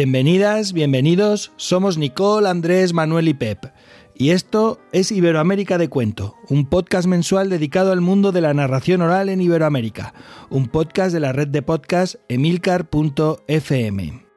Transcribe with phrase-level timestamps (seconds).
[0.00, 3.66] Bienvenidas, bienvenidos, somos Nicole, Andrés, Manuel y Pep.
[4.14, 9.02] Y esto es Iberoamérica de Cuento, un podcast mensual dedicado al mundo de la narración
[9.02, 10.14] oral en Iberoamérica,
[10.48, 14.29] un podcast de la red de podcast emilcar.fm.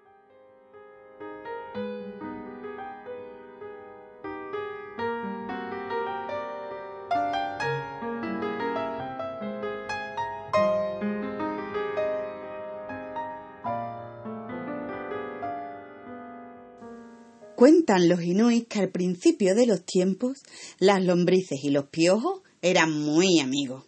[17.93, 20.41] Cuentan los inuits que al principio de los tiempos
[20.79, 23.85] las lombrices y los piojos eran muy amigos.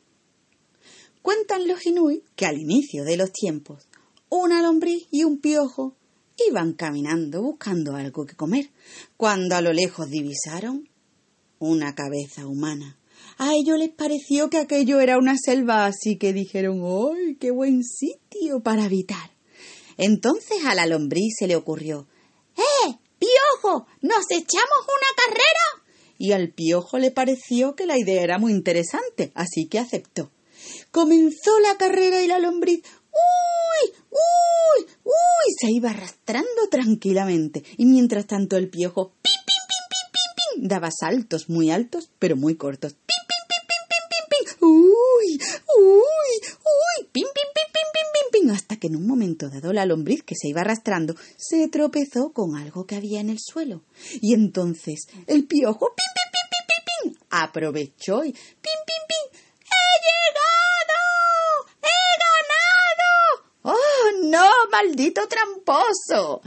[1.23, 3.87] Cuentan los inuits que al inicio de los tiempos
[4.29, 5.95] una lombriz y un piojo
[6.47, 8.69] iban caminando buscando algo que comer,
[9.17, 10.87] cuando a lo lejos divisaron
[11.57, 12.99] una cabeza humana.
[13.39, 17.81] A ellos les pareció que aquello era una selva, así que dijeron ¡ay, qué buen
[17.83, 19.31] sitio para habitar!
[19.97, 22.05] Entonces a la lombriz se le ocurrió
[22.55, 22.99] ¡Eh!
[23.19, 23.88] ¡Piojo!
[24.02, 25.85] ¿Nos echamos una carrera?
[26.17, 30.31] Y al piojo le pareció que la idea era muy interesante, así que aceptó.
[30.91, 32.81] Comenzó la carrera y la lombriz
[33.16, 33.94] ¡Uy!
[34.09, 34.88] ¡Uy!
[35.03, 35.53] ¡Uy!
[35.59, 37.63] se iba arrastrando tranquilamente.
[37.77, 40.67] Y mientras tanto el piojo ¡pim, pim, pim, pim, pim, pim!
[40.67, 42.94] daba saltos muy altos, pero muy cortos.
[42.94, 44.69] ¡Pim, pim, pim, pim, pim, pim, pim!
[44.69, 45.39] ¡Uy!
[45.77, 46.31] ¡Uy!
[46.63, 47.07] ¡Uy!
[47.11, 47.50] ¡Pim, pim,
[48.52, 52.58] Hasta que en un momento dado la lombriz que se iba arrastrando se tropezó con
[52.58, 53.83] algo que había en el suelo.
[54.22, 57.28] Y entonces el piojo ¡pim, pim, pim, pim, pim, pim!
[57.29, 59.40] aprovechó y ¡pim, pim, pim!
[59.63, 61.00] ¡He llegado!
[61.81, 63.78] ¡He ganado!
[63.78, 66.41] ¡Oh, no, maldito tramposo!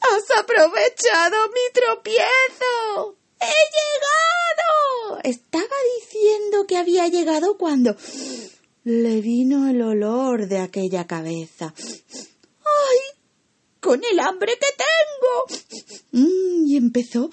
[0.00, 3.16] ¡Has aprovechado mi tropiezo!
[3.40, 5.20] ¡He llegado!
[5.22, 7.94] Estaba diciendo que había llegado cuando
[8.84, 11.74] le vino el olor de aquella cabeza.
[11.76, 12.98] ¡Ay!
[13.80, 15.90] ¡Con el hambre que tengo!
[16.12, 17.30] Mm, y empezó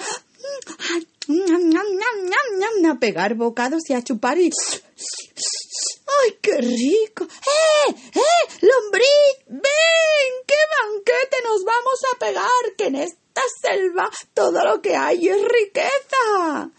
[2.89, 4.49] a pegar bocados y a chupar y...
[4.49, 7.25] ¡Ay, qué rico!
[7.25, 7.95] ¡Eh!
[8.15, 8.53] ¡Eh!
[8.61, 9.45] ¡Lombriz!
[9.47, 10.31] ¡Ven!
[10.45, 12.75] ¡Qué banquete nos vamos a pegar!
[12.77, 16.71] ¡Que en esta selva todo lo que hay es riqueza!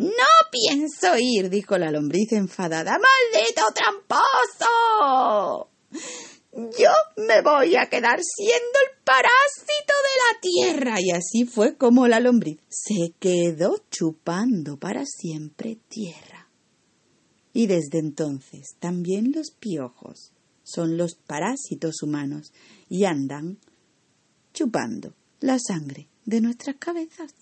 [0.00, 2.92] No pienso ir, dijo la lombriz enfadada.
[2.92, 5.68] ¡Maldito tramposo!
[6.52, 10.96] Yo me voy a quedar siendo el parásito de la tierra.
[11.00, 16.48] Y así fue como la lombriz se quedó chupando para siempre tierra.
[17.52, 22.54] Y desde entonces también los piojos son los parásitos humanos
[22.88, 23.58] y andan
[24.54, 27.34] chupando la sangre de nuestras cabezas.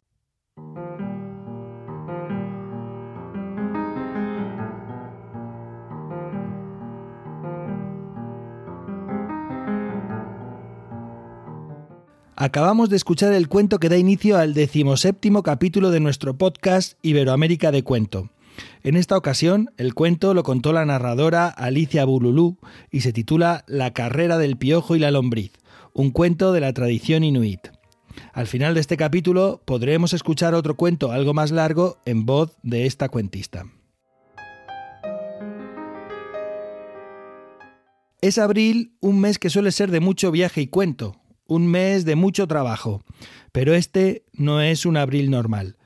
[12.41, 17.73] Acabamos de escuchar el cuento que da inicio al decimoséptimo capítulo de nuestro podcast Iberoamérica
[17.73, 18.31] de Cuento.
[18.85, 22.57] En esta ocasión, el cuento lo contó la narradora Alicia Bululú
[22.93, 25.51] y se titula La carrera del piojo y la lombriz,
[25.95, 27.71] un cuento de la tradición inuit.
[28.33, 32.87] Al final de este capítulo podremos escuchar otro cuento algo más largo en voz de
[32.87, 33.67] esta cuentista.
[38.21, 41.17] Es abril, un mes que suele ser de mucho viaje y cuento,
[41.49, 43.03] un mes de mucho trabajo,
[43.51, 45.77] pero este no es un abril normal.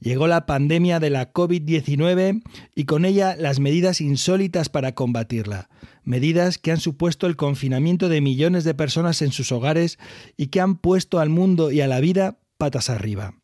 [0.00, 2.42] Llegó la pandemia de la COVID-19
[2.74, 5.68] y con ella las medidas insólitas para combatirla,
[6.02, 10.00] medidas que han supuesto el confinamiento de millones de personas en sus hogares
[10.36, 13.34] y que han puesto al mundo y a la vida patas arriba.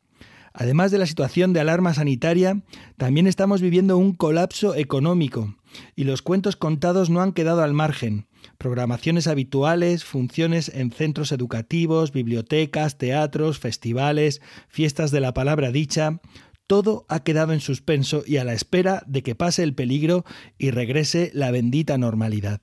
[0.52, 2.62] Además de la situación de alarma sanitaria,
[2.96, 5.54] también estamos viviendo un colapso económico
[5.94, 8.26] y los cuentos contados no han quedado al margen.
[8.58, 16.20] Programaciones habituales, funciones en centros educativos, bibliotecas, teatros, festivales, fiestas de la palabra dicha,
[16.66, 20.24] todo ha quedado en suspenso y a la espera de que pase el peligro
[20.58, 22.60] y regrese la bendita normalidad.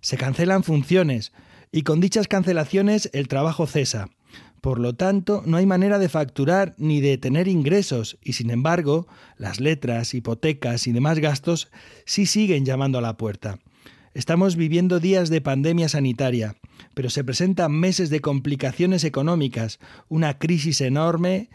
[0.00, 1.32] Se cancelan funciones
[1.70, 4.10] y con dichas cancelaciones el trabajo cesa.
[4.60, 9.06] Por lo tanto, no hay manera de facturar ni de tener ingresos y, sin embargo,
[9.36, 11.70] las letras, hipotecas y demás gastos
[12.06, 13.60] sí siguen llamando a la puerta.
[14.18, 16.56] Estamos viviendo días de pandemia sanitaria,
[16.94, 19.78] pero se presentan meses de complicaciones económicas,
[20.08, 21.50] una crisis enorme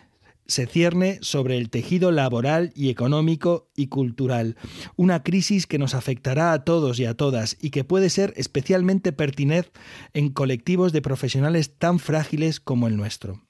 [0.48, 4.56] se cierne sobre el tejido laboral y económico y cultural,
[4.96, 9.12] una crisis que nos afectará a todos y a todas y que puede ser especialmente
[9.12, 9.72] pertinente
[10.14, 13.42] en colectivos de profesionales tan frágiles como el nuestro.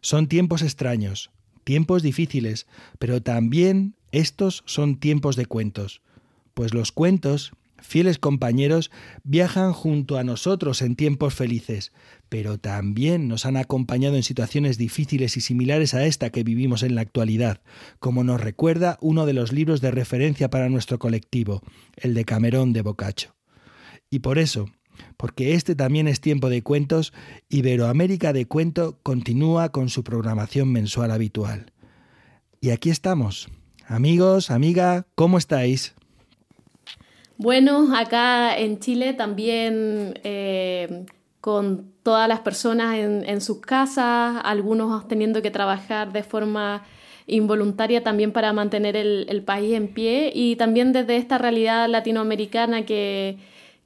[0.00, 1.30] Son tiempos extraños,
[1.62, 2.66] tiempos difíciles,
[2.98, 6.00] pero también estos son tiempos de cuentos,
[6.54, 8.90] pues los cuentos fieles compañeros,
[9.24, 11.92] viajan junto a nosotros en tiempos felices,
[12.28, 16.94] pero también nos han acompañado en situaciones difíciles y similares a esta que vivimos en
[16.94, 17.60] la actualidad,
[17.98, 21.62] como nos recuerda uno de los libros de referencia para nuestro colectivo,
[21.96, 23.34] el de Camerón de Boccaccio.
[24.10, 24.70] Y por eso,
[25.16, 27.12] porque este también es tiempo de cuentos,
[27.48, 31.72] Iberoamérica de Cuento continúa con su programación mensual habitual.
[32.60, 33.48] Y aquí estamos.
[33.86, 35.94] Amigos, amiga, ¿cómo estáis?
[37.42, 41.06] Bueno, acá en Chile también eh,
[41.40, 46.82] con todas las personas en, sus casas, algunos teniendo que trabajar de forma
[47.26, 53.38] involuntaria también para mantener el, país en pie y también desde esta realidad latinoamericana que,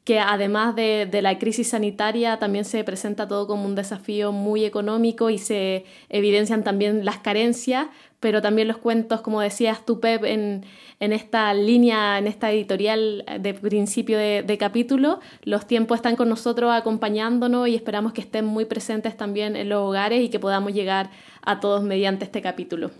[0.04, 4.64] que además de, de, la crisis sanitaria también se presenta todo como un desafío muy
[4.64, 7.86] económico y se evidencian también las carencias,
[8.20, 10.64] pero también los cuentos, como decías tú, Pep, en,
[11.00, 15.20] en esta línea, en esta editorial de principio de, capítulo.
[15.42, 19.80] Los tiempos están con nosotros acompañándonos y esperamos que estén muy presentes también en los
[19.80, 21.10] hogares y que podamos llegar
[21.42, 22.90] a todos mediante este capítulo.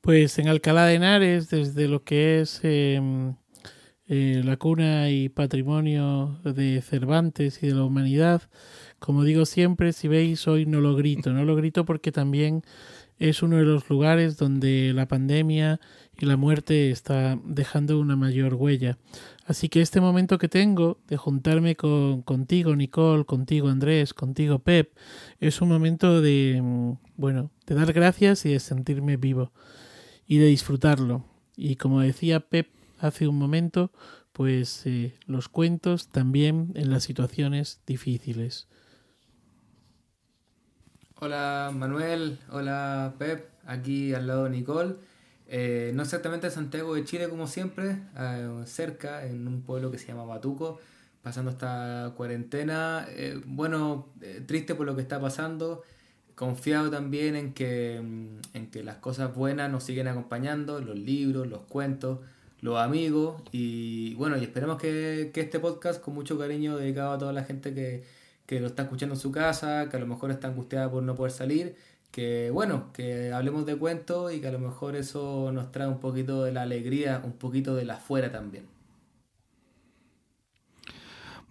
[0.00, 3.34] Pues en Alcalá de Henares, desde lo que es em,
[4.06, 8.42] eh, la cuna y patrimonio de Cervantes y de la humanidad,
[8.98, 12.62] como digo siempre, si veis hoy no lo grito, no lo grito porque también
[13.18, 15.80] es uno de los lugares donde la pandemia
[16.18, 18.98] y la muerte está dejando una mayor huella.
[19.46, 24.96] Así que este momento que tengo de juntarme con, contigo, Nicole, contigo, Andrés, contigo, Pep,
[25.38, 29.52] es un momento de, mm, bueno, de dar gracias y de sentirme vivo
[30.26, 31.24] y de disfrutarlo.
[31.56, 32.68] Y como decía Pep
[33.04, 33.92] hace un momento,
[34.32, 38.66] pues eh, los cuentos también en las situaciones difíciles.
[41.20, 44.96] Hola Manuel, hola Pep, aquí al lado de Nicole.
[45.46, 49.98] Eh, no exactamente en Santiago de Chile como siempre, eh, cerca, en un pueblo que
[49.98, 50.80] se llama Batuco,
[51.22, 53.06] pasando esta cuarentena.
[53.44, 54.08] Bueno,
[54.46, 55.82] triste por lo que está pasando,
[56.34, 61.46] confiado también en que, mm, en que las cosas buenas nos siguen acompañando, los libros,
[61.46, 62.20] los cuentos,
[62.64, 67.18] los amigos y bueno, y esperemos que, que este podcast con mucho cariño dedicado a
[67.18, 68.04] toda la gente que
[68.46, 71.14] que lo está escuchando en su casa, que a lo mejor está angustiada por no
[71.14, 71.76] poder salir,
[72.10, 76.00] que bueno, que hablemos de cuentos y que a lo mejor eso nos trae un
[76.00, 78.66] poquito de la alegría, un poquito de la fuera también.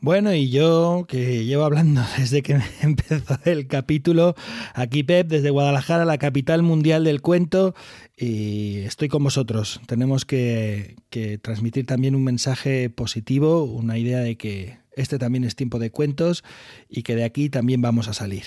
[0.03, 4.35] Bueno, y yo que llevo hablando desde que empezó el capítulo,
[4.73, 7.73] aquí Pep, desde Guadalajara, la capital mundial del cuento,
[8.17, 9.79] y estoy con vosotros.
[9.87, 10.97] Tenemos que,
[11.41, 16.43] transmitir también un mensaje positivo, una idea de que este también es tiempo de cuentos
[16.89, 18.43] y que de aquí también vamos a salir.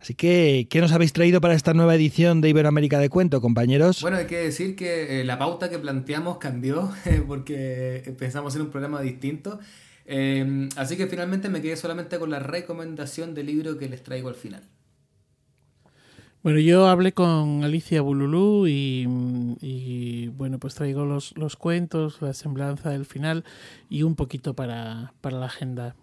[0.00, 4.00] Así que, ¿qué nos habéis traído para esta nueva edición de Iberoamérica de Cuento, compañeros?
[4.00, 6.92] Bueno, hay que decir que eh, la pauta que planteamos cambió
[7.26, 9.58] porque empezamos hacer un programa distinto.
[10.06, 14.28] Eh, así que finalmente me quedé solamente con la recomendación del libro que les traigo
[14.28, 14.62] al final.
[16.42, 22.90] Bueno, yo hablé con Alicia Bululú y, bueno, pues traigo los, los, cuentos, la semblanza
[22.90, 23.44] del final
[23.88, 25.94] y un poquito para, para la agenda.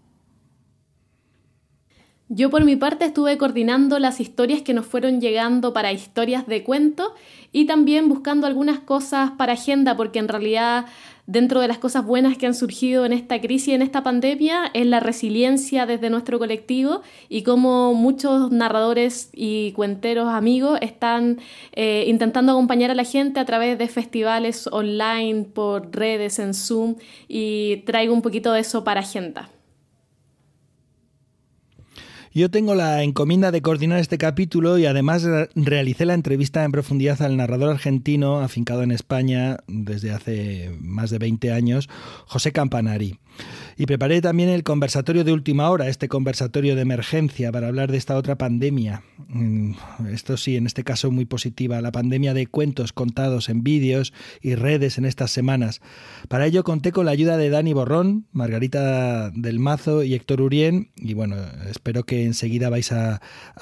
[2.29, 6.63] Yo por mi parte estuve coordinando las historias que nos fueron llegando para historias de
[6.63, 7.15] cuento
[7.51, 10.85] y también buscando algunas cosas para agenda porque en realidad
[11.29, 14.87] dentro de las cosas buenas que han surgido en esta crisis, en esta pandemia, es
[14.87, 21.37] la resiliencia desde nuestro colectivo y cómo muchos narradores y cuenteros amigos están
[21.73, 26.95] eh, intentando acompañar a la gente a través de festivales online, por redes, en Zoom,
[27.27, 29.49] y traigo un poquito de eso para agenda.
[32.39, 37.21] Yo tengo la encomienda de coordinar este capítulo y además realicé la entrevista en profundidad
[37.21, 41.89] al narrador argentino afincado en España desde hace más de 20 años,
[42.27, 43.19] José Campanari.
[43.79, 47.97] Y preparé también el conversatorio de última hora, este conversatorio de emergencia para hablar de
[47.97, 49.03] esta otra pandemia.
[49.29, 49.71] Mm,
[50.11, 54.55] esto sí, en este caso muy positiva, la pandemia de cuentos contados en vídeos y
[54.55, 55.79] redes en estas semanas.
[56.27, 60.91] Para ello conté con la ayuda de Dani Borrón, Margarita del Mazo y Héctor Urien.
[60.97, 61.37] Y bueno,
[61.69, 63.21] espero que enseguida vais a,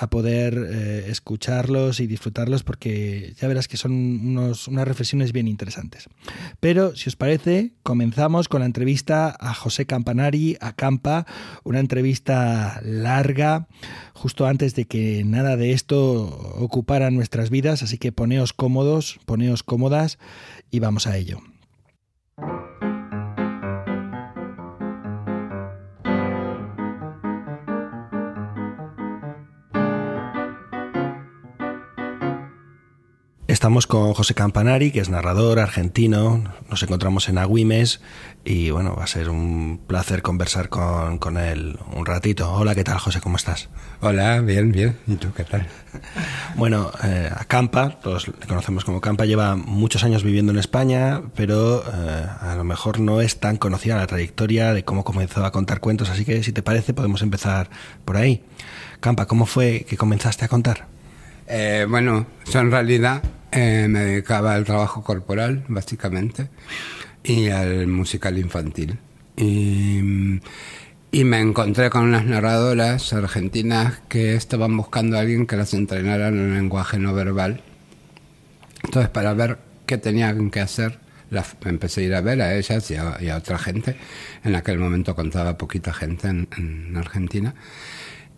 [0.09, 6.09] poder eh, escucharlos y disfrutarlos porque ya verás que son unos, unas reflexiones bien interesantes.
[6.59, 11.25] Pero si os parece, comenzamos con la entrevista a José Campanari a Campa,
[11.65, 13.67] una entrevista larga,
[14.13, 19.63] justo antes de que nada de esto ocupara nuestras vidas, así que poneos cómodos, poneos
[19.63, 20.17] cómodas
[20.71, 21.41] y vamos a ello.
[33.67, 36.41] Estamos con José Campanari, que es narrador argentino.
[36.69, 37.99] Nos encontramos en Agüimes
[38.45, 42.49] y bueno, va a ser un placer conversar con, con él un ratito.
[42.49, 43.19] Hola, ¿qué tal, José?
[43.19, 43.67] ¿Cómo estás?
[43.99, 44.97] Hola, bien, bien.
[45.05, 45.67] ¿Y tú qué tal?
[46.55, 51.83] Bueno, eh, Campa, todos le conocemos como Campa, lleva muchos años viviendo en España, pero
[51.83, 55.81] eh, a lo mejor no es tan conocida la trayectoria de cómo comenzó a contar
[55.81, 57.69] cuentos, así que si te parece podemos empezar
[58.05, 58.45] por ahí.
[59.01, 60.87] Campa, ¿cómo fue que comenzaste a contar?
[61.47, 63.21] Eh, bueno, yo en realidad
[63.51, 66.49] eh, me dedicaba al trabajo corporal, básicamente,
[67.23, 68.99] y al musical infantil.
[69.35, 70.01] Y,
[71.23, 76.37] me encontré con unas narradoras argentinas que estaban buscando a alguien que las entrenara en
[76.39, 77.61] el lenguaje no verbal.
[78.83, 80.99] Entonces, para ver qué tenían que hacer,
[81.31, 83.95] las, empecé a ir a ver a ellas y a, y a otra gente.
[84.43, 87.55] En aquel momento contaba poquita gente en, en Argentina.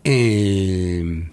[0.02, 1.24] Y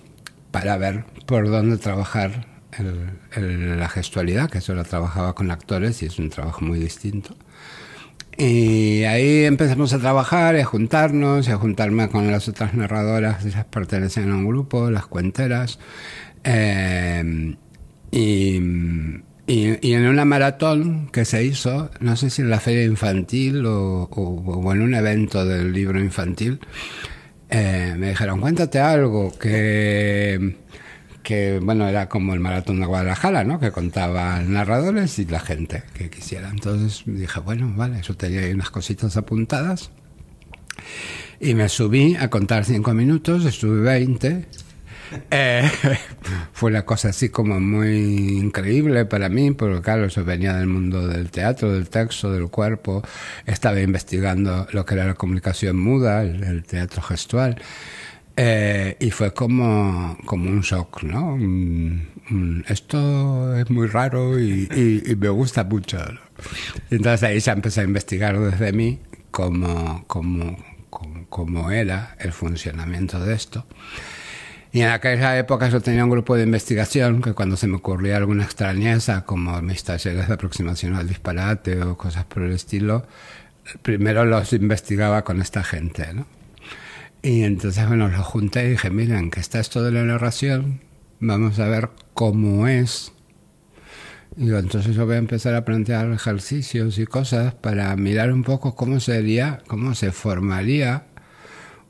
[0.52, 6.06] para ver por dónde trabajar el, el, la gestualidad, que solo trabajaba con actores y
[6.08, 7.36] es un trabajo muy distinto.
[8.38, 14.32] Y ahí empezamos a trabajar a juntarnos a juntarme con las otras narradoras, ellas pertenecían
[14.32, 15.80] a un grupo, las cuenteras.
[16.44, 17.56] Eh,
[18.12, 18.58] y,
[19.48, 23.66] y, y, en una maratón que se hizo, no sé si en la feria infantil
[23.66, 26.60] o, o, o en un evento del libro infantil,
[27.50, 30.58] eh, me dijeron, cuéntate algo, que,
[31.28, 33.60] que, bueno, era como el maratón de Guadalajara, ¿no?
[33.60, 36.48] Que contaban narradores y la gente que quisiera.
[36.48, 39.92] Entonces dije, bueno, vale, eso tenía ahí unas cositas apuntadas.
[41.42, 44.46] Y me subí a contar cinco minutos, estuve 20.
[45.30, 45.70] Eh,
[46.54, 51.10] fue una cosa así como muy increíble para mí, porque claro, yo venía del mundo
[51.10, 53.04] del teatro, del texto, del cuerpo,
[53.46, 57.62] estaba investigando lo que era la comunicación muda, el, el teatro gestual,
[58.38, 61.38] eh, y fue como, como un shock, ¿no?
[62.68, 65.98] Esto es muy raro y, y, y me gusta mucho.
[66.92, 69.00] Entonces ahí ya empecé a investigar desde mí
[69.32, 70.56] cómo, cómo,
[70.90, 73.66] cómo, cómo era el funcionamiento de esto.
[74.72, 78.18] Y en aquella época yo tenía un grupo de investigación que cuando se me ocurría
[78.18, 83.08] alguna extrañeza, como mis talleres de aproximación al disparate o cosas por el estilo,
[83.82, 86.37] primero los investigaba con esta gente, ¿no?
[87.28, 90.80] Y entonces, bueno, los junté y dije, miren, que está esto de la narración,
[91.20, 93.12] vamos a ver cómo es.
[94.38, 98.76] Y entonces yo voy a empezar a plantear ejercicios y cosas para mirar un poco
[98.76, 101.08] cómo sería, cómo se formaría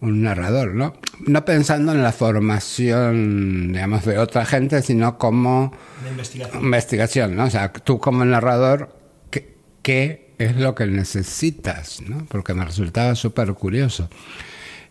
[0.01, 0.93] un narrador, ¿no?
[1.27, 5.71] No pensando en la formación, digamos, de otra gente, sino como
[6.09, 6.63] investigación.
[6.63, 7.43] investigación, ¿no?
[7.43, 8.97] O sea, tú como narrador,
[9.29, 12.25] ¿qué, qué es lo que necesitas, ¿no?
[12.27, 14.09] Porque me resultaba súper curioso.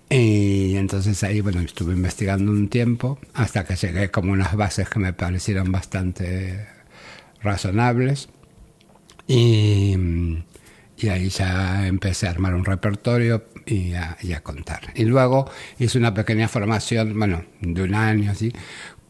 [0.09, 5.01] Y entonces ahí, bueno, estuve investigando un tiempo hasta que llegué como unas bases que
[5.01, 6.67] me parecieron bastante
[7.43, 8.29] razonables.
[9.27, 9.97] Y,
[10.97, 14.93] y ahí ya empecé a armar un repertorio y a, contar.
[14.95, 18.53] Y luego hice una pequeña formación, bueno, de un año así,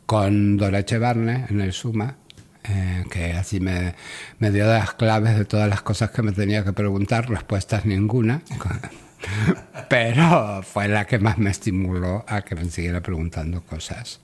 [0.07, 2.17] con Dora Echevarne en el Suma,
[2.65, 3.95] eh, que así me,
[4.38, 8.43] me dio las claves de todas las cosas que me tenía que preguntar, respuestas ninguna.
[9.88, 14.20] Pero fue la que más me estimuló a que me siguiera preguntando cosas.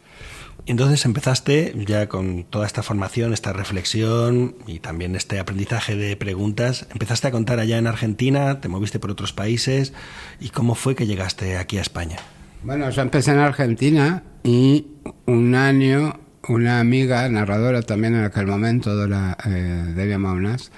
[0.66, 6.87] Entonces empezaste ya con toda esta formación, esta reflexión y también este aprendizaje de preguntas.
[6.92, 9.92] Empezaste a contar allá en Argentina, te moviste por otros países.
[10.38, 12.18] ¿Y cómo fue que llegaste aquí a España?
[12.62, 14.87] Bueno, yo empecé en Argentina y
[15.26, 20.72] un año una amiga, narradora también en aquel momento, Dora eh, Delia Maunas,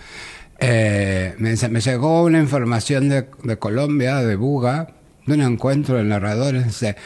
[0.58, 4.94] eh, me, me, llegó una información de, de, Colombia, de Buga,
[5.26, 6.64] de un encuentro de narradores.
[6.64, 6.96] Dice,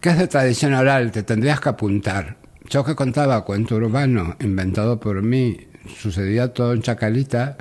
[0.00, 1.12] ¿qué es de tradición oral?
[1.12, 2.36] Te tendrías que apuntar.
[2.68, 5.68] Yo que contaba cuento urbano inventado por mí,
[5.98, 7.56] sucedía todo en Chacalita.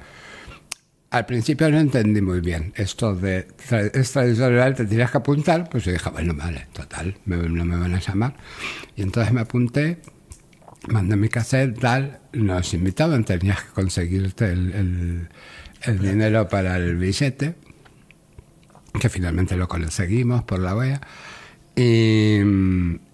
[1.09, 5.69] Al principio no entendí muy bien esto de es tradición oral, te tendrías que apuntar.
[5.69, 8.35] Pues yo dije, bueno, vale, total, me, no me van a llamar.
[8.95, 9.99] Y entonces me apunté
[10.87, 15.29] mandé mi cassette, tal, nos invitaban, tenías que conseguirte el, el,
[15.83, 17.55] el dinero para el billete,
[18.99, 21.01] que finalmente lo conseguimos por la wea,
[21.75, 22.39] y,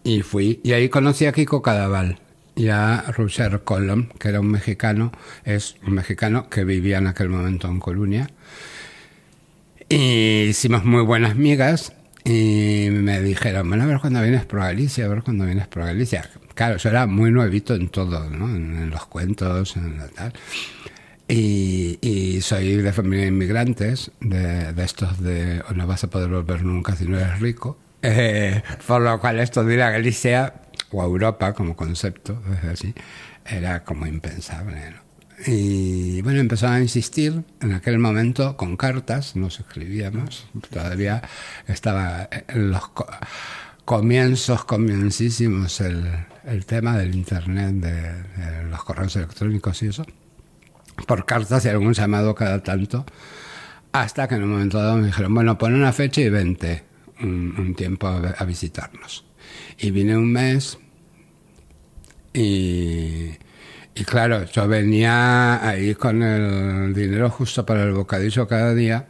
[0.03, 2.19] y fui, y ahí conocí a Kiko Cadaval
[2.55, 5.11] y a Roger Colom, que era un mexicano,
[5.45, 8.29] es un mexicano que vivía en aquel momento en Colonia,
[9.89, 11.93] y hicimos muy buenas migas,
[12.25, 15.83] y me dijeron, bueno, a ver cuando vienes por Galicia, a ver cuando vienes por
[15.85, 16.29] Galicia.
[16.57, 18.49] Claro, yo era muy nuevito en todo, ¿no?
[18.49, 20.33] En, en los cuentos, en la tal.
[21.27, 26.09] Y, y, soy de familia de inmigrantes, de, de, estos de o no vas a
[26.09, 27.77] poder volver nunca si no eres rico.
[28.01, 30.55] Eh, por lo cual esto de ir a Galicia
[30.89, 32.91] o a Europa como concepto, así,
[33.45, 34.95] era como impensable.
[35.45, 41.21] Y bueno, empezó a insistir en aquel momento con cartas, nos escribíamos, todavía
[41.67, 42.81] estaba en los
[43.85, 46.09] comienzos, comiencísimos el,
[46.47, 50.05] el tema del Internet, de, los correos electrónicos y eso,
[51.05, 53.05] por cartas y algún llamado cada tanto,
[53.91, 56.83] hasta que en un momento dado me dijeron, bueno, pon una fecha y vente
[57.21, 59.25] un, tiempo a visitarnos.
[59.79, 60.77] Y vine un mes
[62.33, 63.31] y,
[63.95, 69.07] y claro, yo venía ahí con el dinero justo para el bocadillo cada día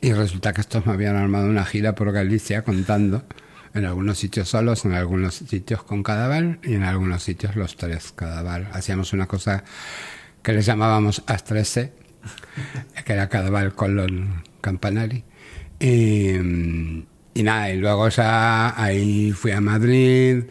[0.00, 3.24] y resulta que estos me habían armado una gira por Galicia contando
[3.74, 8.12] en algunos sitios solos, en algunos sitios con cadáver y en algunos sitios los tres
[8.12, 8.68] cadáver.
[8.72, 9.64] Hacíamos una cosa
[10.42, 11.92] que les llamábamos Astrese,
[13.04, 15.24] que era cadáver Colón Campanari.
[15.80, 16.36] Y,
[17.34, 20.44] y nada, y luego ya ahí fui a Madrid,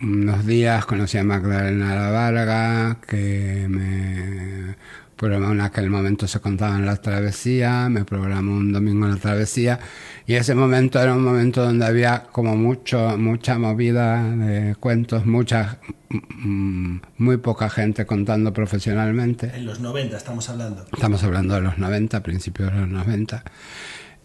[0.00, 4.76] unos días conocí a Magdalena La Varga, que me
[5.16, 9.78] programó en aquel momento se contaban la travesía, me programó un domingo en la travesía
[10.26, 15.78] y ese momento era un momento donde había como mucho, mucha movida de cuentos, mucha,
[16.08, 19.52] mm, muy poca gente contando profesionalmente.
[19.54, 20.86] En los 90 estamos hablando.
[20.92, 23.44] Estamos hablando de los 90, principios de los 90.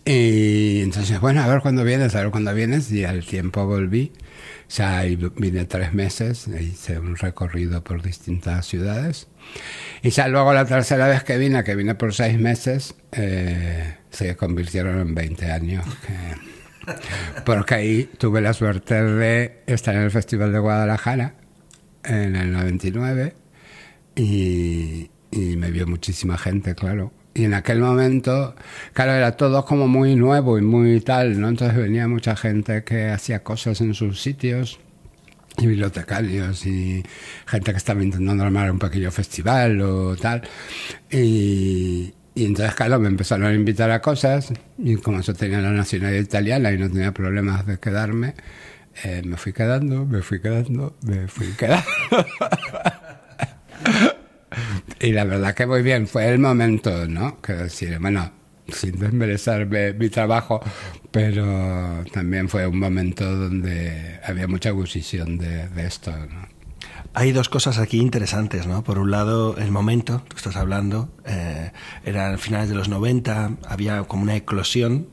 [0.05, 4.11] Y entonces, bueno, a ver cuándo vienes, a ver cuándo vienes y al tiempo volví.
[4.69, 9.27] Ya vine tres meses, hice un recorrido por distintas ciudades.
[10.03, 14.35] Y ya luego la tercera vez que vine, que vine por seis meses, eh, se
[14.35, 15.85] convirtieron en 20 años.
[17.45, 21.35] porque ahí tuve la suerte de estar en el Festival de Guadalajara
[22.03, 23.33] en el 99
[24.15, 27.11] y, y me vio muchísima gente, claro.
[27.33, 28.55] Y en aquel momento,
[28.93, 31.49] claro, era todo como muy nuevo y muy tal, ¿no?
[31.49, 34.79] Entonces venía mucha gente que hacía cosas en sus sitios,
[35.57, 37.03] y bibliotecarios, y
[37.45, 40.41] gente que estaba intentando armar un pequeño festival o tal.
[41.11, 46.21] Y, entonces, claro, me empezaron a invitar a cosas, y como yo tenía la nacionalidad
[46.21, 48.35] italiana y no tenía problemas de quedarme,
[49.03, 51.85] eh, me fui quedando, me fui quedando, me fui quedando.
[54.99, 57.41] Y la verdad que muy bien, fue el momento, ¿no?
[57.41, 58.31] Que decir, bueno,
[58.67, 60.61] sin desmerecer mi trabajo,
[61.11, 66.47] pero también fue un momento donde había mucha gusción de, esto, ¿no?
[67.13, 68.83] Hay dos cosas aquí interesantes, ¿no?
[68.83, 71.71] Por un lado, el momento, tú estás hablando, eh,
[72.05, 75.07] eran finales de los 90, había como una eclosión,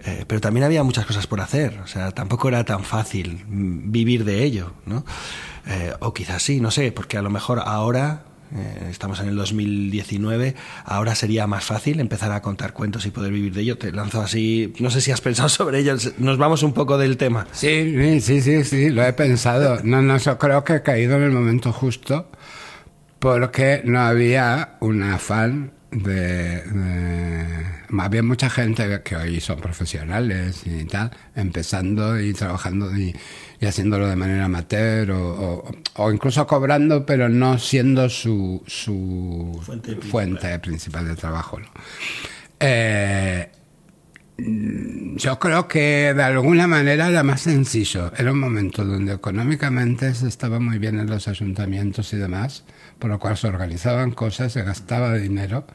[0.00, 4.24] eh, pero también había muchas cosas por hacer, o sea, tampoco era tan fácil vivir
[4.24, 5.04] de ello, ¿no?
[5.66, 9.36] Eh, o quizás sí, no sé, porque a lo mejor ahora eh, estamos en el
[9.36, 13.78] 2019, ahora sería más fácil empezar a contar cuentos y poder vivir de ello.
[13.78, 17.16] Te lanzo así, no sé si has pensado sobre ello, nos vamos un poco del
[17.16, 17.46] tema.
[17.52, 19.80] Sí, sí, sí, sí, lo he pensado.
[19.82, 22.30] No, no, creo que he caído en el momento justo
[23.18, 26.62] porque no había un afán de,
[27.98, 33.14] había mucha gente que hoy son profesionales y tal, empezando y trabajando y,
[33.66, 35.64] haciéndolo de manera amateur o,
[35.96, 39.60] o, incluso cobrando, pero no siendo su, su
[40.10, 41.06] fuente, principal.
[41.06, 41.58] de trabajo.
[42.60, 43.48] Eh,
[44.36, 48.12] yo creo que de alguna manera era más sencillo.
[48.16, 52.64] Era un momento donde económicamente se estaba muy bien en los ayuntamientos y demás,
[52.98, 55.66] por lo cual se organizaban cosas, se gastaba dinero.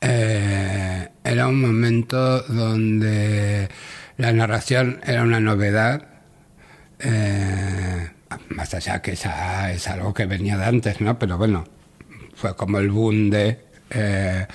[0.00, 3.68] Eh, era un momento donde
[4.16, 6.07] la narración era una novedad.
[6.98, 8.10] Eh,
[8.50, 11.18] más allá que esa es algo que venía de antes, ¿no?
[11.18, 11.64] Pero bueno,
[12.34, 13.60] fue como el boom de...
[13.90, 14.46] Eh,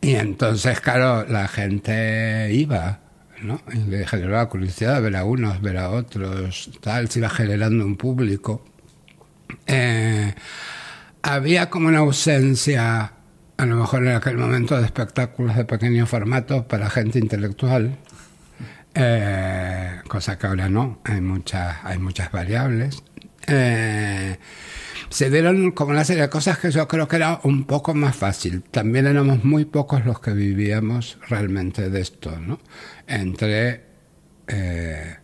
[0.00, 3.00] y entonces, claro, la gente iba,
[3.42, 3.60] ¿no?
[3.72, 7.96] Y le generaba curiosidad ver a unos, ver a otros, tal, se iba generando un
[7.96, 8.64] público.
[9.66, 10.34] Eh,
[11.22, 13.12] había como una ausencia,
[13.56, 17.98] a lo mejor en aquel momento, de espectáculos de pequeño formato para gente intelectual,
[18.96, 23.02] eh, cosa que ahora no, hay, muchas hay muchas variables.
[23.46, 24.38] Eh,
[25.10, 28.16] se dieron como una serie de cosas que yo creo que era un poco más
[28.16, 28.62] fácil.
[28.62, 32.58] También éramos muy pocos los que vivíamos realmente de esto, ¿no?
[33.06, 33.84] Entre
[34.48, 35.16] eh,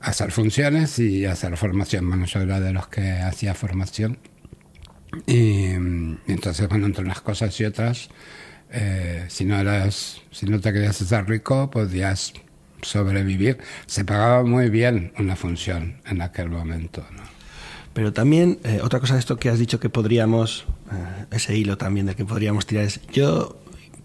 [0.00, 2.08] hacer funciones y hacer formación.
[2.08, 4.18] Bueno, yo era de los que hacía formación.
[5.26, 5.70] Y,
[6.26, 8.08] entonces, bueno, entre unas cosas y otras,
[8.70, 12.34] eh, si no eras, si no te querías hacer rico, podías
[12.86, 13.58] sobrevivir.
[13.86, 17.22] Se pagaba muy bien una función en aquel momento, ¿no?
[17.92, 21.78] Pero también, eh, otra cosa de esto que has dicho que podríamos, eh, ese hilo
[21.78, 23.58] también de que podríamos tirar es, yo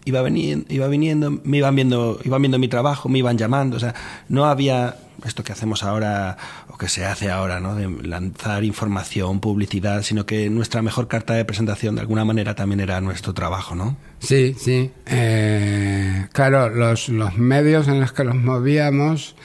[0.06, 3.80] iba viniendo, iba viniendo, me iban viendo, iban viendo mi trabajo, me iban llamando, o
[3.80, 3.94] sea,
[4.30, 6.38] no había esto que hacemos ahora
[6.70, 7.76] o que se hace ahora, ¿no?
[7.76, 12.80] De lanzar información, publicidad, sino que nuestra mejor carta de presentación de alguna manera también
[12.80, 13.98] era nuestro trabajo, ¿no?
[14.20, 14.92] Sí, sí.
[15.06, 19.36] Eh, claro, los, los medios en los que nos movíamos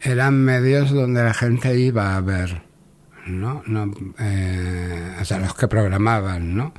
[0.00, 2.62] eran medios donde la gente iba a ver,
[3.26, 3.62] ¿no?
[3.66, 6.72] no eh, o sea, los que programaban, ¿no?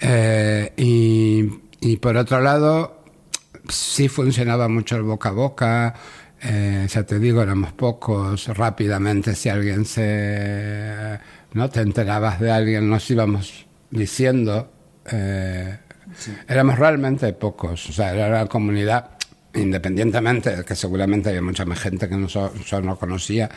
[0.00, 1.48] Eh, y,
[1.84, 3.04] y por otro lado,
[3.68, 5.94] sí funcionaba mucho el boca a boca,
[6.42, 11.18] eh, ya te digo, éramos pocos, rápidamente si alguien se...
[11.52, 11.68] ¿no?
[11.68, 14.72] Te enterabas de alguien, nos íbamos diciendo,
[15.12, 15.78] eh,
[16.48, 19.10] éramos realmente pocos, o sea, era una comunidad,
[19.52, 23.50] independientemente, que seguramente había mucha más gente que nosotros no conocía,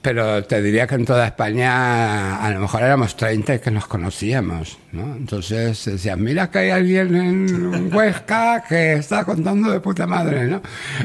[0.00, 3.86] pero te diría que en toda España a lo mejor éramos 30 y que nos
[3.86, 5.16] conocíamos, ¿no?
[5.16, 10.62] Entonces decían, mira que hay alguien en Huesca que está contando de puta madre, ¿no?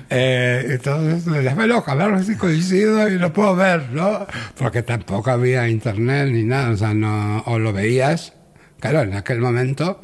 [0.09, 4.27] Eh, entonces déjame loca, a ver si coincido y lo puedo ver, ¿no?
[4.57, 8.33] Porque tampoco había internet ni nada, o sea, no, o lo veías,
[8.79, 10.01] claro, en aquel momento,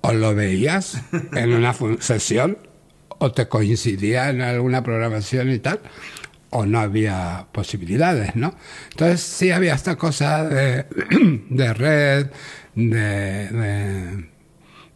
[0.00, 1.02] o lo veías
[1.34, 2.56] en una sesión,
[3.18, 5.80] o te coincidía en alguna programación y tal,
[6.52, 8.54] o no había posibilidades, ¿no?
[8.90, 10.86] Entonces sí había esta cosa de,
[11.50, 12.26] de red,
[12.74, 14.28] de,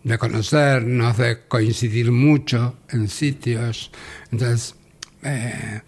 [0.05, 3.91] de, conocernos, de coincidir mucho en sitios.
[4.31, 4.77] Entonces,
[5.23, 5.81] eh,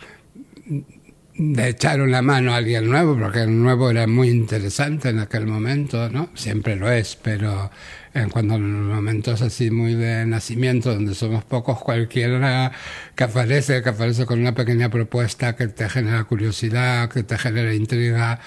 [1.38, 5.46] de echar una mano a alguien nuevo, porque el nuevo era muy interesante en aquel
[5.46, 6.30] momento, ¿no?
[6.34, 7.70] Siempre lo es, pero
[8.12, 12.72] en cuando en momentos así muy de nacimiento, donde somos pocos, cualquiera
[13.14, 17.72] que aparece, que aparece con una pequeña propuesta que te genera curiosidad, que te genera
[17.72, 18.40] intriga,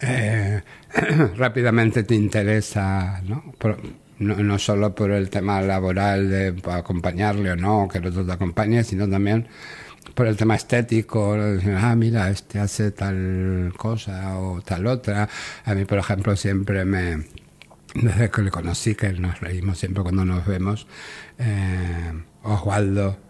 [0.00, 0.62] eh,
[1.36, 3.54] rápidamente te interesa, ¿no?
[4.18, 8.32] no, no solo por el tema laboral de acompañarle o no, que el otro te
[8.32, 9.46] acompañe, sino también
[10.16, 11.36] por el tema estético,
[11.78, 15.28] ah, mira, este hace tal cosa o tal otra.
[15.64, 17.26] A mí, por ejemplo, siempre me,
[17.94, 20.86] desde que le conocí, que nos reímos siempre cuando nos vemos,
[21.38, 23.25] eh, Osvaldo, ¿no?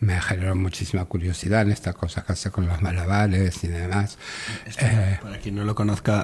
[0.00, 4.16] Me generó muchísima curiosidad en esta cosa que hace con los malabares y demás.
[4.80, 6.22] Eh, para quien no lo conozca,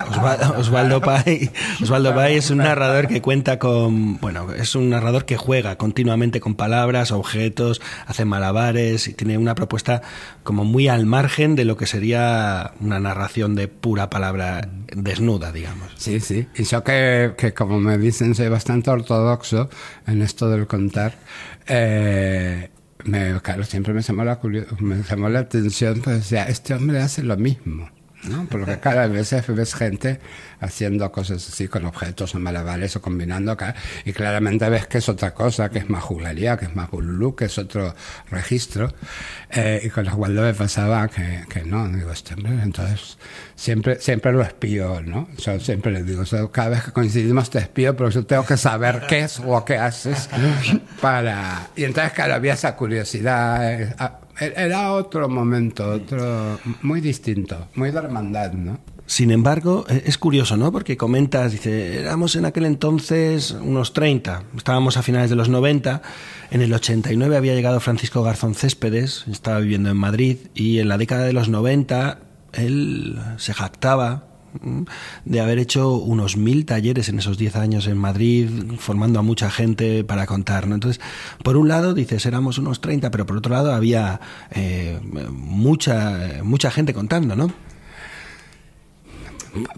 [0.57, 1.51] Osvaldo, Pay,
[1.83, 6.40] Osvaldo Pay es un narrador que cuenta con, bueno, es un narrador que juega continuamente
[6.40, 10.01] con palabras, objetos, hace malabares y tiene una propuesta
[10.42, 15.92] como muy al margen de lo que sería una narración de pura palabra desnuda, digamos.
[15.97, 16.47] Sí, sí.
[16.55, 19.69] Y yo que, que como me dicen, soy bastante ortodoxo
[20.07, 21.14] en esto del contar.
[21.66, 22.71] Eh,
[23.07, 24.38] me, claro, siempre me llamó la,
[24.81, 27.90] me llamó la atención, pues decía, este hombre hace lo mismo.
[28.29, 28.47] ¿no?
[28.51, 30.21] Porque cada vez ves gente
[30.61, 35.09] haciendo cosas así con objetos o malabares o combinando acá y claramente ves que es
[35.09, 37.95] otra cosa, que es más juglaría, que es más bululú, que es otro
[38.31, 38.92] registro.
[39.51, 43.19] Eh, y con los Waldo me pasaba que, que no, digo, este hombre, entonces
[43.55, 45.29] siempre, siempre lo espío, ¿no?
[45.38, 49.03] Yo siempre le digo, cada vez que coincidimos te espío, pero yo tengo que saber
[49.09, 50.29] qué es o qué haces
[51.01, 51.69] para...
[51.77, 53.73] Y entonces, claro, había esa curiosidad.
[53.73, 53.95] Eh,
[54.38, 58.79] era otro momento, otro muy distinto, muy de hermandad, ¿no?
[59.07, 60.73] Sin embargo, e, es curioso, ¿no?
[60.73, 66.03] Porque comentas, dice, éramos en aquel entonces unos 30, estábamos a finales de los 90,
[66.51, 70.99] en el 89 había llegado Francisco Garzón Céspedes, estaba viviendo en Madrid, y en la
[70.99, 72.19] década de los 90
[72.53, 74.25] él se jactaba
[75.25, 79.51] de haber hecho unos mil talleres en esos diez años en Madrid, formando a mucha
[79.51, 80.66] gente para contar.
[80.66, 80.75] ¿no?
[80.75, 81.01] Entonces,
[81.42, 84.99] por un lado, dices, éramos unos 30, pero por otro lado había eh,
[85.31, 87.53] mucha, mucha gente contando, ¿no?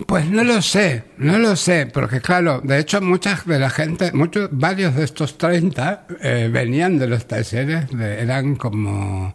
[0.07, 4.13] Pues no lo sé, no lo sé, porque claro, de hecho muchas de la gente,
[4.13, 9.35] muchos, varios de estos 30 eh, venían de los talleres, eran como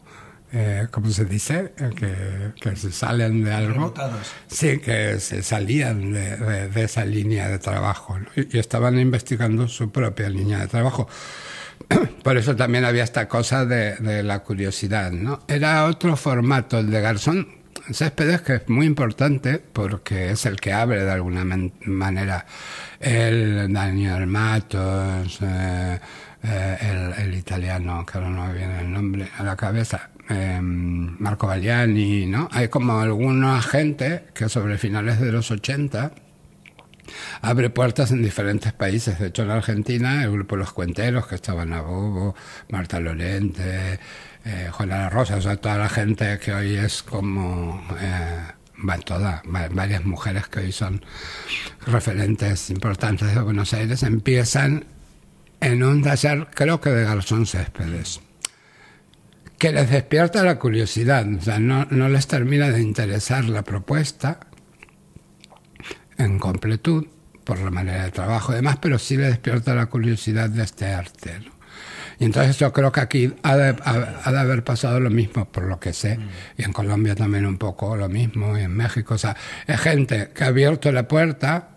[0.56, 1.74] eh, ¿cómo se dice?
[1.78, 3.92] Eh, que, se salen de algo.
[4.46, 10.60] Sí, que se salían de, esa línea de trabajo y, estaban investigando su propia línea
[10.60, 11.08] de trabajo.
[12.24, 15.40] Por eso también había esta cosa de, la curiosidad, ¿no?
[15.48, 20.74] Era otro formato, el de Garzón Céspedes, que es muy importante porque es el que
[20.74, 21.46] abre de alguna
[21.86, 22.46] manera
[23.00, 26.00] el Daniel Matos, eh,
[26.44, 31.48] el, el, italiano, que ahora no me viene el nombre a la cabeza, Em, Marco
[31.48, 32.48] Galliani, ¿no?
[32.52, 36.14] Hay como alguna gente que sobre finales de los 80
[37.42, 39.20] abre puertas en diferentes países.
[39.20, 42.36] De hecho, en Argentina, el grupo Los Cuenteros, que estaban a Bobo,
[42.70, 44.00] Marta Lorente,
[44.46, 47.82] eh, Juana Rosa, o sea, toda la gente que hoy es como...
[48.00, 48.38] Eh,
[49.06, 51.06] todas, varias mujeres que hoy son
[51.86, 54.86] referentes importantes de Buenos Aires, empiezan
[55.62, 58.20] en un taller, creo que de Garzón Céspedes,
[59.58, 64.42] que les despierta la curiosidad, o sea, no, les termina de interesar la propuesta
[66.18, 67.08] en completud
[67.46, 70.88] por la manera de trabajo y demás, pero sí les despierta la curiosidad de este
[70.88, 71.40] arte.
[72.20, 75.64] Y entonces yo creo que aquí ha de, ha, de, haber pasado lo mismo, por
[75.64, 76.20] lo que sé,
[76.58, 79.16] y en Colombia también un poco lo mismo, y en México.
[79.16, 79.36] O sea,
[79.68, 81.70] es gente que ha abierto la puerta,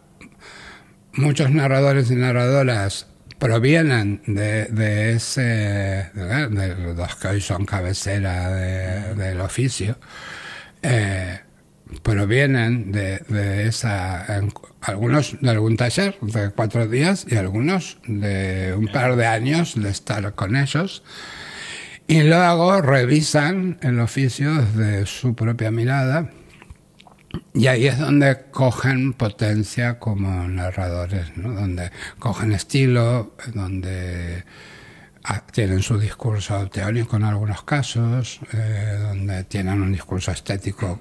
[1.15, 3.07] muchos narradores y narradoras
[3.39, 8.51] provienen de, de ese, de, de, los que hoy son cabecera
[9.15, 9.99] del oficio,
[10.83, 11.41] eh,
[12.03, 14.41] provienen de esa,
[14.87, 19.91] algunos de algún taller de cuatro días y algunos de un par de años de
[19.91, 21.03] estar con ellos.
[22.09, 26.31] Y luego revisan el oficio desde su propia mirada
[27.53, 31.53] y ahí es donde cogen potencia como narradores, ¿no?
[31.53, 34.45] donde cogen estilo, donde
[35.53, 41.01] tienen su discurso teórico en algunos casos, eh, donde tienen un discurso estético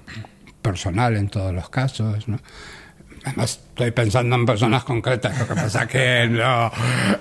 [0.62, 2.26] personal en todos los casos.
[3.42, 6.70] Estoy pensando en personas concretas, lo que pasa que no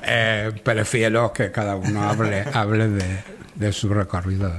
[0.04, 3.24] eh, prefiero que cada uno hable, hable de,
[3.56, 4.52] de su recorrido.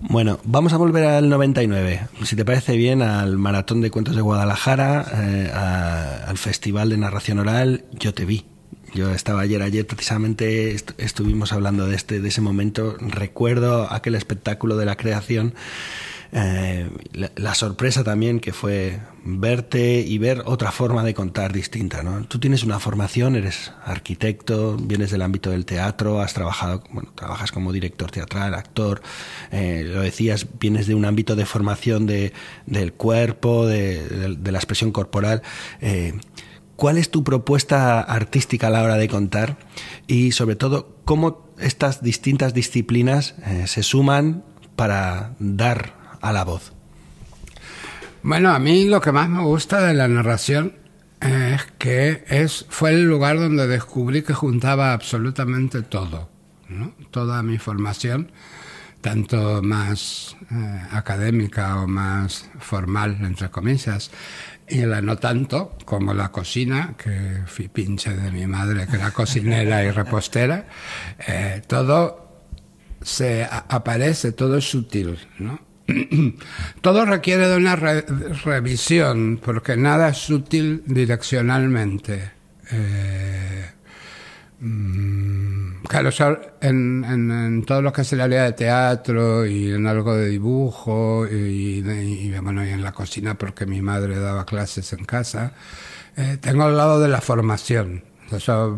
[0.00, 4.20] Bueno, vamos a volver al 99, si te parece bien, al Maratón de Cuentos de
[4.22, 8.44] Guadalajara, eh, al Festival de Narración Oral, Yo te vi.
[8.94, 12.96] Yo estaba ayer, ayer precisamente est estuvimos hablando de, este, de ese momento.
[13.00, 15.54] Recuerdo aquel espectáculo de la creación
[16.32, 16.90] eh,
[17.36, 22.02] la, sorpresa también que fue verte y ver otra forma de contar distinta.
[22.02, 22.24] ¿no?
[22.24, 27.52] Tú tienes una formación, eres arquitecto, vienes del ámbito del teatro, has trabajado, bueno, trabajas
[27.52, 29.02] como director teatral, actor,
[29.50, 32.32] eh, lo decías, vienes de un ámbito de formación de,
[32.66, 35.42] del cuerpo, de, la expresión corporal.
[35.80, 36.14] Eh,
[36.76, 39.56] ¿Cuál es tu propuesta artística a la hora de contar?
[40.06, 43.34] Y sobre todo, ¿cómo estas distintas disciplinas
[43.64, 44.44] se suman
[44.76, 46.72] para dar a la voz?
[48.22, 50.74] Bueno, a mí lo que más me gusta de la narración
[51.20, 56.28] es que es, fue el lugar donde descubrí que juntaba absolutamente todo,
[56.68, 56.92] ¿no?
[57.10, 58.32] toda mi formación,
[59.00, 64.10] tanto más eh, académica o más formal, entre comillas,
[64.68, 69.12] y la no tanto como la cocina, que fui pinche de mi madre, que era
[69.12, 70.66] cocinera y repostera,
[71.26, 72.42] eh, todo
[73.02, 75.60] se aparece, todo es sutil, ¿no?
[76.80, 78.02] Todo requiere de una re
[78.44, 82.32] revisión, porque nada es útil direccionalmente.
[82.72, 83.70] Eh,
[84.60, 86.10] mmm, claro,
[86.60, 90.28] en, en, en, todo lo que es el área de teatro y en algo de
[90.28, 95.52] dibujo y, y, bueno, y en la cocina, porque mi madre daba clases en casa,
[96.16, 98.02] eh, tengo al lado de la formación.
[98.30, 98.76] Yo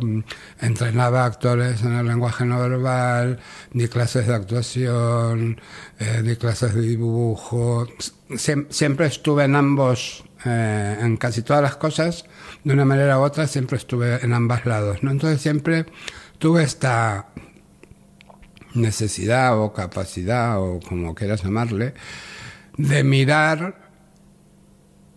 [0.61, 3.39] entrenaba actores en el lenguaje no verbal,
[3.73, 5.61] di clases de actuación,
[5.99, 7.87] eh, di clases de dibujo.
[8.37, 12.25] Sie siempre estuve en ambos, eh, en casi todas las cosas,
[12.65, 14.99] de una manera u otra, siempre estuve en ambos lados.
[15.03, 15.87] Entonces siempre
[16.39, 17.29] tuve esta
[18.75, 21.95] necesidad o capacidad, o como quieras llamarle,
[22.77, 23.89] de mirar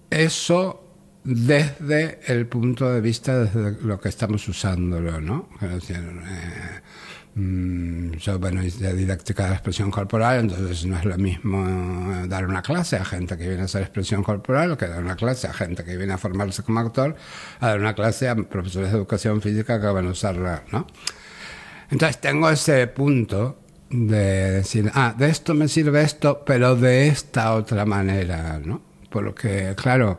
[0.10, 0.91] eso
[1.24, 5.50] desde el punto de vista desde lo que estamos usándolo, ¿no?
[5.62, 5.80] Eh,
[7.36, 12.48] mmm, yo, bueno, de didáctica de la expresión corporal, entonces no es lo mismo dar
[12.48, 15.54] una clase a gente que viene a hacer expresión corporal que dar una clase a
[15.54, 17.16] gente que viene a formarse como actor,
[17.60, 20.88] a dar una clase a profesores de educación física que van a usarla, ¿no?
[21.92, 23.60] Entonces tengo ese punto
[23.92, 28.82] de decir, ah, de esto me sirve esto, pero de esta otra manera, ¿no?
[29.10, 30.18] Porque, claro,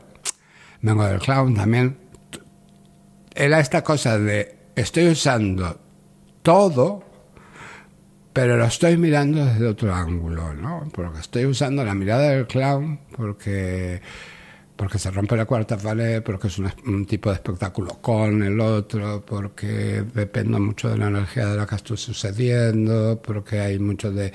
[0.83, 1.97] vengo del clown también,
[3.35, 5.79] era esta cosa de estoy usando
[6.43, 7.05] todo,
[8.33, 10.89] pero lo estoy mirando desde otro ángulo, ¿no?
[10.93, 14.01] Porque estoy usando la mirada del clown, porque,
[14.77, 19.25] porque se rompe la cuarta pared, porque es un, tipo de espectáculo con el otro,
[19.25, 24.33] porque dependo mucho de la energía de la que estoy sucediendo, porque hay mucho de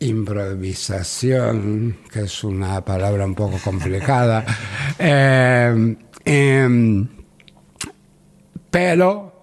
[0.00, 4.44] improvisación, que es una palabra un poco complicada,
[4.98, 7.06] eh, eh,
[8.70, 9.38] pero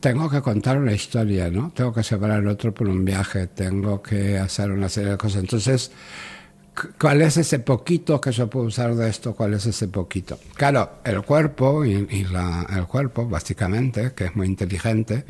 [0.00, 1.72] tengo que contar una historia, ¿no?
[1.74, 5.40] Tengo que separar otro por un viaje, tengo que hacer una serie de cosas.
[5.40, 5.90] Entonces,
[6.98, 9.34] ¿cuál es ese poquito que yo puedo usar de esto?
[9.34, 10.38] ¿Cuál es ese poquito?
[10.54, 15.24] Claro, el cuerpo, y, el cuerpo, básicamente, que es muy inteligente,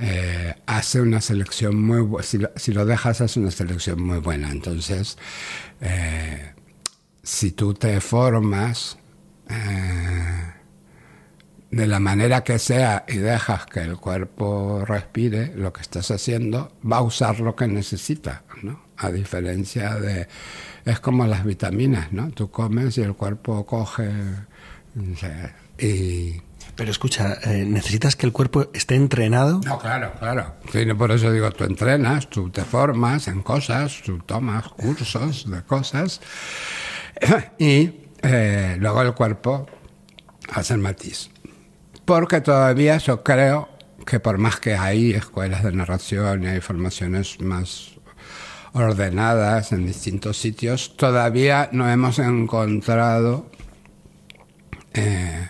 [0.00, 2.50] eh, hace una selección muy buena.
[2.56, 4.50] Si, lo, dejas, hace una selección muy buena.
[4.50, 5.18] Entonces,
[5.80, 6.54] eh,
[7.22, 8.96] si tú te formas,
[9.50, 10.52] eh,
[11.70, 16.72] de la manera que sea y dejas que el cuerpo respire, lo que estás haciendo
[16.90, 18.80] va a usar lo que necesita, ¿no?
[18.96, 20.28] A diferencia de...
[20.84, 22.30] Es como las vitaminas, ¿no?
[22.30, 24.10] Tú comes y el cuerpo coge...
[25.78, 26.40] Y...
[26.80, 29.60] Pero escucha, eh, ¿necesitas que el cuerpo esté entrenado?
[29.66, 30.54] No, claro, claro.
[30.96, 36.22] por eso digo, tú entrenas, tú te formas en cosas, tú tomas cursos de cosas
[37.58, 37.90] y
[38.22, 39.66] eh, luego el cuerpo
[40.54, 41.28] hace el matiz
[42.06, 43.68] porque todavía yo creo
[44.06, 47.90] que por más que hay escuelas de narración y hay formaciones más
[48.72, 53.50] ordenadas en distintos sitios, todavía no hemos encontrado
[54.94, 55.46] eh,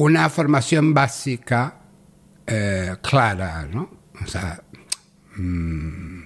[0.00, 1.74] una formación básica
[2.46, 3.90] eh, clara, ¿no?
[4.22, 4.62] O sea,
[5.36, 6.22] mm,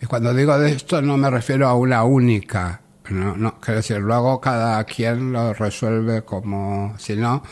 [0.00, 3.98] y cuando digo de esto no me refiero a una única no, no, quiero decir,
[3.98, 7.42] luego cada quien lo resuelve como, si no,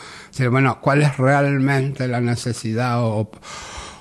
[0.49, 3.29] bueno, ¿cuál es realmente la necesidad o,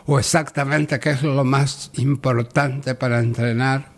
[0.06, 3.90] o exactamente qué es lo más importante para entrenar?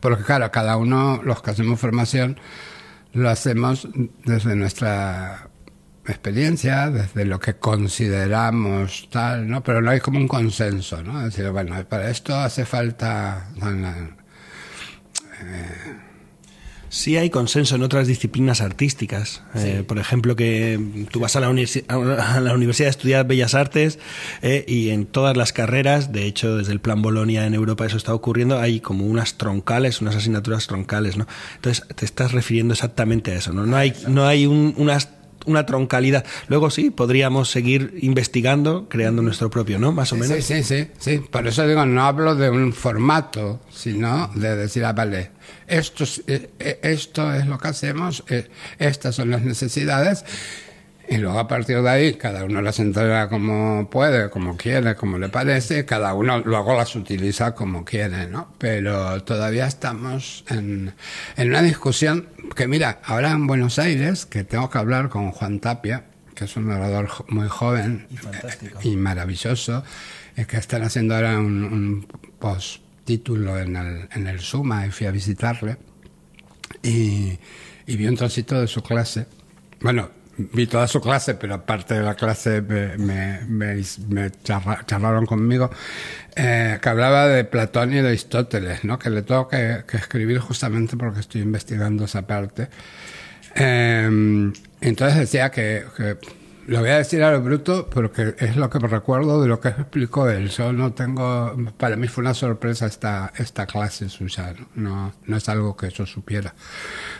[0.00, 2.38] Porque claro, cada uno, los que hacemos formación,
[3.14, 3.88] lo hacemos
[4.26, 5.48] desde nuestra
[6.06, 9.62] experiencia, desde lo que consideramos tal, ¿no?
[9.62, 11.18] Pero no hay como un consenso, ¿no?
[11.20, 13.48] Es decir, bueno, para esto hace falta...
[15.40, 15.96] Eh,
[16.92, 19.40] Sí hay consenso en otras disciplinas artísticas.
[19.54, 23.98] Eh, por ejemplo, que tú vas a la, a la Universidad a estudiar Bellas Artes
[24.42, 27.96] eh, y en todas las carreras, de hecho, desde el Plan Bolonia en Europa eso
[27.96, 31.26] está ocurriendo, hay como unas troncales, unas asignaturas troncales, ¿no?
[31.54, 33.64] Entonces, te estás refiriendo exactamente a eso, ¿no?
[33.64, 35.08] No hay, no hay unas
[35.46, 36.24] una troncalidad.
[36.48, 39.92] Luego sí, podríamos seguir investigando, creando nuestro propio, ¿no?
[39.92, 40.36] Más o menos.
[40.36, 41.18] Sí, sí, sí, sí.
[41.18, 45.30] Por eso digo, no hablo de un formato, sino de decir, ah, vale,
[45.66, 50.24] esto, eh, eh, esto es lo que hacemos, eh, estas son las necesidades
[51.12, 55.18] y luego a partir de ahí, cada uno las entrega como puede, como quiere, como
[55.18, 58.54] le parece, cada uno luego las utiliza como quiere, ¿no?
[58.56, 60.94] Pero todavía estamos en,
[61.36, 65.60] en una discusión que, mira, ahora en Buenos Aires, que tengo que hablar con Juan
[65.60, 68.06] Tapia, que es un orador muy joven
[68.82, 69.84] y, maravilloso,
[70.34, 72.06] es que están haciendo ahora un, un
[72.38, 75.76] post-título en el, en el Suma y fui a visitarle
[76.82, 77.38] y,
[77.86, 79.26] y vi un trocito de su clase.
[79.82, 80.21] Bueno,
[80.52, 85.70] vi toda su clase, pero aparte de la clase me, me, charlaron conmigo,
[86.36, 88.98] eh, que hablaba de Platón y de Aristóteles, ¿no?
[88.98, 92.68] que le tengo que, escribir justamente porque estoy investigando esa parte.
[93.54, 95.84] Eh, entonces decía que
[96.66, 99.60] lo voy a decir a lo bruto porque es lo que me recuerdo de lo
[99.60, 100.48] que explicó él.
[100.48, 105.48] Yo no tengo, para mí fue una sorpresa esta, esta clase suya, no, no es
[105.48, 106.54] algo que yo supiera.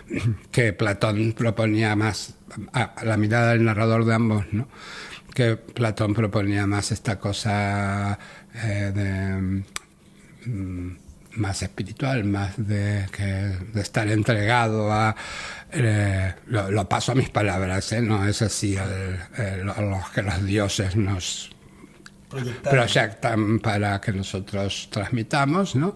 [0.51, 2.35] Que Platón proponía más,
[2.73, 4.69] a la mirada del narrador de ambos, ¿no?
[5.33, 8.19] que Platón proponía más esta cosa
[8.55, 9.65] eh, de
[10.51, 10.97] mm,
[11.35, 15.15] más espiritual, más de, que, de estar entregado a...
[15.73, 18.03] Eh, lo, paso a mis palabras, ¿eh?
[18.03, 21.51] no es así el, los que los dioses nos
[22.63, 25.95] proyectan para que nosotros transmitamos, ¿no?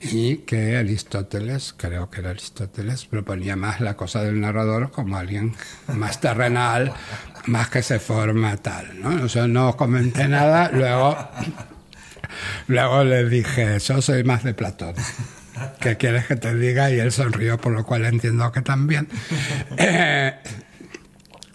[0.00, 5.54] y que Aristóteles, creo que era Aristóteles, proponía más la cosa del narrador como alguien
[5.88, 6.92] más terrenal,
[7.46, 9.24] más que se forma tal, ¿no?
[9.24, 11.16] O sea, no comenté nada, luego
[12.68, 14.94] Luego le dije, yo soy más de Platón.
[15.80, 16.90] ¿Qué quieres que te diga?
[16.90, 19.08] Y él sonrió, por lo cual entiendo que también.
[19.78, 20.34] Eh,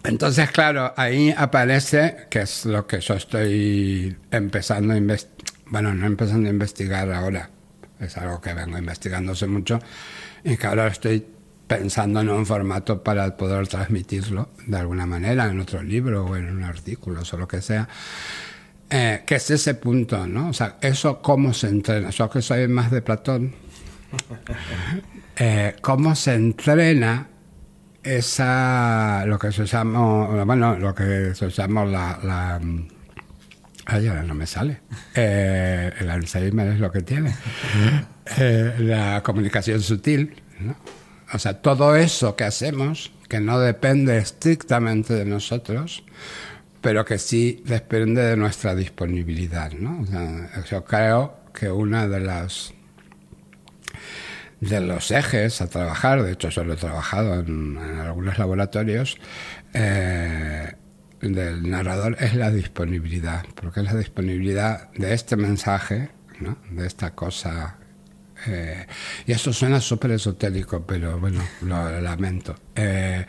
[0.04, 6.08] entonces, claro, ahí aparece, que es lo que yo estoy empezando a investigar, bueno, no
[6.08, 7.50] empezando a investigar ahora,
[8.00, 9.80] es algo que vengo investigando hace mucho,
[10.44, 11.26] y que ahora estoy
[11.68, 16.50] pensando en un formato para poder transmitirlo de alguna manera, en otro libro o en
[16.50, 17.88] un artículo o lo que sea.
[18.94, 20.50] Eh, que es ese punto, ¿no?
[20.50, 22.10] O sea, eso cómo se entrena.
[22.10, 23.56] Yo que soy más de Platón,
[25.38, 27.30] eh, cómo se entrena
[28.04, 32.60] esa, lo que se llama, bueno, lo que se llama la, la
[33.86, 34.82] ay, ahora no me sale.
[35.16, 37.34] Eh, el Alzheimer es lo que tiene.
[38.80, 40.76] la comunicación sutil, ¿no?
[41.34, 46.04] O sea, todo eso que hacemos, que no depende estrictamente de nosotros,
[46.82, 49.72] pero que sí depende de nuestra disponibilidad.
[49.72, 50.06] ¿no?
[50.70, 52.74] yo creo que una de las
[54.60, 59.18] de los ejes a trabajar, de hecho yo lo he trabajado en, algunos laboratorios,
[59.74, 60.74] eh,
[61.20, 66.10] del narrador es la disponibilidad, porque es la disponibilidad de este mensaje,
[66.40, 66.58] ¿no?
[66.72, 67.78] de esta cosa
[68.48, 68.88] Eh,
[69.28, 72.56] y esto suena súper esotérico, pero bueno, lo lamento.
[72.76, 73.26] Eh,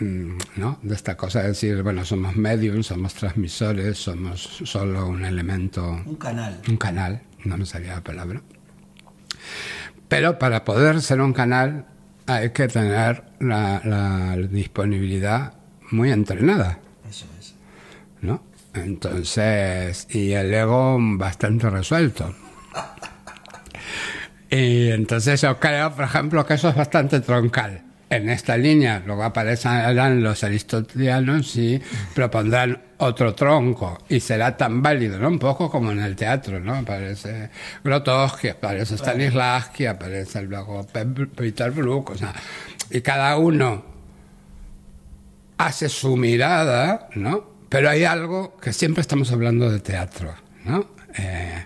[0.00, 0.78] ¿no?
[0.82, 6.02] De esta cosa de decir, bueno, somos mediums, somos transmisores, somos solo un elemento.
[6.04, 6.60] Un canal.
[6.68, 8.42] Un canal, no me salía la palabra.
[10.08, 11.86] Pero para poder ser un canal
[12.26, 15.54] hay que tener la, disponibilidad
[15.90, 16.78] muy entrenada.
[17.08, 17.54] Eso es.
[18.20, 18.42] ¿No?
[18.74, 22.34] Entonces, y el ego bastante resuelto.
[24.50, 27.82] Y entonces yo creo, por ejemplo, que eso es bastante troncal.
[28.10, 31.80] En esta línea luego aparecerán los aristotelianos y
[32.14, 35.28] propondrán otro tronco y será tan válido, ¿no?
[35.28, 36.74] Un poco como en el teatro, ¿no?
[36.74, 37.50] Aparece
[37.84, 42.32] Grotowski, aparece Stanislavski, aparece luego Peter Brook, o sea,
[42.90, 43.84] y cada uno
[45.58, 47.58] hace su mirada, ¿no?
[47.68, 50.34] Pero hay algo que siempre estamos hablando de teatro,
[50.64, 50.88] ¿no?
[51.18, 51.64] Eh,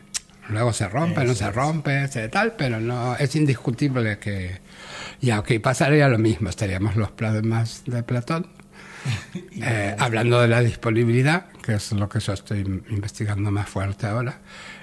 [0.48, 4.60] luego se rompe, no se rompe, tal, pero no es indiscutible que...
[5.22, 7.10] Y aunque pasaría lo mismo, estaríamos los
[7.44, 8.48] más de Platón,
[9.62, 12.58] eh, hablando de la disponibilidad, que es lo que yo estoy
[12.90, 14.40] investigando más fuerte ahora,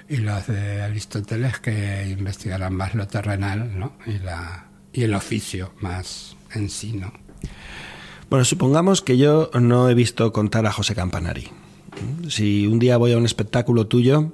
[0.08, 3.92] y los de Aristóteles que investigarán más lo terrenal ¿no?
[4.06, 4.64] y, la,
[4.94, 6.94] y el oficio más en sí.
[6.94, 7.12] ¿no?
[8.30, 11.48] Bueno, supongamos que yo no he visto contar a José Campanari.
[12.28, 14.32] Si un día voy a un espectáculo tuyo,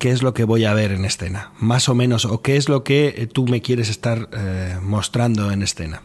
[0.00, 1.52] ¿qué es lo que voy a ver en escena?
[1.60, 5.62] Más o menos, o qué es lo que tú me quieres estar eh, mostrando en
[5.62, 6.02] escena.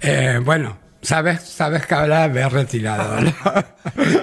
[0.00, 3.32] Eh, bueno, Sabes, sabes que ahora me he retirado, ¿no?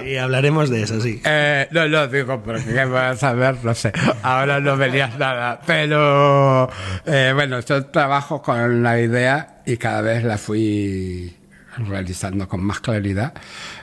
[0.06, 1.20] Y hablaremos de eso, sí.
[1.26, 3.92] Eh, no, no, digo, porque vas a saber, no sé.
[4.22, 5.60] Ahora no verías nada.
[5.66, 6.70] Pero,
[7.04, 11.36] eh, bueno, yo trabajo con la idea y cada vez la fui
[11.76, 13.34] realizando con más claridad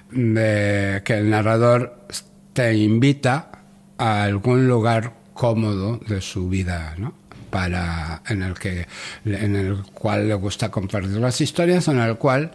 [0.09, 2.07] de que el narrador
[2.53, 3.51] te invita
[3.97, 7.13] a algún lugar cómodo de su vida, ¿no?
[7.49, 8.87] para en el que
[9.25, 12.51] en el cual le gusta compartir las historias en el cual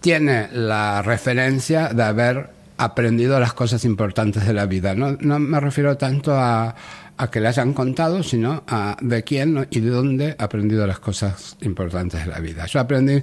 [0.00, 4.94] tiene la referencia de haber aprendido las cosas importantes de la vida.
[4.94, 6.74] No, no me refiero tanto a,
[7.16, 11.00] a, que le hayan contado, sino a de quién y de dónde ha aprendido las
[11.00, 12.66] cosas importantes de la vida.
[12.66, 13.20] Yo aprendí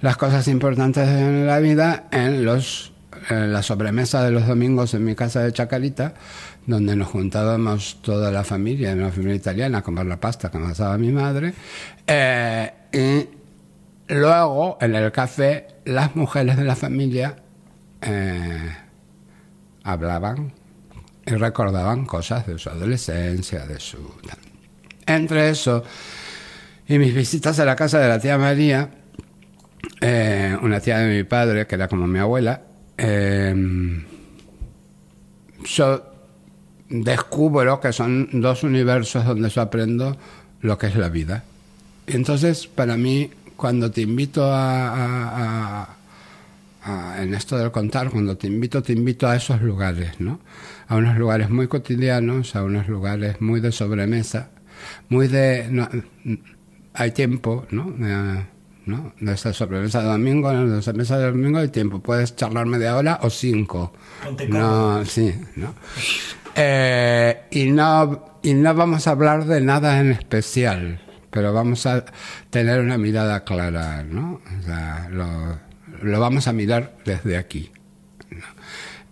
[0.00, 2.92] las cosas importantes de la vida en los
[3.30, 6.14] en la sobremesa de los domingos en mi casa de Chacarita,
[6.68, 10.68] donde nos juntábamos toda la familia, una familia italiana, a comer la pasta que me
[10.68, 11.54] pasaba mi madre.
[12.06, 17.36] Eh, y luego, en el café, las mujeres de la familia
[18.02, 18.76] eh,
[19.82, 20.52] hablaban
[21.24, 23.96] y recordaban cosas de su adolescencia, de su...
[25.06, 25.82] Entre eso
[26.86, 28.90] y mis visitas a la casa de la tía María,
[30.02, 32.60] eh, una tía de mi padre, que era como mi abuela,
[32.98, 33.54] eh,
[35.64, 36.07] yo
[36.88, 40.16] descubro que son dos universos donde yo aprendo
[40.60, 41.44] lo que es la vida.
[42.06, 45.96] Entonces, para mí, cuando te invito a,
[47.18, 50.40] en esto del contar, cuando te invito, te invito a esos lugares, ¿no?
[50.88, 54.50] A unos lugares muy cotidianos, a unos lugares muy de sobremesa,
[55.10, 55.86] muy de...
[56.94, 57.94] hay tiempo, ¿no?
[58.88, 59.12] ¿no?
[59.20, 62.00] De esa sobremesa de domingo, en la sobremesa de domingo hay tiempo.
[62.00, 63.92] Puedes charlar media hora o cinco.
[64.48, 65.74] no, sí, ¿no?
[66.54, 72.04] Eh, y no, y no vamos a hablar de nada en especial, pero vamos a
[72.50, 74.40] tener una mirada clara, ¿no?
[74.58, 77.70] O sea, lo, vamos a mirar desde aquí.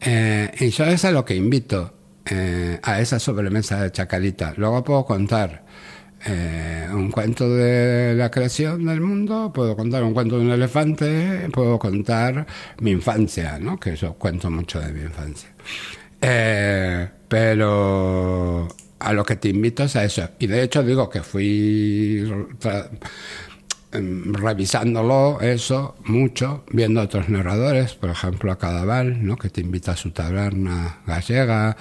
[0.00, 1.94] Eh, y yo es a lo que invito
[2.26, 4.54] eh, a esa sobremesa de Chacarita.
[4.56, 5.64] Luego puedo contar
[6.92, 11.78] un cuento de la creación del mundo, puedo contar un cuento de un elefante, puedo
[11.78, 12.44] contar
[12.80, 13.78] mi infancia, ¿no?
[13.78, 15.50] que yo cuento mucho de mi infancia.
[16.20, 18.68] Eh, pero
[18.98, 20.28] a lo que te invito es a eso.
[20.38, 22.24] Y de hecho digo que fui
[23.92, 29.36] em, revisándolo eso mucho, viendo otros narradores, por ejemplo a Cadaval, ¿no?
[29.36, 31.76] que te invita a su taberna gallega,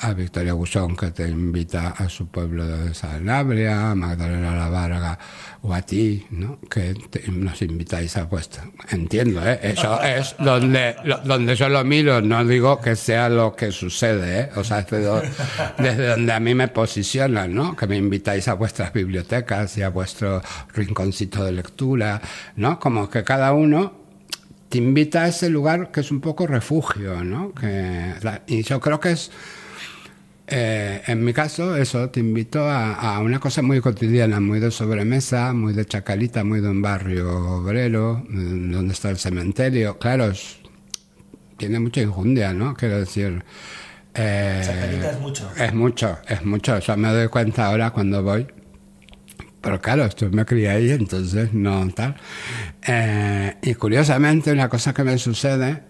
[0.00, 5.18] a Victoria Buchón que te invita a su pueblo de Sanabria, a Magdalena La Varga
[5.62, 6.60] o a ti, ¿no?
[6.70, 6.94] que
[7.32, 8.64] nos invitáis a vuestra.
[8.90, 9.58] Entiendo, ¿eh?
[9.62, 10.94] eso es donde,
[11.24, 14.50] donde yo lo miro, no digo que sea lo que sucede, ¿eh?
[14.54, 15.30] o sea, desde,
[15.78, 17.74] desde donde a mí me posicionan, ¿no?
[17.74, 20.42] que me invitáis a vuestras bibliotecas y a vuestro
[20.74, 22.20] rinconcito de lectura,
[22.54, 22.78] ¿no?
[22.78, 23.98] como que cada uno
[24.68, 27.54] te invita a ese lugar que es un poco refugio, ¿no?
[27.54, 28.12] Que,
[28.46, 29.30] y yo creo que es
[30.50, 35.52] eh, en mi caso, eso, te invito a, una cosa muy cotidiana, muy de sobremesa,
[35.52, 39.98] muy de chacalita, muy de un barrio obrero, mm, donde está el cementerio.
[39.98, 40.32] Claro,
[41.58, 42.74] tiene mucha injundia, ¿no?
[42.74, 43.44] Quiero decir...
[44.14, 45.50] Eh, chacalita es mucho.
[45.56, 46.78] Es mucho, es mucho.
[46.78, 48.46] Yo me doy cuenta ahora cuando voy
[49.60, 52.16] Pero claro, esto me crié ahí, entonces no tal.
[52.86, 55.82] Eh, y curiosamente, una cosa que me sucede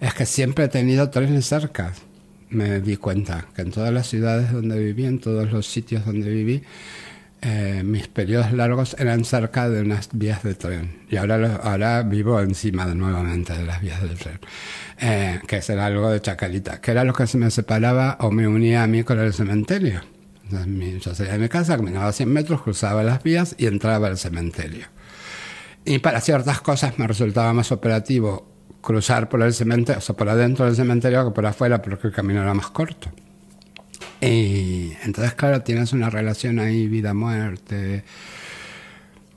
[0.00, 1.92] es que siempre he tenido trenes cerca.
[2.52, 6.28] Me di cuenta que en todas las ciudades donde viví, en todos los sitios donde
[6.28, 6.62] viví,
[7.40, 11.00] eh, mis periodos largos eran cerca de unas vías de tren.
[11.10, 14.38] Y ahora, ahora vivo encima de, nuevamente de las vías del tren.
[15.00, 18.46] Eh, que era algo de chacalita, que era lo que se me separaba o me
[18.46, 20.02] unía a mí con el cementerio.
[20.50, 24.86] yo salía de mi casa, caminaba 100 metros, cruzaba las vías y entraba al cementerio.
[25.86, 28.51] Y para ciertas cosas me resultaba más operativo
[28.82, 32.12] cruzar por el cementerio, o sea, por adentro del cementerio que por afuera, porque el
[32.12, 33.10] camino era más corto.
[34.20, 38.04] Y entonces, claro, tienes una relación ahí, vida-muerte,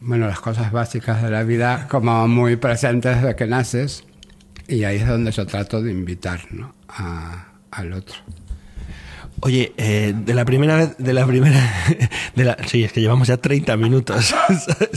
[0.02, 4.04] bueno, las cosas básicas de la vida como muy presentes desde que naces.
[4.68, 6.76] Y ahí es donde yo trato de invitar ¿no?
[6.88, 8.16] a, al otro.
[9.46, 11.62] Oye, eh, de la primera vez, de la primera,
[12.36, 14.34] de la, sí, es que llevamos ya 30 minutos.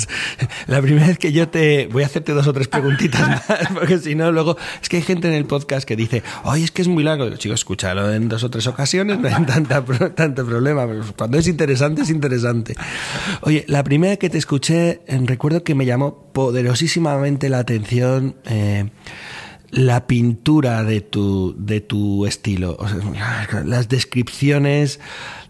[0.67, 3.43] la primera vez que yo te, voy a hacerte dos o tres preguntitas más,
[3.75, 6.71] porque si no, luego, es que hay gente en el podcast que dice, oye, es
[6.71, 7.29] que es muy largo.
[7.37, 9.85] Chicos, escúchalo en dos o tres ocasiones, no hay tanta,
[10.15, 10.87] tanto problema.
[11.15, 12.75] Cuando es interesante, es interesante.
[13.43, 18.89] Oye, la primera que te escuché, recuerdo que me llamó poderosísimamente la atención, eh,
[19.71, 22.79] la pintura de tu, de tu estilo,
[23.65, 25.01] las descripciones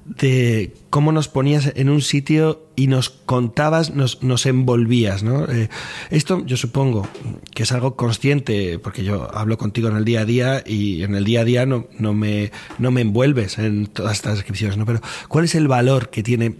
[0.09, 5.45] de cómo nos ponías en un sitio y nos contabas, nos, nos envolvías, ¿no?
[5.45, 5.69] Eh,
[6.11, 7.07] esto yo supongo
[7.55, 11.14] que es algo consciente, porque yo hablo contigo en el día a día y en
[11.14, 14.87] el día a día no, no, me, no me envuelves en todas estas descripciones, ¿no?
[14.87, 16.57] Pero ¿cuál es el valor que tiene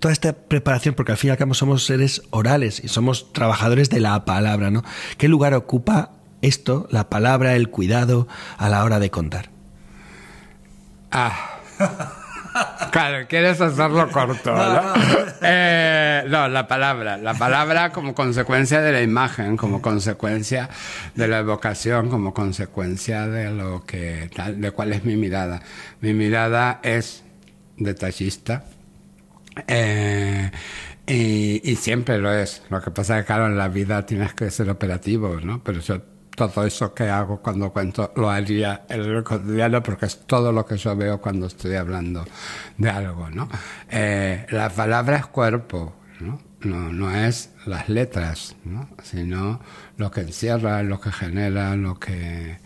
[0.00, 3.88] toda esta preparación, porque al fin y al cabo somos seres orales y somos trabajadores
[3.90, 4.82] de la palabra, ¿no?
[5.16, 6.10] ¿Qué lugar ocupa
[6.42, 8.28] esto, la palabra, el cuidado
[8.58, 9.50] a la hora de contar?
[11.10, 11.58] Ah.
[12.90, 14.82] Claro, quieres hacerlo corto, ¿no?
[15.44, 17.16] Eh, no, la palabra.
[17.16, 20.68] La palabra como consecuencia de la imagen, como consecuencia
[21.14, 25.62] de la evocación, como consecuencia de lo que tal, de cuál es mi mirada.
[26.00, 27.24] Mi mirada es
[27.76, 28.64] detallista.
[29.66, 30.50] Eh,
[31.06, 32.62] y, y, siempre lo es.
[32.70, 35.62] Lo que pasa es que, claro, en la vida tienes que ser operativo, ¿no?
[35.64, 36.00] Pero yo
[36.34, 40.64] todo eso que hago cuando cuento lo haría en el cotidiano porque es todo lo
[40.64, 42.24] que yo veo cuando estoy hablando
[42.78, 43.48] de algo, ¿no?
[43.90, 46.40] Eh, la cuerpo, ¿no?
[46.62, 48.88] No, no es las letras, ¿no?
[49.02, 49.60] Sino
[49.96, 52.58] lo que encierra, lo que genera, lo que...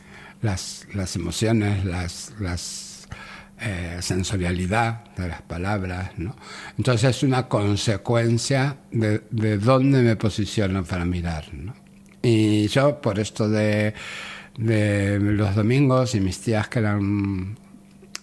[0.43, 2.33] las, las emociones, las...
[2.39, 3.09] las
[3.59, 6.37] eh, sensorialidad de las palabras, ¿no?
[6.77, 11.73] Entonces es una consecuencia de, de dónde me posiciono para mirar, ¿no?
[12.27, 13.95] Y yo, por esto de,
[14.57, 17.57] los domingos y mis tías que eran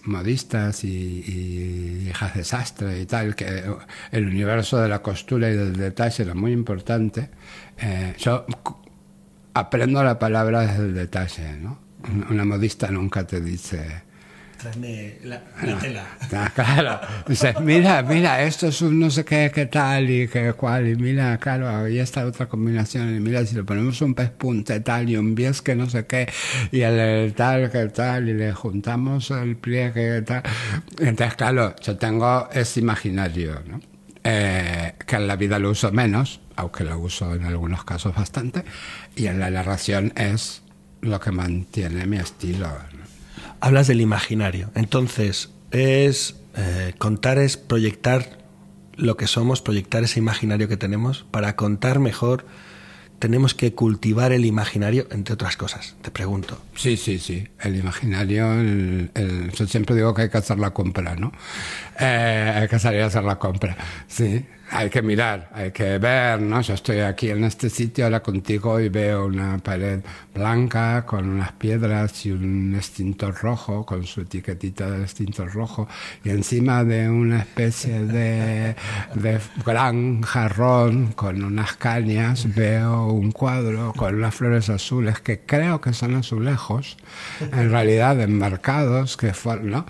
[0.04, 3.64] modistas y, hijas de sastre y tal, que
[4.12, 7.30] el universo de la costura y del detalle era muy importante,
[7.78, 8.44] eh, yo
[9.54, 11.78] aprendo la palabra desde el detalle, ¿no?
[12.28, 14.02] Una modista nunca te dice
[14.64, 15.40] la,
[15.80, 16.06] tela.
[16.32, 17.00] Ah, claro.
[17.26, 20.88] Dices, mira, mira, esto es un no sé qué, qué tal y qué cual.
[20.88, 23.14] Y mira, claro, ahí está otra combinación.
[23.14, 26.06] Y mira, si le ponemos un pez punte tal y un bies que no sé
[26.06, 26.28] qué,
[26.72, 30.42] y el, tal que tal, y le juntamos el pliegue tal.
[30.98, 33.80] Entonces, claro, yo tengo ese imaginario, ¿no?
[34.26, 38.64] Eh, que en la vida lo uso menos, aunque lo uso en algunos casos bastante,
[39.14, 40.62] y en la narración es
[41.02, 42.68] lo que mantiene mi estilo.
[43.64, 44.70] Hablas del imaginario.
[44.74, 48.36] Entonces, es eh, contar es proyectar
[48.94, 51.24] lo que somos, proyectar ese imaginario que tenemos.
[51.30, 52.44] Para contar mejor,
[53.18, 55.96] tenemos que cultivar el imaginario, entre otras cosas.
[56.02, 56.60] Te pregunto.
[56.76, 57.48] Sí, sí, sí.
[57.58, 58.46] El imaginario,
[59.54, 61.32] yo siempre digo que hay que hacer la compra, ¿no?
[61.98, 63.78] Eh, hay que salir a hacer la compra.
[64.08, 64.44] Sí,
[64.74, 66.60] hay que mirar, hay que ver, ¿no?
[66.60, 70.00] Yo estoy aquí en este sitio ahora contigo y veo una pared
[70.34, 75.86] blanca con unas piedras y un extintor rojo, con su etiquetita del extintor rojo,
[76.24, 78.74] y encima de una especie de,
[79.14, 85.80] de gran jarrón con unas cañas veo un cuadro con unas flores azules que creo
[85.80, 86.96] que son azulejos,
[87.40, 89.86] en realidad enmarcados, que fueron, ¿no?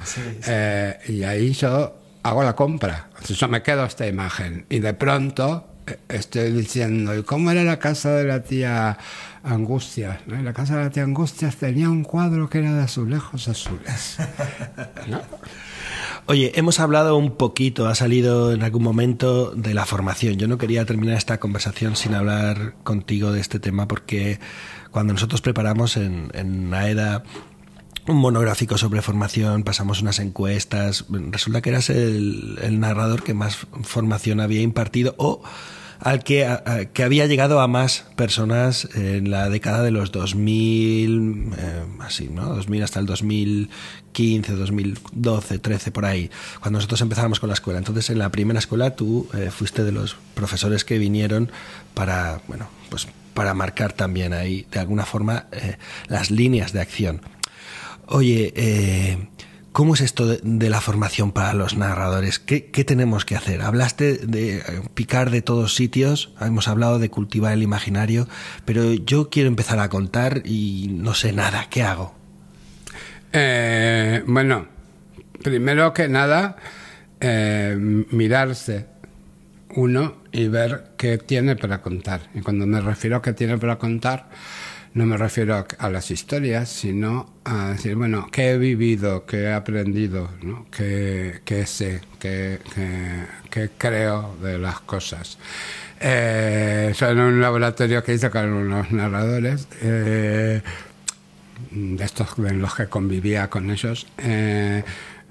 [0.47, 3.11] Eh, y ahí yo hago la compra.
[3.29, 7.79] Yo me quedo esta imagen y de pronto eh, estoy diciendo, ¿y cómo era la
[7.79, 8.99] casa de la tía
[9.45, 10.21] Angustias?
[10.27, 14.17] La casa de la tía Angustias tenía un cuadro que era de azulejos azules.
[16.27, 20.37] Oye, hemos hablado un poquito, ha salido en algún momento de la formación.
[20.39, 24.41] Yo no quería terminar esta conversación sin hablar contigo de este tema porque
[24.91, 27.25] cuando nosotros preparamos en, en AEDA
[28.07, 31.07] un monográfico sobre formación, pasamos unas encuestas.
[31.09, 35.43] Resulta que eras el, narrador que más formación había impartido o
[36.01, 36.47] al que,
[36.93, 42.55] que, había llegado a más personas en la década de los 2000, eh, así, ¿no?
[42.57, 46.31] 2000 hasta el 2015, 2012, 13, por ahí,
[46.61, 47.79] cuando nosotros empezábamos con la escuela.
[47.79, 51.51] Entonces, en la primera escuela tú eh, fuiste de los profesores que vinieron
[51.95, 55.77] para, bueno, pues para marcar también ahí, de alguna forma, eh,
[56.09, 57.23] las líneas de acción.
[58.07, 59.29] Oye, eh,
[59.75, 62.39] ¿Cómo es esto de, la formación para los narradores?
[62.39, 63.61] ¿Qué, tenemos que hacer?
[63.61, 64.63] Hablaste de
[64.95, 68.29] picar de todos sitios, hemos hablado de cultivar el imaginario,
[68.65, 71.67] pero yo quiero empezar a contar y no sé nada.
[71.71, 72.15] ¿Qué hago?
[73.33, 74.69] Eh, bueno,
[75.43, 76.55] primero que nada,
[77.19, 78.87] eh, mirarse
[79.75, 82.21] uno y ver qué tiene para contar.
[82.33, 84.29] Y cuando me refiero a qué tiene para contar,
[84.95, 89.27] no me refiero a, las historias, sino a decir, bueno, ¿qué he vivido?
[89.27, 90.31] ¿Qué he aprendido?
[90.43, 90.67] ¿no?
[90.71, 92.01] ¿Qué, sé?
[92.21, 92.61] ¿Qué,
[93.77, 95.37] creo de las cosas?
[96.01, 100.63] Eh, en un laboratorio que hice con unos narradores, eh,
[101.73, 104.85] de estos en los que convivía con ellos, eh,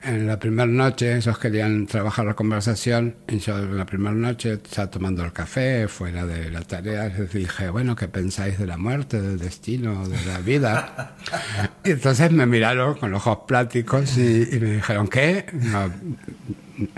[0.04, 4.54] en la primera noche ellos querían trabajar la conversación y yo en la primera noche
[4.54, 8.78] estaba tomando el café fuera de la tarea les dije bueno qué pensáis de la
[8.78, 11.16] muerte del destino de la vida
[11.84, 15.46] y entonces me miraron con los ojos pláticos y, me dijeron ¿qué?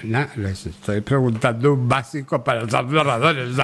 [0.03, 3.55] No, les estoy preguntando un básico para los narradores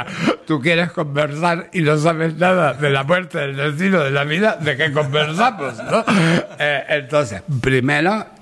[0.45, 4.57] tú quieres conversar y no sabes nada de la muerte del destino de la vida
[4.57, 5.77] ¿de qué conversamos?
[5.77, 6.03] ¿no?
[6.59, 8.40] Eh, entonces primero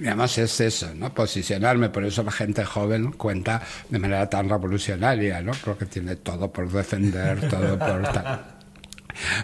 [0.00, 1.12] digamos, es eso, ¿no?
[1.12, 5.52] Posicionarme, por eso la gente joven cuenta de manera tan revolucionaria, ¿no?
[5.62, 8.59] Porque tiene todo por defender, todo por tal.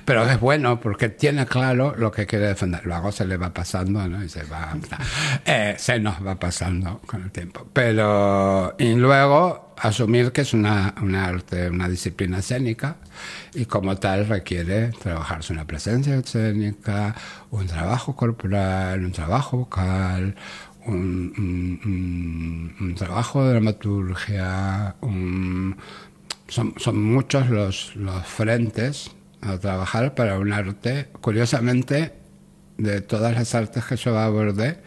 [0.04, 2.84] Pero es bueno porque tiene claro lo que quiere defender.
[2.84, 4.22] Luego se le va pasando, ¿no?
[4.22, 4.76] Y se va.
[5.44, 7.66] Eh, se nos va pasando con el tiempo.
[7.72, 8.74] Pero.
[8.78, 12.96] Y luego asumir que es una, una arte, una disciplina escénica
[13.54, 17.14] y como tal requiere trabajarse una presencia escénica,
[17.50, 20.34] un trabajo corporal, un trabajo vocal,
[20.86, 25.76] un, trabajo de dramaturgia, son,
[26.76, 29.10] son, muchos los, los frentes
[29.41, 31.09] a trabajar para un arte.
[31.20, 32.14] Curiosamente,
[32.78, 34.78] de todas las artes que yo abordé,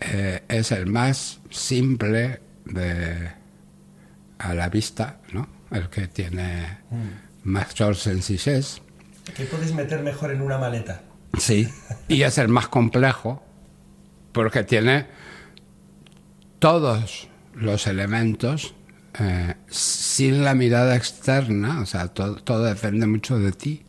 [0.00, 3.30] eh, es el más simple de,
[4.38, 5.48] a la vista, ¿no?
[5.70, 7.08] el que tiene mm.
[7.44, 8.82] mayor sencillez.
[9.34, 11.02] Que puedes meter mejor en una maleta.
[11.38, 11.68] Sí,
[12.08, 13.42] y es el más complejo
[14.32, 15.06] porque tiene
[16.58, 18.74] todos los elementos
[19.18, 23.84] eh, sin la mirada externa, o sea, todo, depende mucho de ti.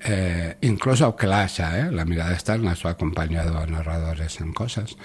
[0.00, 1.90] Eh, incluso aunque la haya, ¿eh?
[1.90, 4.96] la mirada externa, eso ha acompañado a narradores en cosas.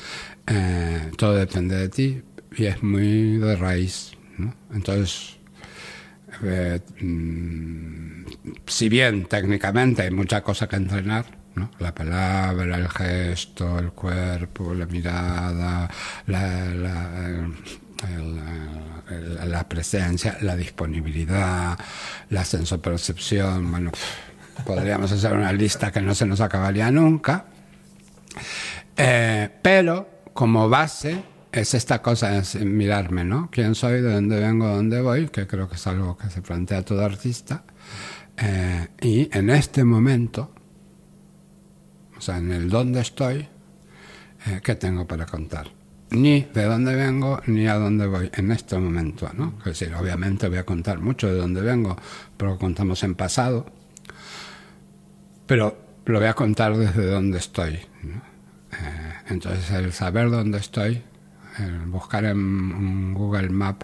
[1.18, 2.22] Todo depende de ti
[2.56, 4.12] y es muy de raíz.
[4.38, 4.54] ¿no?
[4.74, 5.38] Entonces,
[7.02, 8.24] mm,
[8.68, 11.26] si bien técnicamente hay mucha cosa que entrenar,
[11.56, 11.72] ¿no?
[11.80, 15.90] la palabra, el gesto, el cuerpo, la mirada,
[16.28, 17.48] la,
[19.46, 21.78] la presencia, la disponibilidad,
[22.30, 23.92] la sensopercepción, bueno,
[24.66, 27.46] podríamos hacer una lista que no se nos acabaría nunca,
[28.98, 33.50] eh, pero como base es esta cosa, es mirarme, ¿no?
[33.52, 34.02] ¿Quién soy?
[34.02, 34.68] ¿De dónde vengo?
[34.68, 35.28] ¿De dónde voy?
[35.28, 37.64] Que creo que es algo que se plantea todo artista.
[38.38, 40.54] Eh, y en este momento,
[42.18, 43.50] o sea, en el dónde estoy,
[44.48, 45.81] eh, ¿qué tengo para contar?
[46.12, 49.54] Ni de dónde vengo, ni a dónde voy en este momento, ¿no?
[49.60, 51.96] Es decir, obviamente voy a contar mucho de dónde vengo,
[52.36, 53.66] pero contamos en pasado,
[55.46, 57.76] pero lo voy a contar desde dónde estoy.
[57.76, 61.02] Eh, entonces, el saber dónde estoy,
[61.60, 63.84] el buscar en, Google Map,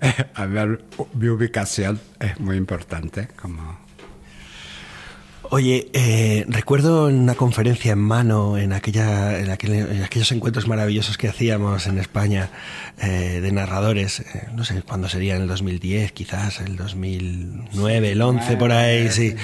[0.34, 3.28] a ver mi ubicación es muy importante.
[3.40, 3.78] Como...
[5.50, 11.28] Oye, eh, recuerdo en una conferencia en mano, en, aquella, en, aquellos encuentros maravillosos que
[11.28, 12.50] hacíamos en España
[13.02, 14.24] eh, de narradores,
[14.54, 19.34] no sé cuándo sería, en el 2010, quizás, el 2009, el 11, por ahí, sí.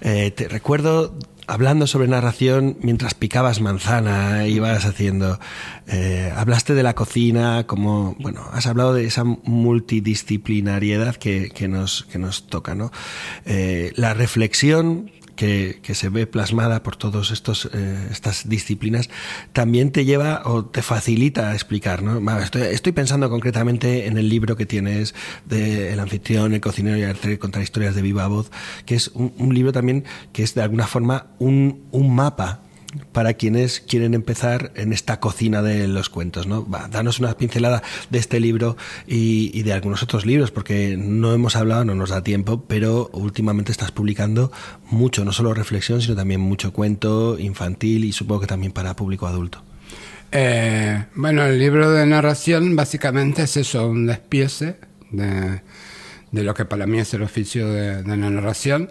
[0.00, 5.38] te recuerdo hablando sobre narración mientras picabas manzana, ibas haciendo.
[5.86, 8.16] Eh, hablaste de la cocina, como.
[8.18, 12.90] Bueno, has hablado de esa multidisciplinariedad que, que, nos, que nos toca, ¿no?
[13.44, 19.10] Eh, la reflexión que, se ve plasmada por todas eh, estas disciplinas,
[19.52, 22.02] también te lleva o te facilita a explicar.
[22.02, 22.20] ¿no?
[22.40, 25.14] Estoy, pensando concretamente en el libro que tienes
[25.46, 28.50] de El anfitrión, el cocinero y el arte contar historias de viva voz,
[28.86, 32.60] que es un, libro también que es de alguna forma un, mapa
[33.12, 36.66] para quienes quieren empezar en esta cocina de los cuentos, ¿no?
[36.90, 38.76] Danos una pincelada de este libro
[39.06, 43.72] y, de algunos otros libros, porque no hemos hablado, no nos da tiempo, pero últimamente
[43.72, 44.52] estás publicando
[44.90, 49.26] mucho, no solo reflexión, sino también mucho cuento infantil y supongo que también para público
[49.26, 49.62] adulto.
[50.32, 54.76] Eh, bueno, el libro de narración básicamente es eso, un despiece
[55.10, 55.62] de,
[56.32, 58.90] de lo que para mí es el oficio de, de la narración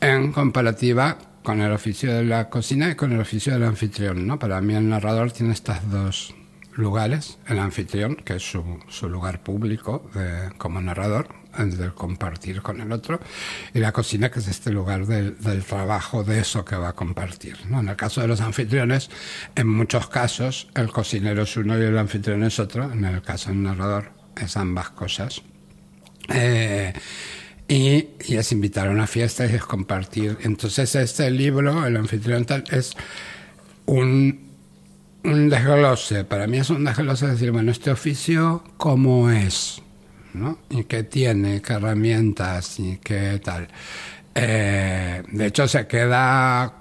[0.00, 1.18] en comparativa
[1.48, 4.26] con el oficio de la cocina y con el oficio del anfitrión.
[4.26, 4.38] ¿no?
[4.38, 6.34] Para mí el narrador tiene estos dos
[6.74, 12.82] lugares, el anfitrión, que es su, su lugar público de, como narrador, de compartir con
[12.82, 13.18] el otro,
[13.72, 16.92] y la cocina, que es este lugar del, del trabajo de eso que va a
[16.92, 17.56] compartir.
[17.70, 17.80] ¿no?
[17.80, 19.08] En el caso de los anfitriones,
[19.54, 23.48] en muchos casos el cocinero es uno y el anfitrión es otro, en el caso
[23.48, 25.40] del narrador es ambas cosas.
[26.28, 26.92] Eh,
[27.68, 30.38] y, y, es invitar a una fiesta y es compartir.
[30.42, 32.94] Entonces este libro, El anfitrión tal, es
[33.86, 34.48] un,
[35.24, 36.24] un desglose.
[36.24, 39.82] Para mí es un desglose de decir, bueno, este oficio, ¿cómo es?
[40.34, 40.58] ¿no?
[40.70, 41.60] ¿Y qué tiene?
[41.62, 42.78] ¿Qué herramientas?
[42.80, 43.68] ¿Y qué tal?
[44.34, 46.72] Eh, de hecho, se queda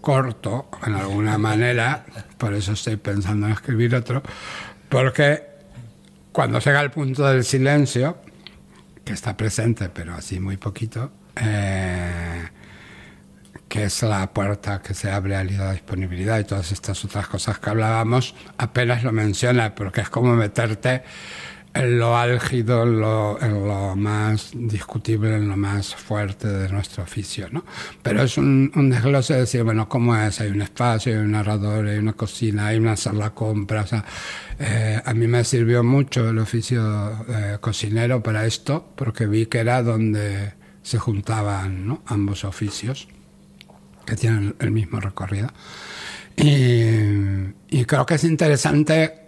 [0.00, 2.06] corto, en alguna manera,
[2.38, 4.22] por eso estoy pensando en escribir otro,
[4.88, 5.42] porque
[6.30, 8.18] cuando llega el punto del silencio,
[9.06, 12.48] que está presente, pero así muy poquito, eh,
[13.68, 17.60] que es la puerta que se abre a la disponibilidad y todas estas otras cosas
[17.60, 21.04] que hablábamos, apenas lo menciona, porque es como meterte
[21.76, 27.02] en lo álgido, en lo, en lo, más discutible, en lo más fuerte de nuestro
[27.02, 27.64] oficio, ¿no?
[28.02, 30.40] Pero es un, un, desglose de decir, bueno, ¿cómo es?
[30.40, 34.04] Hay un espacio, hay un narrador, hay una cocina, hay una sala compra, o sea,
[34.58, 39.58] eh, a mí me sirvió mucho el oficio eh, cocinero para esto, porque vi que
[39.58, 42.02] era donde se juntaban ¿no?
[42.06, 43.08] ambos oficios,
[44.06, 45.48] que tienen el mismo recorrido.
[46.36, 46.84] Y,
[47.70, 49.25] y creo que es interesante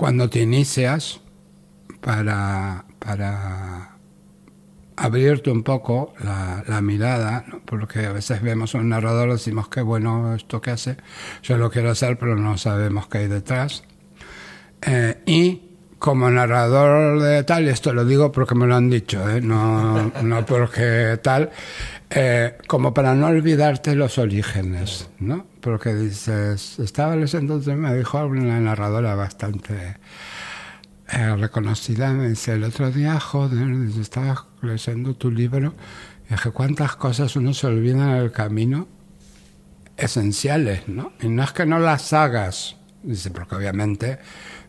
[0.00, 1.20] cuando te inicias
[2.00, 3.98] para, para
[4.96, 10.34] abrirte un poco la, mirada, porque a veces vemos a un narrador, decimos que bueno
[10.34, 10.96] esto que hace,
[11.42, 13.84] yo lo quiero hacer, pero no sabemos qué hay detrás.
[14.80, 15.60] Eh, y
[15.98, 19.42] como narrador de tal, y esto lo digo porque me lo han dicho, ¿eh?
[19.42, 21.50] no, no porque tal,
[22.12, 25.46] eh, como para no olvidarte los orígenes, ¿no?
[25.60, 29.96] Porque dices, estaba leyendo, entonces me dijo una narradora bastante
[31.12, 33.68] eh, reconocida, me dice, el otro día, joder,
[34.00, 35.74] estaba leyendo tu libro,
[36.28, 38.88] y dije, ¿cuántas cosas uno se olvida en el camino?
[39.96, 41.12] Esenciales, ¿no?
[41.20, 44.18] Y no es que no las hagas, dice, porque obviamente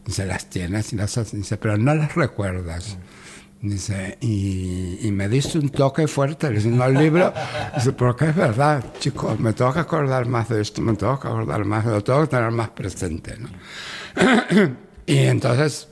[0.07, 2.97] se las tienes y las haces, dice, pero no las recuerdas.
[3.61, 7.31] Dice, y, y, me diste un toque fuerte leyendo el libro.
[7.75, 11.27] Dice, porque es verdad, chicos, me tengo que acordar más de esto, me tengo que
[11.27, 13.37] acordar más, lo tengo que tener más presente.
[13.37, 13.49] ¿no?
[15.05, 15.89] y entonces,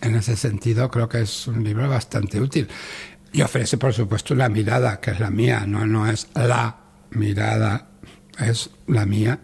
[0.00, 2.68] en ese sentido, creo que es un libro bastante útil.
[3.32, 6.76] Y ofrece, por supuesto, la mirada, que es la mía, no, no es la
[7.10, 7.88] mirada,
[8.38, 9.40] es la mía,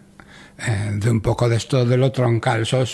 [0.65, 2.61] eh, de un poco de esto de lo troncal.
[2.61, 2.85] Eso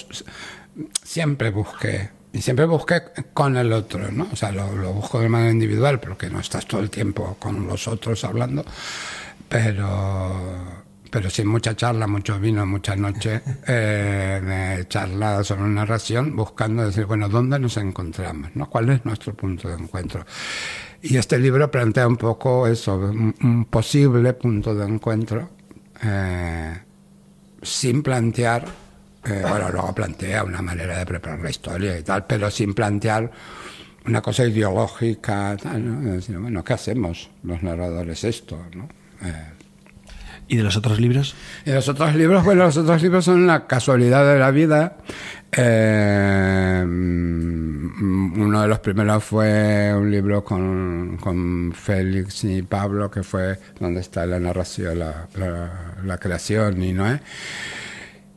[1.04, 4.28] siempre busqué y siempre busqué con el otro, ¿no?
[4.32, 7.68] O sea, lo, lo, busco de manera individual porque no estás todo el tiempo con
[7.68, 8.66] los otros hablando,
[9.48, 10.82] pero,
[11.12, 17.06] pero sin mucha charla, mucho vino, mucha noche eh, de charla sobre narración, buscando decir,
[17.06, 18.50] bueno, ¿dónde nos encontramos?
[18.56, 18.68] ¿no?
[18.68, 20.26] ¿Cuál es nuestro punto de encuentro?
[21.04, 25.52] Y este libro plantea un poco eso, un, un posible punto de encuentro,
[26.02, 26.80] eh,
[27.62, 28.83] sin plantear
[29.26, 33.32] eh, bueno, luego plantea una manera de preparar la historia y tal, pero sin plantear
[34.06, 36.12] una cosa ideológica, tal, ¿no?
[36.14, 38.60] Decir, bueno, ¿qué hacemos los narradores esto?
[38.76, 38.90] ¿no?
[39.22, 39.46] Eh,
[40.50, 41.36] ¿Y de los otros libros?
[41.66, 44.98] Y los otros libros, bueno, los otros libros son la casualidad de la vida.
[45.52, 53.58] Eh, uno de los primeros fue un libro con, con, Félix y Pablo, que fue
[53.80, 57.22] donde está la narración, la, la, la creación y no es.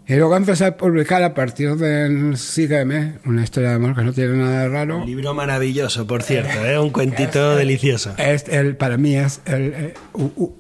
[0.09, 4.12] Y luego empecé a publicar a partir de Sígueme, una historia de amor que no
[4.12, 4.98] tiene nada de raro.
[4.98, 6.78] Un libro maravilloso, por cierto, ¿eh?
[6.78, 8.14] un cuentito es, delicioso.
[8.16, 9.94] Es el, para mí es el, el,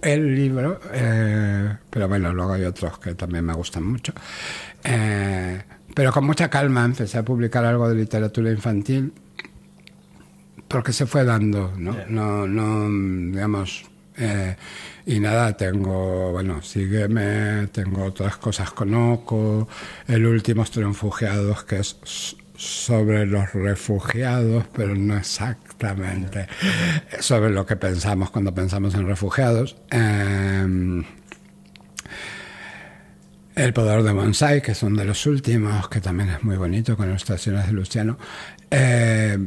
[0.02, 4.12] el libro, eh, pero bueno, luego hay otros que también me gustan mucho.
[4.82, 5.62] Eh,
[5.94, 9.12] pero con mucha calma empecé a publicar algo de literatura infantil
[10.66, 11.96] porque se fue dando, ¿no?
[12.08, 13.84] No, no digamos...
[14.18, 14.56] Eh,
[15.06, 19.68] y nada, tengo, bueno, sígueme, tengo otras cosas conozco.
[20.08, 26.48] El último en refugiados, que es sobre los refugiados, pero no exactamente
[27.20, 29.76] sobre lo que pensamos cuando pensamos en refugiados.
[29.90, 31.02] Eh,
[33.56, 36.94] El Poder de Bonsai, que es uno de los últimos, que también es muy bonito,
[36.94, 38.18] con ilustraciones de Luciano.
[38.70, 39.38] Eh,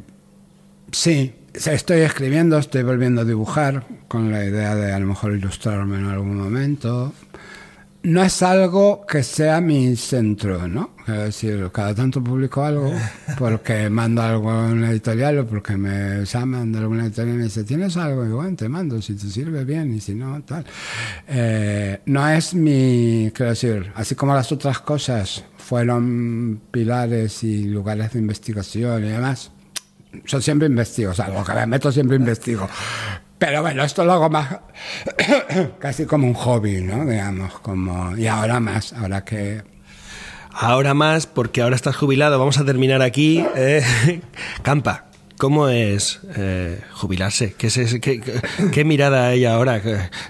[0.91, 1.35] sí,
[1.67, 6.05] estoy escribiendo, estoy volviendo a dibujar, con la idea de a lo mejor ilustrarme en
[6.05, 7.13] algún momento
[8.01, 10.91] no es algo que sea mi centro, ¿no?
[11.07, 12.93] Es decir, cada tanto publico algo
[13.37, 17.43] porque mando algo a una editorial o porque me llaman de alguna editorial y me
[17.45, 18.25] dice, ¿tienes algo?
[18.25, 20.65] Y bueno, te mando, si te sirve bien y si no, tal.
[21.27, 28.13] Eh, no es mi, quiero decir, así como las otras cosas fueron pilares y lugares
[28.13, 29.51] de investigación y demás,
[30.25, 32.67] yo siempre investigo, o sea, lo que me meto siempre investigo.
[33.37, 34.59] Pero bueno, esto lo hago más
[35.79, 37.05] casi como un hobby, ¿no?
[37.05, 39.63] Digamos, como y ahora más, ahora que
[40.51, 42.37] ahora más porque ahora estás jubilado.
[42.37, 43.45] Vamos a terminar aquí.
[43.55, 43.81] Eh,
[44.61, 45.08] Campa,
[45.39, 47.53] ¿Cómo es eh, jubilarse?
[47.57, 49.81] ¿Qué, es, qué, mirada hay ahora?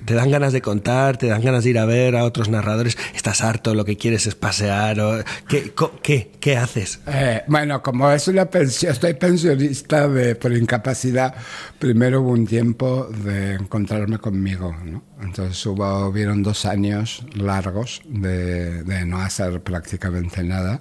[0.06, 1.18] ¿Te dan ganas de contar?
[1.18, 2.96] ¿Te dan ganas de ir a ver a otros narradores?
[3.16, 3.74] ¿Estás harto?
[3.74, 5.00] ¿Lo que quieres es pasear?
[5.00, 7.00] O, ¿qué, qué, qué, haces?
[7.08, 11.34] Eh, bueno, como es una pensión, estoy pensionista de, por incapacidad,
[11.80, 14.76] primero hubo un tiempo de encontrarme conmigo.
[14.86, 15.02] ¿no?
[15.24, 20.80] Entonces hubo, hubieron dos años largos de, de no hacer prácticamente nada,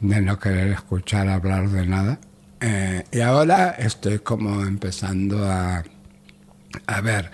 [0.00, 2.18] de no querer escuchar hablar de nada
[2.60, 5.82] eh, y ahora estoy como empezando a,
[6.86, 7.30] a ver,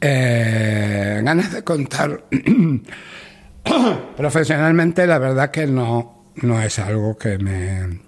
[0.00, 2.24] eh, ganas de contar
[4.16, 8.00] profesionalmente, la verdad que no, no es algo que me,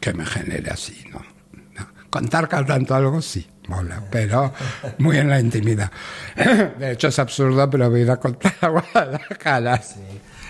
[0.00, 1.22] que me genere así, ¿no?
[2.10, 4.52] Contar cantando algo sí, mola, pero
[4.98, 5.90] muy en la intimidad.
[6.78, 9.80] De hecho es absurdo, pero voy a ir a contar a Guadalajara.
[9.80, 10.00] Sí.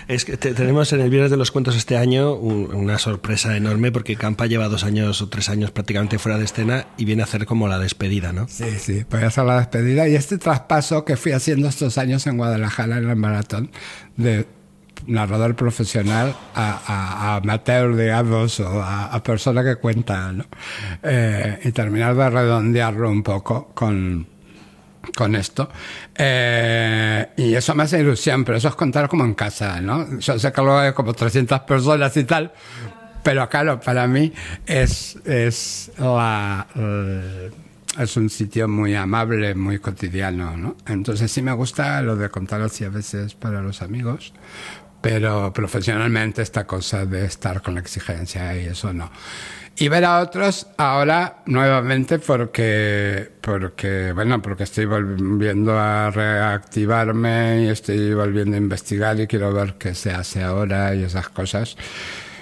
[0.07, 4.15] Es que tenemos en el Viernes de los Cuentos este año una sorpresa enorme porque
[4.15, 7.45] Campa lleva dos años o tres años prácticamente fuera de escena y viene a hacer
[7.45, 8.47] como la despedida, ¿no?
[8.47, 12.27] Sí, sí, voy a hacer la despedida y este traspaso que fui haciendo estos años
[12.27, 13.71] en Guadalajara en el maratón
[14.17, 14.45] de
[15.07, 20.45] narrador profesional a, a, amateur, digamos, o a, a, persona que cuenta, ¿no?
[21.01, 24.32] Eh, y terminar de redondearlo un poco con
[25.15, 25.69] con esto.
[26.15, 30.19] Eh, y eso me hace ilusión, pero eso es contar como en casa, ¿no?
[30.19, 32.51] Yo sé que luego hay como 300 personas y tal,
[33.23, 34.33] pero claro, para mí
[34.65, 36.67] es, es, la,
[37.97, 40.75] es un sitio muy amable, muy cotidiano, ¿no?
[40.87, 44.33] Entonces sí me gusta lo de contar así a veces para los amigos,
[45.01, 49.11] pero profesionalmente esta cosa de estar con la exigencia y eso no
[49.77, 57.67] y ver a otros ahora nuevamente porque porque bueno porque estoy volviendo a reactivarme y
[57.69, 61.75] estoy volviendo a investigar y quiero ver qué se hace ahora y esas cosas.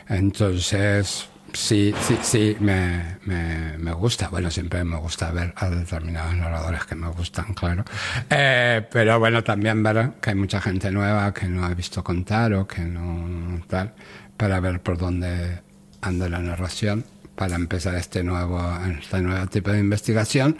[0.10, 4.28] Entonces sí sí sí me, me, me gusta.
[4.28, 7.86] Bueno siempre me gusta ver a determinados narradores que me gustan claro.
[8.30, 12.54] Eh, pero bueno también ver que hay mucha gente nueva que no ha visto contar
[12.56, 13.94] o que no tal
[14.36, 15.62] para ver por dónde
[16.02, 17.06] anda la narración
[17.42, 18.62] para empezar este nuevo,
[19.00, 20.60] este nuevo tipo de investigación,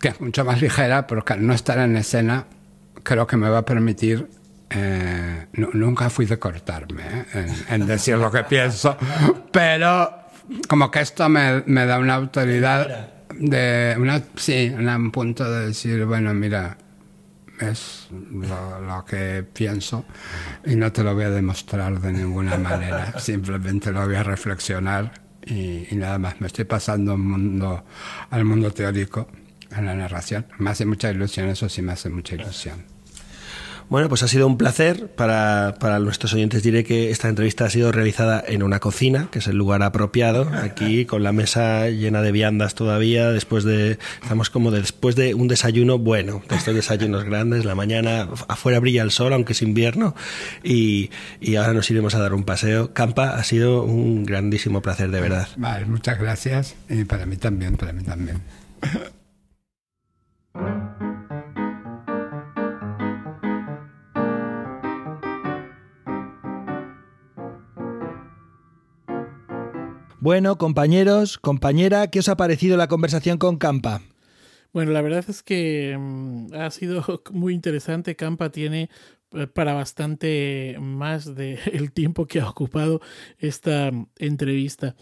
[0.00, 2.46] que es mucho más ligera, porque al no estar en escena,
[3.02, 4.28] creo que me va a permitir
[4.70, 7.02] eh, nunca fui de cortarme
[7.34, 7.46] ¿eh?
[7.70, 8.96] en, decir lo que pienso,
[9.50, 10.28] pero
[10.68, 16.04] como que esto me, me da una autoridad de una sí, un punto de decir,
[16.04, 16.78] bueno, mira,
[17.58, 20.04] es lo, lo, que pienso
[20.64, 25.25] y no te lo voy a demostrar de ninguna manera, simplemente lo voy a reflexionar
[25.46, 26.40] y, nada más.
[26.40, 27.84] Me estoy pasando un mundo,
[28.30, 29.28] al mundo teórico,
[29.70, 30.46] en la narración.
[30.58, 32.95] Me hace mucha ilusión, eso sí me hace mucha ilusión.
[33.88, 35.08] Bueno, pues ha sido un placer.
[35.08, 39.38] Para, para, nuestros oyentes diré que esta entrevista ha sido realizada en una cocina, que
[39.38, 44.50] es el lugar apropiado, aquí con la mesa llena de viandas todavía, después de, estamos
[44.50, 49.10] como después de un desayuno bueno, de estos desayunos grandes, la mañana afuera brilla el
[49.10, 50.14] sol, aunque es invierno,
[50.64, 51.10] y,
[51.40, 52.92] y ahora nos iremos a dar un paseo.
[52.92, 55.48] Campa, ha sido un grandísimo placer, de verdad.
[55.56, 58.40] Vale, muchas gracias, y para mí también, para mí también.
[70.26, 74.02] Bueno, compañeros, compañera, ¿qué os ha parecido la conversación con Campa?
[74.72, 78.16] Bueno, la verdad es que mm, ha sido muy interesante.
[78.16, 78.90] Campa tiene
[79.52, 83.00] para bastante más del el tiempo que ha ocupado
[83.38, 84.94] esta entrevista.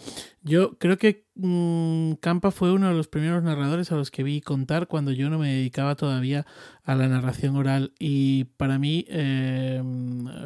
[0.42, 4.42] Yo creo que mm, Campa fue uno de los primeros narradores a los que vi
[4.42, 6.44] contar cuando yo no me dedicaba todavía
[6.82, 9.80] a la narración oral y para mí, eh,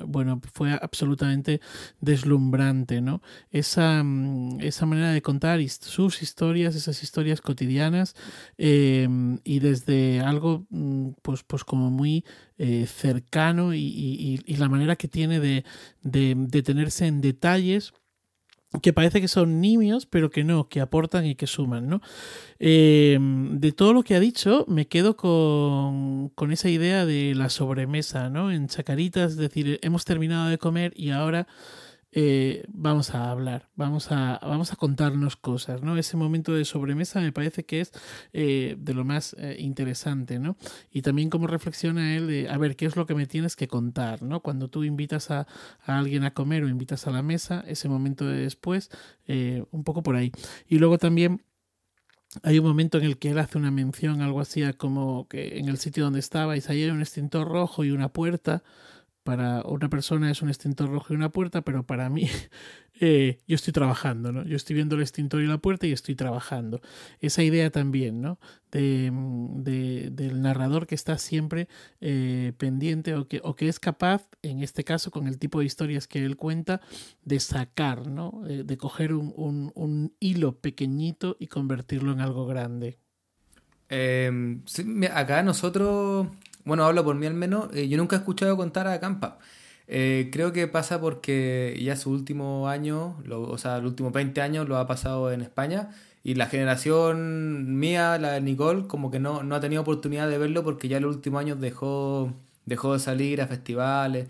[0.06, 1.60] bueno, fue absolutamente
[2.00, 3.22] deslumbrante, ¿no?
[3.50, 8.14] Esa, mm, esa manera de contar sus historias, esas historias cotidianas
[8.56, 9.08] eh,
[9.42, 12.24] y desde algo, mm, pues, pues como muy
[12.58, 15.64] eh, cercano y, la manera que tiene de,
[16.02, 17.92] de detenerse en detalles
[18.82, 22.02] que parece que son nimios, pero que no, que aportan y que suman, ¿no?
[22.58, 27.48] Em, de todo lo que ha dicho, me quedo con, con, esa idea de la
[27.48, 28.52] sobremesa, ¿no?
[28.52, 31.46] En Chacaritas, es decir, hemos terminado de comer y ahora
[32.20, 35.96] eh, vamos a hablar, vamos a, vamos a contarnos cosas, ¿no?
[35.96, 37.92] Ese momento de sobremesa me parece que es
[38.32, 40.56] eh, de lo más eh, interesante, ¿no?
[40.90, 44.24] Y también como reflexiona él a ver, ¿qué es lo que me tienes que contar,
[44.24, 44.40] ¿no?
[44.40, 45.46] Cuando tú invitas a,
[45.86, 48.90] a alguien a comer o invitas a la mesa, ese momento de después,
[49.70, 50.32] un poco por ahí.
[50.66, 51.44] Y luego también
[52.42, 55.68] hay un momento en el que él hace una mención, algo así como que en
[55.68, 58.64] el sitio donde estabais, ahí hay un extintor rojo y una puerta,
[59.28, 62.30] para otra persona es un extintor rojo y una puerta, pero para mí
[62.98, 64.42] eh, yo estoy trabajando, ¿no?
[64.46, 66.80] Yo estoy viendo el extintor y la puerta y estoy trabajando.
[67.20, 68.38] Esa idea también, ¿no?
[68.72, 71.68] De, del narrador que está siempre
[72.00, 75.66] eh, pendiente o que, o que es capaz, en este caso, con el tipo de
[75.66, 76.80] historias que él cuenta,
[77.22, 78.40] de sacar, ¿no?
[78.46, 79.34] De, coger un,
[79.74, 82.96] un, hilo pequeñito y convertirlo en algo grande.
[83.90, 84.62] Em,
[85.12, 86.28] acá nosotros
[86.64, 89.38] bueno, hablo por mí al menos, eh, yo nunca he escuchado contar a Campa.
[89.86, 94.68] Eh, creo que pasa porque ya su último año, o sea, los últimos 20 años
[94.68, 95.90] lo ha pasado en España
[96.22, 100.36] y la generación mía, la de Nicole, como que no, no ha tenido oportunidad de
[100.38, 102.34] verlo porque ya en los últimos años dejó,
[102.66, 104.28] dejó de salir a festivales.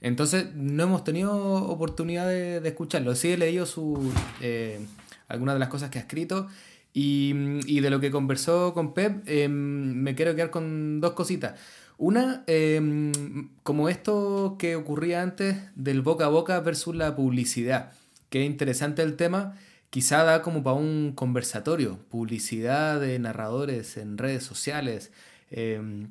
[0.00, 3.14] Entonces no hemos tenido oportunidad de, escucharlo.
[3.16, 4.80] Sí he leído su, eh,
[5.28, 6.48] algunas de las cosas que ha escrito
[6.92, 7.34] y,
[7.66, 11.58] y de lo que conversó con Pep, me quiero quedar con dos cositas.
[12.00, 17.92] Una, em, como esto que ocurría antes del boca a boca versus la publicidad,
[18.30, 19.58] que es interesante el tema,
[19.90, 25.12] quizá da como para un conversatorio, publicidad de narradores en redes sociales.
[25.50, 26.08] Em,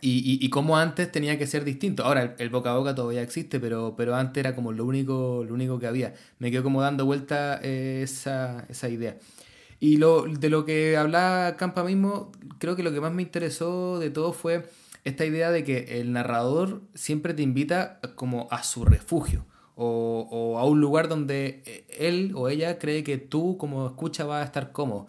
[0.00, 2.04] y, y, cómo antes tenía que ser distinto.
[2.04, 5.54] Ahora el, boca a boca todavía existe, pero, pero antes era como lo único, lo
[5.54, 6.14] único que había.
[6.38, 9.16] Me quedo como dando vuelta eh, esa, esa idea.
[9.82, 12.30] Y lo, de lo que hablaba Campa mismo,
[12.60, 14.64] creo que lo que más me interesó de todo fue
[15.02, 20.64] esta idea de que el narrador siempre te invita como a su refugio o, a
[20.66, 25.08] un lugar donde él o ella cree que tú como escucha vas a estar cómodo.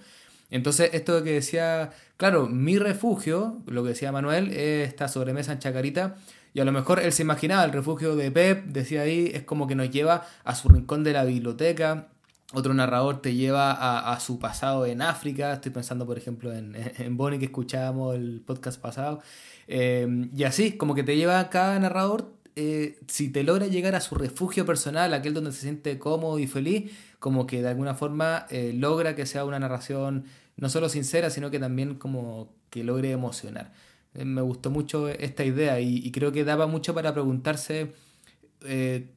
[0.50, 5.60] Entonces, esto que decía, claro, mi refugio, lo que decía Manuel, es esta sobremesa en
[5.60, 6.16] Chacarita,
[6.56, 9.68] y a lo mejor él se imaginaba el refugio de Pep, decía ahí, es como
[9.68, 12.08] que nos lleva a su rincón de la biblioteca,
[12.54, 13.72] otro narrador te lleva
[14.14, 18.80] a, su pasado en África, estoy pensando por ejemplo en, Bonnie que escuchábamos el podcast
[18.80, 19.22] pasado,
[19.68, 24.02] eh, y así, como que te lleva cada narrador, eh, si te logra llegar a
[24.02, 28.46] su refugio personal, aquel donde se siente cómodo y feliz, como que de alguna forma
[28.50, 30.26] eh, logra que sea una narración
[30.58, 33.74] no solo sincera, sino que también como que logre emocionar.
[34.14, 37.94] me gustó mucho esta idea y, creo que daba mucho para preguntarse,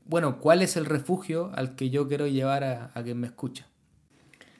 [0.05, 3.67] bueno, ¿cuál es el refugio al que yo quiero llevar a, a quien me escucha?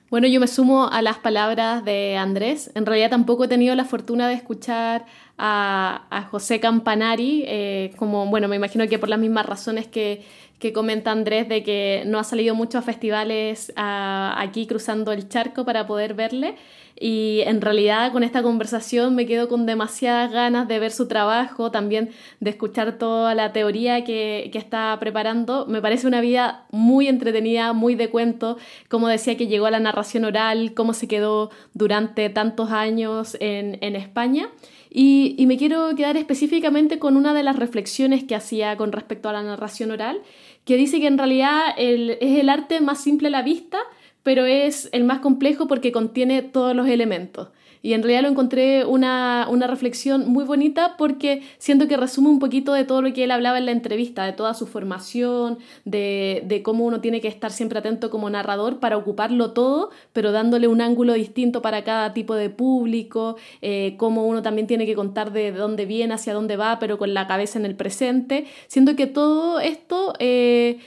[0.09, 2.71] Bueno, yo me sumo a las palabras de Andrés.
[2.77, 5.05] En realidad tampoco he tenido la fortuna de escuchar
[5.37, 10.25] a, José Campanari, eh, como, bueno, me imagino que por las mismas razones que,
[10.59, 15.65] que comenta Andrés de que no ha salido mucho a festivales aquí cruzando el charco
[15.65, 16.57] para poder verle.
[16.99, 21.71] Y en realidad con esta conversación me quedo con demasiadas ganas de ver su trabajo,
[21.71, 22.09] también
[22.41, 25.67] de escuchar toda la teoría que, que está preparando.
[25.67, 28.57] Me parece una vida muy entretenida, muy de cuento,
[28.89, 33.77] como decía que llegó a la narración oral, cómo se quedó durante tantos años en,
[33.83, 34.49] en España.
[34.89, 39.29] Y, y, me quiero quedar específicamente con una de las reflexiones que hacía con respecto
[39.29, 40.23] a la narración oral,
[40.67, 43.79] que dice que en realidad el, es el arte más simple a la vista,
[44.25, 47.49] pero es el más complejo porque contiene todos los elementos.
[47.87, 52.41] Y en realidad lo encontré una, una, reflexión muy bonita porque siento que resume un
[52.41, 56.43] poquito de todo lo que él hablaba en la entrevista, de toda su formación, de,
[56.47, 60.67] de cómo uno tiene que estar siempre atento como narrador para ocuparlo todo, pero dándole
[60.67, 65.31] un ángulo distinto para cada tipo de público, eh, cómo uno también tiene que contar
[65.31, 68.49] de dónde viene, hacia dónde va, pero con la cabeza en el presente.
[68.67, 70.81] Siento que todo esto eh,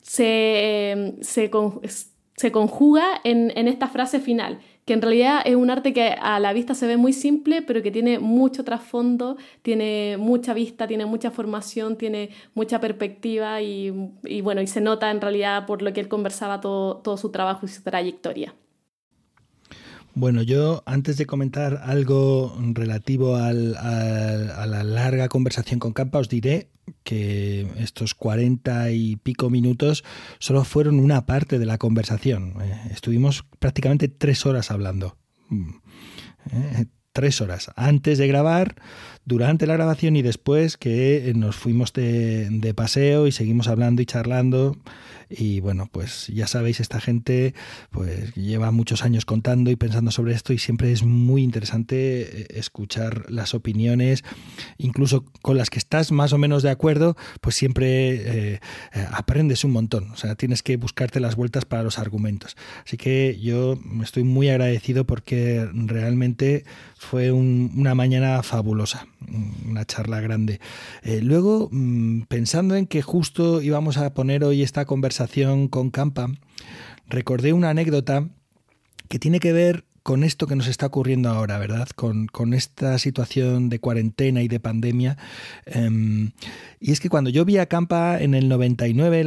[0.00, 1.50] se, se,
[2.34, 6.38] se conjuga en, en esta frase final, que en realidad es un arte que a
[6.38, 11.06] la vista se ve muy simple, pero que tiene mucho trasfondo, tiene mucha vista, tiene
[11.06, 13.90] mucha formación, tiene mucha perspectiva y,
[14.42, 17.66] bueno, y se nota en realidad por lo que él conversaba todo, todo su trabajo
[17.66, 18.54] y su trayectoria.
[20.18, 26.30] Bueno, yo antes de comentar algo relativo al, a la larga conversación con Campa, os
[26.30, 26.70] diré
[27.02, 30.04] que estos cuarenta y pico minutos
[30.38, 32.54] solo fueron una parte de la conversación.
[32.62, 35.18] Eh, estuvimos prácticamente tres horas hablando.
[35.50, 35.68] Mm.
[36.50, 38.74] Eh, tres horas antes de grabar,
[39.26, 44.06] durante la grabación y después que nos fuimos de, de paseo y seguimos hablando y
[44.06, 44.78] charlando
[45.28, 47.54] y bueno, pues ya sabéis, esta gente
[47.90, 52.46] pues lleva muchos años contando y pensando sobre esto y siempre es muy interesante eh,
[52.50, 54.22] escuchar las opiniones,
[54.78, 58.60] incluso con las que estás más o menos de acuerdo, pues siempre eh,
[58.94, 60.10] eh, aprendes un montón.
[60.10, 62.56] O sea, tienes que buscarte las vueltas para los argumentos.
[62.84, 66.64] Así que yo estoy muy agradecido porque realmente
[66.98, 69.06] fue una mañana fabulosa,
[69.66, 70.60] una charla grande.
[71.22, 76.28] luego, mm, pensando en que justo íbamos a poner hoy esta conversación, con Campa,
[77.08, 78.28] recordé una anécdota
[79.08, 81.88] que tiene que ver con esto que nos está ocurriendo ahora, ¿verdad?
[81.96, 85.16] Con, esta situación de cuarentena y de pandemia.
[85.64, 86.30] Em,
[86.78, 89.22] y es que cuando yo vi a Campa en el 99,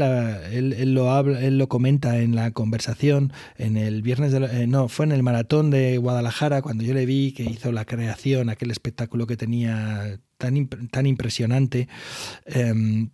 [0.53, 4.87] él, lo habla, él lo comenta en la conversación, en el viernes, de, eh, no,
[4.87, 8.71] fue en el maratón de Guadalajara, cuando yo le vi que hizo la creación, aquel
[8.71, 11.89] espectáculo que tenía tan, tan impresionante.
[12.45, 13.09] Em,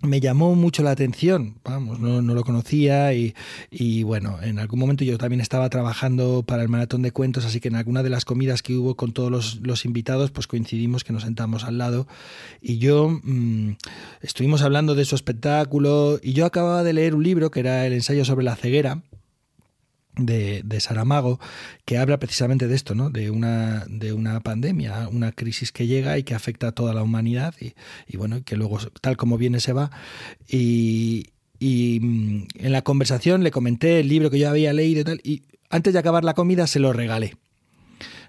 [0.00, 5.18] me llamó mucho la atención, vamos, no, lo conocía y, bueno, en algún momento yo
[5.18, 8.62] también estaba trabajando para el maratón de cuentos, así que en alguna de las comidas
[8.62, 12.06] que hubo con todos los, los invitados, pues coincidimos que nos sentamos al lado
[12.60, 13.72] y yo mm,
[14.22, 17.92] estuvimos hablando de su espectáculo y yo acababa de leer un libro que era el
[17.92, 19.02] ensayo sobre la ceguera
[20.18, 21.40] de, de, Saramago,
[21.84, 23.10] que habla precisamente de esto, ¿no?
[23.10, 27.02] de, una, de una pandemia, una crisis que llega y que afecta a toda la
[27.02, 27.74] humanidad y,
[28.06, 29.90] y bueno, que luego tal como viene se va.
[30.48, 35.04] Y, y, mm, en la conversación le comenté el libro que yo había leído y
[35.04, 37.36] tal, y antes de acabar la comida se lo regalé.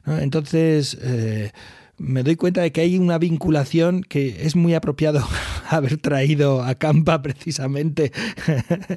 [0.06, 1.52] Entonces, eh,
[2.00, 5.26] me doy cuenta de que hay una vinculación que es muy apropiado
[5.70, 8.12] haber traído a Campa precisamente.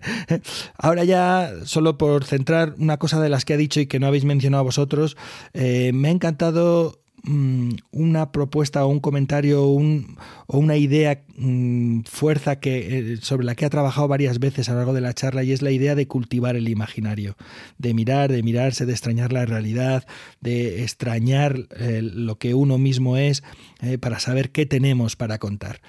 [0.79, 4.07] Ahora ya, solo por centrar una cosa de las que ha dicho y que no
[4.07, 5.17] habéis mencionado vosotros,
[5.53, 12.99] eh, me ha encantado una propuesta o un comentario o una idea mm, fuerza que,
[12.99, 15.53] eh, sobre la que ha trabajado varias veces a lo largo de la charla y
[15.53, 17.37] es la idea de cultivar el imaginario,
[17.79, 20.05] de mirar, de mirarse, de extrañar la realidad,
[20.41, 23.45] de extrañar eh, lo que uno mismo es
[23.81, 25.81] eh, para saber qué tenemos para contar.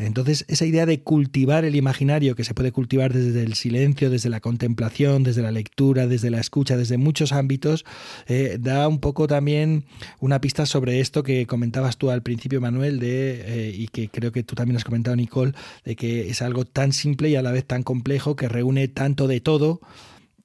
[0.00, 4.30] Entonces, esa idea de cultivar el imaginario, que se puede cultivar desde el silencio, desde
[4.30, 7.84] la contemplación, desde la lectura, desde la escucha, desde muchos ámbitos,
[8.26, 9.84] eh, da un poco también
[10.18, 14.32] una pista sobre esto que comentabas tú al principio, Manuel, de, eh, y que creo
[14.32, 15.52] que tú también has comentado, Nicole,
[15.84, 19.28] de que es algo tan simple y a la vez tan complejo que reúne tanto
[19.28, 19.80] de todo.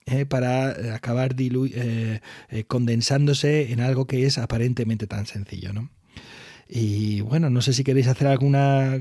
[0.08, 1.36] Eh, para acabar
[2.68, 5.90] condensándose en algo que es aparentemente tan sencillo, ¿no?
[6.68, 8.94] Y bueno, no sé si queréis hacer alguna,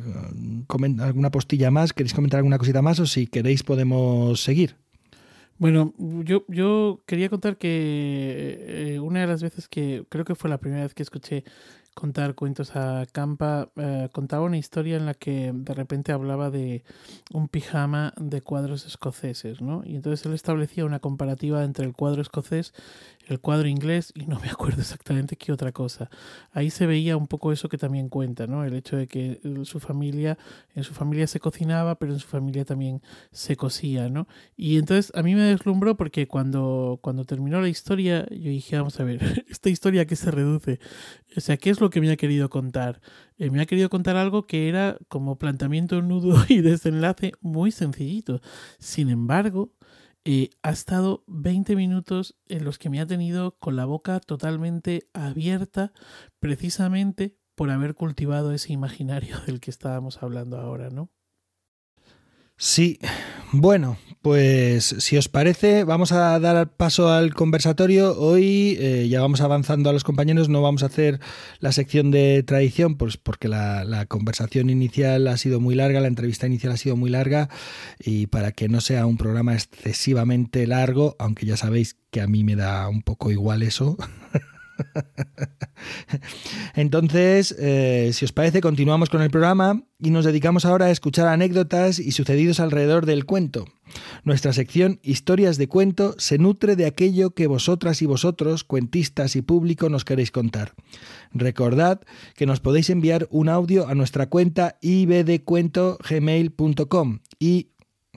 [1.00, 4.76] alguna postilla más, queréis comentar alguna cosita más o si queréis podemos seguir.
[5.56, 10.50] Bueno, yo, yo quería contar que eh, una de las veces que creo que fue
[10.50, 11.44] la primera vez que escuché
[11.94, 16.82] contar cuentos a Campa, eh, contaba una historia en la que de repente hablaba de
[17.32, 19.82] un pijama de cuadros escoceses, ¿no?
[19.86, 22.74] Y entonces él establecía una comparativa entre el cuadro escocés
[23.26, 26.10] el cuadro inglés y no me acuerdo exactamente qué otra cosa.
[26.52, 28.64] Ahí se veía un poco eso que también cuenta, ¿no?
[28.64, 30.38] El hecho de que su familia,
[30.74, 33.02] en su familia se cocinaba, pero en su familia también
[33.32, 34.26] se cosía, ¿no?
[34.56, 38.98] Y entonces a mí me deslumbró porque cuando, cuando terminó la historia, yo dije, vamos
[39.00, 40.78] a ver, ¿esta historia a qué se reduce?
[41.36, 43.00] O sea, ¿qué es lo que me ha querido contar?
[43.38, 48.40] Eh, me ha querido contar algo que era como planteamiento, nudo y desenlace muy sencillito.
[48.78, 49.72] Sin embargo,
[50.24, 55.08] eh, ha estado 20 minutos en los que me ha tenido con la boca totalmente
[55.12, 55.92] abierta
[56.38, 61.10] precisamente por haber cultivado ese imaginario del que estábamos hablando ahora, ¿no?
[62.64, 62.98] Sí,
[63.52, 68.18] bueno, pues si os parece, vamos a dar paso al conversatorio.
[68.18, 71.20] Hoy eh, ya vamos avanzando a los compañeros, no vamos a hacer
[71.60, 76.46] la sección de tradición, pues porque la, conversación inicial ha sido muy larga, la entrevista
[76.46, 77.50] inicial ha sido muy larga
[77.98, 82.44] y para que no sea un programa excesivamente largo, aunque ya sabéis que a mí
[82.44, 83.98] me da un poco igual eso.
[86.74, 91.26] Entonces, eh, si os parece, continuamos con el programa y nos dedicamos ahora a escuchar
[91.28, 93.64] anécdotas y sucedidos alrededor del cuento.
[94.24, 99.42] Nuestra sección Historias de cuento se nutre de aquello que vosotras y vosotros, cuentistas y
[99.42, 100.74] público, nos queréis contar.
[101.32, 102.00] Recordad
[102.34, 107.70] que nos podéis enviar un audio a nuestra cuenta ibdecuento.gmail.com y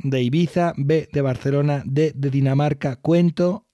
[0.03, 3.65] de Ibiza, B de Barcelona, D de Dinamarca, cuento.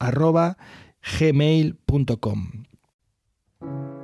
[3.64, 4.03] Thank you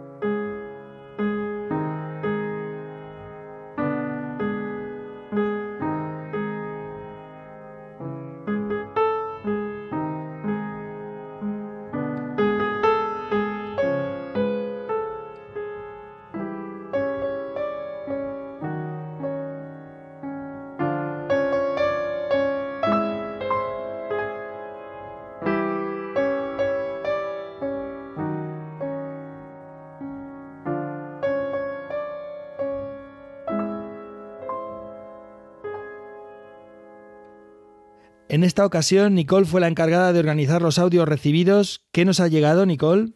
[38.31, 41.81] En esta ocasión, Nicole fue la encargada de organizar los audios recibidos.
[41.91, 43.13] ¿Qué nos ha llegado, Nicole?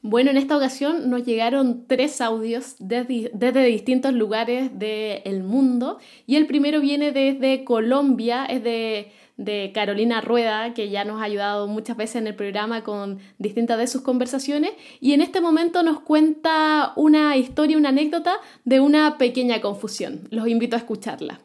[0.00, 6.46] Bueno, en esta ocasión nos llegaron tres audios desde, distintos lugares del mundo y el
[6.46, 12.16] primero viene desde Colombia, es de, Carolina Rueda, que ya nos ha ayudado muchas veces
[12.16, 14.70] en el programa con distintas de sus conversaciones
[15.00, 20.28] y en este momento nos cuenta una historia, una anécdota de una pequeña confusión.
[20.30, 21.40] Los invito a escucharla.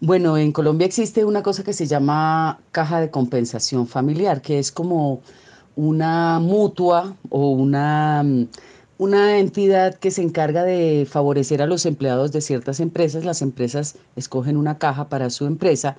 [0.00, 4.70] Bueno, en Colombia existe una cosa que se llama caja de compensación familiar, que es
[4.70, 5.22] como
[5.74, 8.24] una mutua o una,
[8.98, 13.24] una entidad que se encarga de favorecer a los empleados de ciertas empresas.
[13.24, 15.96] Las empresas escogen una caja para su empresa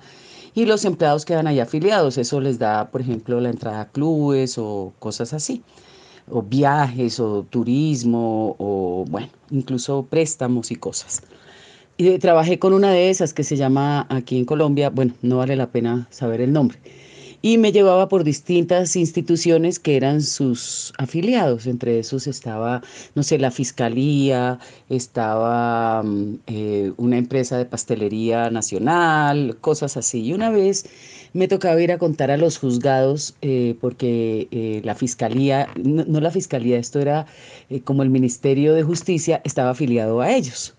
[0.54, 2.16] y los empleados quedan ahí afiliados.
[2.16, 5.62] Eso les da, por ejemplo, la entrada a clubes o cosas así,
[6.30, 11.22] o viajes o turismo o, bueno, incluso préstamos y cosas.
[12.18, 15.70] Trabajé con una de esas que se llama aquí en Colombia, bueno, no vale la
[15.70, 16.78] pena saber el nombre.
[17.42, 21.66] Y me llevaba por distintas instituciones que eran sus afiliados.
[21.66, 22.82] Entre esos estaba,
[23.14, 24.58] no sé, la Fiscalía,
[24.88, 30.22] estaba mm, eh, una empresa de pastelería nacional, cosas así.
[30.22, 30.86] Y una vez
[31.34, 36.30] me tocaba ir a contar a los juzgados eh, porque eh, la Fiscalía, no, la
[36.30, 37.26] Fiscalía, esto era
[37.84, 40.74] como el Ministerio de Justicia, estaba afiliado a ellos.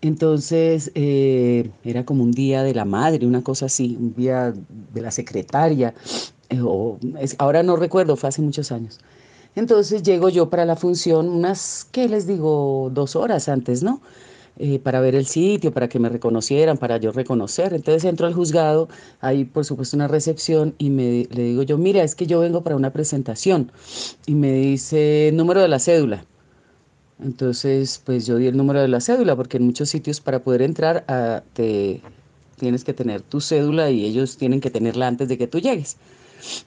[0.00, 4.54] Entonces eh, era como un día de la madre, una cosa así, un día
[4.94, 5.94] de la secretaria,
[6.50, 6.60] eh,
[7.38, 9.00] ahora no recuerdo, fue hace muchos años.
[9.56, 12.90] Entonces llego yo para la función unas, ¿qué les digo?
[12.94, 14.00] Dos horas antes, ¿no?
[14.60, 17.74] Eh, para ver el sitio, para que me reconocieran, para yo reconocer.
[17.74, 18.88] Entonces entro al juzgado,
[19.20, 22.62] hay por supuesto una recepción y me, le digo yo, mira, es que yo vengo
[22.62, 23.72] para una presentación.
[24.26, 26.24] Y me dice, número de la cédula.
[27.20, 30.62] Entonces, pues yo di el número de la cédula, porque en muchos sitios para poder
[30.62, 32.00] entrar ah, te
[32.58, 35.96] tienes que tener tu cédula y ellos tienen que tenerla antes de que tú llegues.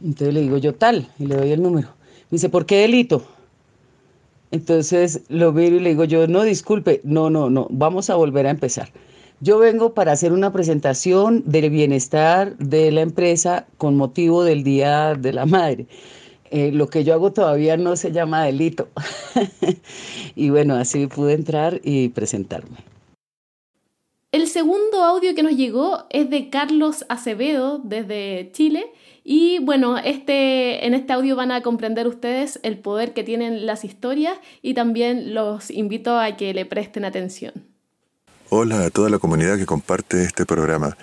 [0.03, 1.89] Entonces le digo yo tal y le doy el número.
[2.29, 3.25] Me dice, ¿por qué delito?
[4.51, 8.47] Entonces lo miro y le digo yo, no, disculpe, no, no, no, vamos a volver
[8.47, 8.89] a empezar.
[9.39, 15.15] Yo vengo para hacer una presentación del bienestar de la empresa con motivo del Día
[15.15, 15.87] de la Madre.
[16.51, 18.89] Eh, lo que yo hago todavía no se llama delito.
[20.35, 22.77] y bueno, así pude entrar y presentarme.
[24.33, 28.91] El segundo audio que nos llegó es de Carlos Acevedo desde Chile.
[29.23, 33.85] Y bueno, este, en este audio van a comprender ustedes el poder que tienen las
[33.85, 37.53] historias y también los invito a que le presten atención.
[38.49, 40.97] Hola a toda la comunidad que comparte este programa.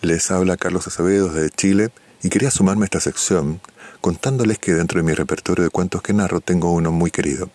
[0.00, 1.88] Les habla Carlos Acevedo desde Chile
[2.22, 3.60] y quería sumarme a esta sección
[4.04, 7.48] contándoles que dentro de mi repertorio de cuentos que narro tengo uno muy querido.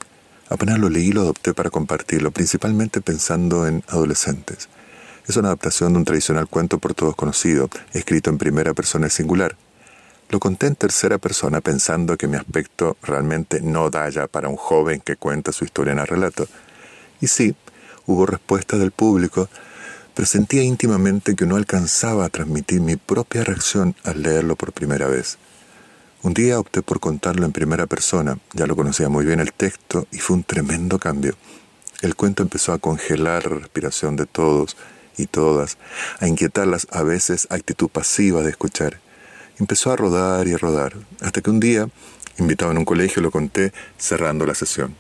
[0.49, 4.67] Apenas lo leí lo adopté para compartirlo, principalmente pensando en adolescentes.
[5.27, 9.57] Es una adaptación de un tradicional cuento por todos conocido, escrito en primera persona singular.
[10.29, 14.57] Lo conté en tercera persona pensando que mi aspecto realmente no da ya para un
[14.57, 16.47] joven que cuenta su historia en el relato.
[17.21, 17.55] Y sí,
[18.07, 19.49] hubo respuesta del público,
[20.15, 25.07] pero sentía íntimamente que no alcanzaba a transmitir mi propia reacción al leerlo por primera
[25.07, 25.37] vez.
[26.21, 30.05] Un día opté por contarlo en primera persona, ya lo conocía muy bien el texto
[30.11, 31.35] y fue un tremendo cambio.
[32.01, 34.75] El cuento empezó a congelar la respiración de todos
[35.15, 35.77] y todas,
[36.19, 38.99] a inquietarlas a veces actitud pasiva de escuchar.
[39.59, 41.87] Empezó a rodar y a rodar, hasta que un día,
[42.37, 44.97] invitado en un colegio, lo conté cerrando la sesión.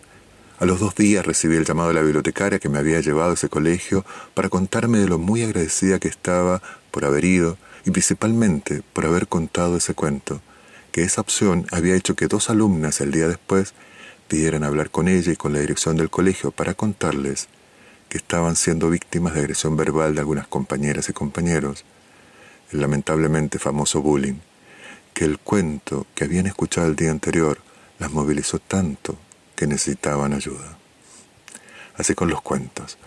[0.57, 3.33] A los dos días recibí el llamado de la bibliotecaria que me había llevado a
[3.33, 4.05] ese colegio
[4.35, 9.27] para contarme de lo muy agradecida que estaba por haber ido y principalmente por haber
[9.27, 10.41] contado ese cuento
[10.91, 13.73] que esa opción había hecho que dos alumnas el día después
[14.27, 17.47] pidieran hablar con ella y con la dirección del colegio para contarles
[18.09, 21.85] que estaban siendo víctimas de agresión verbal de algunas compañeras y compañeros,
[22.71, 24.39] el lamentablemente famoso bullying,
[25.13, 27.59] que el cuento que habían escuchado el día anterior
[27.99, 29.17] las movilizó tanto
[29.55, 30.77] que necesitaban ayuda.
[31.95, 32.97] Así con los cuentos.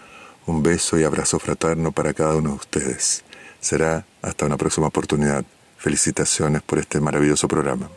[0.45, 3.25] Un beso y abrazo fraterno para cada uno de ustedes.
[3.61, 5.45] Será hasta una próxima oportunidad.
[5.83, 7.91] Felicitaciones por este maravilloso programa.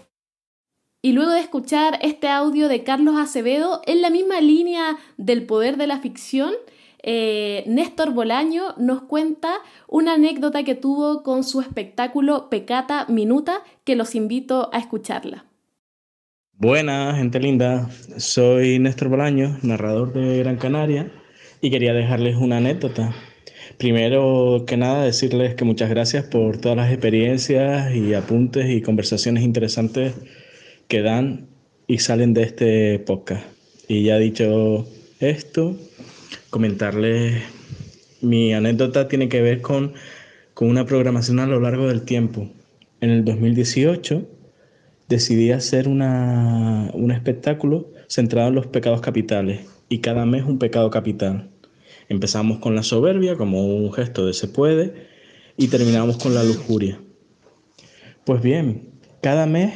[1.04, 5.78] Y luego de escuchar este audio de Carlos Acevedo, en la misma línea del poder
[5.78, 6.52] de la ficción,
[7.04, 9.58] eh, Néstor Bolaño nos cuenta
[9.88, 15.46] una anécdota que tuvo con su espectáculo Pecata Minuta, que los invito a escucharla.
[16.54, 17.88] Buenas, gente linda.
[18.18, 21.12] Soy Néstor Bolaño, narrador de Gran Canaria,
[21.62, 23.14] y quería dejarles una anécdota.
[23.78, 29.44] Primero que nada, decirles que muchas gracias por todas las experiencias y apuntes y conversaciones
[29.44, 30.14] interesantes
[30.88, 31.48] que dan
[31.88, 33.44] y salen de este podcast.
[33.88, 34.88] Y ya dicho
[35.20, 35.78] esto,
[36.50, 37.44] comentarles
[38.22, 39.94] mi anécdota tiene que ver con,
[40.54, 42.50] con una programación a lo largo del tiempo.
[43.02, 44.28] En el 2018
[45.10, 50.90] decidí hacer una, un espectáculo centrado en los pecados capitales y cada mes un pecado
[50.90, 51.50] capital.
[52.10, 55.08] Empezamos con la soberbia como un gesto de se puede
[55.58, 57.00] y terminamos con la lujuria.
[58.26, 58.90] Pues bien,
[59.22, 59.74] cada mes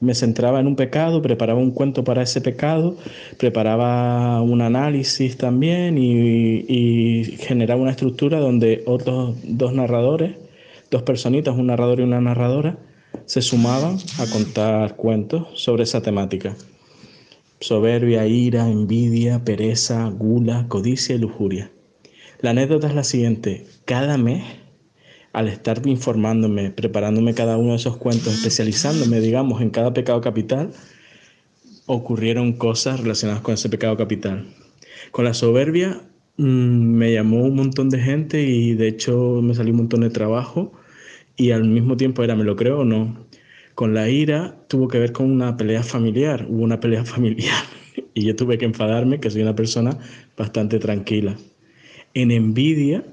[0.00, 2.96] me centraba en un pecado, preparaba un cuento para ese pecado,
[3.38, 10.32] preparaba un análisis también y, generaba una estructura donde otros dos narradores,
[10.90, 12.78] dos personitas, un narrador y una narradora,
[13.26, 16.56] se sumaban a contar cuentos sobre esa temática.
[17.62, 21.70] Soberbia, ira, envidia, pereza, gula, codicia y lujuria.
[22.40, 23.66] La anécdota es la siguiente.
[23.84, 24.42] Cada mes
[25.32, 30.72] al estar informándome, preparándome cada uno de esos cuentos, especializándome, digamos, en cada pecado capital,
[31.86, 34.44] ocurrieron cosas relacionadas con ese pecado capital.
[35.12, 36.02] Con la soberbia
[36.38, 40.10] mm, me llamó un montón de gente y de hecho me salió un montón de
[40.10, 40.72] trabajo
[41.36, 43.24] y al mismo tiempo era, ¿me lo creo o no?
[43.74, 47.64] Con la ira tuvo que ver con una pelea familiar, hubo una pelea familiar
[48.14, 49.98] y yo tuve que enfadarme, que soy una persona
[50.36, 51.36] bastante tranquila.
[52.14, 53.04] En envidia,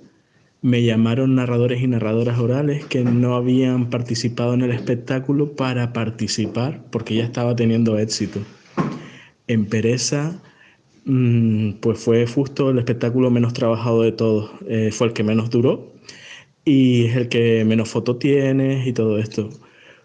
[0.61, 6.84] me llamaron narradores y narradoras orales que no habían participado en el espectáculo para participar
[6.91, 8.41] porque ya estaba teniendo éxito.
[9.48, 10.41] En Pereza,
[11.06, 14.52] mm, pues fue justo el espectáculo menos trabajado de todos.
[14.68, 15.94] Eh, fue el que menos duró
[16.65, 19.49] y es el que menos foto tiene y todo esto.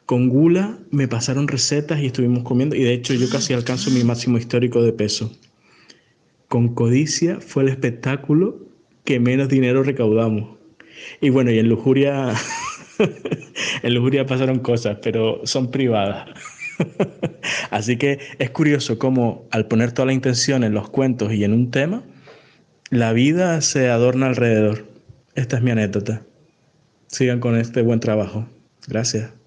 [0.07, 4.05] Con Gula me pasaron recetas y estuvimos comiendo y de hecho yo casi alcanzo mi
[4.05, 5.33] máximo histórico de peso.
[6.49, 8.59] Con Codicia fue el espectáculo
[9.05, 10.59] que menos dinero recaudamos.
[11.21, 12.35] Y bueno, y en lujuria,
[13.83, 16.29] en lujuria pasaron cosas, pero son privadas.
[17.71, 21.53] Así que es curioso cómo al poner toda la intención en los cuentos y en
[21.53, 22.05] un tema,
[22.91, 24.87] la vida se adorna alrededor.
[25.35, 26.23] Esta es mi anécdota.
[27.07, 28.47] Sigan con este buen trabajo.
[28.87, 29.44] Gracias.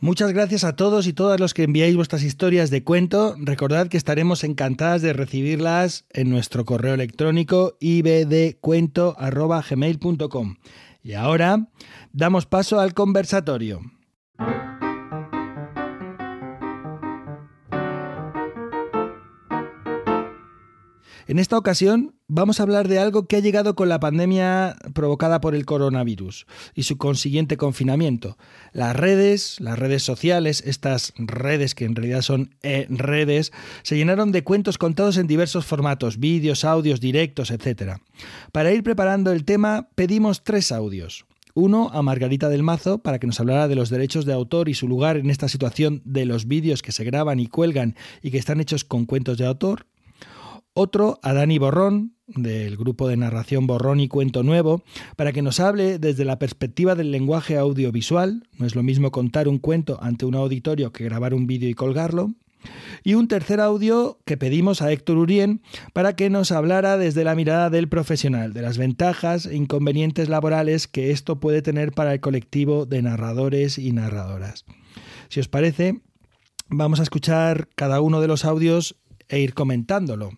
[0.00, 3.34] Muchas gracias a todos y todas los que enviáis vuestras historias de cuento.
[3.36, 10.56] Recordad que estaremos encantadas de recibirlas en nuestro correo electrónico ibdcuento.gmail.com.
[11.02, 11.66] Y ahora
[12.12, 13.80] damos paso al conversatorio.
[21.28, 25.42] En esta ocasión vamos a hablar de algo que ha llegado con la pandemia provocada
[25.42, 28.38] por el coronavirus y su consiguiente confinamiento.
[28.72, 33.52] Las redes, las redes sociales, estas redes que en realidad son e redes,
[33.82, 37.98] se llenaron de cuentos contados en diversos formatos, vídeos, audios, directos, etc.
[38.50, 41.26] Para ir preparando el tema pedimos tres audios.
[41.52, 44.74] Uno a Margarita del Mazo para que nos hablara de los derechos de autor y
[44.74, 48.38] su lugar en esta situación de los vídeos que se graban y cuelgan y que
[48.38, 49.84] están hechos con cuentos de autor.
[50.80, 54.84] Otro a Dani Borrón, del grupo de narración Borrón y Cuento Nuevo,
[55.16, 58.44] para que nos hable desde la perspectiva del lenguaje audiovisual.
[58.58, 61.74] No es lo mismo contar un cuento ante un auditorio que grabar un vídeo y
[61.74, 62.32] colgarlo.
[63.02, 65.62] Y un tercer audio que pedimos a Héctor Urien
[65.94, 70.86] para que nos hablara desde la mirada del profesional, de las ventajas e inconvenientes laborales
[70.86, 74.64] que esto puede tener para el colectivo de narradores y narradoras.
[75.28, 76.02] Si os parece,
[76.68, 78.94] vamos a escuchar cada uno de los audios
[79.28, 80.30] e ir comentándolo.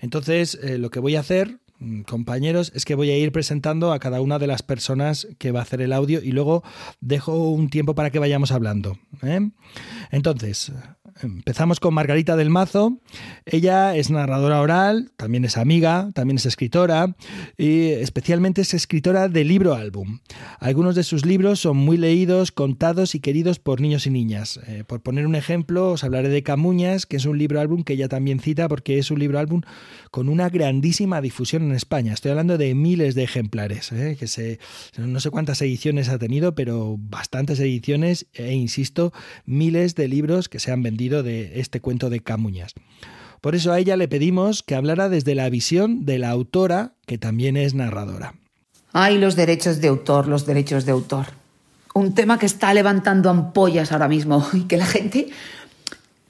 [0.00, 3.92] Entonces, eh, lo que voy a hacer, mm, compañeros, es que voy a ir presentando
[3.92, 6.62] a cada una de las personas que va a hacer el audio y luego
[7.00, 8.98] dejo un tiempo para que vayamos hablando.
[9.22, 9.50] ¿eh?
[10.10, 10.72] Entonces,
[11.22, 12.98] Empezamos con Margarita del Mazo.
[13.46, 17.14] Ella es narradora oral, también es amiga, también es escritora
[17.56, 20.18] y especialmente es escritora de libro álbum.
[20.58, 24.58] Algunos de sus libros son muy leídos, contados y queridos por niños y niñas.
[24.66, 27.92] Eh, por poner un ejemplo, os hablaré de Camuñas, que es un libro álbum que
[27.92, 29.60] ella también cita porque es un libro álbum
[30.10, 32.12] con una grandísima difusión en España.
[32.12, 34.58] Estoy hablando de miles de ejemplares, eh, que se,
[34.98, 39.12] no sé cuántas ediciones ha tenido, pero bastantes ediciones e insisto,
[39.46, 42.74] miles de libros que se han vendido de este cuento de Camuñas.
[43.40, 47.18] Por eso a ella le pedimos que hablara desde la visión de la autora, que
[47.18, 48.34] también es narradora.
[48.92, 51.26] Ay, los derechos de autor, los derechos de autor.
[51.94, 55.28] Un tema que está levantando ampollas ahora mismo y que la gente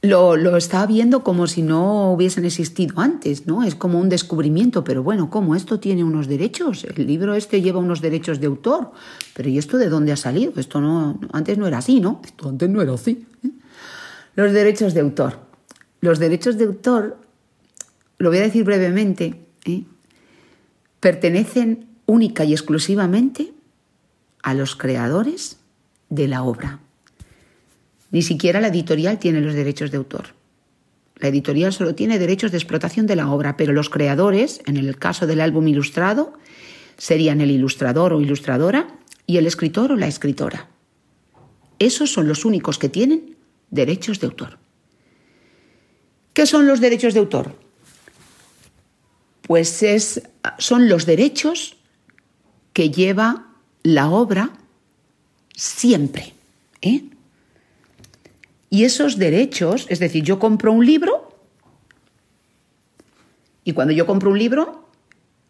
[0.02, 3.62] lo, lo estaba viendo como si no hubiesen existido antes, ¿no?
[3.62, 6.84] Es como un descubrimiento, pero bueno, ¿cómo esto tiene unos derechos?
[6.84, 8.90] El libro este lleva unos derechos de autor,
[9.34, 10.52] pero ¿y esto de dónde ha salido?
[10.56, 12.20] Esto no, antes no era así, ¿no?
[12.24, 13.26] Esto antes no era así.
[13.44, 13.50] ¿eh?
[14.34, 15.38] Los derechos de autor.
[16.00, 17.18] Los derechos de autor,
[18.18, 19.84] lo voy a decir brevemente, ¿eh?
[21.00, 23.52] pertenecen única y exclusivamente
[24.42, 25.58] a los creadores
[26.10, 26.80] de la obra.
[28.10, 30.26] Ni siquiera la editorial tiene los derechos de autor.
[31.16, 34.98] La editorial solo tiene derechos de explotación de la obra, pero los creadores, en el
[34.98, 36.34] caso del álbum ilustrado,
[36.96, 40.68] serían el ilustrador o ilustradora y el escritor o la escritora.
[41.78, 43.33] Esos son los únicos que tienen
[43.74, 44.58] derechos de autor.
[46.32, 47.54] ¿Qué son los derechos de autor?
[49.42, 50.22] Pues es,
[50.58, 51.76] son los derechos
[52.72, 53.46] que lleva
[53.82, 54.50] la obra
[55.54, 56.32] siempre.
[56.80, 57.04] ¿eh?
[58.70, 61.38] Y esos derechos, es decir, yo compro un libro
[63.64, 64.88] y cuando yo compro un libro,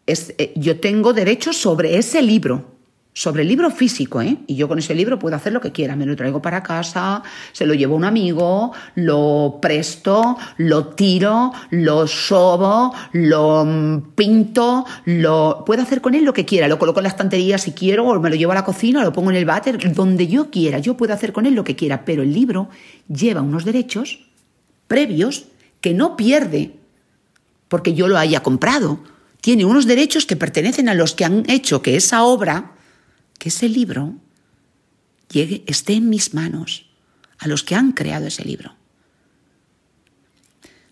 [0.05, 2.74] es, eh, yo tengo derechos sobre ese libro
[3.17, 4.39] sobre el libro físico, ¿eh?
[4.45, 5.95] Y yo con ese libro puedo hacer lo que quiera.
[5.95, 7.23] Me lo traigo para casa,
[7.53, 14.85] se lo llevo a un amigo, lo presto, lo tiro, lo sobo, lo mm, pinto,
[15.05, 16.67] lo puedo hacer con él lo que quiera.
[16.67, 19.13] Lo coloco en la estantería si quiero, o me lo llevo a la cocina, lo
[19.13, 20.79] pongo en el váter, donde yo quiera.
[20.79, 22.67] Yo puedo hacer con él lo que quiera, pero el libro
[23.07, 24.27] lleva unos derechos
[24.89, 25.45] previos
[25.79, 26.73] que no pierde
[27.69, 28.99] porque yo lo haya comprado.
[29.39, 32.74] Tiene unos derechos que pertenecen a los que han hecho que esa obra
[33.37, 34.15] que ese libro
[35.29, 36.85] llegue, esté en mis manos,
[37.37, 38.75] a los que han creado ese libro.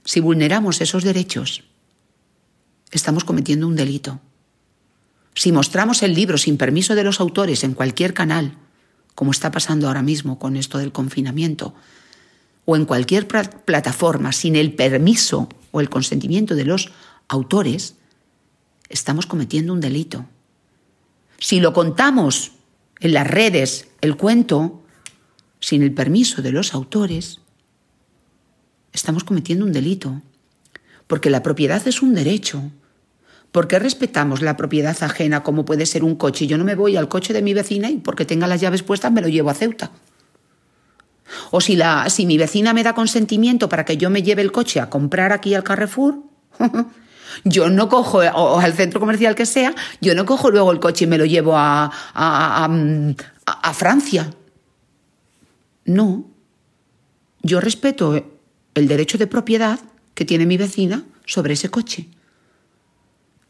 [0.05, 1.63] Si vulneramos esos derechos,
[2.91, 4.19] estamos cometiendo un delito.
[5.35, 8.57] Si mostramos el libro sin permiso de los autores en cualquier canal,
[9.15, 11.73] como está pasando ahora mismo con esto del confinamiento,
[12.65, 16.91] o en cualquier plataforma sin el permiso o el consentimiento de los
[17.27, 17.95] autores,
[18.89, 20.25] estamos cometiendo un delito.
[21.43, 22.53] Si lo contamos
[23.01, 24.81] en las redes, el cuento,
[25.59, 27.41] sin el permiso de los autores,
[28.93, 30.21] estamos cometiendo un delito.
[31.05, 32.71] Porque la propiedad es un derecho.
[33.51, 36.47] ¿Por qué respetamos la propiedad ajena como puede ser un coche?
[36.47, 39.11] Yo no me voy al coche de mi vecina y porque tenga las llaves puestas
[39.11, 39.91] me lo llevo a Ceuta.
[41.51, 44.53] O si, la, si mi vecina me da consentimiento para que yo me lleve el
[44.53, 46.23] coche a comprar aquí al Carrefour,
[47.43, 51.05] Yo no cojo, o al centro comercial que sea, yo no cojo luego el coche
[51.05, 52.69] y me lo llevo a, a,
[53.45, 54.33] a, Francia.
[55.85, 56.25] No.
[57.41, 58.23] Yo respeto
[58.73, 59.79] el derecho de propiedad
[60.13, 62.07] que tiene mi vecina sobre ese coche.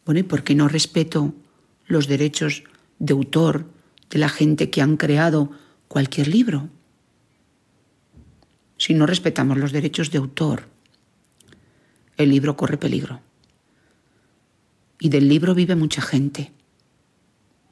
[0.06, 1.34] Bueno, ¿y por qué no respeto
[1.86, 2.64] los derechos
[3.00, 3.66] de autor
[4.10, 5.52] de la gente que han creado
[5.88, 6.70] cualquier libro?
[8.78, 10.68] Si no respetamos los derechos de autor,
[12.18, 13.22] el libro corre peligro.
[15.04, 16.54] Y del libro vive mucha gente,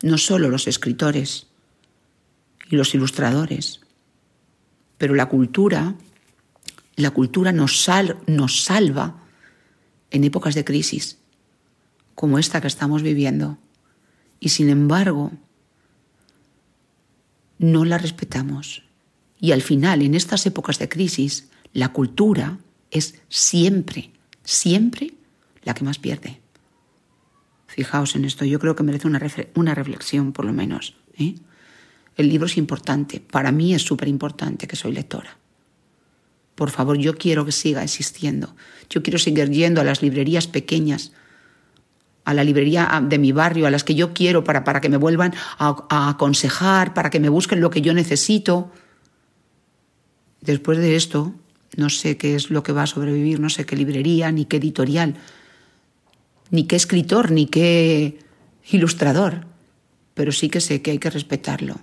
[0.02, 1.48] no solo los escritores
[2.70, 3.80] y los ilustradores,
[4.98, 5.96] pero la cultura,
[6.98, 7.88] la cultura nos,
[8.28, 9.16] nos salva
[10.10, 11.20] en épocas de crisis,
[12.16, 13.58] como esta que estamos viviendo.
[14.42, 15.32] Y sin embargo,
[17.60, 18.84] no la respetamos.
[19.40, 22.60] Y al final, en estas épocas de crisis, la cultura
[22.90, 24.12] es siempre,
[24.44, 25.14] siempre
[25.64, 26.41] la que más pierde.
[27.72, 30.94] Fijaos en esto, yo creo que merece una, reflexión por lo menos.
[31.18, 31.36] ¿eh?
[32.18, 35.38] El libro es importante, para mí es súper importante que soy lectora.
[36.56, 38.54] Por favor, yo quiero que siga existiendo.
[38.90, 41.14] Yo quiero seguir yendo a las librerías pequeñas,
[42.26, 44.98] a la librería de mi barrio, a las que yo quiero para, para que me
[44.98, 48.70] vuelvan a aconsejar, para que me busquen lo que yo necesito.
[50.42, 51.34] Después de esto,
[51.78, 54.58] no sé qué es lo que va a sobrevivir, no sé qué librería ni qué
[54.58, 55.16] editorial,
[56.52, 58.20] ni qué escritor, ni qué
[58.70, 59.46] ilustrador,
[60.14, 61.80] pero sí que sé que hay que respetarlo.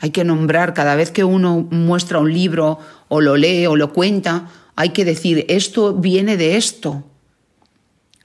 [0.00, 3.92] Hay que nombrar cada vez que uno muestra un libro o lo lee o lo
[3.92, 7.04] cuenta, hay que decir, esto viene de esto.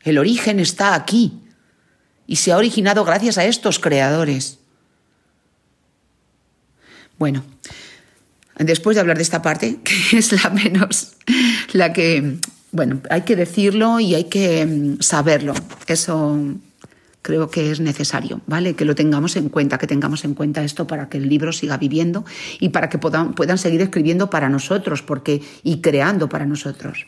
[0.04, 1.40] El origen está aquí
[2.28, 4.60] y se ha originado gracias a estos creadores.
[7.18, 7.44] Bueno,
[8.58, 11.14] después de hablar de esta parte, que es la menos,
[11.74, 12.40] la que
[12.72, 15.54] bueno, hay que decirlo y hay que mm, saberlo.
[15.88, 16.38] Eso
[17.22, 18.76] creo que es necesario, ¿vale?
[18.76, 21.78] Que lo tengamos en cuenta, que tengamos en cuenta esto para que el libro siga
[21.78, 22.26] viviendo
[22.60, 27.08] y para que puedan, puedan seguir escribiendo para nosotros porque, y creando para nosotros.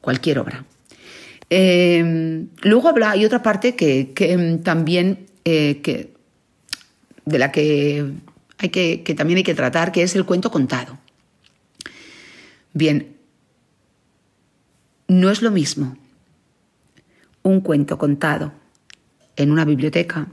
[0.00, 0.64] Cualquier obra.
[1.50, 6.12] Eh, luego habla, hay otra parte que, mm, también eh, que,
[7.24, 8.04] de la que,
[8.58, 10.98] hay que, que también hay que tratar, que es el cuento contado.
[12.74, 13.17] Bien,
[15.08, 15.96] no es lo mismo
[17.42, 18.52] un cuento contado
[19.36, 20.28] en una biblioteca,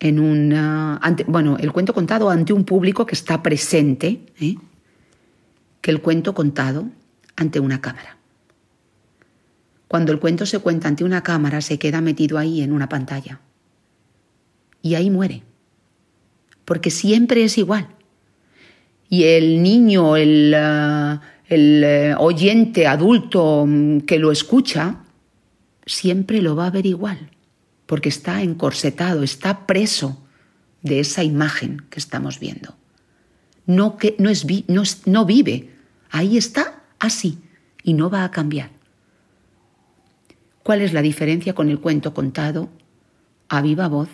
[0.00, 4.56] en una, bueno, el cuento contado ante un público que está presente, ¿eh?
[5.80, 6.88] que el cuento contado
[7.36, 8.16] ante una cámara.
[9.88, 13.40] Cuando el cuento se cuenta ante una cámara, se queda metido ahí en una pantalla.
[14.80, 15.42] Y ahí muere.
[16.64, 17.88] Porque siempre es igual.
[19.10, 25.04] Y el niño, el, uh, el eh, oyente adulto mm, que lo escucha,
[25.86, 27.30] siempre lo va a ver igual.
[27.86, 30.22] Porque está encorsetado, está preso
[30.82, 32.74] de esa imagen que estamos viendo.
[33.66, 35.70] No, que, no, es, no, no vive,
[36.10, 37.38] ahí está así
[37.82, 38.70] y no va a cambiar.
[40.62, 42.68] ¿Cuál es la diferencia con el cuento contado
[43.48, 44.08] a viva voz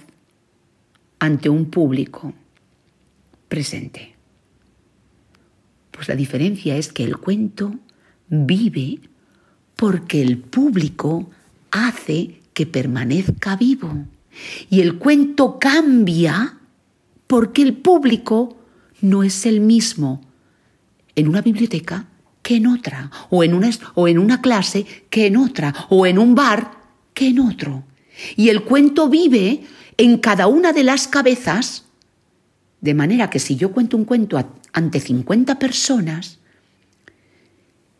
[1.19, 2.33] ante un público
[3.49, 4.18] presente?
[5.99, 7.75] Pues la diferencia es que el cuento
[8.29, 9.01] vive
[9.75, 11.29] porque el público
[11.73, 14.07] hace que permanezca vivo.
[14.71, 16.57] Y el cuento cambia
[17.27, 18.57] porque el público
[19.01, 20.21] no es el mismo
[21.17, 22.07] en una biblioteca
[22.43, 26.21] que en otra, o en una, o en una clase que en otra, o en
[26.21, 26.79] un bar
[27.13, 27.83] que en otro.
[28.37, 29.65] Y el cuento vive
[29.97, 31.87] en cada una de las cabezas,
[32.81, 34.43] de manera que si yo cuento un cuento
[34.73, 36.39] ante 50 personas,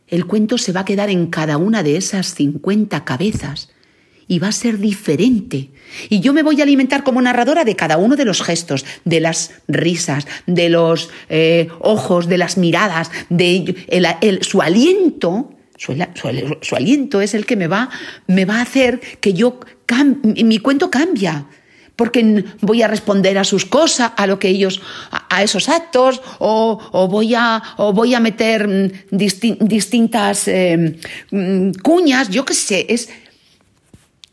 [0.07, 3.71] el cuento se va a quedar en cada una de esas 50 cabezas
[4.27, 5.71] y va a ser diferente.
[6.09, 9.21] Y yo me voy a alimentar como narradora de cada uno de los gestos, de
[9.21, 15.55] las risas, de los eh, ojos, de las miradas, de el, su aliento.
[15.77, 17.89] Su, aliento es el que me va,
[18.27, 19.61] me va a hacer que yo
[20.25, 21.47] mi cuento cambia
[21.99, 24.81] porque voy a responder a sus cosas, a lo que ellos,
[25.11, 29.17] a, esos actos, o, voy a, o voy a meter mm,
[29.59, 30.97] distintas eh,
[31.33, 33.09] mm, cuñas, yo qué sé, es,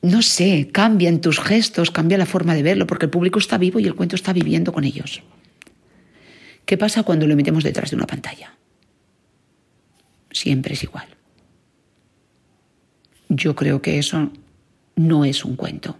[0.03, 3.79] no sé, cambian tus gestos, cambia la forma de verlo, porque el público está vivo
[3.79, 5.23] y el cuento está viviendo con ellos.
[6.65, 8.53] ¿Qué pasa cuando lo metemos detrás de una pantalla?
[10.29, 11.07] Siempre es igual.
[13.27, 14.29] Yo creo que eso
[14.95, 15.97] no es un cuento.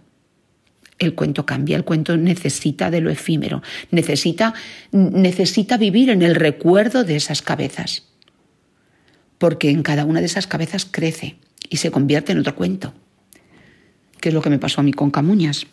[0.98, 4.54] El cuento cambia, el cuento necesita de lo efímero, necesita,
[4.92, 8.04] necesita vivir en el recuerdo de esas cabezas,
[9.38, 11.36] porque en cada una de esas cabezas crece
[11.68, 12.94] y se convierte en otro cuento
[14.20, 15.66] que es lo que me pasó a mí con Camuñas.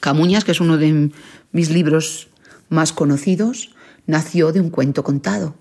[0.00, 1.10] Camuñas, que es uno de
[1.52, 2.28] mis libros
[2.68, 3.70] más conocidos,
[4.06, 5.54] nació de un cuento contado.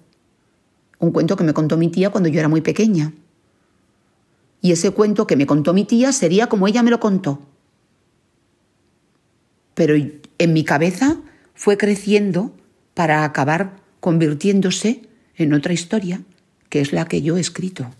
[0.99, 3.14] Un cuento que me contó mi tía cuando yo era muy pequeña.
[4.61, 7.40] Y ese cuento que me contó mi tía sería como ella me lo contó.
[9.76, 11.18] Pero en mi cabeza
[11.54, 12.56] fue creciendo
[12.96, 15.02] para acabar convirtiéndose
[15.36, 16.22] en otra historia,
[16.70, 17.94] que es la que yo he escrito.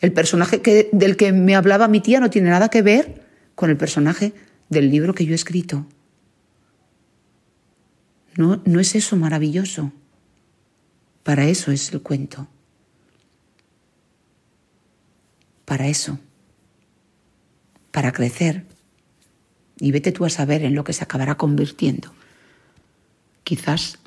[0.00, 0.62] El personaje
[0.92, 4.32] del que me hablaba mi tía no tiene nada que ver con el personaje
[4.68, 5.86] del libro que yo he escrito.
[8.36, 9.92] No, no es eso maravilloso.
[11.22, 12.48] Para eso es el cuento.
[15.64, 16.18] Para eso.
[17.90, 18.64] Para crecer.
[19.80, 22.12] Y vete tú a saber en lo que se acabará convirtiendo.
[23.42, 23.98] Quizás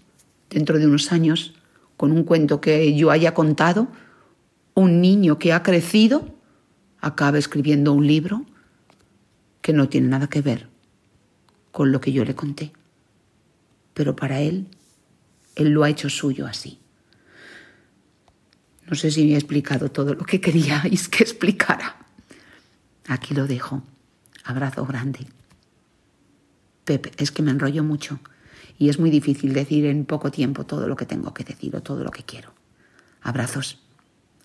[0.50, 1.56] dentro de unos años,
[1.98, 3.88] con un cuento que yo haya contado,
[4.76, 6.34] un niño que ha crecido
[7.02, 8.46] acaba escribiendo un libro
[9.62, 10.70] que no tiene nada que ver
[11.72, 12.72] con lo que yo le conté.
[13.94, 14.68] Pero para él,
[15.56, 16.80] él lo ha hecho suyo así.
[18.88, 21.98] No sé si me he explicado todo lo que queríais que explicara.
[23.08, 23.82] Aquí lo dejo.
[24.44, 25.20] Abrazo grande.
[26.86, 28.20] Pepe, es que me enrollo mucho
[28.78, 31.82] y es muy difícil decir en poco tiempo todo lo que tengo que decir o
[31.82, 32.54] todo lo que quiero.
[33.22, 33.80] Abrazos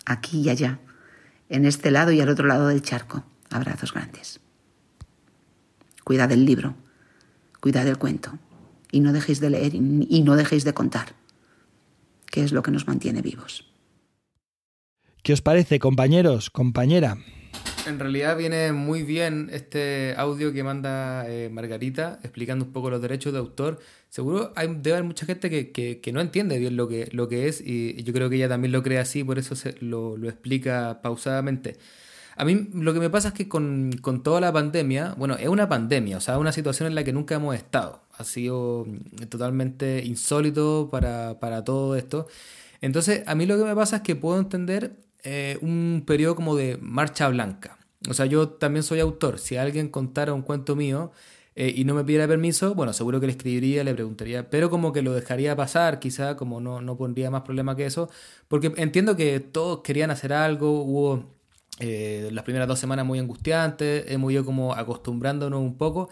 [0.05, 0.79] aquí y allá,
[1.49, 3.23] en este lado y al otro lado del charco.
[3.49, 4.39] Abrazos grandes.
[6.03, 6.75] Cuidad del libro,
[7.59, 8.37] cuidad del cuento
[8.91, 11.15] y no dejéis de leer y no dejéis de contar,
[12.27, 13.65] que es lo que nos mantiene vivos.
[15.23, 17.17] ¿Qué os parece, compañeros, compañera?
[17.85, 23.01] En realidad viene muy bien este audio que manda eh, Margarita explicando un poco los
[23.01, 23.79] derechos de autor.
[24.09, 27.61] Seguro hay, debe haber mucha gente que, no entiende bien lo que, lo que es
[27.61, 31.77] y yo creo que ella también lo cree así, por eso se, lo, explica pausadamente.
[32.35, 33.91] A mí lo que me pasa es que con,
[34.23, 37.35] toda la pandemia, bueno, es una pandemia, o sea, una situación en la que nunca
[37.35, 38.01] hemos estado.
[38.17, 38.87] Ha sido
[39.29, 42.27] totalmente insólito para, para todo esto.
[42.81, 46.55] Entonces, a mí lo que me pasa es que puedo entender eh, un periodo como
[46.55, 47.77] de marcha blanca.
[48.09, 49.39] O sea, yo también soy autor.
[49.39, 51.11] Si alguien contara un cuento mío,
[51.55, 54.93] eh, y no me pidiera permiso, bueno, seguro que le escribiría, le preguntaría, pero como
[54.93, 58.09] que lo dejaría pasar, quizá como no, no pondría más problema que eso,
[58.47, 61.25] porque entiendo que todos querían hacer algo, hubo
[61.79, 66.09] eh, las primeras dos semanas muy angustiantes, hemos ido como acostumbrándonos un poco.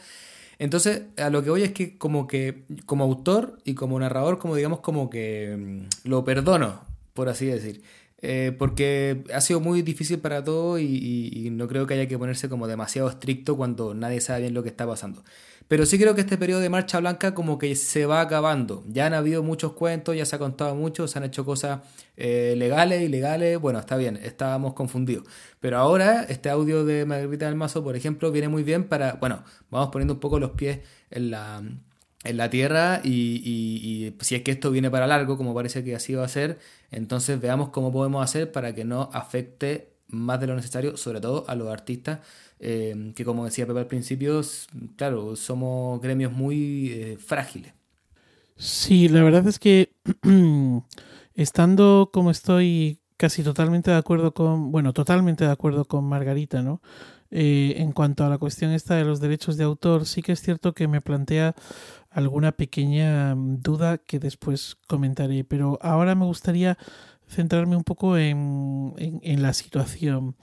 [0.59, 4.55] Entonces, a lo que voy es que como que como autor y como narrador, como
[4.55, 5.55] digamos como que
[6.03, 6.81] mm, lo perdono,
[7.13, 7.84] por así decir.
[8.19, 12.49] Eh, porque ha sido muy difícil para todos y, no creo que haya que ponerse
[12.49, 15.23] como demasiado estricto cuando nadie sabe bien lo que está pasando.
[15.68, 18.84] Pero sí creo que este periodo de marcha blanca como que se va acabando.
[18.88, 21.81] Ya han habido muchos cuentos, ya se ha contado mucho, se han hecho cosas
[22.15, 23.60] eh, legales, ilegales.
[23.60, 25.26] Bueno, está bien, estábamos confundidos.
[25.60, 29.44] Pero ahora este audio de Margarita del Mazo, por ejemplo, viene muy bien para, bueno,
[29.69, 30.80] vamos poniendo un poco los pies
[31.10, 31.61] en la,
[32.27, 36.13] en la tierra y, si es que esto viene para largo, como parece que así
[36.13, 36.59] va a ser,
[36.91, 41.45] entonces veamos cómo podemos hacer para que no afecte más de lo necesario, sobre todo
[41.47, 42.19] a los artistas,
[42.59, 44.41] eh, que como decía Pepe al principio,
[44.95, 47.73] claro, somos gremios muy eh, frágiles.
[48.55, 49.91] Sí, la verdad es que
[51.35, 56.81] estando como estoy casi totalmente de acuerdo con, bueno, totalmente de acuerdo con Margarita, ¿no?
[57.29, 60.41] Eh, en cuanto a la cuestión esta de los derechos de autor, sí que es
[60.41, 61.55] cierto que me plantea
[62.09, 66.77] alguna pequeña mm, duda que después comentaré, pero ahora me gustaría
[67.27, 70.35] centrarme un poco en, en, la situación.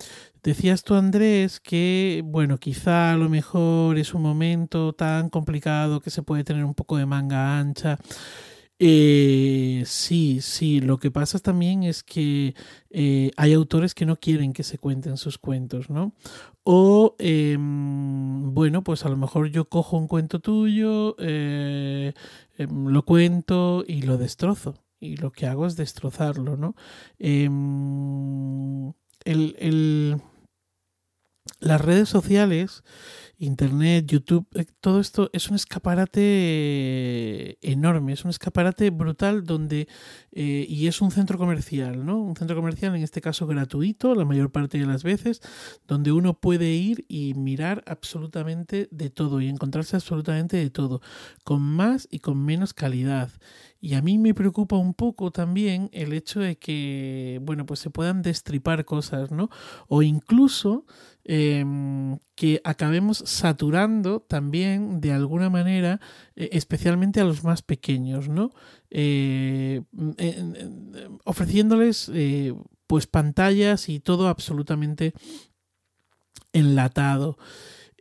[0.43, 6.11] Decías tú, Andrés, que, bueno, quizá a lo mejor es un momento tan complicado que
[6.11, 7.99] se puede tener un poco de manga ancha.
[8.78, 12.55] Eh, sí, sí, lo que pasa también es que
[12.91, 16.12] eh, hay autores que no quieren que se cuenten sus cuentos, ¿no?
[16.66, 22.15] O, em, bueno, pues a lo mejor yo cojo un cuento tuyo, eh,
[22.57, 24.74] em, lo cuento y lo destrozo.
[24.99, 26.74] Y lo que hago es destrozarlo, ¿no?
[27.19, 28.89] Em,
[29.24, 30.16] el, el,
[31.61, 32.85] las redes sociales
[33.39, 39.89] Internet, YouTube, eh, todo esto es un escaparate enorme, es un escaparate brutal donde,
[40.32, 42.20] eh, y es un centro comercial, ¿no?
[42.20, 45.40] Un centro comercial en este caso gratuito, la mayor parte de las veces,
[45.89, 51.01] donde uno puede ir y mirar absolutamente de todo y encontrarse absolutamente de todo,
[51.43, 53.31] con más y con menos calidad.
[53.81, 57.90] Y a mí me preocupa un poco también el hecho de que, bueno, pues se
[57.90, 59.51] puedan destripar cosas, ¿no?
[59.89, 60.86] O incluso
[61.27, 65.99] Em, que acabemos saturando también de alguna manera,
[66.37, 68.53] eh, especialmente a los más pequeños, ¿no?
[68.91, 69.81] Eh,
[71.25, 72.55] ofreciéndoles eh,
[72.87, 75.15] pues pantallas y todo absolutamente
[76.53, 77.39] enlatado.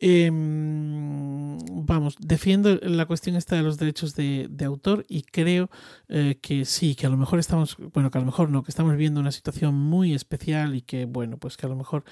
[0.06, 5.70] Em, vamos, defiendo la cuestión esta de los derechos de, autor y creo
[6.10, 8.72] eh, que sí, que a lo mejor estamos, bueno, que a lo mejor no, que
[8.72, 12.04] estamos viendo una situación muy especial y que, bueno, pues que a lo mejor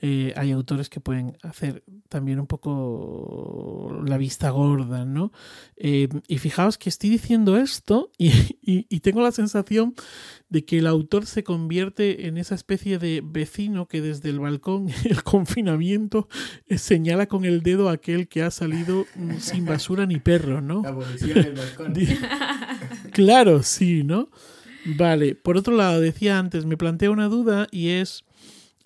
[0.00, 5.30] eh, hay autores que pueden hacer también un poco la vista gorda, ¿no?
[5.76, 9.94] Em, y fijaos que estoy diciendo esto y, tengo la sensación
[10.48, 14.88] de que el autor se convierte en esa especie de vecino que desde el balcón,
[15.04, 16.28] el confinamiento,
[16.66, 19.06] eh, señala con el dedo aquel que ha salido
[19.38, 20.82] sin basura ni perro, ¿no?
[20.82, 21.94] La policía del balcón.
[23.12, 24.28] claro, sí, ¿no?
[24.84, 28.24] Vale, por otro lado, decía antes, me plantea una duda y es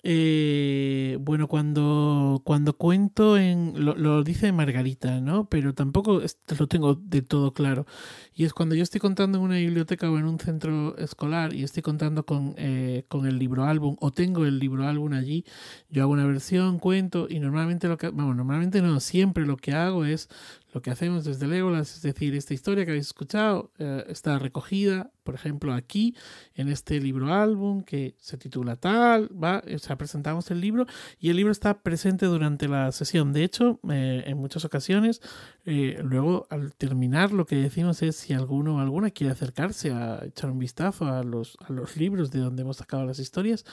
[0.03, 3.73] eh, bueno, cuando, cuando cuento en.
[3.85, 5.47] Lo, dice Margarita, ¿no?
[5.47, 6.21] Pero tampoco
[6.57, 7.85] lo tengo de todo claro.
[8.33, 11.63] Y es cuando yo estoy contando en una biblioteca o en un centro escolar y
[11.63, 15.45] estoy contando con, eh, con el libro álbum o tengo el libro álbum allí,
[15.89, 18.09] yo hago una versión, cuento y normalmente lo que.
[18.09, 20.29] Vamos, normalmente no, siempre lo que hago es
[20.71, 25.11] lo que hacemos desde Legolas, es decir, esta historia que habéis escuchado eh, está recogida,
[25.23, 26.15] por ejemplo, aquí,
[26.55, 30.85] en este libro álbum que se titula tal, va, o sea, presentamos el libro
[31.19, 33.33] y el libro está presente durante la sesión.
[33.33, 35.21] De hecho, eh, en muchas ocasiones,
[35.65, 40.23] eh, luego al terminar lo que decimos es si alguno o alguna quiere acercarse a
[40.25, 43.65] echar un vistazo a los, a los libros de donde hemos sacado las historias,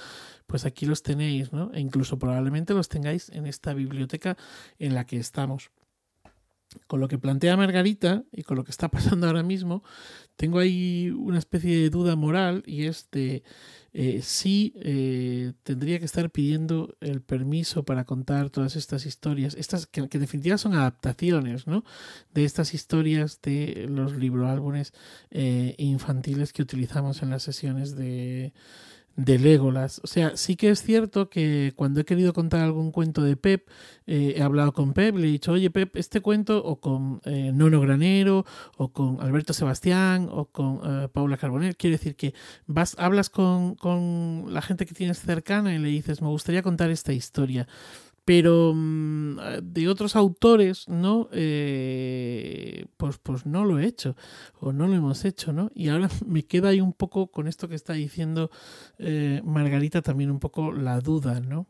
[0.47, 1.71] pues aquí los tenéis, ¿no?
[1.75, 4.37] E incluso probablemente los tengáis en esta biblioteca
[4.79, 5.71] en la que estamos
[6.87, 9.83] con lo que plantea Margarita y con lo que está pasando ahora mismo,
[10.37, 13.43] tengo ahí una especie de duda moral y es de
[13.95, 19.87] eh, si eh, tendría que estar pidiendo el permiso para contar todas estas historias, estas
[19.87, 21.85] que, en definitiva son adaptaciones, ¿no?
[22.33, 24.93] De estas historias de los libroálbumes
[25.31, 28.53] eh, infantiles que utilizamos en las sesiones de
[29.19, 30.01] de Legolas.
[30.05, 33.69] O sea, sí que es cierto que cuando he querido contar algún cuento de Pep,
[34.07, 37.51] eh, he hablado con Pep, le he dicho, oye Pep, este cuento, o con eh,
[37.53, 38.47] Nono Granero,
[38.77, 42.33] o con Alberto Sebastián, o con eh, Paula Carbonell, quiere decir que
[42.69, 46.91] vas, hablas con, con la gente que tienes cercana y le dices, me gustaría contar
[46.91, 47.67] esta historia
[48.29, 51.31] pero mm, de otros autores, ¿no?
[51.33, 54.17] Eh, pues, pues no lo he hecho,
[54.61, 55.71] o no lo hemos hecho, ¿no?
[55.75, 58.51] Y ahora me queda ahí un poco con esto que está diciendo
[58.99, 61.69] eh, Margarita, también un poco la duda, ¿no?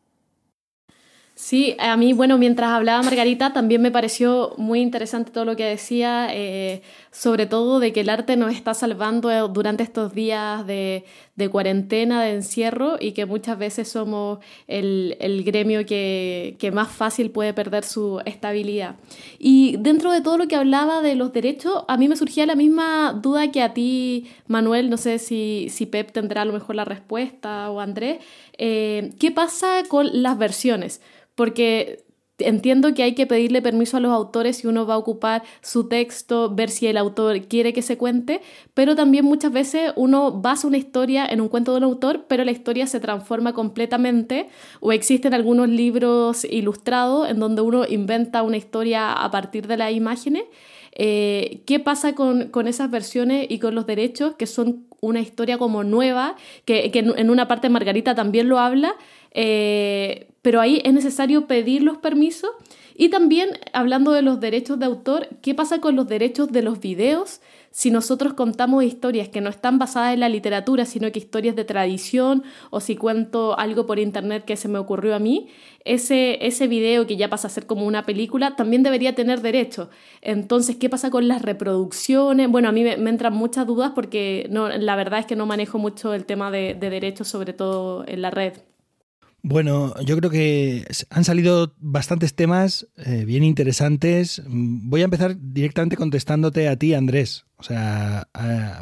[1.41, 5.63] Sí, a mí, bueno, mientras hablaba Margarita, también me pareció muy interesante todo lo que
[5.63, 11.05] decía, eh, sobre todo de que el arte nos está salvando durante estos días de,
[11.49, 17.85] cuarentena, de encierro, y que muchas veces somos el, gremio que, más fácil puede perder
[17.85, 18.95] su estabilidad.
[19.39, 22.55] Y dentro de todo lo que hablaba de los derechos, a mí me surgía la
[22.55, 26.83] misma duda que a ti, Manuel, no sé si, Pep tendrá a lo mejor la
[26.83, 28.19] respuesta o Andrés,
[28.57, 30.99] eh, ¿qué pasa con las versiones?
[31.39, 32.03] Porque
[32.37, 35.87] entiendo que hay que pedirle permiso a los autores si uno va a ocupar su
[35.87, 38.41] texto, ver si el autor quiere que se cuente,
[38.73, 42.43] pero también muchas veces uno basa una historia en un cuento de un autor, pero
[42.43, 44.49] la historia se transforma completamente
[44.81, 49.93] o existen algunos libros ilustrados en donde uno inventa una historia a partir de las
[49.93, 50.43] imágenes.
[50.91, 55.85] Eh, ¿Qué pasa con, esas versiones y con los derechos que son una historia como
[55.85, 56.35] nueva,
[56.65, 58.93] que, en una parte Margarita también lo habla,
[59.31, 62.51] eh, pero ahí es necesario pedir los permisos.
[62.95, 66.81] Y también, hablando de los derechos de autor, ¿qué pasa con los derechos de los
[66.81, 67.39] videos?
[67.71, 71.63] Si nosotros contamos historias que no están basadas en la literatura, sino que historias de
[71.63, 75.47] tradición, o si cuento algo por internet que se me ocurrió a mí,
[75.85, 79.87] ese, ese video que ya pasa a ser como una película también debería tener derechos.
[80.21, 82.49] Entonces, ¿qué pasa con las reproducciones?
[82.49, 85.77] Bueno, a mí me, entran muchas dudas porque no, la verdad es que no manejo
[85.77, 88.53] mucho el tema de derechos, sobre todo en la red.
[89.41, 94.41] Bueno, yo creo que han salido bastantes temas eh, bien interesantes.
[94.47, 97.45] Voy a empezar directamente contestándote a ti, Andrés.
[97.57, 98.27] O sea,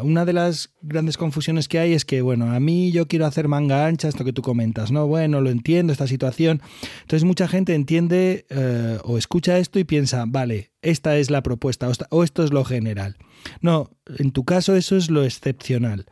[0.03, 3.47] una de las grandes confusiones que hay es que, bueno, a mí yo quiero hacer
[3.47, 5.07] manga ancha, esto que tú comentas, ¿no?
[5.07, 6.61] Bueno, lo entiendo, esta situación.
[7.01, 11.89] Entonces mucha gente entiende eh, o escucha esto y piensa, vale, esta es la propuesta
[12.09, 13.17] o esto es lo general.
[13.61, 16.05] No, en tu caso eso es lo excepcional.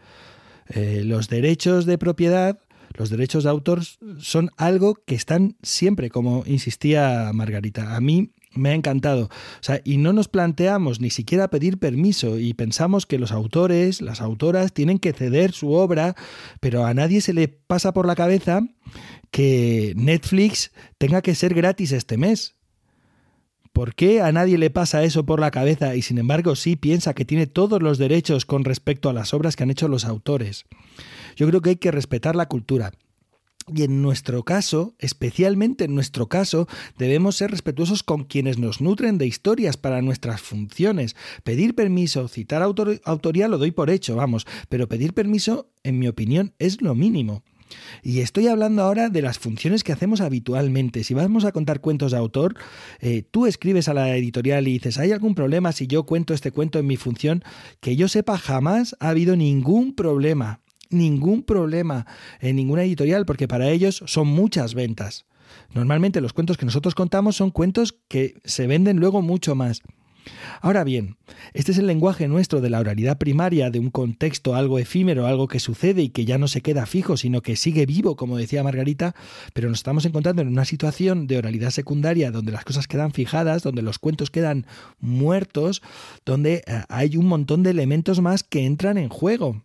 [0.68, 2.60] Eh, los derechos de propiedad
[2.98, 3.82] los derechos de autor
[4.20, 7.96] son algo que están siempre, como insistía Margarita.
[7.96, 9.26] A mí me ha encantado.
[9.26, 14.02] O sea, y no nos planteamos ni siquiera pedir permiso y pensamos que los autores,
[14.02, 16.16] las autoras tienen que ceder su obra,
[16.60, 18.62] pero a nadie se le pasa por la cabeza
[19.32, 22.56] que Netflix tenga que ser gratis este mes.
[23.74, 27.14] ¿Por qué a nadie le pasa eso por la cabeza y sin embargo sí piensa
[27.14, 30.66] que tiene todos los derechos con respecto a las obras que han hecho los autores?
[31.36, 32.92] Yo creo que hay que respetar la cultura.
[33.74, 36.68] Y en nuestro caso, especialmente en nuestro caso,
[37.00, 41.16] debemos ser respetuosos con quienes nos nutren de historias para nuestras funciones.
[41.44, 46.54] Pedir permiso, citar autoría lo doy por hecho, vamos, pero pedir permiso, en mi opinión,
[46.60, 47.44] es lo mínimo.
[48.04, 51.04] Y estoy hablando ahora de las funciones que hacemos habitualmente.
[51.04, 52.56] Si vamos a contar cuentos de autor,
[53.00, 56.52] eh, tú escribes a la editorial y dices, ¿hay algún problema si yo cuento este
[56.52, 57.44] cuento en mi función?
[57.80, 62.06] Que yo sepa, jamás ha habido ningún problema ningún problema
[62.40, 65.26] en ninguna editorial porque para ellos son muchas ventas.
[65.74, 69.82] Normalmente los cuentos que nosotros contamos son cuentos que se venden luego mucho más.
[70.62, 71.18] Ahora bien,
[71.54, 75.48] este es el lenguaje nuestro de la oralidad primaria, de un contexto algo efímero, algo
[75.48, 78.64] que sucede y que ya no se queda fijo, sino que sigue vivo, como decía
[78.64, 79.16] Margarita,
[79.54, 83.64] pero nos estamos encontrando en una situación de oralidad secundaria donde las cosas quedan fijadas,
[83.64, 84.66] donde los cuentos quedan
[85.00, 85.82] muertos,
[86.26, 89.62] donde eh, hay un montón de elementos más que entran en juego.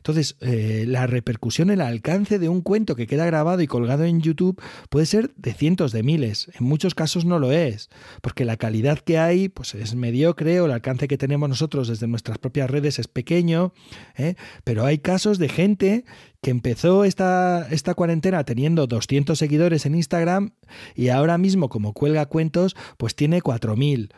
[0.00, 4.22] Entonces, eh, la repercusión, el alcance de un cuento que queda grabado y colgado en
[4.22, 6.50] YouTube puede ser de cientos de miles.
[6.58, 7.90] En muchos casos no lo es,
[8.22, 12.06] porque la calidad que hay pues es mediocre o el alcance que tenemos nosotros desde
[12.06, 13.74] nuestras propias redes es pequeño,
[14.16, 14.36] ¿eh?
[14.64, 16.04] pero hay casos de gente
[16.40, 20.52] que empezó esta, esta cuarentena teniendo 200 seguidores en Instagram
[20.94, 24.12] y ahora mismo como cuelga cuentos pues tiene 4.000.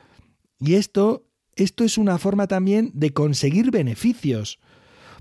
[0.60, 1.26] Y esto,
[1.56, 4.60] esto es una forma también de conseguir beneficios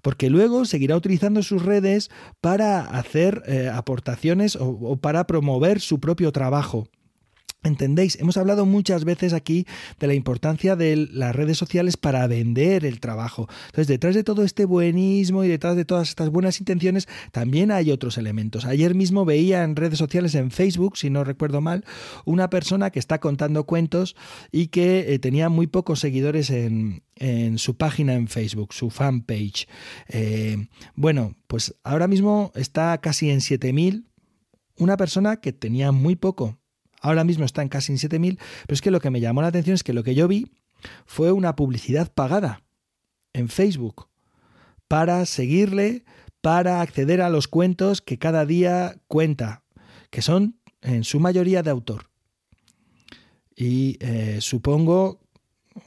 [0.02, 2.10] porque luego seguirá utilizando sus redes
[2.42, 6.88] para hacer eh, aportaciones o para promover su propio trabajo.
[7.64, 8.18] ¿Entendéis?
[8.20, 9.68] Hemos hablado muchas veces aquí
[10.00, 13.48] de la importancia de las redes sociales para vender el trabajo.
[13.68, 17.92] Entonces, detrás de todo este buenismo y detrás de todas estas buenas intenciones, también hay
[17.92, 18.66] otros elementos.
[18.66, 21.86] Ayer mismo veía en redes sociales, en Facebook, si no recuerdo mal,
[22.26, 24.16] una persona que está contando cuentos
[24.52, 27.04] y que eh, tenía muy pocos seguidores en,
[27.58, 29.68] su página en Facebook, su fanpage.
[30.08, 34.08] Eh, bueno, pues ahora mismo está casi en 7000.
[34.78, 36.61] Una persona que tenía muy poco
[37.02, 39.48] Ahora mismo está en casi en 7.000, pero es que lo que me llamó la
[39.48, 40.52] atención es que lo que yo vi
[41.06, 42.62] fue una publicidad pagada
[43.34, 44.08] en Facebook
[44.88, 46.04] para seguirle,
[46.42, 49.64] para acceder a los cuentos que cada día cuenta,
[50.10, 52.10] que son en su mayoría de autor.
[53.56, 55.22] Y eh, supongo,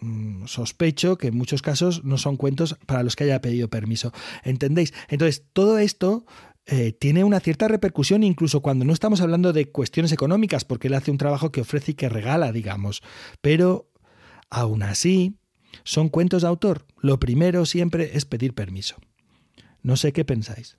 [0.01, 4.13] mm, sospecho que en muchos casos no son cuentos para los que haya pedido permiso.
[4.43, 4.95] ¿Entendéis?
[5.09, 6.25] Entonces, todo esto
[6.67, 10.95] eh, tiene una cierta repercusión incluso cuando no estamos hablando de cuestiones económicas, porque él
[10.95, 13.03] hace un trabajo que ofrece y que regala, digamos.
[13.41, 13.91] Pero,
[14.51, 15.37] aún así,
[15.83, 16.87] son cuentos de autor.
[17.01, 18.97] Lo primero siempre es pedir permiso.
[19.83, 20.79] No sé qué pensáis.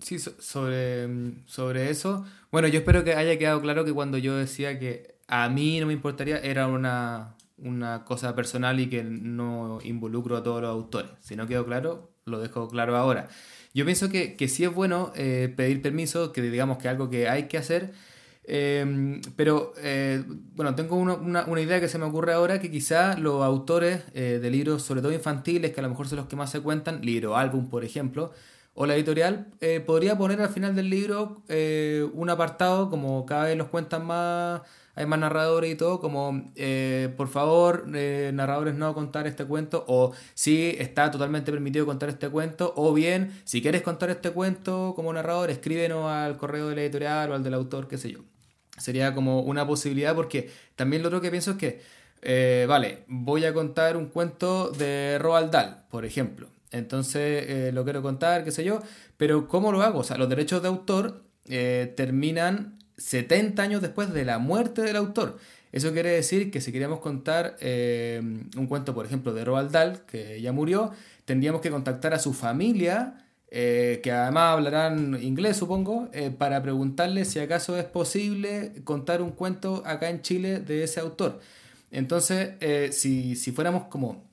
[0.00, 1.08] Sí, sobre,
[1.46, 2.24] sobre eso.
[2.50, 5.86] Bueno, yo espero que haya quedado claro que cuando yo decía que a mí no
[5.86, 11.12] me importaría, era una, una cosa personal y que no involucro a todos los autores.
[11.20, 13.28] Si no quedó claro, lo dejo claro ahora.
[13.74, 17.28] Yo pienso que, que sí es bueno eh, pedir permiso, que digamos que algo que
[17.28, 17.92] hay que hacer,
[18.44, 20.24] eh, pero eh,
[20.54, 24.50] bueno, tengo una, una, idea que se me ocurre ahora, que quizá los autores de
[24.50, 27.36] libros, sobre todo infantiles, que a lo mejor son los que más se cuentan, libro,
[27.36, 28.32] álbum, por ejemplo,
[28.74, 29.48] o la editorial
[29.86, 31.42] podría poner al final del libro
[32.14, 34.62] un apartado, como cada vez los cuentan más
[34.94, 39.84] hay más narradores y todo, como eh, por favor, eh, narradores no contar este cuento,
[39.88, 44.92] o si está totalmente permitido contar este cuento, o bien, si quieres contar este cuento
[44.94, 48.20] como narrador, escríbenos al correo de la editorial o al del autor, qué sé yo.
[48.76, 51.80] Sería como una posibilidad, porque también lo otro que pienso es que,
[52.22, 56.48] eh, vale, voy a contar un cuento de Roald Dahl, por ejemplo.
[56.70, 58.80] Entonces lo quiero contar, qué sé yo,
[59.18, 59.98] pero ¿cómo lo hago?
[59.98, 65.38] O sea, los derechos de autor terminan 70 años después de la muerte del autor.
[65.72, 68.20] Eso quiere decir que si queríamos contar eh,
[68.56, 70.92] un cuento, por ejemplo, de Roald Dahl, que ya murió,
[71.24, 77.24] tendríamos que contactar a su familia, eh, que además hablarán inglés, supongo, eh, para preguntarle
[77.24, 81.40] si acaso es posible contar un cuento acá en Chile de ese autor.
[81.90, 82.54] Entonces,
[82.94, 84.24] si, si, fuéramos como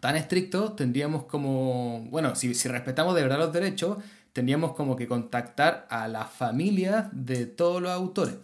[0.00, 3.98] tan estrictos, tendríamos como, bueno, si, si respetamos de verdad los derechos,
[4.36, 8.34] tendríamos como que contactar a la familia de todos los autores.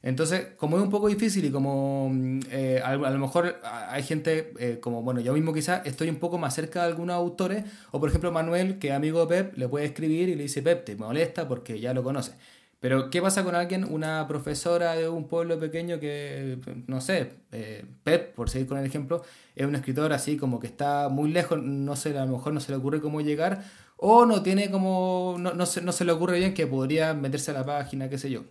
[0.00, 4.52] Entonces, como es un poco difícil y como mm, eh, a, lo mejor hay gente,
[4.60, 7.98] eh, como bueno, yo mismo quizás estoy un poco más cerca de algunos autores, o
[7.98, 10.84] por ejemplo Manuel, que es amigo de Pep, le puede escribir y le dice, Pep,
[10.84, 12.34] te molesta porque ya lo conoce.
[12.78, 17.84] Pero, ¿qué pasa con alguien, una profesora de un pueblo pequeño que, no sé, eh,
[18.04, 19.22] Pep, por seguir con el ejemplo,
[19.56, 22.60] es un escritor así como que está muy lejos, no sé, a lo mejor no
[22.60, 23.64] se le ocurre cómo llegar,
[24.02, 27.50] o no tiene como, no, no, se, no se le ocurre bien que podría meterse
[27.50, 28.44] a la página, qué sé yo.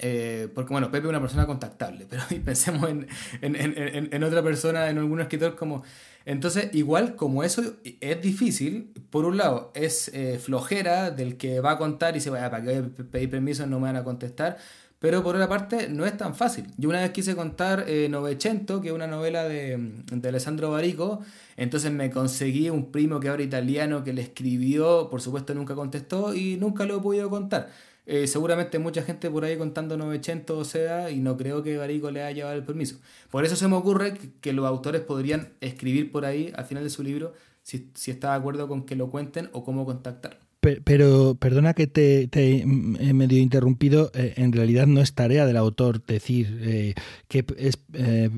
[0.00, 3.08] Eh, porque bueno, Pepe es una persona contactable, pero pensemos en,
[3.40, 5.82] en, en, en, otra persona, en algún escritor como...
[6.26, 11.72] Entonces, igual como eso es difícil, por un lado es eh, flojera del que va
[11.72, 14.56] a contar y se vaya, para que pedir permiso no me van a contestar,
[14.98, 16.66] pero por otra parte, no es tan fácil.
[16.78, 19.76] Yo una vez quise contar eh, Novecento, que es una novela de,
[20.10, 21.20] de, Alessandro Barico,
[21.56, 26.34] entonces me conseguí un primo que ahora italiano que le escribió, por supuesto nunca contestó
[26.34, 27.70] y nunca lo he podido contar.
[28.06, 32.10] Eh, seguramente mucha gente por ahí contando Novecento o sea, y no creo que Barico
[32.10, 32.98] le haya llevado el permiso.
[33.30, 36.90] Por eso se me ocurre que, los autores podrían escribir por ahí al final de
[36.90, 40.43] su libro si, si está de acuerdo con que lo cuenten o cómo contactar.
[40.84, 46.04] Pero perdona que te, he medio interrumpido, eh, en realidad no es tarea del autor
[46.06, 46.94] decir eh,
[47.28, 47.44] qué
[47.92, 48.30] eh,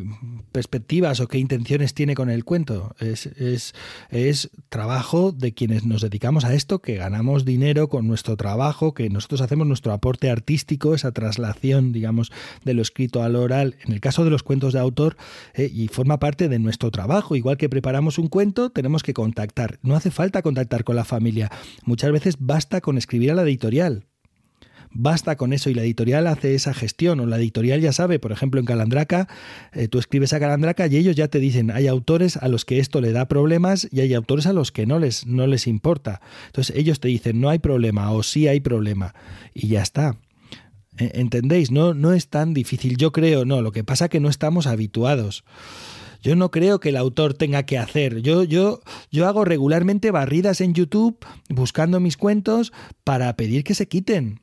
[0.51, 2.97] perspectivas o qué intenciones tiene con el cuento.
[2.99, 3.75] Es, es,
[4.11, 9.09] es, trabajo de quienes nos dedicamos a esto, que ganamos dinero con nuestro trabajo, que
[9.09, 12.33] nosotros hacemos nuestro aporte artístico, esa traslación, digamos,
[12.65, 15.17] de lo escrito al oral, en el caso de los cuentos de autor,
[15.57, 17.37] y forma parte de nuestro trabajo.
[17.37, 19.79] Igual que preparamos un cuento, tenemos que contactar.
[19.83, 21.51] No hace falta contactar con la familia.
[21.85, 24.05] Muchas basta con escribir a la editorial.
[24.99, 28.33] Basta con eso y la editorial hace esa gestión o la editorial ya sabe, por
[28.33, 29.29] ejemplo en Calandraca,
[29.75, 32.79] eh, tú escribes a Calandraca y ellos ya te dicen, hay autores a los que
[32.79, 36.23] esto le da problemas y hay autores a los que no les, no les importa.
[36.47, 39.15] Entonces ellos te dicen, no hay problema o sí hay problema
[39.53, 40.17] y ya está.
[40.97, 41.71] E, ¿Entendéis?
[41.71, 44.67] No, no es tan difícil, yo creo, no, lo que pasa es que no estamos
[44.67, 45.45] habituados.
[46.27, 48.21] Yo no creo que el autor tenga que hacer.
[48.21, 48.81] Yo, yo,
[49.13, 52.73] yo hago regularmente barridas en YouTube buscando mis cuentos
[53.05, 54.41] para pedir que se quiten.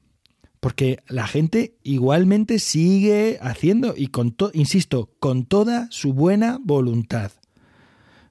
[0.61, 7.33] Porque la gente igualmente sigue haciendo, y con insisto, con toda su buena voluntad.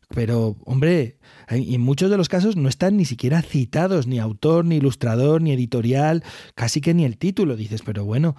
[0.09, 1.19] Pero, hombre,
[1.49, 5.53] en muchos de los casos no están ni siquiera citados, ni autor, ni ilustrador, ni
[5.53, 6.25] editorial,
[6.55, 7.55] casi que ni el título.
[7.55, 8.35] Dices, pero bueno,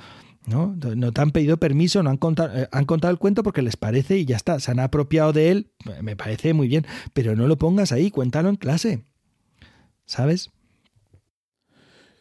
[0.48, 0.76] ¿no?
[0.96, 3.78] No te han pedido permiso, no han contado, eh, han contado el cuento porque les
[3.78, 5.72] parece y ya está, se han apropiado de él,
[6.02, 9.06] me parece muy bien, pero no lo pongas ahí, cuéntalo en clase,
[10.06, 10.52] ¿sabes?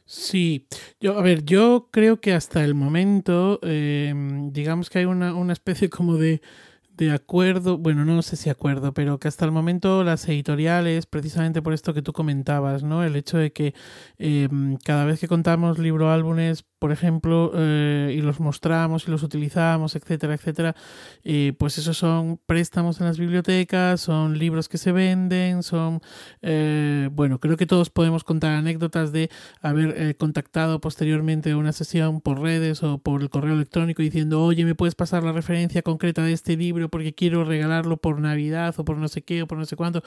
[0.04, 0.66] Sí,
[1.00, 5.52] yo, a ver, yo creo que hasta el momento, em, digamos que hay una, una
[5.54, 6.42] especie como de,
[6.90, 11.62] de acuerdo, bueno, no sé si acuerdo, pero que hasta el momento las editoriales, precisamente
[11.62, 13.02] por esto que tú comentabas, ¿no?
[13.04, 13.74] El hecho de que
[14.18, 19.22] em, cada vez que contamos libro álbumes por ejemplo, eh, y los mostramos y los
[19.22, 20.74] utilizamos, etcétera, etcétera,
[21.22, 26.00] eh, pues esos son préstamos en las bibliotecas, son libros que se venden, son,
[26.40, 29.30] eh, bueno, creo que todos podemos contar anécdotas de
[29.60, 34.74] haber contactado posteriormente una sesión por redes o por el correo electrónico diciendo, oye, ¿me
[34.74, 38.96] puedes pasar la referencia concreta de este libro porque quiero regalarlo por Navidad o por
[38.96, 40.02] no sé qué o por no sé cuánto?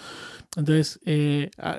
[0.57, 0.99] Entonces,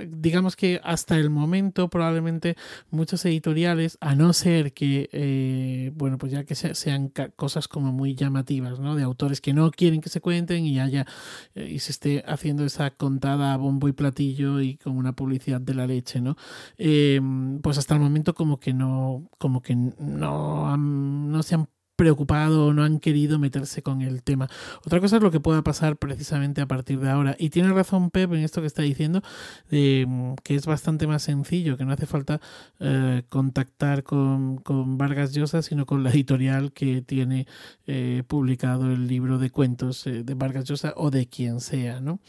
[0.09, 2.57] digamos que hasta el momento probablemente
[2.91, 8.15] muchos editoriales, a no ser que, eh, bueno, pues ya que sean cosas como muy
[8.15, 8.95] llamativas, ¿no?
[8.95, 11.07] De autores que no quieren que se cuenten y haya
[11.55, 15.61] eh, y se esté haciendo esa contada a bombo y platillo y con una publicidad
[15.61, 16.37] de la leche, ¿no?
[16.79, 17.21] Eh,
[17.63, 22.73] pues hasta el momento como que no, como que no, no se han preocupado o
[22.73, 24.49] no han querido meterse con el tema.
[24.85, 27.35] Otra cosa es lo que pueda pasar precisamente a partir de ahora.
[27.39, 29.23] Y tiene razón Pep en esto que está diciendo,
[29.69, 30.07] que
[30.49, 32.41] es bastante más sencillo, que no hace falta
[32.79, 34.63] eh, contactar con,
[34.99, 37.47] Vargas Llosa, sino con la editorial que tiene
[37.87, 42.21] eh, publicado el libro de cuentos eh, de Vargas Llosa o de quien sea, ¿no?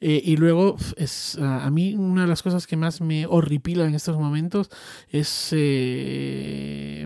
[0.00, 4.16] Y luego, es, a mí una de las cosas que más me horripila en estos
[4.16, 4.70] momentos
[5.10, 5.50] es,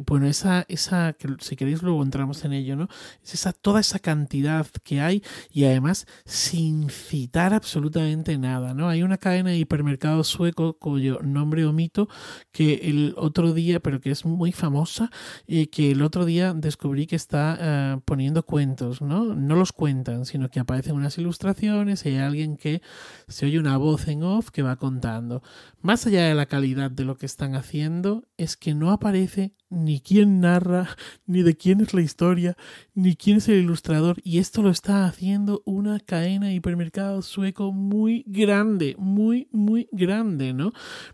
[0.06, 2.88] bueno, esa, esa, que si queréis luego entramos en ello, ¿no?
[3.22, 5.22] Es esa, toda esa cantidad que hay
[5.52, 8.88] y además sin citar absolutamente nada, ¿no?
[8.88, 12.08] Hay una cadena de hipermercados sueco cuyo nombre omito
[12.52, 15.10] que el otro día, pero que es muy famosa,
[15.46, 19.34] y que el otro día descubrí que está eh, poniendo cuentos, ¿no?
[19.34, 22.82] No los cuentan, sino que aparecen unas ilustraciones y hay alguien que
[23.28, 25.42] se oye una voz en off que va contando.
[25.80, 30.00] Más allá de la calidad de lo que están haciendo, es que no aparece ni
[30.00, 30.88] quién narra,
[31.26, 32.56] ni de quién es la historia,
[32.94, 34.18] ni quién es el ilustrador.
[34.24, 40.52] Y esto lo está haciendo una cadena de hipermercados sueco muy grande, muy, muy grande,
[40.52, 40.72] ¿no?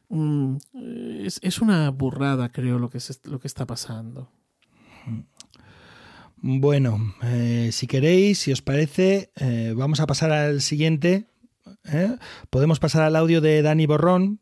[0.09, 0.56] Mm,
[1.24, 4.30] es, una burrada, creo, lo que, lo que está pasando.
[6.42, 11.26] Bueno, eh, si queréis, si os parece, eh, vamos a pasar al siguiente.
[11.85, 12.16] ¿Eh?
[12.51, 14.40] Podemos pasar al audio de Dani Borrón,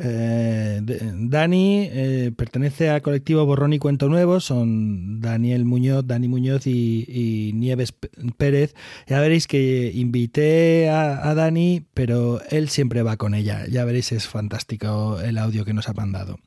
[0.00, 6.66] eh, Dani eh, pertenece al colectivo Borrón y Cuento Nuevo, son Daniel Muñoz, Dani Muñoz
[6.66, 7.92] y, Nieves
[8.36, 8.74] Pérez.
[9.08, 13.66] Ya veréis que invité a, Dani, pero él siempre va con ella.
[13.68, 16.38] Ya veréis, es fantástico el audio que nos ha mandado.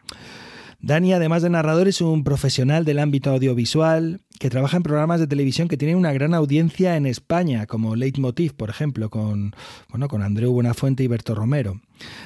[0.80, 5.28] Dani, además de narrador, es un profesional del ámbito audiovisual que trabaja en programas de
[5.28, 9.54] televisión que tienen una gran audiencia en España, como Leitmotiv, por ejemplo, con,
[9.90, 11.80] bueno, con Andreu Buenafuente y Berto Romero.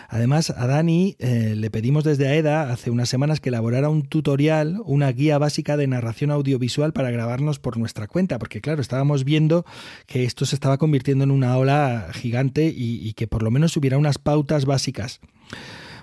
[0.08, 4.82] Además, a Dani eh, le pedimos desde AEDA hace unas semanas que elaborara un tutorial,
[4.86, 9.66] una guía básica de narración audiovisual para grabarnos por nuestra cuenta, porque claro, estábamos viendo
[10.06, 13.76] que esto se estaba convirtiendo en una ola gigante y, y que por lo menos
[13.76, 15.20] hubiera unas pautas básicas.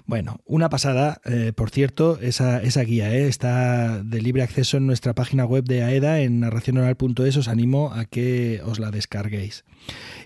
[0.06, 5.14] Bueno, una pasada, eh, por cierto, esa, guía eh, está de libre acceso en nuestra
[5.14, 7.36] página web de AEDA en narracionoral.es.
[7.36, 9.64] Os animo a que os la descarguéis.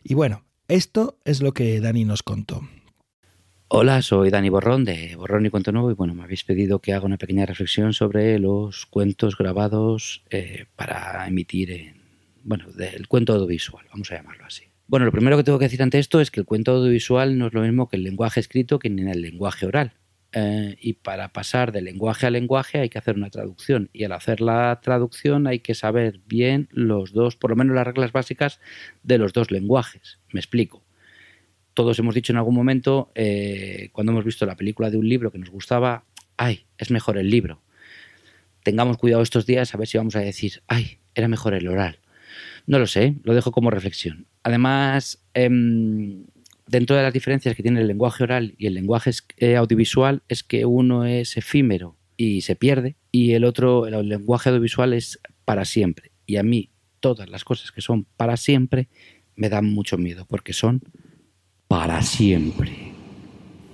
[0.03, 2.63] Y bueno, esto es lo que Dani nos contó.
[3.69, 6.93] Hola, soy Dani Borrón de Borrón y Cuento Nuevo y bueno, me habéis pedido que
[6.93, 11.97] haga una pequeña reflexión sobre los cuentos grabados eh, para emitir en,
[12.45, 14.67] bueno, del cuento audiovisual, vamos a llamarlo así.
[14.89, 17.49] Bueno, lo primero que tengo que decir ante esto es que el cuento audiovisual no
[17.49, 19.95] es lo mismo que el lenguaje escrito que en el lenguaje oral.
[20.33, 23.91] Eh, y para pasar de lenguaje a lenguaje hay que hacer una traducción.
[23.93, 27.87] Y al hacer la traducción hay que saber bien los dos, por lo menos las
[27.87, 28.61] reglas básicas
[29.03, 30.21] de los dos lenguajes.
[30.33, 30.85] Me explico.
[31.75, 35.33] Todos hemos dicho en algún momento, eh, cuando hemos visto la película de un libro
[35.33, 36.05] que nos gustaba,
[36.37, 37.61] ay, es mejor el libro.
[38.63, 41.99] Tengamos cuidado estos días a ver si vamos a decir, ay, era mejor el oral.
[42.67, 44.27] No lo sé, lo dejo como reflexión.
[44.43, 46.25] Además, em,
[46.67, 50.43] dentro de las diferencias que tiene el lenguaje oral y el lenguaje eh, audiovisual es
[50.43, 55.65] que uno es efímero y se pierde y el otro, el lenguaje audiovisual es para
[55.65, 56.11] siempre.
[56.27, 56.71] Y a mí
[57.01, 58.89] todas las cosas que son para siempre
[59.37, 60.83] me dan mucho miedo porque son
[61.69, 62.93] para siempre.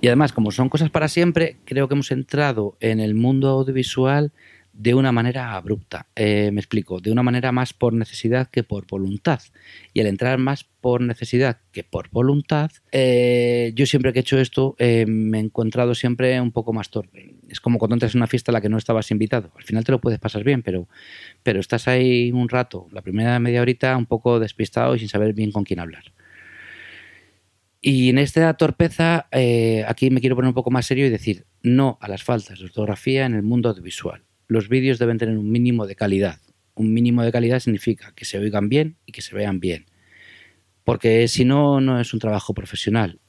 [0.01, 4.33] Y además, como son cosas para siempre, creo que hemos entrado en el mundo audiovisual
[4.73, 6.07] de una manera abrupta.
[6.15, 9.39] Eh, me explico, de una manera más por necesidad que por voluntad.
[9.93, 14.39] Y al entrar más por necesidad que por voluntad, eh, yo siempre que he hecho
[14.39, 17.35] esto eh, me he encontrado siempre un poco más torpe.
[17.49, 19.51] Es como cuando entras en una fiesta a la que no estabas invitado.
[19.55, 20.87] Al final te lo puedes pasar bien, pero,
[21.43, 25.33] pero estás ahí un rato, la primera media horita, un poco despistado y sin saber
[25.33, 26.13] bien con quién hablar.
[27.79, 29.27] Y en esta torpeza,
[29.87, 32.65] aquí me quiero poner un poco más serio y decir no a las faltas de
[32.65, 34.23] ortografía en el mundo audiovisual
[34.53, 36.39] los vídeos deben tener un mínimo de calidad.
[36.75, 39.87] Un mínimo de calidad significa que se oigan bien y que se vean bien.
[40.83, 43.19] Porque si no, no es un trabajo profesional.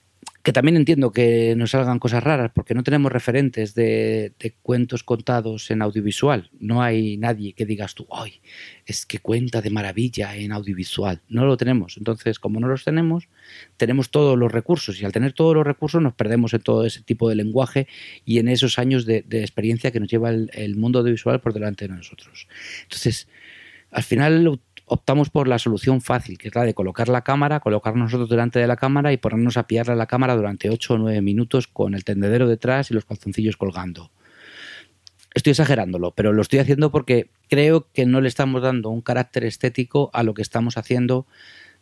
[0.44, 5.70] Que también entiendo que nos salgan cosas raras porque no tenemos referentes de, cuentos contados
[5.70, 6.50] en audiovisual.
[6.60, 8.42] No hay nadie que digas tú, ay,
[8.84, 11.22] es que cuenta de maravilla en audiovisual.
[11.30, 11.96] No lo tenemos.
[11.96, 13.30] Entonces, como no los tenemos,
[13.78, 17.00] tenemos todos los recursos y al tener todos los recursos nos perdemos en todo ese
[17.00, 17.88] tipo de lenguaje
[18.26, 21.88] y en esos años de, experiencia que nos lleva el, el mundo audiovisual por delante
[21.88, 22.48] de nosotros.
[22.82, 23.28] Entonces,
[23.90, 28.04] al final optamos por la solución fácil, que es la de colocar la cámara, colocarnos
[28.04, 30.98] nosotros delante de la cámara y ponernos a pillarle a la cámara durante 8 o
[30.98, 34.10] 9 minutos con el tendedero detrás y los calzoncillos colgando.
[35.34, 39.44] Estoy exagerándolo, pero lo estoy haciendo porque creo que no le estamos dando un carácter
[39.44, 41.26] estético a lo que estamos haciendo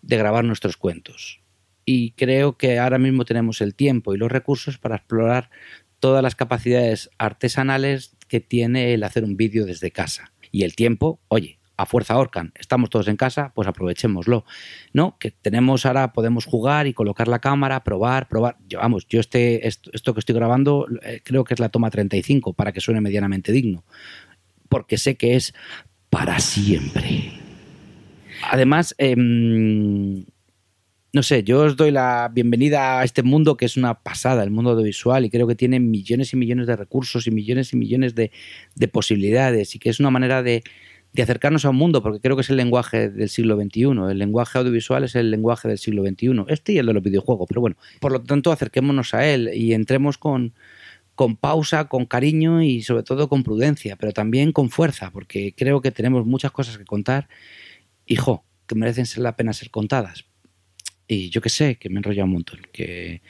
[0.00, 1.40] de grabar nuestros cuentos.
[1.84, 5.50] Y creo que ahora mismo tenemos el tiempo y los recursos para explorar
[5.98, 10.32] todas las capacidades artesanales que tiene el hacer un vídeo desde casa.
[10.50, 14.44] Y el tiempo, oye, a fuerza Orcan, estamos todos en casa, pues aprovechémoslo.
[14.92, 15.16] ¿No?
[15.18, 18.56] Que tenemos ahora, podemos jugar y colocar la cámara, probar, probar.
[18.68, 22.52] Yo, vamos, yo este, esto, que estoy grabando eh, creo que es la toma 35
[22.52, 23.84] para que suene medianamente digno.
[24.68, 25.54] Porque sé que es
[26.08, 27.32] para siempre.
[28.50, 30.24] Además, em,
[31.12, 34.50] no sé, yo os doy la bienvenida a este mundo que es una pasada, el
[34.50, 38.14] mundo audiovisual, y creo que tiene millones y millones de recursos y millones y millones
[38.14, 38.30] de
[38.88, 40.62] posibilidades, y que es una manera de,
[41.12, 43.82] de acercarnos a un mundo, porque creo que es el lenguaje del siglo XXI.
[44.10, 46.44] El lenguaje audiovisual es el lenguaje del siglo XXI.
[46.48, 49.74] Este y el de los videojuegos, pero bueno, por lo tanto, acerquémonos a él y
[49.74, 50.54] entremos con,
[51.14, 55.82] con pausa, con cariño y sobre todo con prudencia, pero también con fuerza, porque creo
[55.82, 57.28] que tenemos muchas cosas que contar,
[58.06, 60.24] hijo, que merecen ser la pena ser contadas.
[61.06, 63.20] Y yo que sé, que me enrolla un montón, que,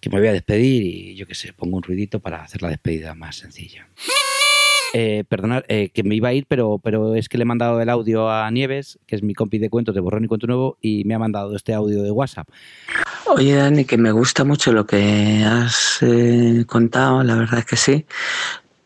[0.00, 2.70] que me voy a despedir y yo que sé, pongo un ruidito para hacer la
[2.70, 3.88] despedida más sencilla.
[4.96, 7.80] Eh, perdonad, eh, que me iba a ir, pero, pero es que le he mandado
[7.80, 10.78] el audio a Nieves, que es mi compi de cuentos de Borrón y Cuento Nuevo,
[10.80, 12.48] y me ha mandado este audio de WhatsApp.
[13.26, 17.76] Oye, Dani, que me gusta mucho lo que has eh, contado, la verdad es que
[17.76, 18.06] sí,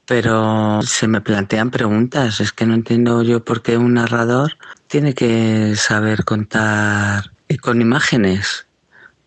[0.07, 2.41] pero se me plantean preguntas.
[2.41, 4.57] Es que no entiendo yo por qué un narrador
[4.87, 8.68] tiene que saber contar con imágenes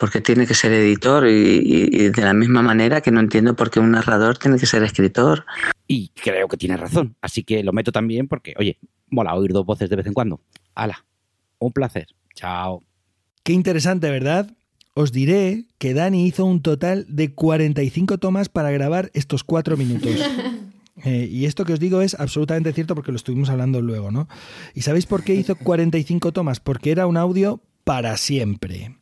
[0.01, 3.79] porque tiene que ser editor y, de la misma manera que no entiendo por qué
[3.79, 5.45] un narrador tiene que ser escritor.
[5.85, 8.79] Y creo que tiene razón, así que lo meto también porque, oye,
[9.11, 10.41] mola oír dos voces de vez en cuando.
[10.73, 11.05] Hala,
[11.59, 12.07] un placer.
[12.33, 12.81] Chao.
[13.43, 14.51] Qué interesante, ¿verdad?
[14.95, 20.09] Os diré que Dani hizo un total de 45 tomas para grabar estos cuatro minutos.
[21.03, 24.27] Eh, y esto que os digo es absolutamente cierto porque lo estuvimos hablando luego, ¿no?
[24.75, 26.59] ¿Y sabéis por qué hizo 45 tomas?
[26.59, 29.00] Porque era un audio para siempre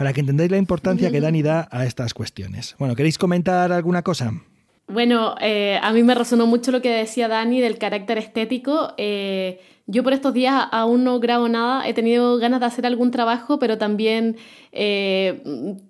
[0.00, 2.74] para que entendáis la importancia que Dani da a estas cuestiones.
[2.78, 4.32] Bueno, ¿queréis comentar alguna cosa?
[4.88, 8.94] Bueno, eh, a mí me resonó mucho lo que decía Dani del carácter estético.
[8.96, 13.10] Eh, yo por estos días aún no grabo nada, he tenido ganas de hacer algún
[13.10, 14.38] trabajo, pero también
[14.72, 15.42] eh,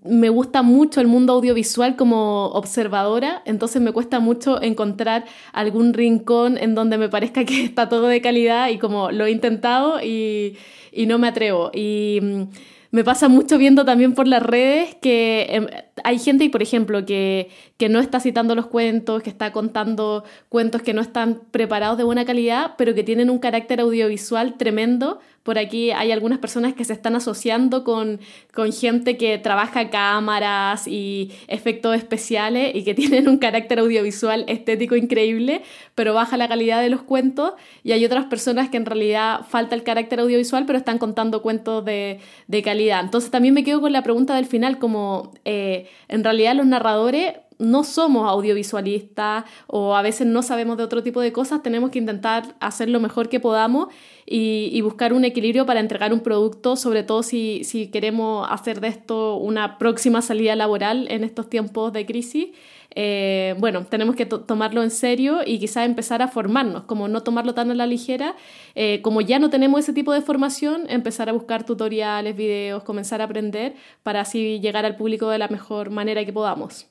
[0.02, 6.58] me gusta mucho el mundo audiovisual como observadora, entonces me cuesta mucho encontrar algún rincón
[6.58, 10.56] en donde me parezca que está todo de calidad y como lo he intentado y,
[10.90, 11.70] y no me atrevo.
[11.72, 12.48] Y
[12.90, 15.66] me pasa mucho viendo también por las redes que em,
[16.02, 20.82] hay gente, por ejemplo, que, que no está citando los cuentos, que está contando cuentos
[20.82, 25.58] que no están preparados de buena calidad, pero que tienen un carácter audiovisual tremendo por
[25.58, 28.20] aquí hay algunas personas que se están asociando con,
[28.52, 34.96] con gente que trabaja cámaras y efectos especiales y que tienen un carácter audiovisual estético
[34.96, 35.62] increíble,
[35.94, 37.54] pero baja la calidad de los cuentos.
[37.82, 41.84] Y hay otras personas que en realidad falta el carácter audiovisual, pero están contando cuentos
[41.84, 43.00] de, de calidad.
[43.02, 47.34] Entonces también me quedo con la pregunta del final, como eh, en realidad los narradores
[47.60, 51.98] no somos audiovisualistas o a veces no sabemos de otro tipo de cosas, tenemos que
[51.98, 53.88] intentar hacer lo mejor que podamos
[54.26, 58.88] y, buscar un equilibrio para entregar un producto, sobre todo si, si queremos hacer de
[58.88, 62.48] esto una próxima salida laboral en estos tiempos de crisis.
[62.94, 67.54] Eh, bueno, tenemos que tomarlo en serio y quizás empezar a formarnos, como no tomarlo
[67.54, 68.34] tan a la ligera,
[68.74, 73.20] eh, como ya no tenemos ese tipo de formación, empezar a buscar tutoriales, videos, comenzar
[73.20, 76.89] a aprender para así llegar al público de la mejor manera que podamos.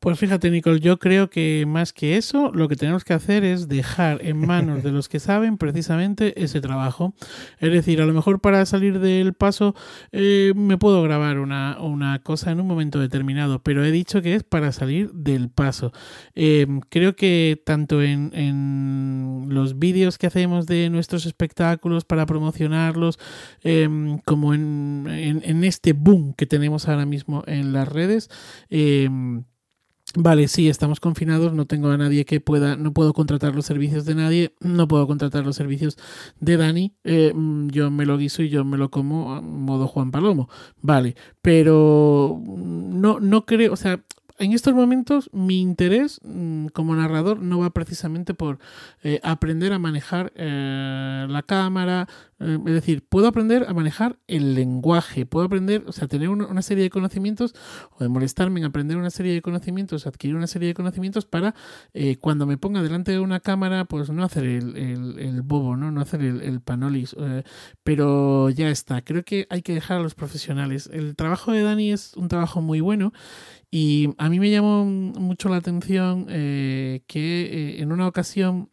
[0.00, 3.68] Pues fíjate, Nicole, yo creo que más que eso, lo que tenemos que hacer es
[3.68, 7.12] dejar en manos de los que saben precisamente ese trabajo.
[7.58, 9.74] Es decir, a lo mejor para salir del paso
[10.10, 11.76] eh, me puedo grabar una,
[12.22, 15.92] cosa en un momento determinado, pero he dicho que es para salir del paso.
[16.34, 23.18] Eh, creo que tanto en, en los vídeos que hacemos de nuestros espectáculos para promocionarlos,
[23.64, 23.86] eh,
[24.24, 28.30] como en, en, en, este boom que tenemos ahora mismo en las redes,
[30.16, 34.04] Vale, sí, estamos confinados, no tengo a nadie que pueda, no puedo contratar los servicios
[34.04, 35.96] de nadie, no puedo contratar los servicios
[36.40, 39.86] de Dani, eh, mm, yo me lo guiso y yo me lo como a modo
[39.86, 40.48] Juan Palomo,
[40.82, 44.02] vale, pero mm, no, no creo, o sea,
[44.40, 48.58] en estos momentos mi interés mm, como narrador no va precisamente por
[49.04, 52.08] eh, aprender a manejar eh, la cámara,
[52.40, 56.84] es decir, puedo aprender a manejar el lenguaje, puedo aprender, o sea, tener una, serie
[56.84, 57.54] de conocimientos
[57.92, 61.54] o de molestarme en aprender una serie de conocimientos, adquirir una serie de conocimientos para
[62.20, 66.22] cuando me ponga delante de una cámara, pues no hacer el, bobo, no, no hacer
[66.22, 67.14] el, el panolis,
[67.82, 69.02] pero ya está.
[69.02, 70.88] Creo que hay que dejar a los profesionales.
[70.92, 73.12] El trabajo de Dani es un trabajo muy bueno
[73.70, 78.68] y a mí me llamó mucho la atención eh, que eh, en una ocasión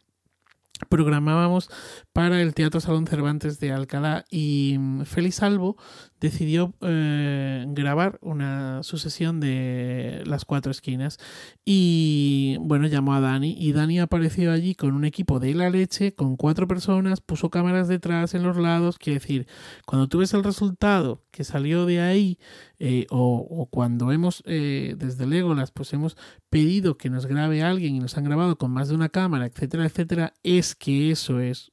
[0.88, 1.70] programábamos
[2.12, 5.76] para el Teatro Salón Cervantes de Alcalá y mm, Félix Albo
[6.20, 11.18] decidió eh, grabar una sucesión de las cuatro esquinas
[11.64, 16.14] y bueno llamó a Dani y Dani apareció allí con un equipo de la leche
[16.14, 19.46] con cuatro personas puso cámaras detrás en los lados quiere decir
[19.86, 22.38] cuando tú ves el resultado que salió de ahí
[22.80, 26.16] eh, o, cuando hemos eh, desde Legolas pues hemos
[26.50, 29.86] pedido que nos grabe alguien y nos han grabado con más de una cámara etcétera
[29.86, 31.72] etcétera es que eso es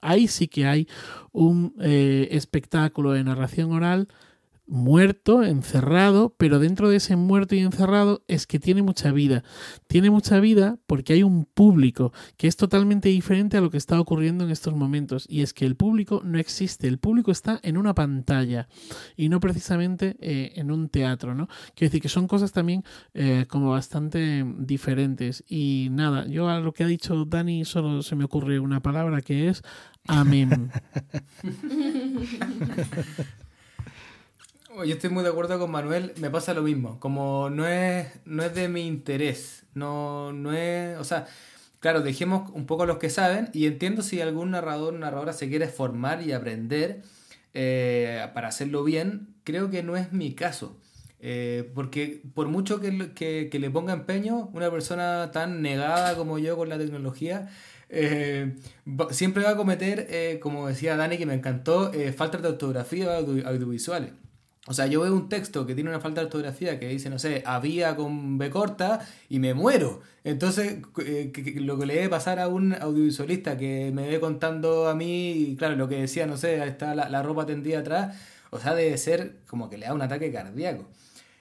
[0.00, 0.88] ahí sí que hay
[1.32, 4.08] un eh, espectáculo de narración oral
[4.66, 9.44] muerto, encerrado, pero dentro de ese muerto y encerrado es que tiene mucha vida.
[9.86, 14.00] Tiene mucha vida porque hay un público que es totalmente diferente a lo que está
[14.00, 15.26] ocurriendo en estos momentos.
[15.28, 18.68] Y es que el público no existe, el público está en una pantalla
[19.16, 21.48] y no precisamente eh, en un teatro, ¿no?
[21.74, 22.84] Quiero decir que son cosas también
[23.14, 25.44] eh, como bastante diferentes.
[25.48, 29.22] Y nada, yo a lo que ha dicho Dani solo se me ocurre una palabra
[29.22, 29.62] que es
[30.06, 30.70] amén.
[34.84, 38.42] Yo estoy muy de acuerdo con Manuel, me pasa lo mismo, como no es, no
[38.42, 41.26] es de mi interés, no, no es, o sea,
[41.80, 45.48] claro, dejemos un poco los que saben y entiendo si algún narrador o narradora se
[45.48, 47.00] quiere formar y aprender
[47.54, 50.76] eh, para hacerlo bien, creo que no es mi caso.
[51.20, 56.54] Eh, porque por mucho que, que, le ponga empeño, una persona tan negada como yo
[56.54, 57.48] con la tecnología,
[57.88, 58.56] eh,
[59.10, 64.12] siempre va a cometer, como decía Dani, que me encantó, faltas de ortografía audiovisuales.
[64.68, 67.20] O sea, yo veo un texto que tiene una falta de ortografía que dice, no
[67.20, 70.00] sé, había con B corta y me muero.
[70.24, 74.94] Entonces, eh, lo que le debe pasar a un audiovisualista que me ve contando a
[74.96, 78.16] mí, claro, lo que decía, no sé, está la, ropa tendida atrás,
[78.50, 80.84] o sea, debe ser como que le da un ataque cardíaco.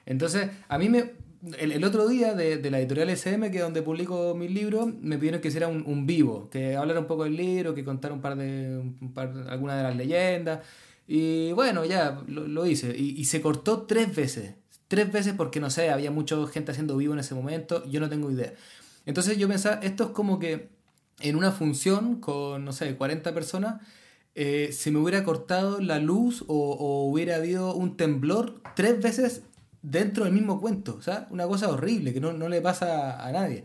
[0.06, 1.14] Entonces, a mí me...
[1.60, 5.42] El, otro día de, la editorial SM, que es donde publico mis libros, me pidieron
[5.42, 8.78] que hiciera un, vivo, que hablara un poco del libro, que contara un par de,
[8.80, 10.60] un de las leyendas.
[11.08, 12.96] Y bueno, ya lo, hice.
[12.98, 14.56] Y, se cortó tres veces.
[14.88, 17.86] Tres veces porque no sé, había mucha gente haciendo vivo en ese momento.
[17.86, 18.54] Yo no tengo idea.
[19.06, 20.70] Entonces yo pensaba, esto es como que
[21.20, 23.82] en una función con, no sé, 40 personas,
[24.36, 29.44] eh, se me hubiera cortado la luz o, hubiera habido un temblor tres veces
[29.82, 30.96] dentro del mismo cuento.
[30.96, 33.64] O sea, una cosa horrible que no, no le pasa a nadie.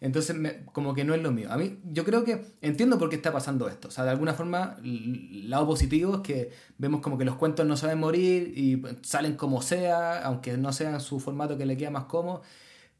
[0.00, 0.36] Entonces,
[0.72, 1.50] como que no es lo mío.
[1.50, 3.88] A mí, yo creo que entiendo por qué está pasando esto.
[3.88, 7.76] O sea, de alguna forma, lado positivo es que vemos como que los cuentos no
[7.76, 12.04] saben morir y salen como sea, aunque no sean su formato que le queda más
[12.04, 12.42] cómodo.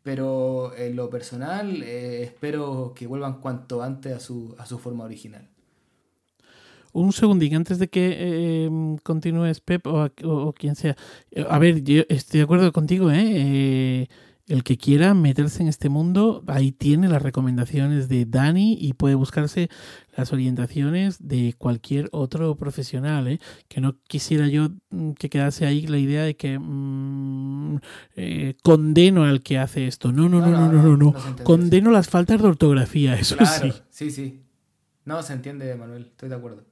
[0.03, 5.05] Pero en lo personal, eh, espero que vuelvan cuanto antes a su, a su forma
[5.05, 5.49] original.
[6.93, 8.70] Un segundín antes de que eh,
[9.05, 10.97] continúes, Pep, o, o, quien sea.
[11.49, 13.23] A ver, yo estoy de acuerdo contigo, ¿eh?
[13.25, 14.09] eh
[14.49, 19.15] el que quiera meterse en este mundo, ahí tiene las recomendaciones de Dani y puede
[19.15, 19.69] buscarse
[20.16, 23.29] las orientaciones de cualquier otro profesional.
[23.29, 23.41] ¿eh?
[23.69, 27.79] Que no quisiera yo mm, que quedase ahí la idea de que mm,
[28.16, 30.12] eh, condeno al que hace esto.
[30.12, 30.97] No, no, no, no, no, no.
[30.97, 31.15] no,
[31.45, 33.73] Condeno las faltas de ortografía, eso sí.
[33.91, 34.43] Sí, sí.
[35.05, 36.65] No, se entiende, Manuel, estoy de acuerdo.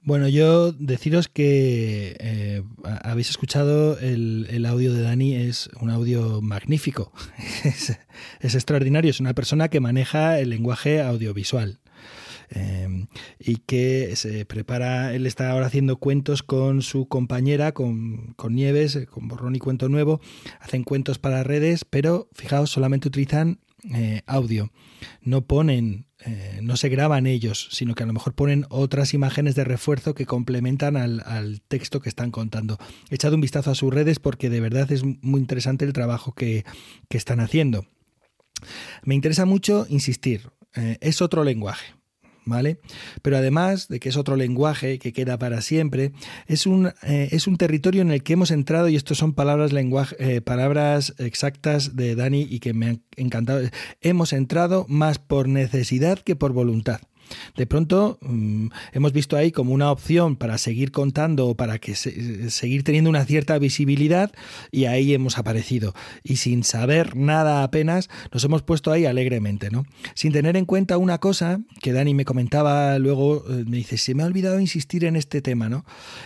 [0.00, 2.62] Bueno, yo deciros que eh,
[3.02, 7.12] habéis escuchado el, audio de Dani, es un audio magnífico,
[7.64, 11.80] es, extraordinario, es una persona que maneja el lenguaje audiovisual.
[12.50, 13.08] Em,
[13.38, 19.06] y que se prepara, él está ahora haciendo cuentos con su compañera, con, con Nieves,
[19.10, 20.22] con Borrón y Cuento Nuevo,
[20.60, 23.60] hacen cuentos para redes, pero fijaos, solamente utilizan
[23.94, 24.72] eh, audio,
[25.20, 29.54] no ponen eh, no se graban ellos, sino que a lo mejor ponen otras imágenes
[29.54, 32.78] de refuerzo que complementan al, texto que están contando.
[33.10, 36.32] He echado un vistazo a sus redes porque de verdad es muy interesante el trabajo
[36.32, 36.64] que,
[37.10, 37.86] están haciendo.
[39.04, 41.97] Me interesa mucho insistir, eh, es otro lenguaje.
[42.48, 42.80] ¿Vale?
[43.22, 46.12] Pero además de que es otro lenguaje que queda para siempre,
[46.46, 49.72] es un, eh, es un territorio en el que hemos entrado, y esto son palabras,
[49.72, 53.60] lenguaje, eh, palabras exactas de Dani y que me han encantado,
[54.00, 57.00] hemos entrado más por necesidad que por voluntad.
[57.56, 61.94] De pronto mm, hemos visto ahí como una opción para seguir contando o para que
[61.94, 64.32] seguir teniendo una cierta visibilidad
[64.70, 65.94] y ahí hemos aparecido.
[66.22, 69.86] Y sin saber nada apenas nos hemos puesto ahí alegremente, ¿no?
[70.14, 74.14] Sin tener en cuenta una cosa que Dani me comentaba luego, eh, me dice, se
[74.14, 75.84] me ha olvidado insistir en este tema, ¿no?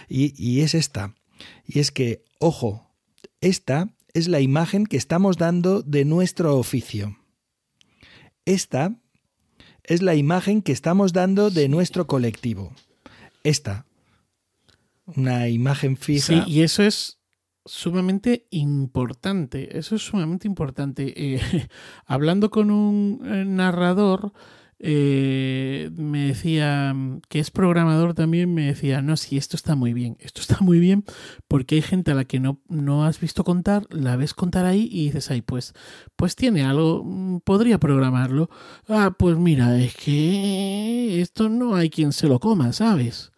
[0.08, 1.14] Y, y es esta.
[1.66, 2.90] Y es que, ojo,
[3.40, 7.16] esta es la imagen que estamos dando de nuestro oficio.
[8.44, 8.96] Esta
[9.84, 12.72] es la imagen que estamos dando de nuestro colectivo.
[13.42, 13.86] Esta.
[15.04, 16.26] Una imagen fija.
[16.26, 17.18] Sí, y eso es
[17.64, 19.78] sumamente importante.
[19.78, 21.12] Eso es sumamente importante.
[21.16, 21.40] Eh,
[22.06, 24.32] hablando con un eh, narrador,
[24.84, 26.94] eh, me decía,
[27.28, 30.80] que es programador también, me decía, no, sí, esto está muy bien, esto está muy
[30.80, 31.04] bien
[31.46, 34.88] porque hay gente a la que no, no has visto contar, la ves contar ahí
[34.90, 35.72] y dices, ay, pues,
[36.16, 38.50] pues tiene algo, mm, podría programarlo.
[38.88, 43.31] Ah, pues mira, es que esto no hay quien se lo coma, ¿sabes?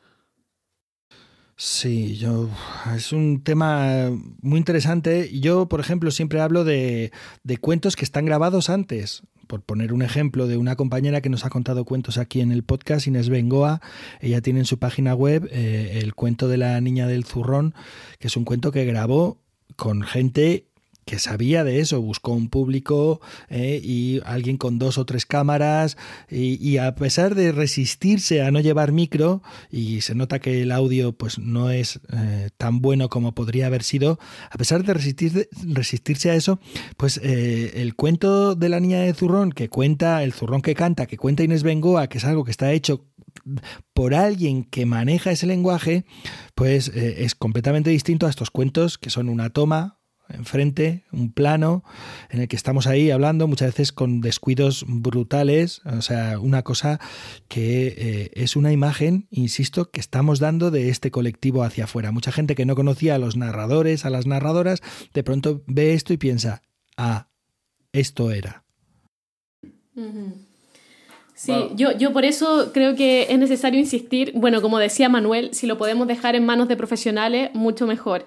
[1.56, 2.48] Sí, yo
[2.97, 4.10] es un tema
[4.43, 5.31] muy interesante.
[5.39, 7.12] Yo, por ejemplo, siempre hablo de,
[7.44, 11.44] de cuentos que están grabados antes por poner un ejemplo de una compañera que nos
[11.44, 13.81] ha contado cuentos aquí en el podcast, Inés Bengoa,
[14.20, 17.74] ella tiene en su página web eh, el cuento de la niña del zurrón,
[18.18, 19.39] que es un cuento que grabó
[19.76, 20.66] con gente
[21.05, 25.97] que sabía de eso, buscó un público eh, y alguien con dos o tres cámaras
[26.31, 31.12] y, a pesar de resistirse a no llevar micro y se nota que el audio
[31.12, 34.18] pues no es eh, tan bueno como podría haber sido,
[34.51, 36.59] a pesar de resistir, resistirse a eso,
[36.97, 41.06] pues eh, el cuento de la niña de zurrón que cuenta, el zurrón que canta,
[41.06, 43.06] que cuenta Inés Bengoa, que es algo que está hecho
[43.93, 46.05] por alguien que maneja ese lenguaje,
[46.55, 49.98] pues es completamente distinto a estos cuentos que son una toma,
[50.29, 51.85] enfrente, un plano
[52.31, 57.01] en el que estamos ahí hablando muchas veces con descuidos brutales, o sea, una cosa
[57.49, 62.13] que eh, es una imagen, insisto, que estamos dando de este colectivo hacia afuera.
[62.13, 64.83] Mucha gente que no conocía a los narradores, a las narradoras,
[65.13, 66.63] de pronto ve esto y piensa,
[66.97, 67.29] ah,
[67.93, 68.65] esto era.
[71.35, 75.67] Sí, yo, yo por eso creo que es necesario insistir, bueno, como decía Manuel, si
[75.67, 78.25] lo podemos dejar en manos de profesionales, mucho mejor.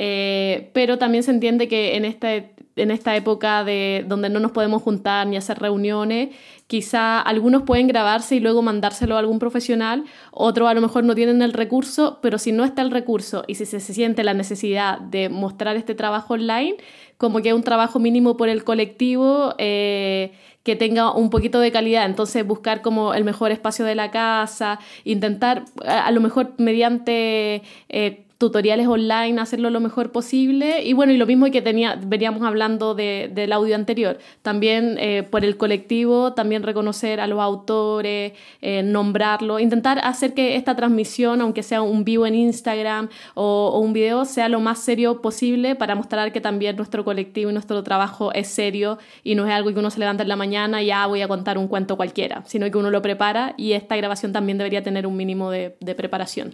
[0.00, 4.52] Eh, pero también se entiende que en esta, en esta época de, donde no nos
[4.52, 6.28] podemos juntar ni hacer reuniones,
[6.68, 11.16] quizá algunos pueden grabarse y luego mandárselo a algún profesional, otros a lo mejor no
[11.16, 15.00] tienen el recurso, pero si no está el recurso y si se, siente la necesidad
[15.00, 16.76] de mostrar este trabajo online,
[17.16, 20.30] como que es un trabajo mínimo por el colectivo, eh,
[20.62, 22.06] que tenga un poquito de calidad.
[22.06, 28.27] Entonces, buscar como el mejor espacio de la casa, intentar, a, lo mejor mediante eh,
[28.38, 30.84] tutoriales online, hacerlo lo mejor posible.
[30.84, 35.24] Y bueno, y lo mismo que tenía, veníamos hablando de, del audio anterior, también eh,
[35.28, 38.32] por el colectivo, también reconocer a los autores,
[38.62, 43.80] eh, nombrarlo, intentar hacer que esta transmisión, aunque sea un vivo en Instagram o, o,
[43.80, 47.82] un video, sea lo más serio posible para mostrar que también nuestro colectivo y nuestro
[47.82, 50.86] trabajo es serio y no es algo que uno se levanta en la mañana y
[50.86, 54.32] ya voy a contar un cuento cualquiera, sino que uno lo prepara y esta grabación
[54.32, 56.52] también debería tener un mínimo de, de preparación.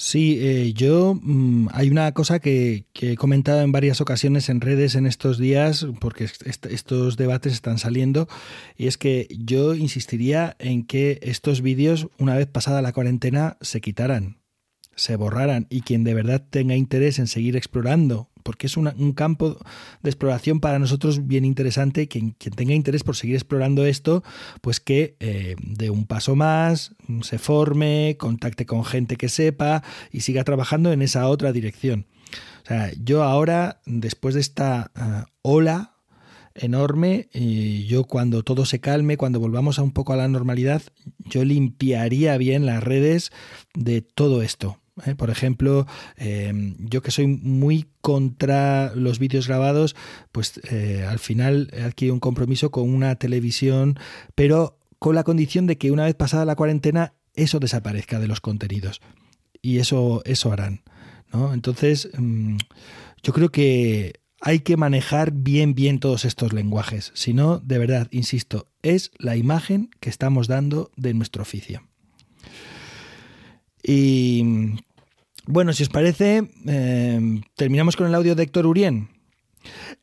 [0.00, 4.94] Sí, eh, yo mm, hay una cosa que, he comentado en varias ocasiones en redes
[4.94, 8.28] en estos días, porque estos debates están saliendo,
[8.76, 13.80] y es que yo insistiría en que estos vídeos, una vez pasada la cuarentena, se
[13.80, 14.38] quitaran,
[14.94, 19.58] se borraran, y quien de verdad tenga interés en seguir explorando porque es un campo
[20.02, 22.08] de exploración para nosotros bien interesante.
[22.08, 24.24] Quien, tenga interés por seguir explorando esto,
[24.62, 30.20] pues que eh, dé un paso más, se forme, contacte con gente que sepa y
[30.20, 32.06] siga trabajando en esa otra dirección.
[32.64, 35.92] O sea, yo ahora, después de esta uh, ola
[36.54, 37.28] enorme.
[37.34, 40.80] Y yo cuando todo se calme, cuando volvamos a un poco a la normalidad,
[41.26, 43.30] yo limpiaría bien las redes
[43.74, 44.78] de todo esto.
[45.06, 45.14] ¿Eh?
[45.14, 49.96] Por ejemplo, eh, yo que soy muy contra los vídeos grabados,
[50.32, 53.98] pues eh, al final he adquirido un compromiso con una televisión,
[54.34, 58.40] pero con la condición de que una vez pasada la cuarentena eso desaparezca de los
[58.40, 59.00] contenidos.
[59.62, 60.82] Y eso, eso harán.
[61.32, 61.52] ¿no?
[61.52, 62.56] Entonces, mm,
[63.22, 67.10] yo creo que hay que manejar bien, bien todos estos lenguajes.
[67.14, 71.82] Si no, de verdad, insisto, es la imagen que estamos dando de nuestro oficio.
[73.82, 74.44] Y
[75.48, 79.08] bueno, si os parece, eh, terminamos con el audio de Héctor Urien.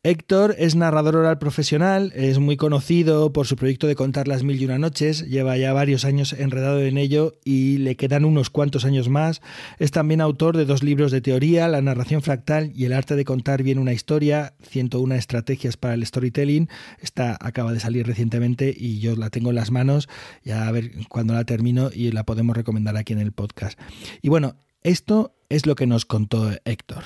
[0.01, 4.59] Héctor es narrador oral profesional, es muy conocido por su proyecto de contar las mil
[4.59, 8.85] y una noches, lleva ya varios años enredado en ello y le quedan unos cuantos
[8.85, 9.41] años más.
[9.77, 13.25] Es también autor de dos libros de teoría, La narración fractal y El arte de
[13.25, 16.69] contar bien una historia, 101 estrategias para el storytelling.
[17.01, 20.09] Esta acaba de salir recientemente y yo la tengo en las manos,
[20.43, 23.79] ya a ver cuándo la termino y la podemos recomendar aquí en el podcast.
[24.21, 24.55] Y bueno,
[24.85, 27.05] esto es lo que nos contó Héctor.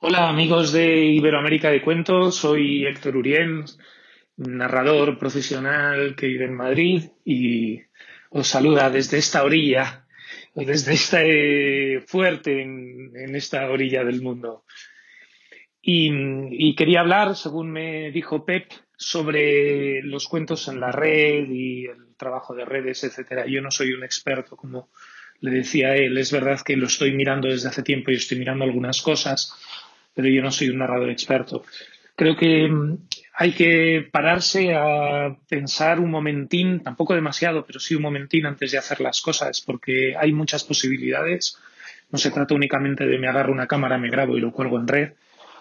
[0.00, 3.64] Hola amigos de Iberoamérica de Cuentos, soy Héctor Urien,
[4.38, 7.82] narrador profesional que vive en Madrid y
[8.30, 10.06] os saluda desde esta orilla,
[10.54, 14.64] desde este fuerte en, esta orilla del mundo.
[15.82, 22.16] Y, quería hablar, según me dijo Pep, sobre los cuentos en la red y el
[22.16, 23.44] trabajo de redes, etcétera.
[23.46, 24.88] Yo no soy un experto, como
[25.40, 26.16] le decía él.
[26.18, 29.54] Es verdad que lo estoy mirando desde hace tiempo y estoy mirando algunas cosas
[30.16, 31.62] pero yo no soy un narrador experto.
[32.16, 32.98] Creo que mm,
[33.34, 38.78] hay que pararse a pensar un momentín, tampoco demasiado, pero sí un momentín antes de
[38.78, 41.58] hacer las cosas, porque hay muchas posibilidades.
[42.10, 44.88] No se trata únicamente de me agarro una cámara, me grabo y lo cuelgo en
[44.88, 45.12] red,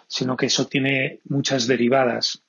[0.08, 2.42] sino que eso tiene muchas derivadas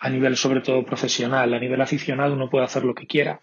[0.00, 1.54] a nivel sobre todo profesional.
[1.54, 3.40] A nivel aficionado uno puede hacer lo que quiera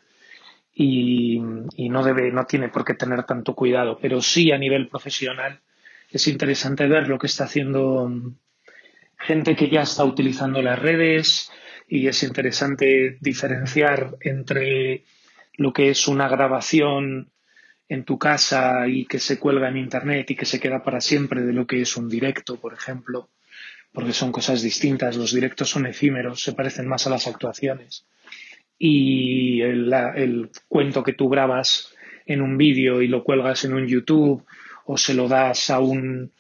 [0.82, 5.60] y, no debe, no tiene por qué tener tanto cuidado, pero sí a nivel profesional
[6.10, 8.10] es interesante ver lo que está haciendo
[9.18, 11.52] gente que ya está utilizando las redes
[11.90, 15.04] y es interesante diferenciar entre
[15.58, 17.30] lo que es una grabación
[17.90, 21.42] en tu casa y que se cuelga en internet y que se queda para siempre
[21.42, 23.28] de lo que es un directo, por ejemplo,
[23.92, 25.18] porque son cosas distintas.
[25.18, 28.06] Los directos son efímeros, se parecen más a las actuaciones.
[28.80, 31.94] Y el, el cuento que tú grabas
[32.26, 34.46] en un vídeo y lo cuelgas en un YouTube
[34.86, 36.32] o se lo das a, un,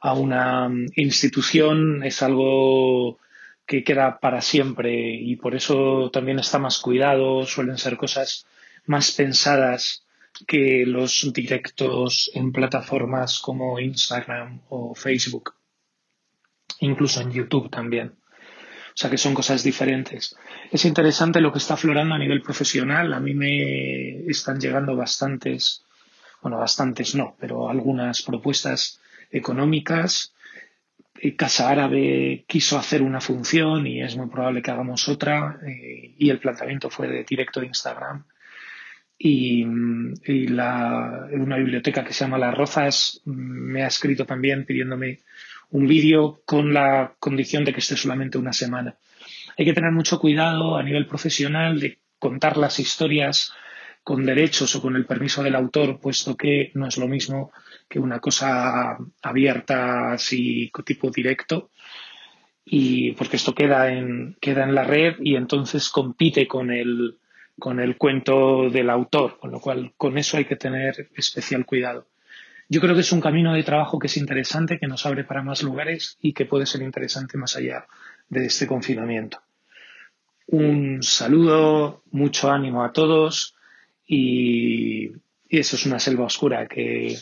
[0.00, 3.18] a una institución es algo
[3.66, 8.46] que queda para siempre y por eso también está más cuidado, suelen ser cosas
[8.86, 10.04] más pensadas
[10.46, 15.54] que los directos en plataformas como Instagram o Facebook,
[16.80, 18.12] incluso en YouTube también.
[18.94, 20.36] O sea que son cosas diferentes.
[20.70, 23.12] Es interesante lo que está aflorando a nivel profesional.
[23.12, 25.84] A mí me están llegando bastantes
[26.44, 29.00] bueno, bastantes no, pero algunas propuestas
[29.30, 30.34] económicas.
[31.18, 36.14] Eh, Casa Árabe quiso hacer una función y es muy probable que hagamos otra eh,
[36.18, 38.24] y el planteamiento fue de directo de Instagram.
[39.16, 45.20] Y, una biblioteca que se llama Las Rozas me ha escrito también pidiéndome
[45.74, 48.96] un vídeo con la condición de que esté solamente una semana.
[49.58, 53.52] Hay que tener mucho cuidado a nivel profesional de contar las historias
[54.04, 57.50] con derechos o con el permiso del autor, puesto que no es lo mismo
[57.88, 61.70] que una cosa abierta así tipo directo
[62.64, 67.18] y porque esto queda en, queda en la red y entonces compite con el,
[67.58, 72.06] con el cuento del autor, con lo cual con eso hay que tener especial cuidado.
[72.68, 75.42] Yo creo que es un camino de trabajo que es interesante, que nos abre para
[75.42, 77.86] más lugares y que puede ser interesante más allá
[78.28, 79.42] de este confinamiento.
[80.46, 83.54] Un saludo, mucho ánimo a todos
[84.06, 85.12] y,
[85.48, 87.16] eso es una selva oscura que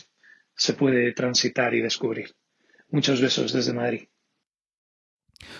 [0.55, 2.33] se puede transitar y descubrir.
[2.89, 4.07] Muchos besos desde Madrid.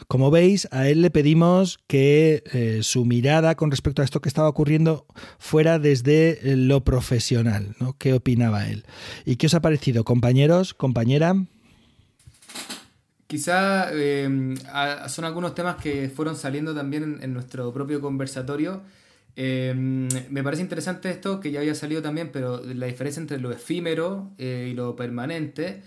[0.08, 4.30] Como veis, a él le pedimos que eh, su mirada con respecto a esto que
[4.30, 5.06] estaba ocurriendo
[5.40, 7.98] fuera desde eh, lo profesional, ¿no?
[7.98, 8.86] ¿Qué opinaba él?
[9.26, 11.36] ¿Y qué os ha parecido, compañeros, compañera?
[13.28, 14.56] Quizá eh,
[15.08, 18.84] son algunos temas que fueron saliendo también en nuestro propio conversatorio
[19.36, 23.52] Em, me parece interesante esto, que ya había salido también, pero la diferencia entre lo
[23.52, 25.82] efímero eh, y lo permanente.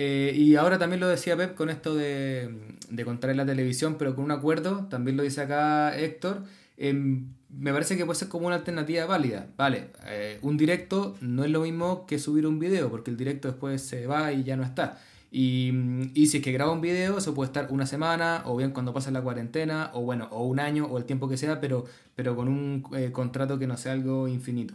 [0.00, 3.96] Eh, y ahora también lo decía Pep con esto de, de contar en la televisión,
[3.98, 6.44] pero con un acuerdo, también lo dice acá Héctor.
[6.76, 9.48] Em, me parece que puede ser como una alternativa válida.
[9.56, 13.48] Vale, eh, un directo no es lo mismo que subir un video, porque el directo
[13.48, 15.00] después se va y ya no está.
[15.32, 15.72] Y,
[16.14, 18.94] y, si es que graba un video, eso puede estar una semana, o bien cuando
[18.94, 22.36] pase la cuarentena, o bueno, o un año, o el tiempo que sea, pero, pero
[22.36, 24.74] con un eh, contrato que no sea algo infinito.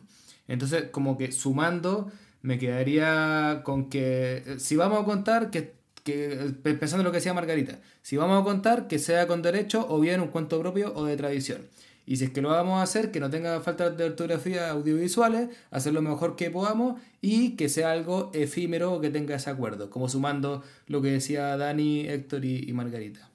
[0.50, 2.12] Entonces, como que sumando,
[2.44, 7.18] me quedaría con que, eh, si vamos a contar, que, que pensando en lo que
[7.18, 10.94] decía Margarita, si vamos a contar, que sea con derecho, o bien un cuento propio
[10.96, 11.62] o de tradición.
[12.06, 15.50] Y si es que lo vamos a hacer, que no tenga falta de ortografía audiovisuales,
[15.72, 20.10] hacer lo mejor que podamos y que sea algo efímero que tenga ese acuerdo, como
[20.10, 23.30] sumando lo que decía Dani, Héctor y, Margarita.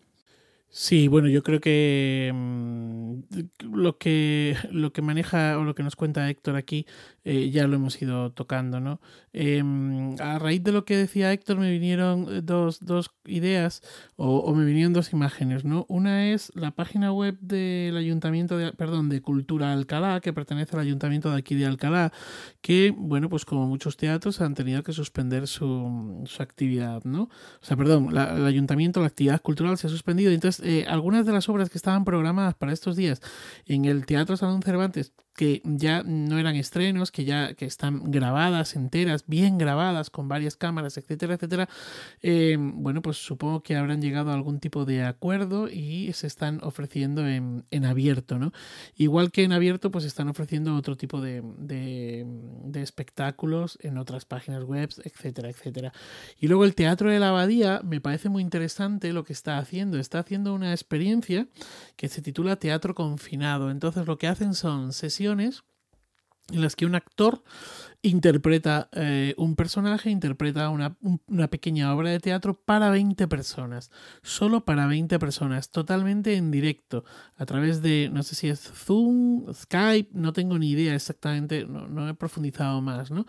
[0.70, 3.20] Sí, bueno, yo creo que mm,
[3.72, 6.84] lo que lo que maneja o lo que nos cuenta Héctor aquí
[7.30, 9.02] eh, ya lo hemos ido tocando, ¿no?
[9.34, 13.82] Em, a raíz de lo que decía Héctor me vinieron eh, dos, dos ideas
[14.16, 15.84] o, me vinieron dos imágenes, ¿no?
[15.90, 20.80] Una es la página web del Ayuntamiento de, perdón, de Cultura Alcalá, que pertenece al
[20.80, 22.14] Ayuntamiento de aquí de Alcalá,
[22.62, 27.24] que, bueno, pues como muchos teatros han tenido que suspender su, su actividad, ¿no?
[27.24, 27.30] O
[27.60, 30.32] sea, perdón, el Ayuntamiento, la actividad cultural se ha suspendido.
[30.32, 33.20] Entonces, eh, algunas de las obras que estaban programadas para estos días
[33.66, 38.74] en el Teatro Salón Cervantes que ya no eran estrenos, que ya que están grabadas
[38.74, 41.68] enteras, bien grabadas, con varias cámaras, etcétera, etcétera,
[42.22, 46.58] eh, bueno, pues supongo que habrán llegado a algún tipo de acuerdo y se están
[46.64, 48.52] ofreciendo en, en abierto, ¿no?
[48.96, 52.26] Igual que en abierto, pues están ofreciendo otro tipo de, de,
[52.64, 55.92] de espectáculos en otras páginas web, etcétera, etcétera.
[56.40, 60.00] Y luego el Teatro de la Abadía me parece muy interesante lo que está haciendo.
[60.00, 61.46] Está haciendo una experiencia
[61.94, 63.70] que se titula Teatro Confinado.
[63.70, 65.27] Entonces lo que hacen son sesiones
[66.50, 67.42] en las que un actor
[68.00, 70.96] interpreta eh, un personaje, interpreta una,
[71.26, 73.90] una, pequeña obra de teatro para 20 personas,
[74.22, 77.04] solo para 20 personas, totalmente en directo,
[77.36, 82.08] a través de, no sé si es Zoom, Skype, no tengo ni idea exactamente, no,
[82.08, 83.26] he profundizado más, ¿no?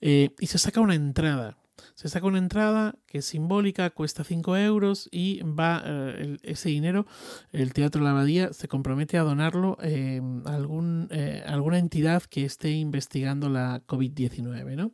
[0.00, 1.58] Eh, y se saca una entrada,
[1.94, 7.06] se saca una entrada que es simbólica, cuesta 5 euros y va eh, ese dinero,
[7.52, 12.44] el Teatro La Abadía se compromete a donarlo em, a algún, eh, alguna entidad que
[12.44, 14.76] esté investigando la COVID-19.
[14.76, 14.92] ¿no?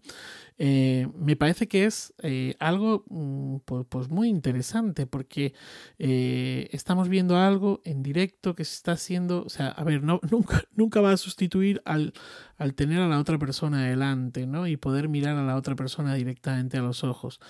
[0.58, 2.12] Eh, me parece que es
[2.58, 3.58] algo mm,
[3.88, 5.54] pues, muy interesante porque
[5.98, 10.64] estamos viendo algo en directo que se está haciendo, o sea, a ver, no, nunca,
[10.74, 12.12] nunca va a sustituir al,
[12.56, 14.66] al tener a la otra persona delante, ¿no?
[14.66, 17.40] Y poder mirar a la otra persona directamente a los ojos.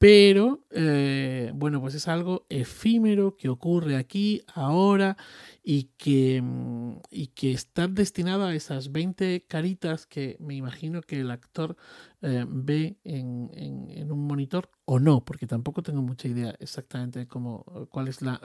[0.00, 5.18] Pero, eh, bueno, pues es algo efímero que ocurre aquí, ahora,
[5.62, 11.20] y que, mm, y que está destinado a esas 20 caritas que me imagino que
[11.20, 11.76] el actor
[12.22, 17.64] eh, ve en, en, un monitor o no, porque tampoco tengo mucha idea exactamente cómo,
[17.90, 18.40] cuál es la,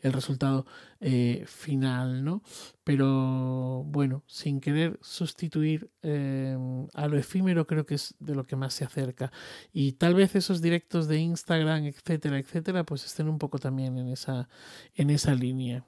[0.00, 0.64] el resultado
[1.00, 2.42] eh, final, ¿no?
[2.84, 6.56] Pero bueno, sin querer sustituir eh,
[6.94, 9.30] a lo efímero creo que es de lo que más se acerca.
[9.72, 14.08] Y tal vez esos directos de Instagram, etcétera, etcétera, pues estén un poco también en
[14.08, 14.48] esa,
[14.94, 15.84] en esa línea.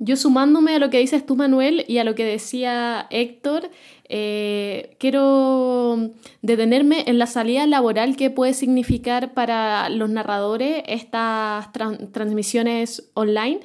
[0.00, 3.70] Yo sumándome a lo que dices tú, Manuel, y a lo que decía Héctor,
[4.08, 6.10] eh, quiero
[6.40, 11.72] detenerme en la salida laboral que puede significar para los narradores estas
[12.12, 13.60] transmisiones online.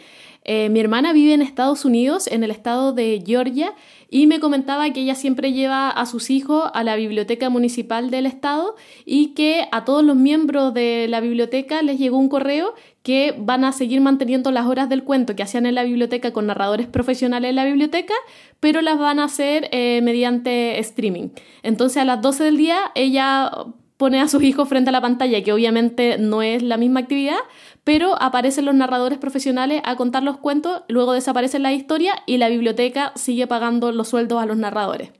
[0.45, 3.73] Eh, mi hermana vive en Estados Unidos, en el estado de Georgia,
[4.09, 8.25] y me comentaba que ella siempre lleva a sus hijos a la biblioteca municipal del
[8.25, 12.73] estado y que a todos los miembros de la biblioteca les llegó un correo
[13.03, 16.47] que van a seguir manteniendo las horas del cuento que hacían en la biblioteca con
[16.47, 18.13] narradores profesionales en la biblioteca,
[18.61, 21.29] pero las van a hacer eh, mediante streaming.
[21.63, 23.51] Entonces a las 12 del día ella
[23.97, 27.37] pone a sus hijos frente a la pantalla, que obviamente no es la misma actividad,
[27.83, 32.49] pero aparecen los narradores profesionales a contar los cuentos, luego desaparece la historia y la
[32.49, 35.11] biblioteca sigue pagando los sueldos a los narradores.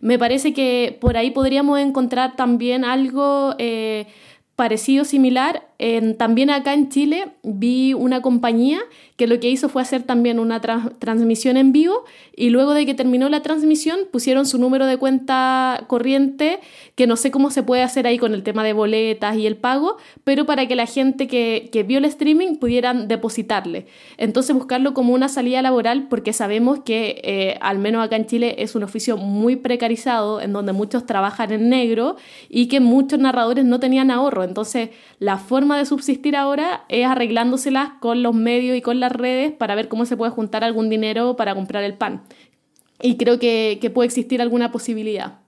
[0.00, 4.06] Me parece que por ahí podríamos encontrar también algo eh,
[4.56, 5.68] parecido, similar.
[6.16, 8.80] También acá en Chile vi una compañía
[9.16, 12.04] que lo que hizo fue hacer también una transmisión en vivo
[12.34, 16.60] y luego de que terminó la transmisión pusieron su número de cuenta corriente,
[16.94, 19.56] que no sé cómo se puede hacer ahí con el tema de boletas y el
[19.56, 23.86] pago, pero para que la gente que, que vio el streaming pudieran depositarle.
[24.18, 28.56] Entonces buscarlo como una salida laboral porque sabemos que eh, al menos acá en Chile
[28.58, 32.16] es un oficio muy precarizado en donde muchos trabajan en negro
[32.48, 34.44] y que muchos narradores no tenían ahorro.
[34.44, 39.52] Entonces la forma de subsistir ahora es arreglándoselas con los medios y con la redes
[39.52, 42.22] para ver cómo se puede juntar algún dinero para comprar el pan.
[43.02, 45.40] Y creo que, puede existir alguna posibilidad.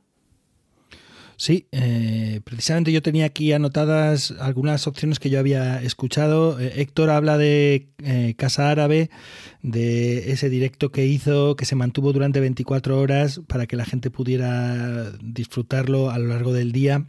[1.36, 6.58] Sí, eh, precisamente yo tenía aquí anotadas algunas opciones que yo había escuchado.
[6.58, 9.08] Eh, Héctor habla de eh, Casa Árabe,
[9.62, 14.10] de ese directo que hizo, que se mantuvo durante 24 horas para que la gente
[14.10, 17.06] pudiera disfrutarlo a lo largo del día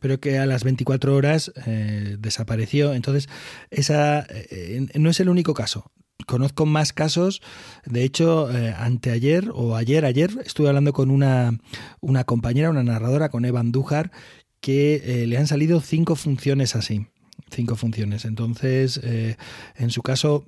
[0.00, 2.94] pero que a las 24 horas eh, desapareció.
[2.94, 3.28] Entonces,
[3.70, 5.90] esa eh, no es el único caso.
[6.26, 7.42] Conozco más casos,
[7.84, 11.58] de hecho, eh, anteayer o ayer, ayer estuve hablando con una,
[12.00, 14.12] una compañera, una narradora, con Eva Andújar,
[14.60, 17.06] que le han salido cinco funciones así
[17.50, 18.24] cinco funciones.
[18.24, 20.46] Entonces, en su caso,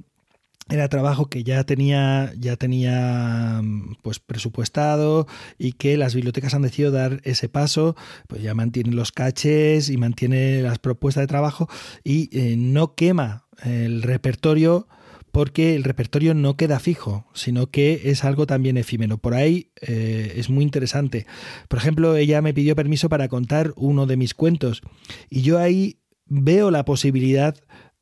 [0.69, 3.63] era trabajo que ya tenía ya tenía
[4.03, 5.27] pues presupuestado
[5.59, 7.97] y que las bibliotecas han decidido dar ese paso
[8.29, 11.69] pues ya mantiene los caches y mantiene las propuestas de trabajo
[12.03, 14.89] y eh, no quema el repertorio
[15.35, 19.19] porque el repertorio no queda fijo, sino que es algo también efímero.
[19.19, 21.27] Por ahí eh, es muy interesante.
[21.67, 24.81] Por ejemplo, ella me pidió permiso para contar uno de mis cuentos
[25.29, 27.57] y yo ahí veo la posibilidad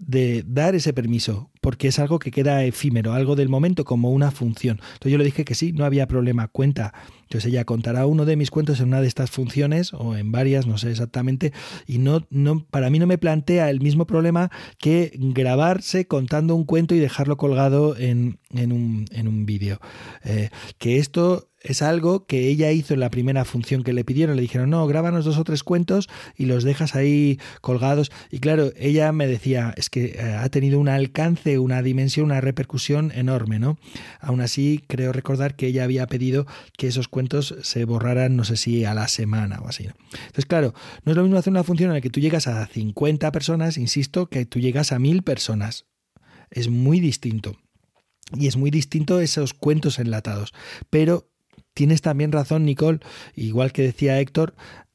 [0.05, 4.31] de dar ese permiso, porque es algo que queda efímero, algo del momento como una
[4.31, 4.81] función.
[4.95, 6.93] Entonces yo le dije que sí, no había problema, cuenta.
[7.23, 10.67] Entonces ella contará uno de mis cuentos en una de estas funciones o en varias,
[10.67, 11.53] no sé exactamente,
[11.87, 16.65] y no, no, para mí no me plantea el mismo problema que grabarse contando un
[16.65, 19.81] cuento y dejarlo colgado en, en un, en un vídeo.
[20.25, 24.37] Eh, que esto es algo que ella hizo en la primera función que le pidieron.
[24.37, 28.11] Le dijeron, no, grábanos dos o tres cuentos y los dejas ahí colgados.
[28.31, 32.41] Y claro, ella me decía, es que eh, ha tenido un alcance, una dimensión, una
[32.41, 33.79] repercusión enorme, ¿no?
[34.21, 38.57] Aún así, creo recordar que ella había pedido que esos cuentos se borraran, no sé
[38.57, 39.85] si a la semana o así.
[39.85, 40.75] Entonces, claro,
[41.05, 43.79] no es lo mismo hacer una función en la que tú llegas a 50 personas,
[43.79, 45.87] insisto, que tú llegas a mil personas.
[46.51, 47.57] Es muy distinto.
[48.35, 50.53] Y es muy distinto esos cuentos enlatados.
[50.91, 51.32] Pero
[51.75, 53.01] tienes también razón, Nicole,
[53.35, 54.55] igual que decía Héctor,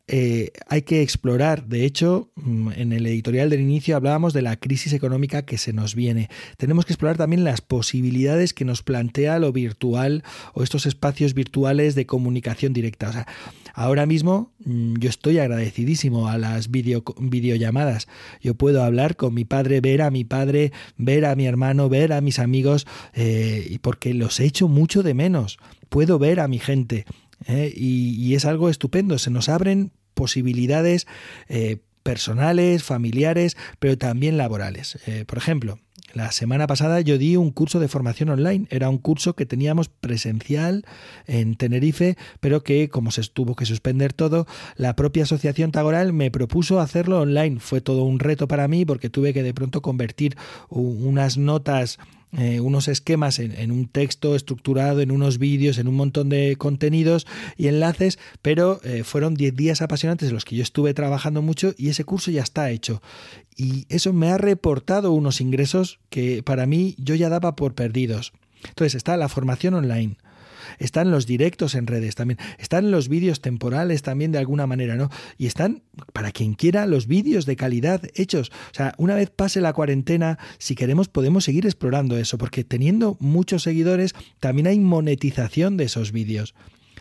[0.10, 1.66] eh, hay que explorar.
[1.66, 5.74] De hecho, mm, en el editorial del inicio hablábamos de la crisis económica que se
[5.74, 6.30] nos viene.
[6.56, 10.24] Tenemos que explorar también las posibilidades que nos plantea lo virtual
[10.54, 13.10] o estos espacios virtuales de comunicación directa.
[13.10, 13.28] O sea,
[13.78, 18.08] ahora mismo mm, yo estoy agradecidísimo a las video, videollamadas.
[18.41, 22.12] Yo puedo hablar con mi padre, ver a mi padre, ver a mi hermano, ver
[22.12, 25.60] a mis amigos, eh, porque los echo mucho de menos.
[25.90, 27.06] Puedo ver a mi gente
[27.45, 27.72] ¿eh?
[27.76, 29.20] y, es algo estupendo.
[29.20, 31.06] Se nos abren posibilidades
[31.48, 34.98] eh, personales, familiares, pero también laborales.
[35.06, 35.80] Eh, por ejemplo,
[36.14, 38.68] la semana pasada yo di un curso de formación online.
[38.70, 40.86] Era un curso que teníamos presencial
[41.26, 46.32] en Tenerife, pero que como se tuvo que suspender todo, la propia Asociación Tagoral me
[46.32, 47.60] propuso hacerlo online.
[47.60, 50.38] Fue todo un reto para mí porque tuve que de pronto convertir
[50.70, 52.00] unas notas
[52.34, 57.26] eh, unos esquemas en, un texto estructurado, en unos vídeos, en un montón de contenidos
[57.56, 61.74] y enlaces, pero eh, fueron 10 días apasionantes en los que yo estuve trabajando mucho
[61.78, 63.02] y ese curso ya está hecho.
[63.56, 68.34] Y eso me ha reportado unos ingresos que para mí yo ya daba por perdidos.
[68.68, 70.18] Entonces está la formación online,
[70.78, 75.10] están los directos en redes también, están los vídeos temporales también de alguna manera, ¿no?
[75.38, 75.84] Y están,
[76.14, 78.52] para quien quiera, los vídeos de calidad hechos.
[78.72, 83.18] O sea, una vez pase la cuarentena, si queremos podemos seguir explorando eso, porque teniendo
[83.20, 86.54] muchos seguidores, también hay monetización de esos vídeos.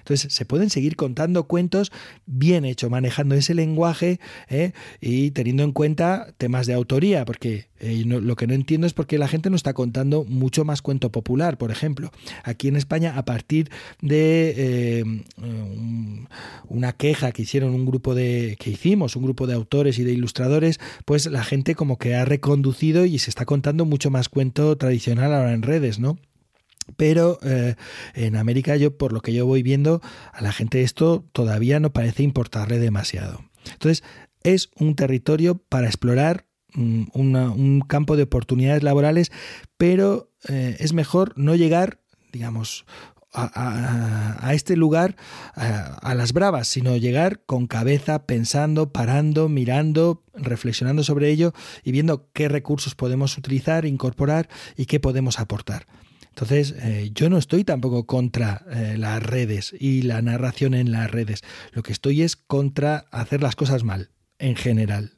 [0.06, 1.90] Entonces se pueden seguir contando cuentos
[2.26, 4.70] bien hecho, manejando ese lenguaje ¿eh?
[5.00, 9.08] y teniendo en cuenta temas de autoría, porque eh, lo que no entiendo es por
[9.08, 12.12] qué la gente no está contando mucho más cuento popular, por ejemplo.
[12.44, 13.68] Aquí en España, a partir
[14.00, 15.04] de eh,
[16.68, 20.12] una queja que hicieron un grupo de, que hicimos, un grupo de autores y de
[20.12, 24.76] ilustradores, pues la gente como que ha reconducido y se está contando mucho más cuento
[24.76, 26.16] tradicional ahora en redes, ¿no?
[26.96, 27.74] Pero eh,
[28.14, 30.00] en América, yo por lo que yo voy viendo,
[30.32, 33.44] a la gente esto todavía no parece importarle demasiado.
[33.72, 34.04] Entonces,
[34.42, 39.32] es un territorio para explorar mm, un campo de oportunidades laborales,
[39.76, 42.00] pero eh, es mejor no llegar,
[42.32, 42.86] digamos,
[43.36, 45.16] a, este lugar
[45.54, 51.52] a, las bravas, sino llegar con cabeza, pensando, parando, mirando, reflexionando sobre ello
[51.84, 55.86] y viendo qué recursos podemos utilizar, incorporar y qué podemos aportar.
[56.36, 61.10] Entonces, eh, yo no estoy tampoco contra eh, las redes y la narración en las
[61.10, 61.40] redes.
[61.72, 65.12] Lo que estoy es contra hacer las cosas mal, en general.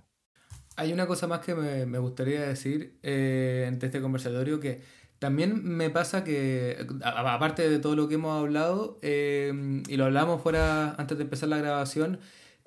[0.77, 4.81] Hay una cosa más que me, gustaría decir eh, ante este conversatorio que
[5.19, 10.95] también me pasa que, aparte de todo lo que hemos hablado, y lo hablamos fuera
[10.99, 12.21] antes de empezar la grabación,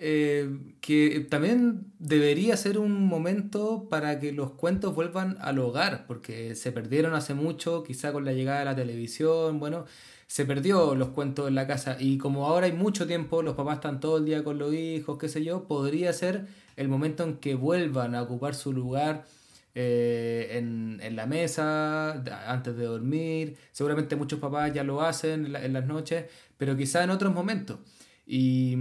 [0.03, 0.49] eh,
[0.81, 6.71] que también debería ser un momento para que los cuentos vuelvan al hogar, porque se
[6.71, 9.85] perdieron hace mucho, quizá con la llegada de la televisión, bueno,
[10.25, 13.75] se perdió los cuentos en la casa y como ahora hay mucho tiempo, los papás
[13.75, 16.47] están todo el día con los hijos, qué sé yo, podría ser
[16.77, 19.25] el momento en que vuelvan a ocupar su lugar.
[19.73, 22.11] Eh, en, en, la mesa,
[22.45, 23.55] antes de dormir.
[23.71, 26.25] Seguramente muchos papás ya lo hacen en, en las noches,
[26.57, 27.77] pero quizá en otros momentos.
[28.25, 28.75] Y,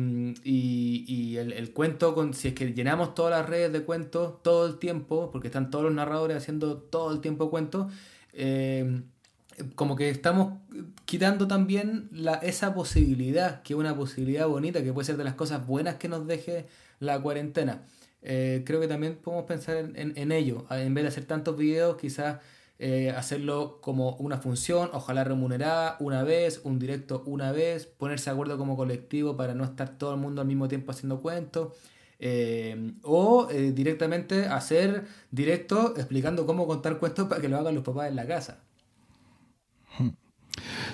[0.44, 4.42] y, y el, el, cuento, con, si es que llenamos todas las redes de cuentos
[4.42, 7.92] todo el tiempo, porque están todos los narradores haciendo todo el tiempo cuentos,
[8.32, 9.02] eh,
[9.74, 10.58] como que estamos
[11.04, 15.34] quitando también la, esa posibilidad, que es una posibilidad bonita, que puede ser de las
[15.34, 16.66] cosas buenas que nos deje
[17.00, 17.82] la cuarentena.
[18.22, 20.66] Eh, creo que también podemos pensar en, en, en ello.
[20.70, 22.38] En vez de hacer tantos videos, quizás
[22.82, 28.32] eh, hacerlo como una función, ojalá remunerada una vez, un directo una vez, ponerse de
[28.32, 31.74] acuerdo como colectivo para no estar todo el mundo al mismo tiempo haciendo cuentos.
[32.18, 37.84] Eh, o eh, directamente hacer directo explicando cómo contar cuentos para que lo hagan los
[37.84, 38.60] papás en la casa.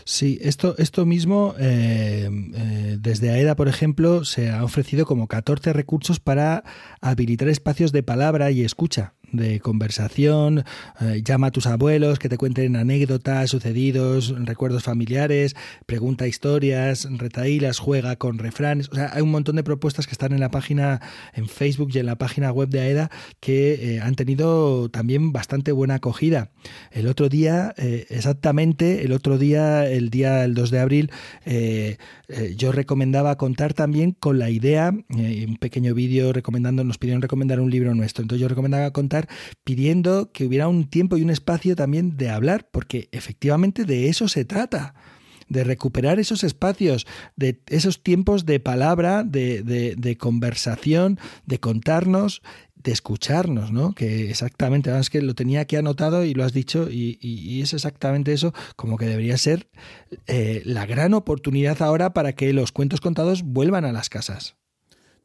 [0.05, 6.63] Sí, esto, esto mismo, desde AEDA, por ejemplo, se ha ofrecido como 14 recursos para
[7.11, 10.65] habilitar espacios de palabra y escucha de conversación,
[11.01, 17.79] eh, llama a tus abuelos que te cuenten anécdotas, sucedidos, recuerdos familiares, pregunta historias, retaílas,
[17.79, 18.89] juega con refranes.
[18.91, 21.01] O sea, hay un montón de propuestas que están en la página,
[21.35, 23.11] en Facebook y en la página web de AEDA
[23.41, 26.51] que eh, han tenido también bastante buena acogida.
[26.91, 31.11] El otro día, eh, exactamente, el otro día, el día el 2 de abril,
[32.57, 37.95] yo recomendaba contar también con la idea, un pequeño vídeo recomendando, pidieron recomendar un libro
[37.95, 39.29] nuestro, entonces yo recomendaba contar
[39.65, 44.29] pidiendo que hubiera un tiempo y un espacio también de hablar, porque efectivamente de eso
[44.29, 44.95] se trata
[45.49, 52.43] de recuperar esos espacios, de esos tiempos de palabra, de, conversación, de contarnos,
[52.75, 53.95] de escucharnos, ¿no?
[53.95, 58.33] Que exactamente, es que lo tenía aquí anotado y lo has dicho y, es exactamente
[58.33, 59.69] eso, como que debería ser
[60.27, 64.57] eh, la gran oportunidad ahora para que los cuentos contados vuelvan a las casas.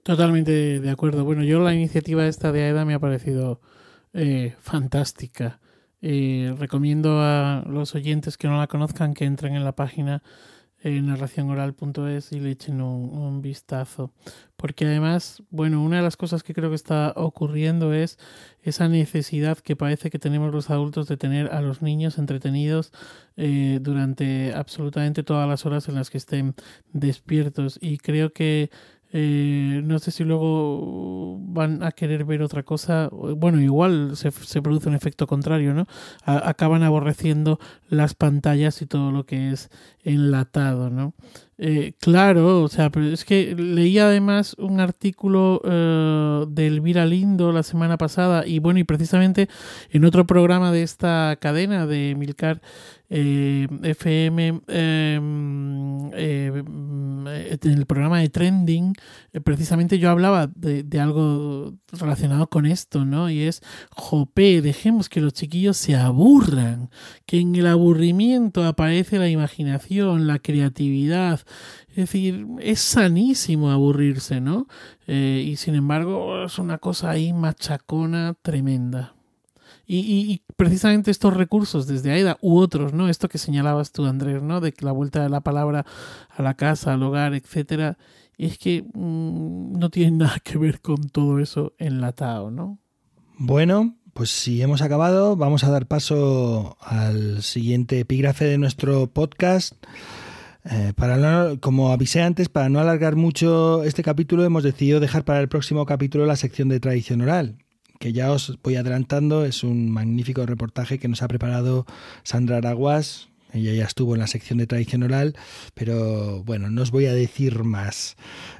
[0.04, 1.24] Totalmente de acuerdo.
[1.24, 3.62] Bueno, yo la iniciativa esta de AEDA me ha parecido
[4.14, 5.60] eh, fantástica.
[6.02, 10.24] Eh, recomiendo a los oyentes que no la conozcan que entren en la página
[10.84, 14.12] eh, narracionoral.es y le echen un, vistazo.
[14.56, 18.18] Porque además, bueno, una de las cosas que creo que está ocurriendo es
[18.64, 22.92] esa necesidad que parece que tenemos los adultos de tener a los niños entretenidos
[23.38, 26.56] eh, durante absolutamente todas las horas en las que estén
[26.92, 27.78] despiertos.
[27.80, 28.72] Y creo que
[29.14, 33.10] eh, no sé si luego van a querer ver otra cosa.
[33.12, 35.88] Bueno, igual se, se produce un efecto contrario, ¿no?
[36.26, 37.60] acaban aborreciendo
[37.90, 39.70] las pantallas y todo lo que es
[40.04, 41.14] enlatado, ¿no?
[41.64, 47.52] Eh, claro, o sea, pero es que leí además un artículo eh, de Elvira Lindo
[47.52, 49.48] la semana pasada y bueno, y precisamente
[49.92, 52.64] en otro programa de esta cadena de Milcar
[53.14, 58.94] eh, FM, em, en el programa de Trending,
[59.44, 63.30] precisamente yo hablaba de, de, algo relacionado con esto, ¿no?
[63.30, 66.90] Y es, jope, dejemos que los chiquillos se aburran,
[67.26, 71.42] que en el aburrimiento aparece la imaginación, la creatividad,
[71.90, 74.68] es decir, es sanísimo aburrirse, ¿no?
[75.08, 79.16] Eh, y sin embargo es una cosa ahí machacona tremenda.
[79.94, 83.10] Y, precisamente estos recursos desde AIDA u otros, ¿no?
[83.10, 84.62] Esto que señalabas tú, Andrés, ¿no?
[84.62, 85.86] De la vuelta de la palabra
[86.30, 87.98] a la casa, al hogar, etcétera,
[88.38, 92.80] es que mm, no tiene nada que ver con todo eso enlatado, ¿no?
[93.38, 99.74] Bueno, pues si hemos acabado, vamos a dar paso al siguiente epígrafe de nuestro podcast.
[100.64, 105.40] Eh, para como avisé antes, para no alargar mucho este capítulo, hemos decidido dejar para
[105.40, 107.58] el próximo capítulo la sección de tradición oral,
[108.00, 111.86] que ya os voy adelantando, es un magnífico reportaje que nos ha preparado
[112.24, 113.31] Sandra Araguas.
[113.54, 115.36] Ella ya estuvo en la sección de tradición oral,
[115.74, 118.16] pero bueno, no os voy a decir más.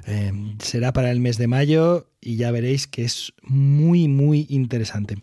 [0.06, 5.22] Eh, será para el mes de mayo y ya veréis que es muy, muy interesante.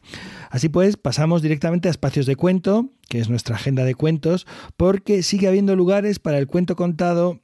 [0.50, 5.24] Así pues, pasamos directamente a espacios de cuento, que es nuestra agenda de cuentos, porque
[5.24, 7.42] sigue habiendo lugares para el cuento contado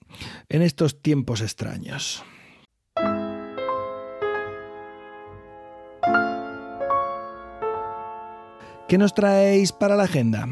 [0.49, 2.23] en estos tiempos extraños.
[8.87, 10.47] ¿Qué nos traéis para la agenda?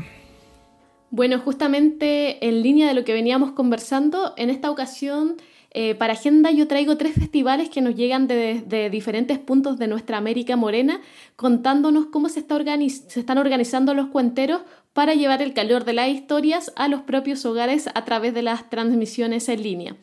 [1.16, 5.36] Bueno, justamente en línea de lo que veníamos conversando, en esta ocasión
[5.70, 10.18] eh, para Agenda yo traigo tres festivales que nos llegan de, diferentes puntos de nuestra
[10.18, 11.02] América Morena,
[11.36, 14.62] contándonos cómo se, está se están organizando los cuenteros
[14.94, 18.72] para llevar el calor de las historias a los propios hogares a través de las
[18.72, 19.96] transmisiones en línea.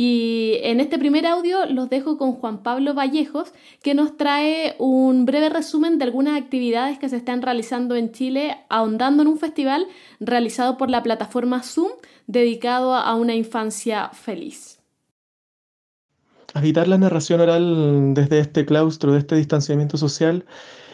[0.00, 3.52] Y en este primer audio los dejo con Juan Pablo Vallejos,
[3.82, 8.58] que nos trae un breve resumen de algunas actividades que se están realizando en Chile,
[8.68, 9.88] ahondando en un festival
[10.20, 11.90] realizado por la plataforma Zoom
[12.28, 14.78] dedicado a una infancia feliz.
[16.54, 20.44] Habitar la narración oral desde este claustro, de este distanciamiento social,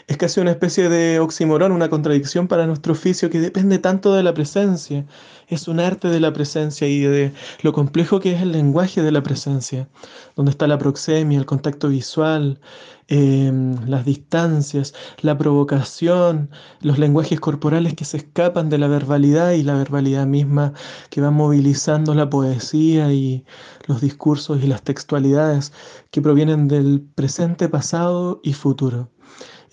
[0.06, 4.22] es casi una especie de oxímoron, una contradicción para nuestro oficio que depende tanto de
[4.22, 5.06] la presencia.
[5.48, 9.12] Es un arte de la presencia y de lo complejo que es el lenguaje de
[9.12, 9.88] la presencia,
[10.36, 12.60] donde está la proxemia, el contacto visual,
[13.08, 16.50] em, las distancias, la provocación,
[16.80, 20.74] los lenguajes corporales que se escapan de la verbalidad y la verbalidad misma
[21.10, 23.44] que va movilizando la poesía y
[23.86, 25.72] los discursos y las textualidades
[26.10, 29.13] que provienen del presente, pasado y futuro.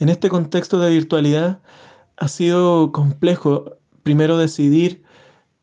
[0.02, 1.62] En este contexto de virtualidad
[2.18, 5.04] ha sido complejo primero decidir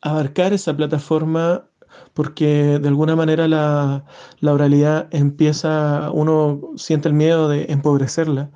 [0.00, 1.68] abarcar esa plataforma
[2.15, 4.05] porque de alguna manera la,
[4.39, 8.52] la oralidad empieza, uno siente el miedo de empobrecerla,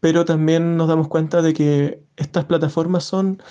[0.00, 3.42] pero también nos damos cuenta de que estas plataformas son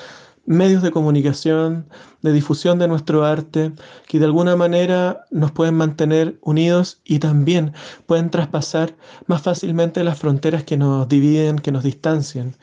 [0.45, 1.87] medios de comunicación,
[2.21, 3.71] de difusión de nuestro arte,
[4.07, 7.73] que de alguna manera nos pueden mantener unidos y también
[8.05, 8.95] pueden traspasar
[9.27, 12.55] más fácilmente las fronteras que nos dividen, que nos distancian.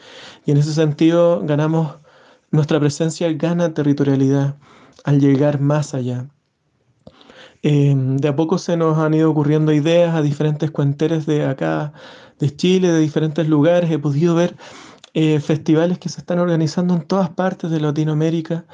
[0.45, 1.97] Y en ese sentido ganamos,
[2.51, 4.57] nuestra presencia gana territorialidad
[5.05, 6.29] al llegar más allá.
[7.63, 11.93] Eh, de a poco se nos han ido ocurriendo ideas a diferentes cuenteres de acá,
[12.39, 13.91] de Chile, de diferentes lugares.
[13.91, 14.57] He podido ver
[15.15, 18.65] eh, festivales que se están organizando en todas partes de Latinoamérica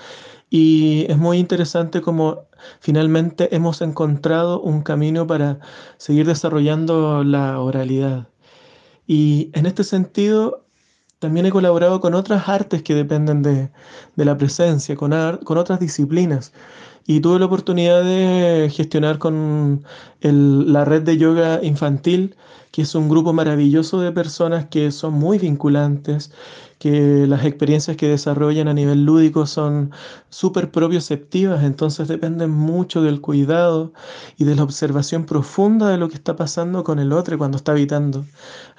[0.51, 2.49] y es muy interesante como
[2.81, 5.59] finalmente hemos encontrado un camino para
[5.99, 8.29] seguir desarrollando la oralidad.
[9.07, 10.65] Y en este sentido,
[11.19, 13.71] también he colaborado con otras artes que dependen de,
[14.17, 15.13] la presencia, con,
[15.45, 16.53] con otras disciplinas.
[17.07, 19.85] Y tuve la oportunidad de gestionar con
[20.21, 22.37] la red de yoga infantil,
[22.77, 26.31] que es un grupo maravilloso de personas que son muy vinculantes,
[26.79, 29.93] que las experiencias que desarrollan a nivel lúdico son
[30.29, 33.95] súper propioceptivas, entonces dependen mucho del cuidado
[34.37, 37.73] y de la observación profunda de lo que está pasando con el otro cuando está
[37.73, 38.27] habitando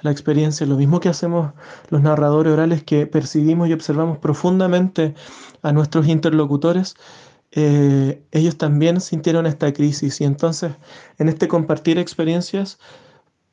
[0.02, 0.64] la experiencia.
[0.64, 1.52] Lo mismo que hacemos
[1.88, 5.16] los narradores orales, que percibimos y observamos profundamente
[5.62, 6.94] a nuestros interlocutores,
[7.50, 10.70] eh, ellos también sintieron esta crisis y entonces
[11.18, 12.78] en este compartir experiencias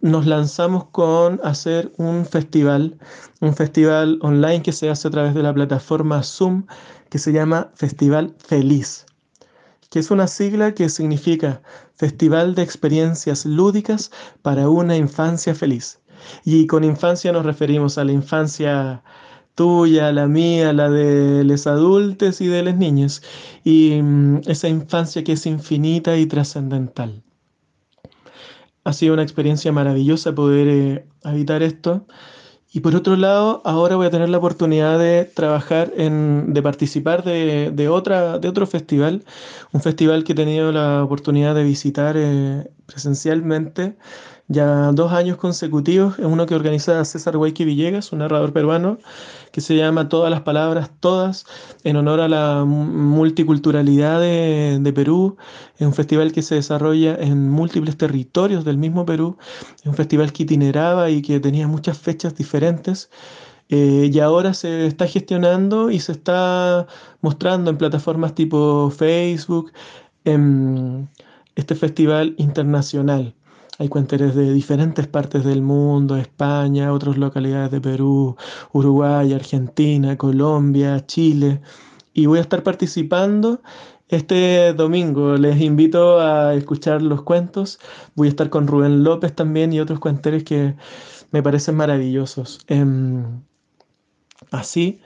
[0.06, 2.95] nos lanzamos con hacer un festival,
[3.42, 6.67] un festival online que se hace a través de la plataforma Zoom
[7.09, 9.08] que se llama Festival Feliz,
[9.90, 11.64] que es una sigla que significa
[11.95, 14.11] Festival de Experiencias Lúdicas
[14.43, 16.00] para una Infancia Feliz.
[16.43, 19.01] Y con infancia nos referimos a la infancia
[19.56, 23.24] tuya, la mía, la de los adultos y de los niños,
[23.64, 27.24] y mm, esa infancia que es infinita y trascendental.
[28.85, 32.07] Ha sido una experiencia maravillosa poder eh, habitar esto.
[32.72, 37.23] Y por otro lado, ahora voy a tener la oportunidad de trabajar en, de participar
[37.23, 39.23] de, otra, de otro festival,
[39.72, 43.95] un festival que he tenido la oportunidad de visitar eh, presencialmente
[44.48, 48.99] ya dos años consecutivos, es uno que organiza César Huayqui Villegas, un narrador peruano,
[49.51, 51.45] que se llama Todas las Palabras, Todas,
[51.83, 55.38] en honor a la multiculturalidad de, Perú.
[55.77, 59.38] Es un festival que se desarrolla en múltiples territorios del mismo Perú.
[59.80, 63.09] Es un festival que itineraba y que tenía muchas fechas diferentes.
[63.69, 66.85] Eh, y ahora se está gestionando y se está
[67.22, 69.72] mostrando en plataformas tipo Facebook,
[70.25, 71.09] en
[71.56, 73.33] este festival internacional.
[73.77, 78.37] Hay cuenteres de diferentes partes del mundo, España, otras localidades de Perú,
[78.71, 81.61] Uruguay, Argentina, Colombia, Chile.
[82.13, 83.61] Y voy a estar participando
[84.07, 85.35] este domingo.
[85.35, 87.79] Les invito a escuchar los cuentos.
[88.15, 90.75] Voy a estar con Rubén López también y otros cuenteres que
[91.31, 92.59] me parecen maravillosos.
[92.67, 93.41] Em,
[94.51, 95.01] así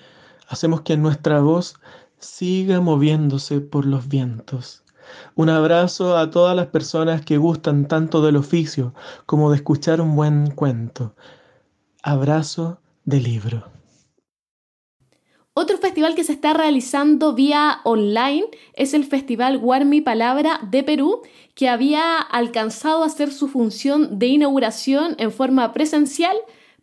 [0.48, 1.76] hacemos que nuestra voz
[2.20, 4.84] siga moviéndose por los vientos.
[5.36, 8.94] Un abrazo a todas las personas que gustan tanto del oficio
[9.26, 11.16] como de escuchar un buen cuento.
[12.04, 13.80] Abrazo de libro.
[15.54, 21.22] Otro festival que se está realizando vía online es el Festival Guarmi Palabra de Perú,
[21.54, 26.38] que había alcanzado a hacer su función de inauguración en forma presencial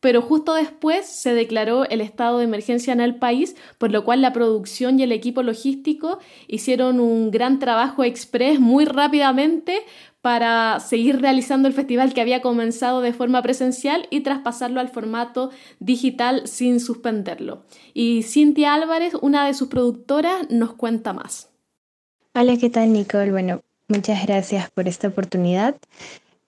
[0.07, 4.23] pero justo después se declaró el estado de emergencia en el país, por lo cual
[4.23, 9.81] la producción y el equipo logístico hicieron un gran trabajo express muy rápidamente
[10.21, 15.51] para seguir realizando el festival que había comenzado de forma presencial y traspasarlo al formato
[15.81, 17.65] digital sin suspenderlo.
[17.93, 21.49] Y Cintia Álvarez, una de sus productoras, nos cuenta más.
[22.33, 23.33] Hola, ¿qué tal Nicole?
[23.33, 25.75] Bueno, muchas gracias por esta oportunidad.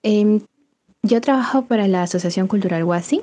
[0.01, 0.39] Em,
[1.03, 3.21] yo trabajo para la Asociación Cultural Huasi,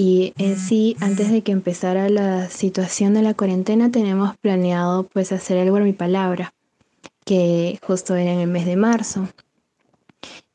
[0.00, 5.32] y en sí, antes de que empezara la situación de la cuarentena, tenemos planeado pues
[5.32, 6.54] hacer por mi palabra,
[7.24, 9.28] que justo era en el mes de marzo.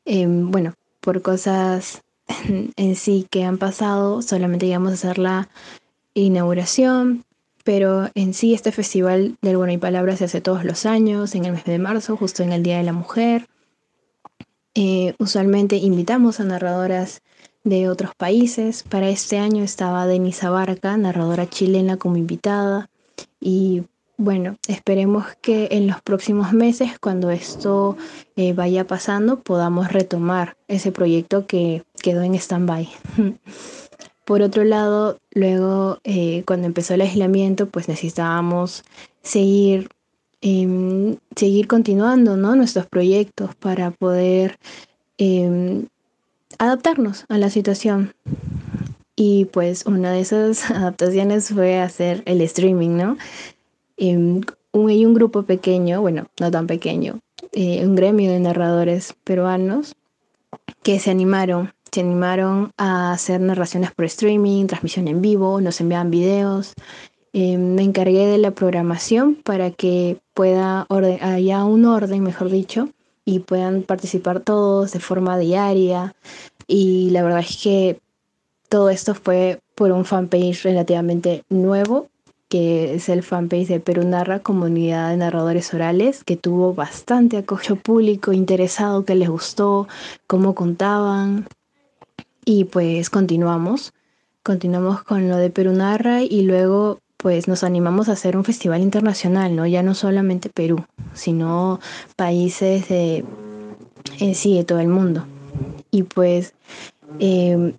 [0.06, 2.02] Em, bueno, por cosas
[2.76, 5.50] en sí que han pasado, solamente íbamos a hacer la
[6.14, 7.26] inauguración,
[7.64, 11.44] pero en sí este festival del Bueno y Palabra se hace todos los años, en
[11.44, 13.46] el mes de marzo, justo en el Día de la Mujer.
[14.74, 17.20] Eh, usualmente invitamos a narradoras
[17.64, 18.82] de otros países.
[18.82, 22.90] Para este año estaba Denisa Barca, narradora chilena, como invitada.
[23.40, 23.84] Y
[24.16, 27.96] bueno, esperemos que en los próximos meses, cuando esto
[28.36, 32.88] eh, vaya pasando, podamos retomar ese proyecto que quedó en stand-by.
[34.24, 38.84] Por otro lado, luego, eh, cuando empezó el aislamiento, pues necesitábamos
[39.22, 39.88] seguir
[40.40, 42.54] em, seguir continuando ¿no?
[42.56, 44.58] nuestros proyectos para poder
[45.18, 45.86] em,
[46.58, 48.14] adaptarnos a la situación.
[49.16, 53.16] Y pues una de esas adaptaciones fue hacer el streaming, ¿no?
[53.96, 54.40] Em,
[54.72, 57.20] hay un grupo pequeño, bueno, no tan pequeño,
[57.52, 59.94] eh, un gremio de narradores peruanos
[60.82, 66.10] que se animaron, se animaron a hacer narraciones por streaming, transmisión en vivo, nos enviaban
[66.10, 66.74] videos.
[67.32, 70.86] Em, me encargué de la programación para que pueda
[71.20, 72.88] haya un orden, mejor dicho,
[73.24, 76.14] y puedan participar todos de forma diaria.
[76.66, 78.00] Y la verdad es que
[78.68, 82.08] todo esto fue por un fanpage relativamente nuevo
[82.54, 87.74] que es el fanpage de Perú Narra, comunidad de narradores orales, que tuvo bastante acojo
[87.74, 89.88] público interesado, que les gustó
[90.28, 91.48] cómo contaban.
[92.44, 93.92] Y pues continuamos,
[94.44, 98.82] continuamos con lo de Perú Narra y luego pues nos animamos a hacer un festival
[98.82, 99.66] internacional, ¿no?
[99.66, 101.80] Ya no solamente Perú, sino
[102.16, 103.24] países de,
[104.18, 105.24] en sí, de todo el mundo.
[105.90, 106.52] Y pues
[107.20, 107.72] eh,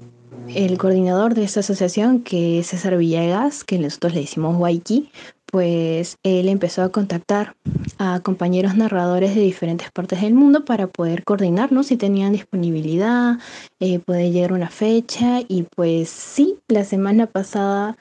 [0.48, 5.12] el coordinador de esta asociación, que es César Villegas, que nosotros le decimos Waiki,
[5.46, 7.56] pues él empezó a contactar
[8.00, 13.38] a compañeros narradores de diferentes partes del mundo para poder coordinarnos si tenían disponibilidad,
[13.80, 17.96] eh, poder llegar una fecha y pues sí, la semana pasada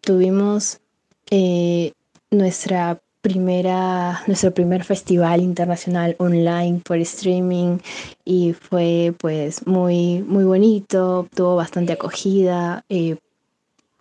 [0.00, 0.80] tuvimos
[1.30, 1.92] eh,
[2.30, 7.78] nuestra primera, nuestro primer festival internacional online por streaming
[8.24, 12.84] y fue pues muy, muy bonito, tuvo bastante acogida.
[12.88, 13.18] Eh,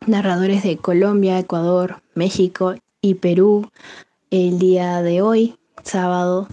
[0.07, 3.69] narradores de Colombia, Ecuador, México y Perú
[4.31, 6.47] el día de hoy, sábado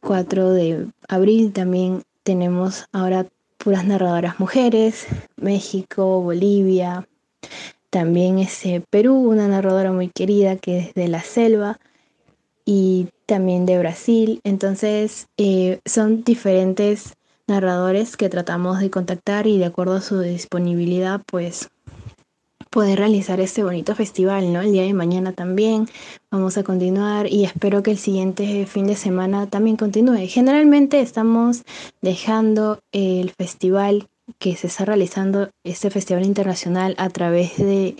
[0.00, 3.26] 4 de abril, también tenemos ahora
[3.58, 7.06] puras narradoras mujeres, México, Bolivia,
[7.90, 11.78] también ese Perú, una narradora muy querida que es de la selva,
[12.72, 14.40] y también de Brasil.
[14.44, 17.14] Entonces eh, son diferentes
[17.48, 21.68] narradores que tratamos de contactar y de acuerdo a su disponibilidad pues
[22.70, 24.60] poder realizar este bonito festival, ¿no?
[24.60, 25.88] El día de mañana también
[26.30, 30.28] vamos a continuar y espero que el siguiente fin de semana también continúe.
[30.28, 31.64] Generalmente estamos
[32.00, 34.06] dejando el festival
[34.38, 37.96] que se está realizando, este festival internacional a través de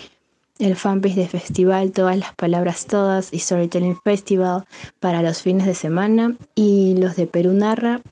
[0.59, 4.65] el fanpage de festival Todas las Palabras Todas y Storytelling Festival
[5.01, 8.03] para los fines de semana y los de Perú Narra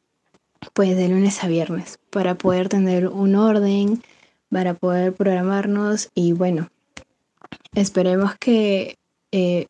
[0.72, 4.02] pues de lunes a viernes para poder tener un orden,
[4.50, 6.68] para poder programarnos y bueno,
[7.74, 8.96] esperemos que
[9.30, 9.66] eh,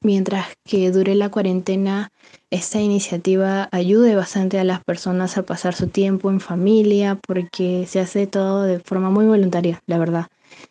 [0.00, 2.10] mientras que dure la cuarentena
[2.50, 8.00] esta iniciativa ayude bastante a las personas a pasar su tiempo en familia porque se
[8.00, 10.26] hace todo de forma muy voluntaria, la verdad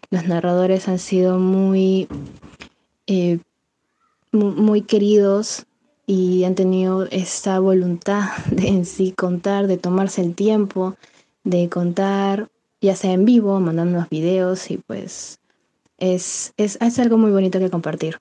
[0.10, 2.08] los narradores han sido muy,
[3.08, 3.40] eh,
[4.32, 5.66] muy queridos
[6.06, 10.96] y han tenido esta voluntad de en sí contar, de tomarse el tiempo,
[11.44, 12.50] de contar,
[12.82, 15.40] ya sea en vivo, mandándonos videos y pues
[15.98, 18.20] es, es, es algo muy bonito que compartir.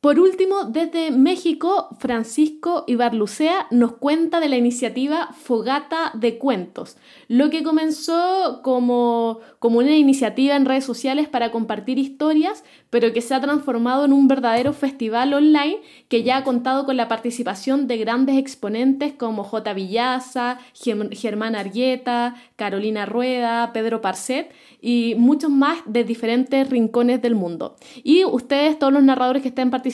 [0.00, 6.96] Por último, desde México, Francisco Ibarlucea nos cuenta de la iniciativa Fogata de Cuentos,
[7.28, 13.22] lo que comenzó como, como una iniciativa en redes sociales para compartir historias, pero que
[13.22, 17.88] se ha transformado en un verdadero festival online que ya ha contado con la participación
[17.88, 19.72] de grandes exponentes como J.
[19.72, 27.76] Villaza, Germán Argueta, Carolina Rueda, Pedro Parcet y muchos más de diferentes rincones del mundo.
[28.04, 29.85] Y ustedes, todos los narradores que estén participando,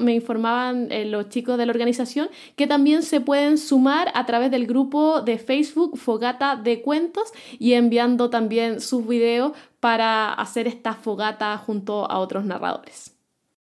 [0.00, 4.50] me informaban eh, los chicos de la organización que también se pueden sumar a través
[4.50, 10.94] del grupo de Facebook Fogata de Cuentos y enviando también sus videos para hacer esta
[10.94, 13.14] fogata junto a otros narradores.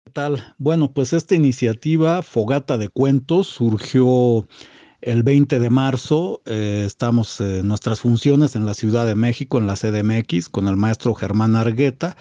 [0.03, 0.53] ¿Qué tal?
[0.57, 4.47] Bueno, pues esta iniciativa Fogata de Cuentos surgió
[5.01, 9.67] el 20 de marzo eh, estamos en nuestras funciones en la Ciudad de México, en
[9.67, 12.17] la CDMX, con el maestro Germán Argueta.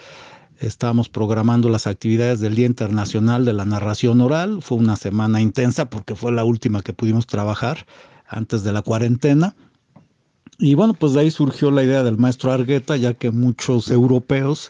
[0.59, 4.61] Estamos programando las actividades del Día Internacional de la Narración Oral.
[4.61, 7.85] Fue una semana intensa porque fue la última que pudimos trabajar
[8.27, 9.55] antes de la cuarentena.
[10.57, 14.69] Y bueno, pues de ahí surgió la idea del maestro Argueta, ya que muchos europeos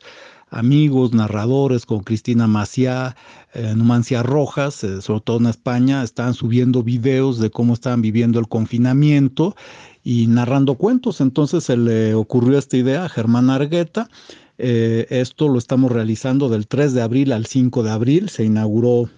[0.49, 3.15] amigos, narradores, con Cristina Maciá,
[3.53, 8.39] eh, Numancia Rojas, eh, sobre todo en España, están subiendo videos de cómo estaban viviendo
[8.39, 9.55] el confinamiento
[10.03, 11.19] y narrando cuentos.
[11.19, 14.09] Entonces se le ocurrió esta idea a Germán Argueta.
[14.57, 18.29] Eh, esto lo estamos realizando del 3 de abril al 5 de abril.
[18.29, 19.09] Se inauguró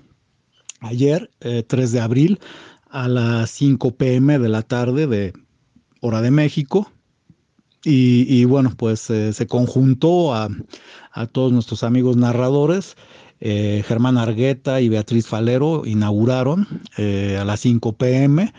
[0.80, 2.40] ayer, 3 de abril,
[2.90, 5.34] a las 5 pm de la tarde de
[6.02, 6.92] hora de México.
[7.90, 10.50] Y, bueno, pues se conjuntó a,
[11.14, 12.98] a, todos nuestros amigos narradores
[13.40, 16.68] Germán Argueta y Beatriz Falero inauguraron
[16.98, 18.52] a las 5 pm.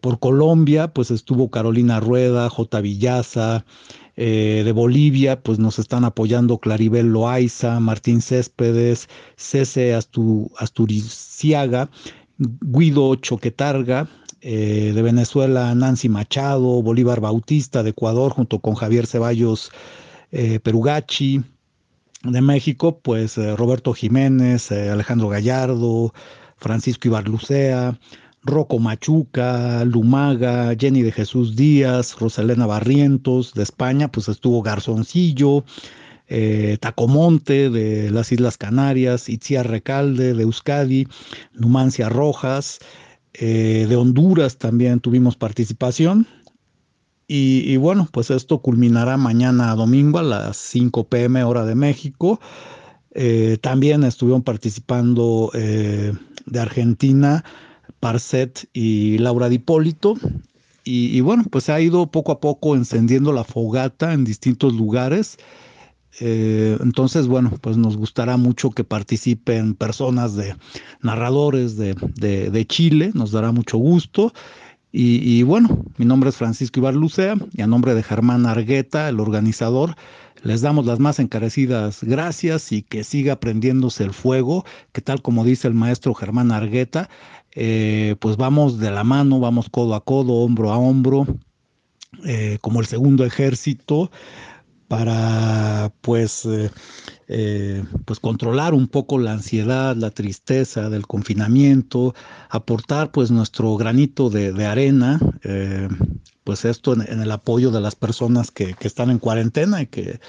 [0.00, 2.80] por Colombia, pues estuvo Carolina Rueda, J.
[2.80, 3.64] Villaza,
[4.16, 11.88] de Bolivia, pues nos están apoyando Claribel Loaiza, Martín Céspedes, Cese Asturiciaga,
[12.38, 14.08] Guido Choquetarga,
[14.44, 19.70] eh, de Venezuela Nancy Machado, Bolívar Bautista de Ecuador junto con Javier Ceballos
[20.32, 21.42] eh, Perugachi,
[22.24, 26.12] de México pues eh, Roberto Jiménez, Alejandro Gallardo,
[26.56, 27.96] Francisco Ibarlucea,
[28.44, 35.64] Rocco Machuca, Lumaga, Jenny de Jesús Díaz, Rosalena Barrientos, de España pues estuvo Garzoncillo,
[36.80, 41.06] Tacomonte de las Islas Canarias, Itziar Recalde de Euskadi,
[41.52, 42.80] Numancia Rojas,
[43.34, 46.26] eh, de Honduras también tuvimos participación.
[47.34, 52.40] Y, bueno, pues esto culminará mañana domingo a las 5 pm hora de México.
[53.14, 56.12] Eh, también estuvieron participando eh,
[56.44, 57.42] de Argentina
[58.00, 60.14] Parcet y Laura Dipólito.
[60.84, 64.74] Y, y bueno, pues se ha ido poco a poco encendiendo la fogata en distintos
[64.74, 65.38] lugares.
[66.20, 70.54] Eh, entonces, bueno, pues nos gustará mucho que participen personas de
[71.00, 74.32] narradores de, de, Chile, nos dará mucho gusto.
[74.94, 79.96] Y, bueno, mi nombre es Francisco Ibarlucea y a nombre de Germán Argueta, el organizador,
[80.42, 85.44] les damos las más encarecidas gracias y que siga prendiéndose el fuego, que tal como
[85.44, 87.08] dice el maestro Germán Argueta,
[87.54, 91.26] eh, pues vamos de la mano, vamos codo a codo, hombro a hombro,
[92.24, 94.10] eh, como el segundo ejército
[94.92, 96.70] para pues, eh,
[97.26, 102.14] eh, pues controlar un poco la ansiedad, la tristeza del confinamiento,
[102.50, 105.88] aportar pues nuestro granito de, arena, eh,
[106.44, 110.20] pues esto en, el apoyo de las personas que, están en cuarentena y que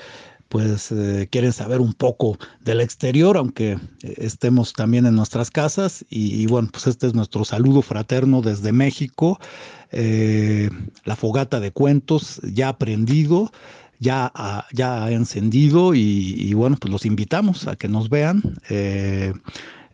[0.49, 0.93] pues
[1.31, 6.05] quieren saber un poco del exterior, aunque estemos también en nuestras casas.
[6.09, 9.39] Y, bueno, pues este es nuestro saludo fraterno desde México,
[9.91, 13.51] la fogata de cuentos ya aprendido
[14.03, 19.33] ya ha, ya encendido y, bueno, pues los invitamos a que nos vean eh,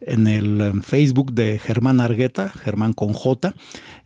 [0.02, 3.54] en el Facebook de Germán Argueta, Germán con J,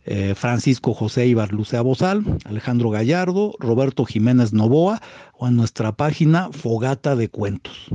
[0.04, 5.00] eh, Francisco José Ibar Lucea Bozal, Alejandro Gallardo, Roberto Jiménez Novoa
[5.32, 7.88] o en nuestra página Fogata de Cuentos.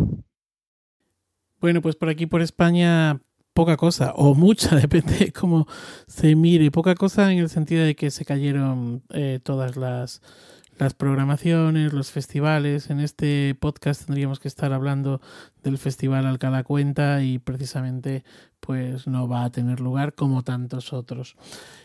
[1.62, 3.22] Bueno, pues por aquí por España
[3.54, 5.68] poca cosa, o mucha, depende de cómo
[6.08, 10.22] se mire, poca cosa en el sentido de que se cayeron eh, todas las
[10.80, 12.90] las programaciones, los festivales.
[12.90, 15.20] En este podcast tendríamos que estar hablando
[15.62, 18.24] del Festival Alcalá Cuenta y precisamente
[18.60, 21.36] pues no va a tener lugar como tantos otros.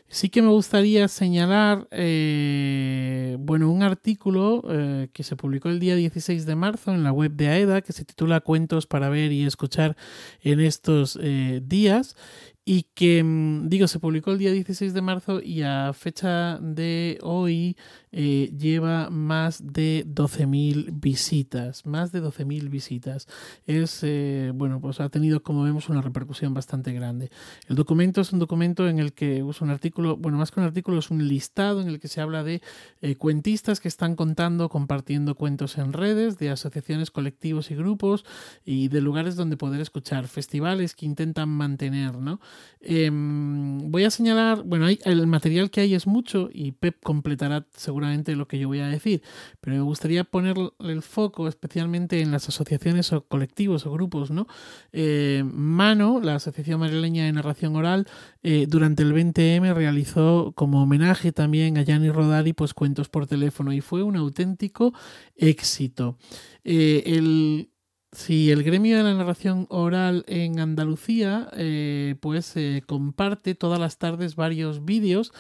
[0.09, 5.97] Sí que me gustaría señalar, eh, bueno, un artículo eh, que se publicó el día
[5.97, 9.45] 16 de marzo en la web de AEDA que se titula Cuentos para ver y
[9.45, 9.97] escuchar
[10.43, 12.17] en estos eh, días
[12.65, 17.19] y que, mm, digo, se publicó el día 16 de marzo y a fecha de
[17.23, 17.77] hoy
[18.17, 23.27] eh, lleva más de 12.000 visitas, más de 12.000 visitas.
[23.67, 27.33] Es, eh, bueno, pues ha tenido, como vemos, una repercusión bastante grande.
[27.67, 30.67] El documento es un documento en el que usa un artículo, bueno, más que un
[30.67, 32.63] artículo, es un listado en el que se habla de
[33.03, 38.25] eh, cuentistas que están contando, compartiendo cuentos en redes, de asociaciones, colectivos y grupos
[38.65, 42.39] y de lugares donde poder escuchar, festivales que intentan mantener, ¿no?
[42.81, 47.67] Em, voy a señalar, bueno, hay, el material que hay es mucho y Pep completará
[47.77, 48.04] seguramente
[48.37, 49.23] lo que yo voy a decir,
[49.61, 54.47] pero me gustaría poner el foco especialmente en las asociaciones o colectivos o grupos, ¿no?
[54.93, 58.07] Eh, Mano, la Asociación Madrileña de Narración Oral,
[58.43, 63.73] eh, durante el 20M realizó como homenaje también a Gianni Rodari, pues cuentos por teléfono
[63.73, 64.93] y fue un auténtico
[65.37, 66.17] éxito.
[66.65, 67.69] Eh, el
[68.15, 73.99] Sí, el gremio de la narración oral en Andalucía, eh, pues eh, comparte todas las
[73.99, 75.33] tardes varios vídeos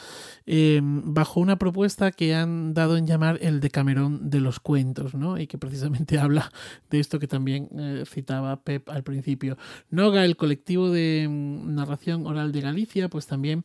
[0.44, 5.39] eh, bajo una propuesta que han dado en llamar el Decamerón de los cuentos, ¿no?
[5.39, 6.51] Y que precisamente habla
[6.91, 7.69] de esto que también
[8.07, 9.57] citaba Pep al principio.
[9.91, 13.62] Noga, el colectivo de mm, narración oral de Galicia, pues también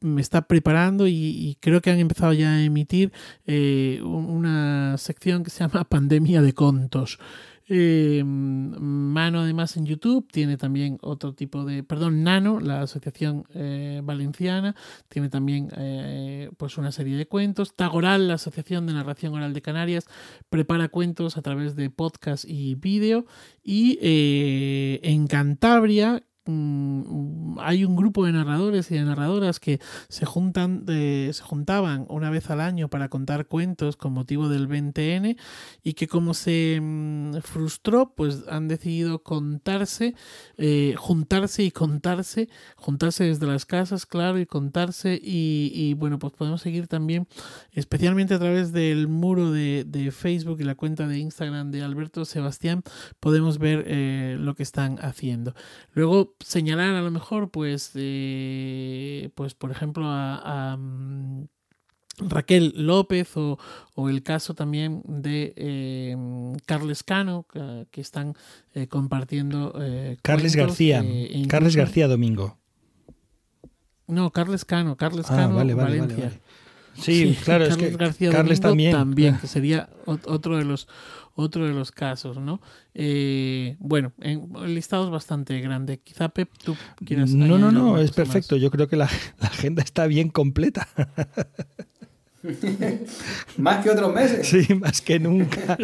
[0.00, 3.12] me está preparando y, creo que han empezado ya a emitir
[4.02, 7.18] una sección que se llama Pandemia de Contos.
[7.66, 14.00] Eh, Mano además en YouTube tiene también otro tipo de, perdón, Nano, la asociación eh,
[14.04, 14.74] valenciana,
[15.08, 17.74] tiene también eh, pues una serie de cuentos.
[17.74, 20.06] Tagoral, la asociación de narración oral de Canarias,
[20.50, 23.26] prepara cuentos a través de podcast y vídeo.
[23.62, 31.42] Y en Cantabria, hay un grupo de narradores y de narradoras que se juntan se
[31.42, 35.36] juntaban una vez al año para contar cuentos con motivo del 20N
[35.82, 40.14] y que como se mm, frustró pues han decidido contarse
[40.58, 46.34] eh, juntarse y contarse juntarse desde las casas claro y contarse y, y, bueno pues
[46.34, 47.26] podemos seguir también
[47.72, 52.24] especialmente a través del muro de, de, Facebook y la cuenta de Instagram de Alberto
[52.24, 52.82] Sebastián
[53.20, 55.54] podemos ver eh, lo que están haciendo.
[55.92, 61.46] Luego señalar a lo mejor pues eh, pues por ejemplo a, a mm,
[62.18, 63.58] Raquel López o,
[63.94, 66.16] o, el caso también de eh,
[66.66, 68.34] Carles Cano que, que están
[68.74, 72.58] eh, compartiendo eh, Carles cuentos, García eh, Carles García Domingo
[74.06, 76.44] no Carles Cano Carles Ah, Cano vale, vale, Valencia vale, vale.
[76.96, 78.92] Sí, claro, es Carles que García Carles Domingo también.
[78.92, 80.86] también que sería ot- otro de los
[81.34, 82.60] otro de los casos no
[82.94, 87.98] Eh, bueno en, el listado es bastante grande quizá Pep tú quieras no no no
[87.98, 88.16] es más.
[88.16, 89.08] perfecto yo creo que la,
[89.40, 90.88] la agenda está bien completa
[93.56, 94.46] Más que otros meses.
[94.46, 95.78] Sí, más que nunca.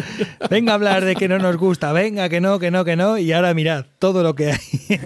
[0.51, 3.19] Venga a hablar de que no nos gusta, venga, que no, que no, que no,
[3.19, 5.01] y ahora mirad todo lo que hay.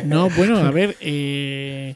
[0.04, 1.94] No, bueno, a ver, eh,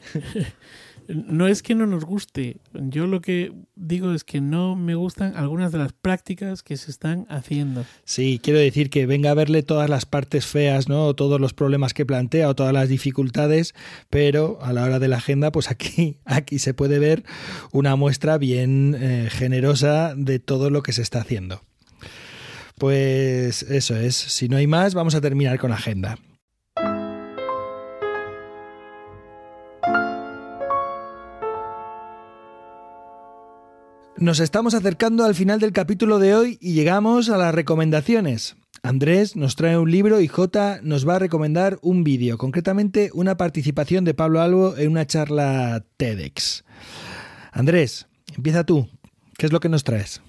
[1.07, 2.57] no es que no nos guste.
[2.73, 6.91] Yo lo que digo es que no me gustan algunas de las prácticas que se
[6.91, 7.85] están haciendo.
[8.03, 11.13] Sí, quiero decir que venga a verle todas las partes feas, ¿no?
[11.13, 13.75] Todos los problemas que plantea o todas las dificultades,
[14.09, 17.23] pero a la hora de la agenda, pues aquí, aquí se puede ver
[17.71, 21.61] una muestra bien eh, generosa de todo lo que se está haciendo.
[22.77, 24.15] Pues eso es.
[24.15, 26.17] Si no hay más, vamos a terminar con la agenda.
[34.17, 38.55] Nos estamos acercando al final del capítulo de hoy y llegamos a las recomendaciones.
[38.81, 43.35] Andrés nos trae un libro y Jota nos va a recomendar un vídeo, concretamente una
[43.35, 46.63] participación de Pablo Albo en una charla TEDx.
[47.51, 48.87] Andrés, empieza tú.
[49.37, 50.21] ¿Qué es lo que nos traes?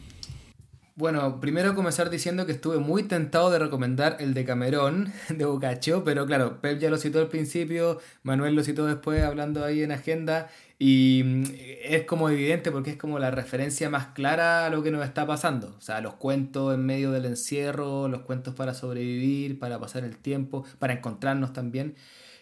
[0.97, 6.02] Bueno, primero comenzar diciendo que estuve muy tentado de recomendar el de Camerón, de Boccaccio,
[6.02, 9.92] pero claro, Pep ya lo citó al principio, Manuel lo citó después hablando ahí en
[9.92, 10.48] agenda,
[10.78, 11.44] y mm,
[11.84, 15.26] es como evidente porque es como la referencia más clara a lo que nos está
[15.26, 15.74] pasando.
[15.78, 20.18] O sea, los cuentos en medio del encierro, los cuentos para sobrevivir, para pasar el
[20.18, 21.96] tiempo, para encontrarnos también.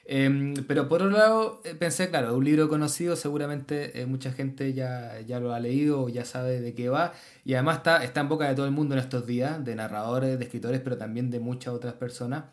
[0.06, 4.74] Em, pero por otro lado, eh, pensé, claro, un libro conocido, seguramente eh, mucha gente
[4.74, 7.14] ya, ya lo ha leído o ya sabe de qué va,
[7.44, 10.38] y además está, está en boca de todo el mundo en estos días, de narradores,
[10.38, 12.44] de escritores, pero también de muchas otras personas.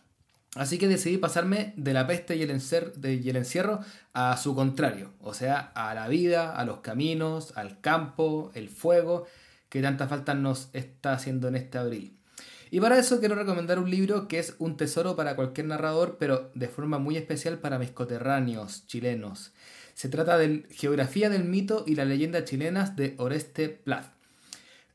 [0.55, 3.79] Así que decidí pasarme de la peste y el, encierro
[4.11, 9.27] a su contrario, o sea, a la vida, a los caminos, al campo, el fuego,
[9.69, 12.17] que tanta falta nos está haciendo en este abril.
[12.69, 16.51] Y para eso quiero recomendar un libro que es un tesoro para cualquier narrador, pero
[16.53, 19.53] de forma muy especial para mis coterráneos chilenos.
[19.93, 24.20] Se trata de Geografía del mito y las leyendas chilenas de Oreste Plat.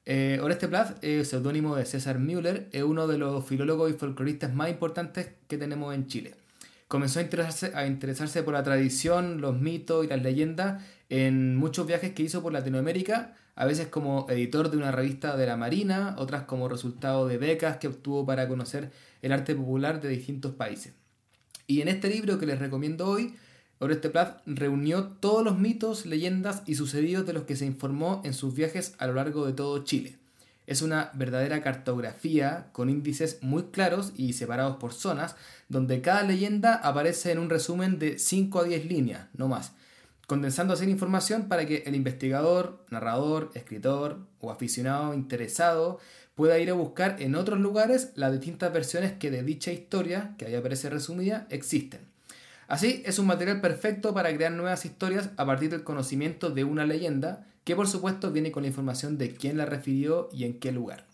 [0.07, 4.71] Oreste Plat, eh, seudónimo de César Müller, es uno de los filólogos y folcloristas más
[4.71, 6.35] importantes que tenemos en Chile.
[6.87, 11.89] Comenzó a interesarse, a interesarse por la tradición, los mitos y las leyendas en muchos
[11.89, 16.15] viajes que hizo por Latinoamérica, a veces como editor de una revista de la Marina,
[16.19, 20.95] otras como resultado de becas que obtuvo para conocer el arte popular de distintos países.
[21.67, 23.35] Y en este libro que les recomiendo hoy,
[23.79, 28.33] Oreste Plat reunió todos los mitos, leyendas y sucedidos de los que se informó en
[28.33, 30.17] sus viajes a lo largo de todo Chile.
[30.67, 35.37] Es una verdadera cartografía con índices muy claros y separados por zonas,
[35.69, 39.73] donde cada leyenda aparece en un resumen de 5 a 10 líneas, no más,
[40.27, 46.01] condensando así la información para que el investigador, narrador, escritor o aficionado interesado
[46.35, 50.47] pueda ir a buscar en otros lugares las distintas versiones que de dicha historia, que
[50.47, 52.16] ahí aparece resumida, existen.
[52.69, 56.85] Así es un material perfecto para crear nuevas historias a partir del conocimiento de una
[56.85, 60.73] leyenda, que por supuesto viene con la información de quién la refirió y en qué
[60.73, 61.07] lugar.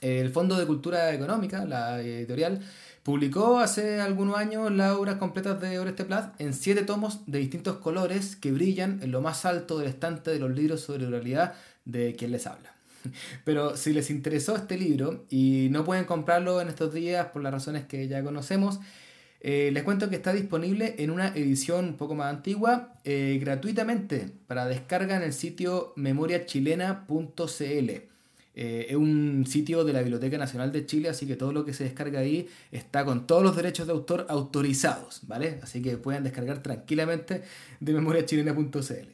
[0.00, 2.60] El Fondo de Cultura Económica, la editorial,
[3.02, 7.78] publicó hace algunos años las obras completas de Oreste Plat en siete tomos de distintos
[7.78, 12.14] colores que brillan en lo más alto del estante de los libros sobre oralidad de
[12.16, 12.74] quien les habla.
[13.44, 17.52] Pero si les interesó este libro y no pueden comprarlo en estos días por las
[17.52, 18.80] razones que ya conocemos,
[19.46, 24.30] eh, les cuento que está disponible en una edición un poco más antigua eh, gratuitamente
[24.46, 27.90] para descarga en el sitio memoriachilena.cl.
[28.56, 31.74] Eh, es un sitio de la Biblioteca Nacional de Chile, así que todo lo que
[31.74, 35.58] se descarga ahí está con todos los derechos de autor autorizados, ¿vale?
[35.62, 37.42] Así que pueden descargar tranquilamente
[37.80, 39.08] de memoriachilena.cl.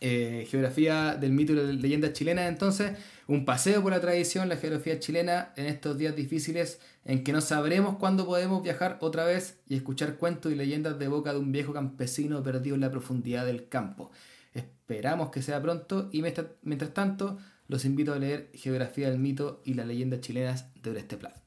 [0.00, 2.94] Geografía del mito y la leyenda chilena, entonces,
[3.28, 7.40] un paseo por la tradición, la geografía chilena en estos días difíciles en que no
[7.40, 11.52] sabremos cuándo podemos viajar otra vez y escuchar cuentos y leyendas de boca de un
[11.52, 14.10] viejo campesino perdido en la profundidad del campo.
[14.54, 19.74] Esperamos que sea pronto y mientras tanto los invito a leer Geografía del Mito y
[19.74, 21.42] las leyendas chilenas de Oreste Plat.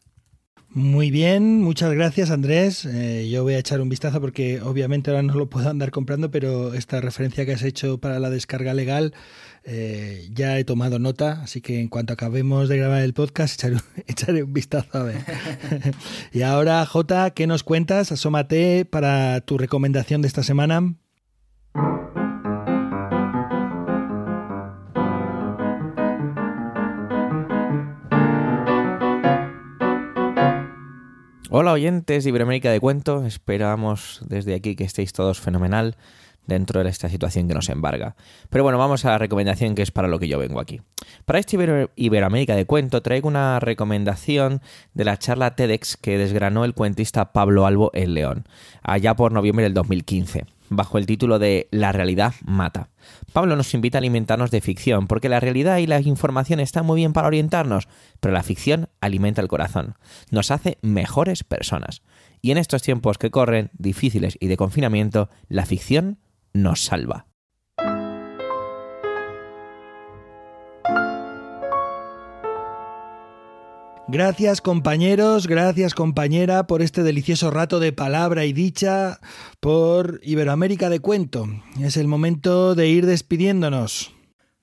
[0.69, 2.83] Muy bien, muchas gracias Andrés.
[2.83, 6.31] Eh, yo voy a echar un vistazo porque obviamente ahora no lo puedo andar comprando,
[6.31, 9.13] pero esta referencia que has hecho para la descarga legal
[9.67, 13.77] eh, ya he tomado nota, así que en cuanto acabemos de grabar el podcast echaré,
[14.07, 15.17] echaré un vistazo a ver.
[16.31, 18.11] y ahora Jota, ¿qué nos cuentas?
[18.11, 20.95] Asómate para tu recomendación de esta semana.
[31.49, 35.95] Hola oyentes de Iberoamérica de Cuento, esperamos desde aquí que estéis todos fenomenal
[36.47, 38.15] dentro de esta situación que nos embarga.
[38.49, 40.81] Pero bueno, vamos a la recomendación que es para lo que yo vengo aquí.
[41.25, 41.57] Para este
[41.95, 44.61] Iberoamérica de Cuento traigo una recomendación
[44.93, 48.47] de la charla TEDx que desgranó el cuentista Pablo Albo en León,
[48.83, 52.89] allá por noviembre del 2015 bajo el título de La realidad mata.
[53.33, 56.97] Pablo nos invita a alimentarnos de ficción, porque la realidad y la información están muy
[56.97, 57.87] bien para orientarnos,
[58.19, 59.95] pero la ficción alimenta el corazón,
[60.31, 62.01] nos hace mejores personas.
[62.41, 66.19] Y en estos tiempos que corren, difíciles y de confinamiento, la ficción
[66.55, 67.27] nos salva.
[74.07, 79.19] Gracias compañeros, gracias compañera por este delicioso rato de palabra y dicha
[79.59, 81.47] por Iberoamérica de Cuento.
[81.81, 84.13] Es el momento de ir despidiéndonos.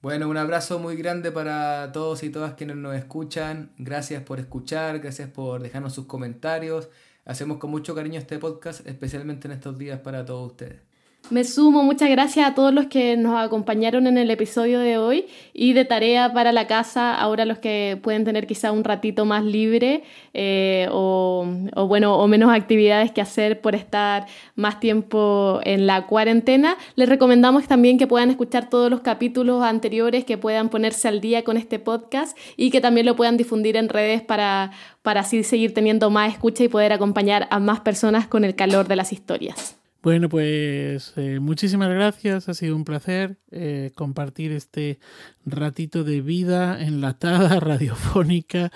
[0.00, 3.72] Bueno, un abrazo muy grande para todos y todas quienes nos escuchan.
[3.78, 6.88] Gracias por escuchar, gracias por dejarnos sus comentarios.
[7.24, 10.91] Hacemos con mucho cariño este podcast, especialmente en estos días para todos ustedes.
[11.30, 15.26] Me sumo, muchas gracias a todos los que nos acompañaron en el episodio de hoy.
[15.54, 19.44] Y de tarea para la casa, ahora los que pueden tener quizá un ratito más
[19.44, 20.02] libre
[20.34, 21.46] eh, o,
[21.88, 24.26] bueno, o menos actividades que hacer por estar
[24.56, 30.24] más tiempo en la cuarentena, les recomendamos también que puedan escuchar todos los capítulos anteriores,
[30.24, 33.88] que puedan ponerse al día con este podcast y que también lo puedan difundir en
[33.88, 38.44] redes para, para así seguir teniendo más escucha y poder acompañar a más personas con
[38.44, 39.81] el calor de las historias.
[40.02, 44.98] Bueno, pues eh, muchísimas gracias, ha sido un placer eh, compartir este
[45.46, 48.72] ratito de vida enlatada, radiofónica,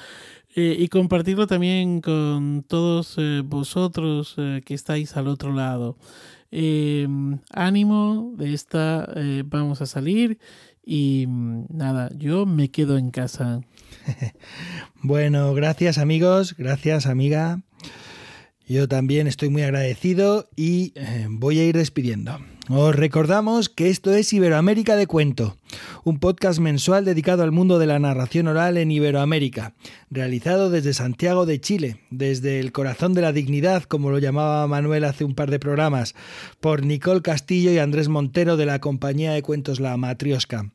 [0.55, 5.99] eh, y compartirlo también con todos vosotros que estáis al otro lado.
[7.51, 9.13] ánimo, de esta
[9.47, 10.39] vamos a salir
[10.85, 13.63] y nada, yo me quedo en casa.
[15.03, 17.61] bueno, gracias amigos, gracias amiga.
[18.69, 22.41] Yo también estoy muy agradecido y eh, voy a ir despidiendo.
[22.69, 25.57] Os recordamos que esto es Iberoamérica de Cuento,
[26.03, 29.75] un podcast mensual dedicado al mundo de la narración oral en Iberoamérica,
[30.11, 35.05] realizado desde Santiago de Chile, desde el corazón de la dignidad, como lo llamaba Manuel
[35.05, 36.17] hace un par de programas,
[36.59, 40.73] por Nicole Castillo y Andrés Montero de la compañía de cuentos La Matriosca.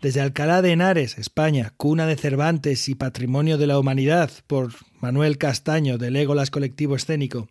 [0.00, 5.38] Desde Alcalá de Henares, España, cuna de Cervantes y patrimonio de la humanidad, por Manuel
[5.38, 7.48] Castaño, del Égolas Colectivo Escénico,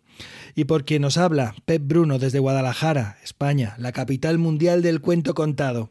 [0.54, 5.34] y por quien nos habla, Pep Bruno, desde Guadalajara, España, la capital mundial del cuento
[5.34, 5.90] contado.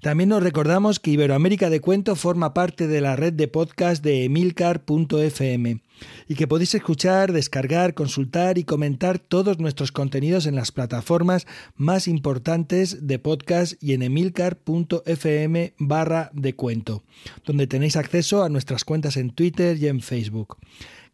[0.00, 4.24] También nos recordamos que Iberoamérica de Cuento forma parte de la red de podcast de
[4.24, 5.80] emilcar.fm
[6.28, 11.46] y que podéis escuchar, descargar, consultar y comentar todos nuestros contenidos en las plataformas
[11.76, 17.04] más importantes de podcast y en emilcar.fm barra de cuento,
[17.44, 20.58] donde tenéis acceso a nuestras cuentas en Twitter y en Facebook.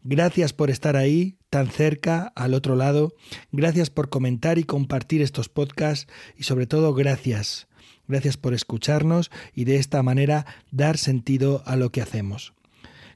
[0.03, 3.15] Gracias por estar ahí, tan cerca, al otro lado.
[3.51, 6.07] Gracias por comentar y compartir estos podcasts
[6.37, 7.67] y sobre todo gracias
[8.07, 12.53] Gracias por escucharnos y de esta manera dar sentido a lo que hacemos.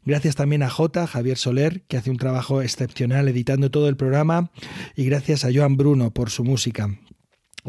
[0.03, 4.51] Gracias también a J, Javier Soler, que hace un trabajo excepcional editando todo el programa,
[4.95, 6.89] y gracias a Joan Bruno por su música.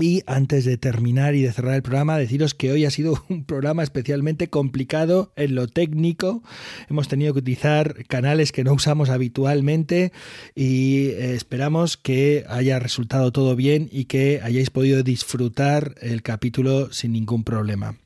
[0.01, 3.45] Y antes de terminar y de cerrar el programa, deciros que hoy ha sido un
[3.45, 6.43] programa especialmente complicado en lo técnico.
[6.89, 10.13] Hemos tenido que utilizar canales que no usamos habitualmente
[10.55, 16.91] y eh, esperamos que haya resultado todo bien y que hayáis podido disfrutar el capítulo
[16.93, 17.97] sin ningún problema.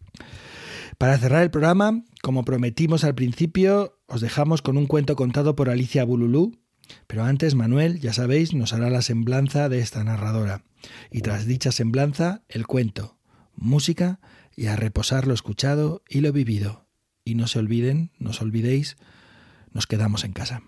[0.99, 5.71] Para cerrar el programa, como prometimos al principio, os dejamos con un cuento contado por
[5.71, 6.59] Alicia Bululú,
[7.07, 10.65] pero antes Manuel, ya sabéis, nos hará la semblanza de esta narradora.
[11.13, 13.17] Y tras dicha semblanza, el cuento,
[13.55, 14.19] música
[14.57, 16.89] y a reposar lo escuchado y lo vivido.
[17.25, 18.97] Y no se olviden, no os olvidéis,
[19.73, 20.65] nos quedamos en casa.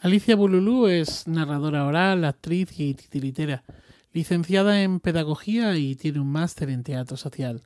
[0.00, 3.64] Alicia Bululú es narradora oral, actriz y titiritera,
[4.12, 7.62] licenciada en pedagogía y tiene un máster en teatro social.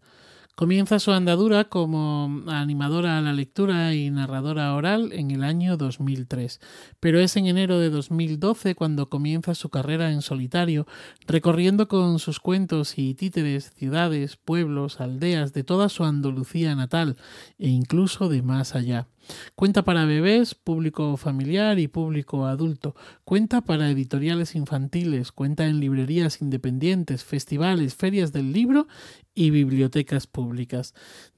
[0.61, 6.61] Comienza su andadura como animadora a la lectura y narradora oral en el año 2003,
[7.01, 10.87] pero es en enero de 2012 cuando comienza su carrera en solitario,
[11.27, 17.17] recorriendo con sus cuentos y títeres ciudades, pueblos, aldeas de toda su Andalucía natal
[17.59, 19.07] e incluso de más allá.
[19.55, 22.95] Cuenta para bebés, público familiar y público adulto.
[23.25, 25.31] Cuenta para editoriales infantiles.
[25.31, 28.89] Cuenta en librerías independientes, festivales, ferias del libro
[29.35, 30.50] y bibliotecas públicas.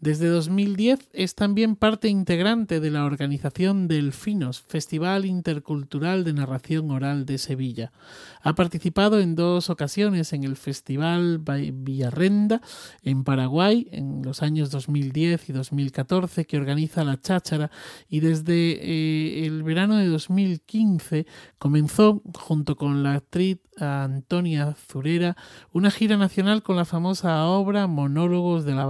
[0.00, 7.26] Desde 2010 es también parte integrante de la organización Delfinos, Festival Intercultural de Narración Oral
[7.26, 7.92] de Sevilla.
[8.42, 12.60] Ha participado en dos ocasiones en el Festival Villarrenda
[13.02, 17.70] en Paraguay en los años 2010 y 2014 que organiza la Cháchara
[18.08, 21.26] y desde eh, el verano de 2015
[21.58, 25.36] comenzó junto con la actriz Antonia Zurera
[25.72, 28.86] una gira nacional con la famosa obra Monólogos de la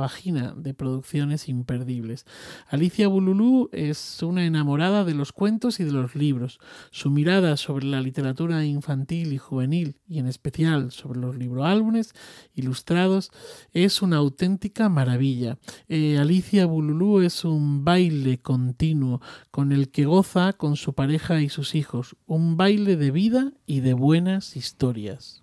[0.56, 2.26] De producciones imperdibles.
[2.68, 6.60] Alicia Bululú es una enamorada de los cuentos y de los libros.
[6.90, 12.12] Su mirada sobre la literatura infantil y juvenil y en especial sobre los libroálbumes
[12.54, 13.30] ilustrados
[13.72, 15.58] es una auténtica maravilla.
[15.88, 21.48] Eh, Alicia Bululú es un baile continuo con el que goza con su pareja y
[21.48, 25.41] sus hijos, un baile de vida y de buenas historias.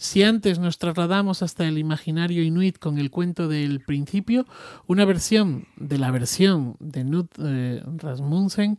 [0.00, 4.46] Si antes nos trasladamos hasta el imaginario inuit con el cuento del principio,
[4.86, 8.78] una versión de la versión de Knut eh, Rasmussen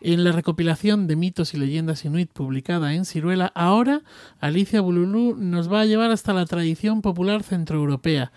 [0.00, 4.02] en la recopilación de mitos y leyendas inuit publicada en Ciruela, ahora
[4.38, 8.30] Alicia Bululú nos va a llevar hasta la tradición popular centroeuropea.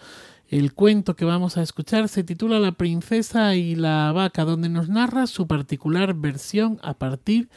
[0.49, 4.87] El cuento que vamos a escuchar se titula La princesa y la vaca, donde nos
[4.87, 7.49] narra su particular versión a partir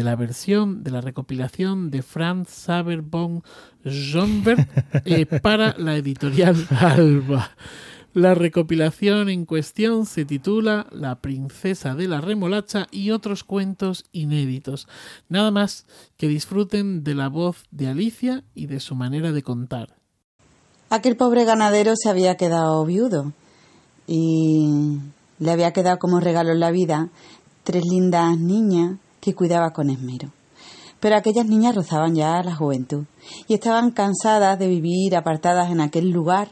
[0.00, 3.42] de la versión de la recopilación de Franz Saber von
[3.84, 4.66] Schönberg
[5.04, 7.50] eh, para la editorial Alba.
[8.14, 14.88] La recopilación en cuestión se titula La princesa de la remolacha y otros cuentos inéditos.
[15.28, 15.84] Nada más
[16.16, 19.96] que disfruten de la voz de Alicia y de su manera de contar.
[20.88, 23.34] Aquel pobre ganadero se había quedado viudo
[24.06, 24.98] y
[25.38, 27.10] le había quedado como regalo en la vida
[27.64, 30.32] tres lindas niñas que cuidaba con esmero.
[31.00, 33.04] Pero aquellas niñas rozaban ya la juventud
[33.48, 36.48] y estaban cansadas de vivir apartadas en aquel lugar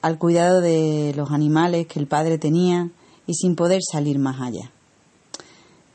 [0.00, 2.90] al cuidado de los animales que el padre tenía
[3.26, 4.70] y sin poder salir más allá.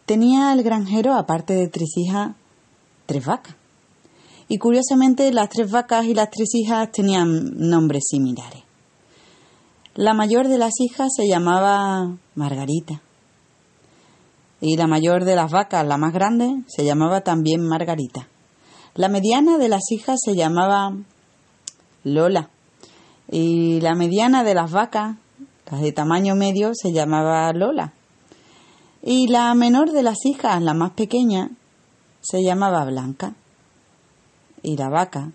[0.05, 2.35] Tenía el granjero, aparte de tres hijas,
[3.05, 3.55] tres vacas
[4.47, 8.63] y curiosamente las tres vacas y las tres hijas tenían nombres similares.
[9.95, 13.01] La mayor de las hijas se llamaba Margarita
[14.61, 18.27] y la mayor de las vacas, la más grande, se llamaba también Margarita.
[18.95, 20.93] La mediana de las hijas se llamaba
[22.03, 22.49] Lola
[23.31, 25.15] y la mediana de las vacas,
[25.69, 27.93] las de tamaño medio, se llamaba Lola.
[29.01, 31.51] Y la menor de las hijas, la más pequeña,
[32.21, 33.33] se llamaba Blanca
[34.63, 35.31] y la vaca.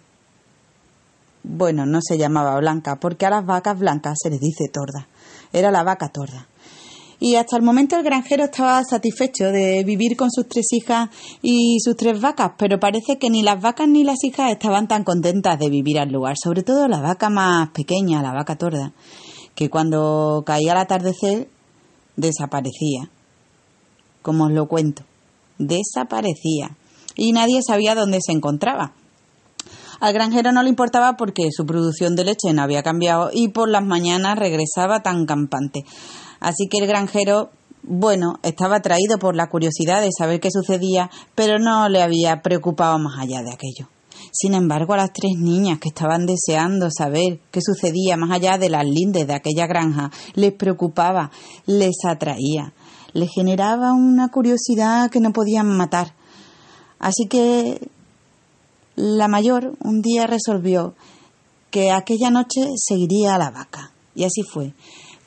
[1.45, 5.07] Bueno, no se llamaba Blanca, porque a las vacas blancas se les dice torda.
[5.53, 6.47] Era la vaca torda.
[7.25, 11.09] Y hasta el momento el granjero estaba satisfecho de vivir con sus tres hijas
[11.41, 15.05] y sus tres vacas, pero parece que ni las vacas ni las hijas estaban tan
[15.05, 18.93] contentas de vivir al lugar, sobre todo la vaca más pequeña, la vaca torda,
[19.55, 21.49] que cuando caía el atardecer
[22.17, 23.09] desaparecía.
[24.21, 25.05] Como os lo cuento,
[25.57, 26.77] desaparecía.
[27.17, 28.93] Y nadie sabía dónde se encontraba.
[29.99, 33.71] Al granjero no le importaba porque su producción de leche no había cambiado y por
[33.71, 35.87] las mañanas regresaba tan campante.
[36.45, 37.49] Así que el granjero,
[37.83, 42.99] bueno, estaba atraído por la curiosidad de saber qué sucedía, pero no le había preocupado
[42.99, 43.89] más allá de aquello.
[44.31, 48.69] Sin embargo, a las tres niñas que estaban deseando saber qué sucedía más allá de
[48.69, 51.31] las lindes de aquella granja, les preocupaba,
[51.65, 52.75] les atraía,
[53.15, 56.13] les generaba una curiosidad que no podían matar.
[56.99, 57.89] Así que
[58.97, 60.95] la mayor un día resolvió
[61.71, 63.93] que aquella noche seguiría a la vaca.
[64.15, 64.75] Y así fue.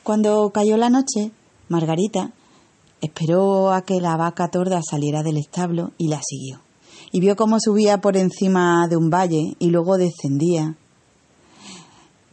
[0.08, 1.32] Cuando cayó la noche,
[1.68, 2.32] Margarita
[3.02, 6.61] esperó a que la vaca torda saliera del establo y la siguió.
[7.11, 10.77] Y vio cómo subía por encima de un valle y luego descendía.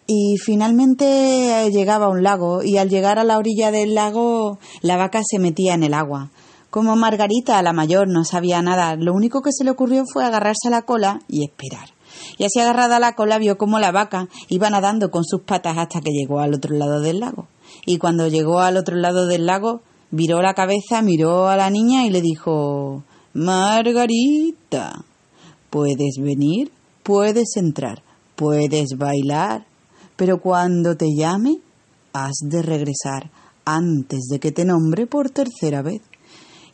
[0.07, 4.97] Y finalmente llegaba a un lago y al llegar a la orilla del lago la
[4.97, 6.31] vaca se metía en el agua.
[6.71, 10.69] Como Margarita, la mayor, no sabía nada, lo único que se le ocurrió fue agarrarse
[10.69, 11.89] a la cola y esperar.
[12.39, 15.77] Y así agarrada a la cola vio como la vaca iba nadando con sus patas
[15.77, 17.49] hasta que llegó al otro lado del lago.
[17.87, 22.07] Y cuando llegó al otro lado del lago, viró la cabeza, miró a la niña
[22.07, 23.03] y le dijo
[23.35, 25.05] Margarita,
[25.71, 26.71] puedes venir,
[27.03, 28.03] puedes entrar,
[28.37, 29.67] puedes bailar,
[30.17, 31.59] pero cuando te llame,
[32.13, 33.31] has de regresar
[33.65, 36.01] antes de que te nombre por tercera vez.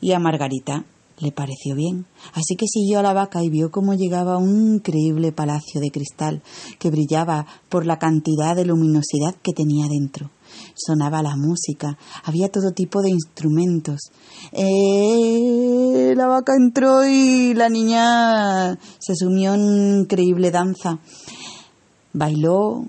[0.02, 0.84] Y a Margarita
[1.18, 5.32] le pareció bien, así que siguió a la vaca y vio cómo llegaba un increíble
[5.32, 6.42] palacio de cristal
[6.78, 10.30] que brillaba por la cantidad de luminosidad que tenía dentro.
[10.74, 14.10] Sonaba la música, había todo tipo de instrumentos.
[14.52, 20.98] Eh, la vaca entró y la niña se sumió en increíble danza.
[22.12, 22.86] Bailó,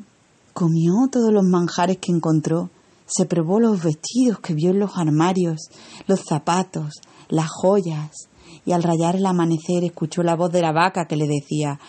[0.54, 2.70] comió todos los manjares que encontró,
[3.06, 5.70] se probó los vestidos que vio en los armarios,
[6.08, 8.30] los zapatos, las joyas,
[8.66, 11.80] y al rayar el amanecer escuchó la voz de la vaca que le decía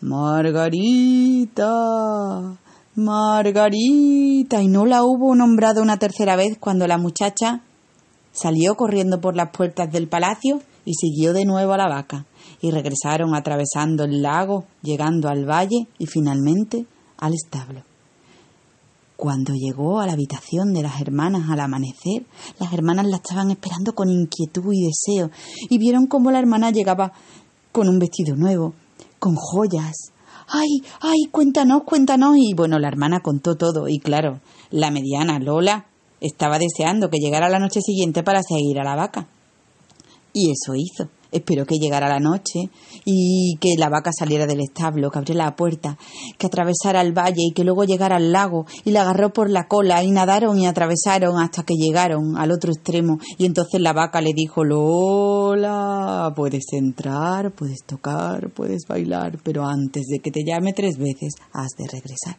[0.00, 1.66] Margarita,
[2.96, 7.62] Margarita, y no la hubo nombrado una tercera vez cuando la muchacha
[8.32, 12.26] salió corriendo por las puertas del palacio y siguió de nuevo a la vaca,
[12.60, 16.84] y regresaron atravesando el lago, llegando al valle y finalmente
[17.18, 17.84] al establo.
[19.16, 22.24] Cuando llegó a la habitación de las hermanas al amanecer,
[22.58, 25.30] las hermanas la estaban esperando con inquietud y deseo,
[25.68, 27.12] y vieron cómo la hermana llegaba
[27.70, 28.74] con un vestido nuevo,
[29.20, 30.10] con joyas.
[30.52, 32.36] ¡Ay, ay, cuéntanos, cuéntanos!
[32.36, 35.86] Y bueno, la hermana contó todo, y claro, la mediana, Lola,
[36.20, 39.28] estaba deseando que llegara la noche siguiente para seguir a la vaca.
[40.32, 41.08] Y eso hizo.
[41.32, 42.70] Esperó que llegara la noche
[43.04, 45.96] y que la vaca saliera del establo, que abriera la puerta,
[46.38, 49.68] que atravesara el valle y que luego llegara al lago y la agarró por la
[49.68, 54.20] cola y nadaron y atravesaron hasta que llegaron al otro extremo y entonces la vaca
[54.20, 60.72] le dijo Lola, puedes entrar, puedes tocar, puedes bailar, pero antes de que te llame
[60.72, 62.38] tres veces has de regresar.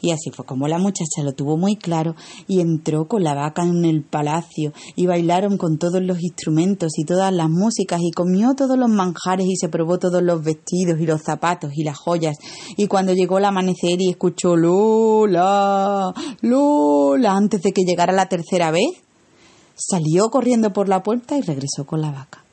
[0.00, 2.14] Y así fue como la muchacha lo tuvo muy claro
[2.46, 7.04] y entró con la vaca en el palacio y bailaron con todos los instrumentos y
[7.04, 8.10] todas las músicas y
[8.56, 12.36] todos los manjares y se probó todos los vestidos y los zapatos y las joyas.
[12.76, 18.70] Y cuando llegó el amanecer y escuchó Lola, Lola, antes de que llegara la tercera
[18.70, 18.90] vez,
[19.74, 22.44] salió corriendo por la puerta y regresó con la vaca.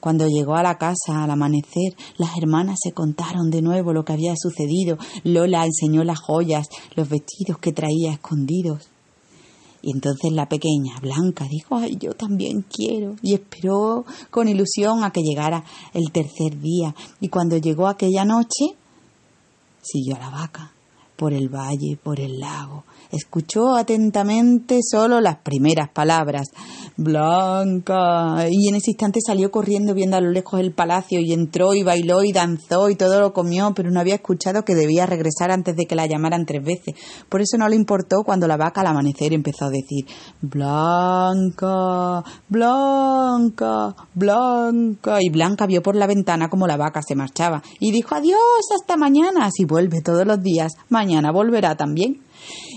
[0.00, 4.12] Cuando llegó a la casa al amanecer, las hermanas se contaron de nuevo lo que
[4.12, 4.98] había sucedido.
[5.22, 8.90] Lola enseñó las joyas, los vestidos que traía escondidos.
[9.86, 13.16] Y entonces la pequeña, Blanca, dijo, ay, yo también quiero.
[13.20, 16.94] Y esperó con ilusión a que llegara el tercer día.
[17.20, 18.76] Y cuando llegó aquella noche,
[19.82, 20.72] siguió a la vaca,
[21.16, 22.84] por el valle, por el lago.
[23.14, 26.48] Escuchó atentamente solo las primeras palabras.
[26.96, 28.48] Blanca.
[28.50, 31.82] Y en ese instante salió corriendo viendo a lo lejos el palacio y entró y
[31.82, 35.76] bailó y danzó y todo lo comió, pero no había escuchado que debía regresar antes
[35.76, 36.94] de que la llamaran tres veces.
[37.28, 40.06] Por eso no le importó cuando la vaca al amanecer empezó a decir
[40.40, 45.22] Blanca, Blanca, Blanca.
[45.22, 48.40] Y Blanca vio por la ventana como la vaca se marchaba y dijo adiós
[48.74, 49.50] hasta mañana.
[49.52, 52.20] Si vuelve todos los días, mañana volverá también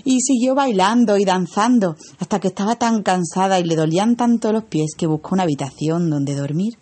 [0.03, 4.63] y siguió bailando y danzando hasta que estaba tan cansada y le dolían tanto los
[4.63, 6.77] pies que buscó una habitación donde dormir.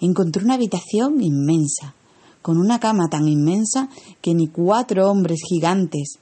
[0.00, 1.94] Encontró una habitación inmensa,
[2.42, 3.88] con una cama tan inmensa
[4.20, 6.18] que ni cuatro hombres gigantes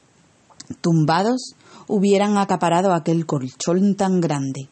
[0.80, 1.54] tumbados
[1.86, 4.68] hubieran acaparado aquel colchón tan grande.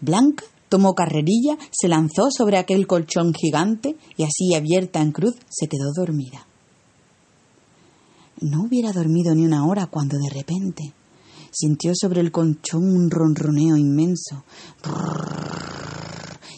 [0.00, 5.68] Blanca tomó carrerilla, se lanzó sobre aquel colchón gigante y así abierta en cruz se
[5.68, 6.46] quedó dormida.
[8.40, 10.94] No hubiera dormido ni una hora cuando de repente
[11.50, 14.44] sintió sobre el colchón un ronroneo inmenso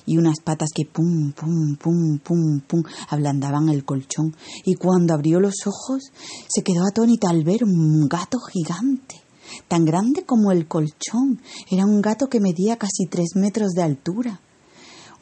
[0.07, 4.37] y unas patas que pum, pum, pum, pum, pum ablandaban el colchón.
[4.65, 6.13] Y cuando abrió los ojos
[6.49, 9.21] se quedó atónita al ver un gato gigante,
[9.67, 11.41] tan grande como el colchón.
[11.69, 14.41] Era un gato que medía casi tres metros de altura.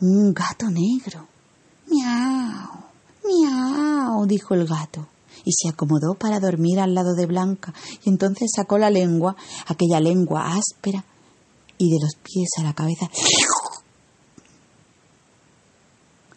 [0.01, 1.27] Un gato negro.
[1.89, 2.85] Miau,
[3.25, 5.09] miau, dijo el gato
[5.45, 7.73] y se acomodó para dormir al lado de Blanca
[8.05, 9.37] y entonces sacó la lengua,
[9.67, 11.05] aquella lengua áspera,
[11.79, 13.09] y de los pies a la cabeza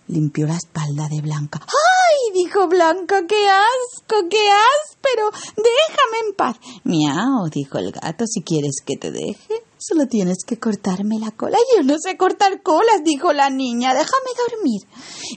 [0.07, 1.59] limpió la espalda de Blanca.
[1.61, 2.33] ¡Ay!
[2.33, 5.29] dijo Blanca, qué asco, qué áspero.
[5.55, 6.57] Déjame en paz.
[6.83, 11.57] Miau, dijo el gato, si quieres que te deje, solo tienes que cortarme la cola.
[11.75, 14.81] Yo no sé cortar colas, dijo la niña, déjame dormir.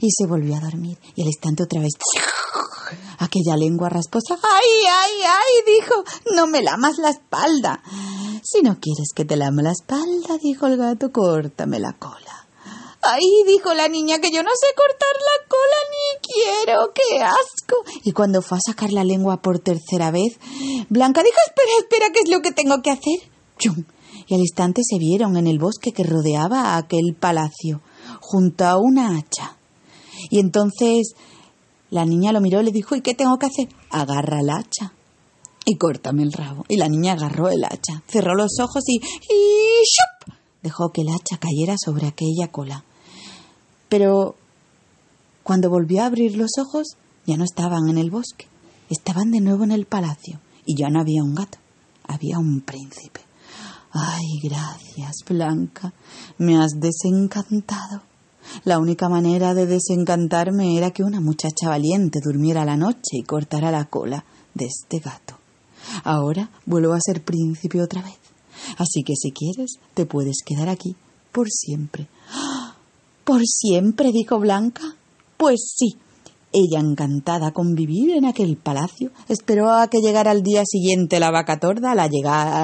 [0.00, 1.94] Y se volvió a dormir y al instante otra vez
[3.18, 4.34] aquella lengua rasposa.
[4.34, 5.74] ¡Ay, ay, ay!
[5.74, 7.82] dijo, no me lamas la espalda.
[8.42, 12.46] Si no quieres que te lame la espalda, dijo el gato, córtame la cola.
[13.02, 13.24] ¡Ay!
[13.46, 17.84] dijo la niña, que yo no sé cortar la cola ni quiero, qué asco.
[18.04, 20.38] Y cuando fue a sacar la lengua por tercera vez,
[20.88, 23.30] Blanca dijo, espera, espera, ¿qué es lo que tengo que hacer?
[23.58, 23.84] ¡Chum!
[24.28, 27.80] Y al instante se vieron en el bosque que rodeaba aquel palacio,
[28.20, 29.56] junto a una hacha.
[30.30, 31.14] Y entonces
[31.90, 33.68] la niña lo miró y le dijo, ¿y qué tengo que hacer?
[33.90, 34.92] Agarra el hacha.
[35.64, 36.64] y córtame el rabo.
[36.68, 38.96] Y la niña agarró el hacha, cerró los ojos y...
[38.96, 40.34] y ¡shup!
[40.62, 42.84] dejó que el hacha cayera sobre aquella cola.
[43.88, 44.36] Pero
[45.42, 48.46] cuando volvió a abrir los ojos, ya no estaban en el bosque,
[48.90, 51.58] estaban de nuevo en el palacio, y ya no había un gato,
[52.06, 53.25] había un príncipe.
[53.98, 55.94] Ay, gracias, Blanca,
[56.36, 58.02] me has desencantado.
[58.64, 63.70] La única manera de desencantarme era que una muchacha valiente durmiera la noche y cortara
[63.70, 65.38] la cola de este gato.
[66.04, 68.18] Ahora vuelvo a ser príncipe otra vez.
[68.76, 70.94] Así que si quieres, te puedes quedar aquí
[71.32, 72.06] por siempre.
[73.24, 74.12] ¿Por siempre?
[74.12, 74.82] dijo Blanca.
[75.38, 75.96] Pues sí.
[76.52, 81.30] Ella, encantada con vivir en aquel palacio, esperó a que llegara el día siguiente la
[81.30, 82.08] vaca torda, la,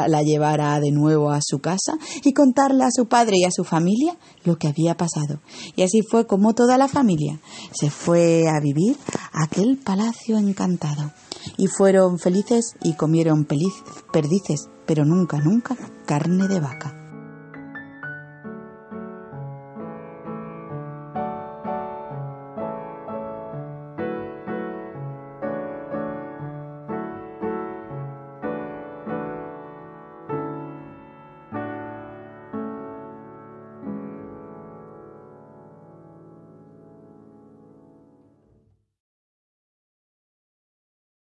[0.09, 3.65] la llevara de nuevo a su casa y contarle a su padre y a su
[3.65, 5.41] familia lo que había pasado.
[5.77, 7.39] Y así fue como toda la familia
[7.73, 8.97] se fue a vivir
[9.33, 11.13] a aquel palacio encantado.
[11.57, 17.02] Y fueron felices y comieron perdices, pero nunca, nunca carne de vaca.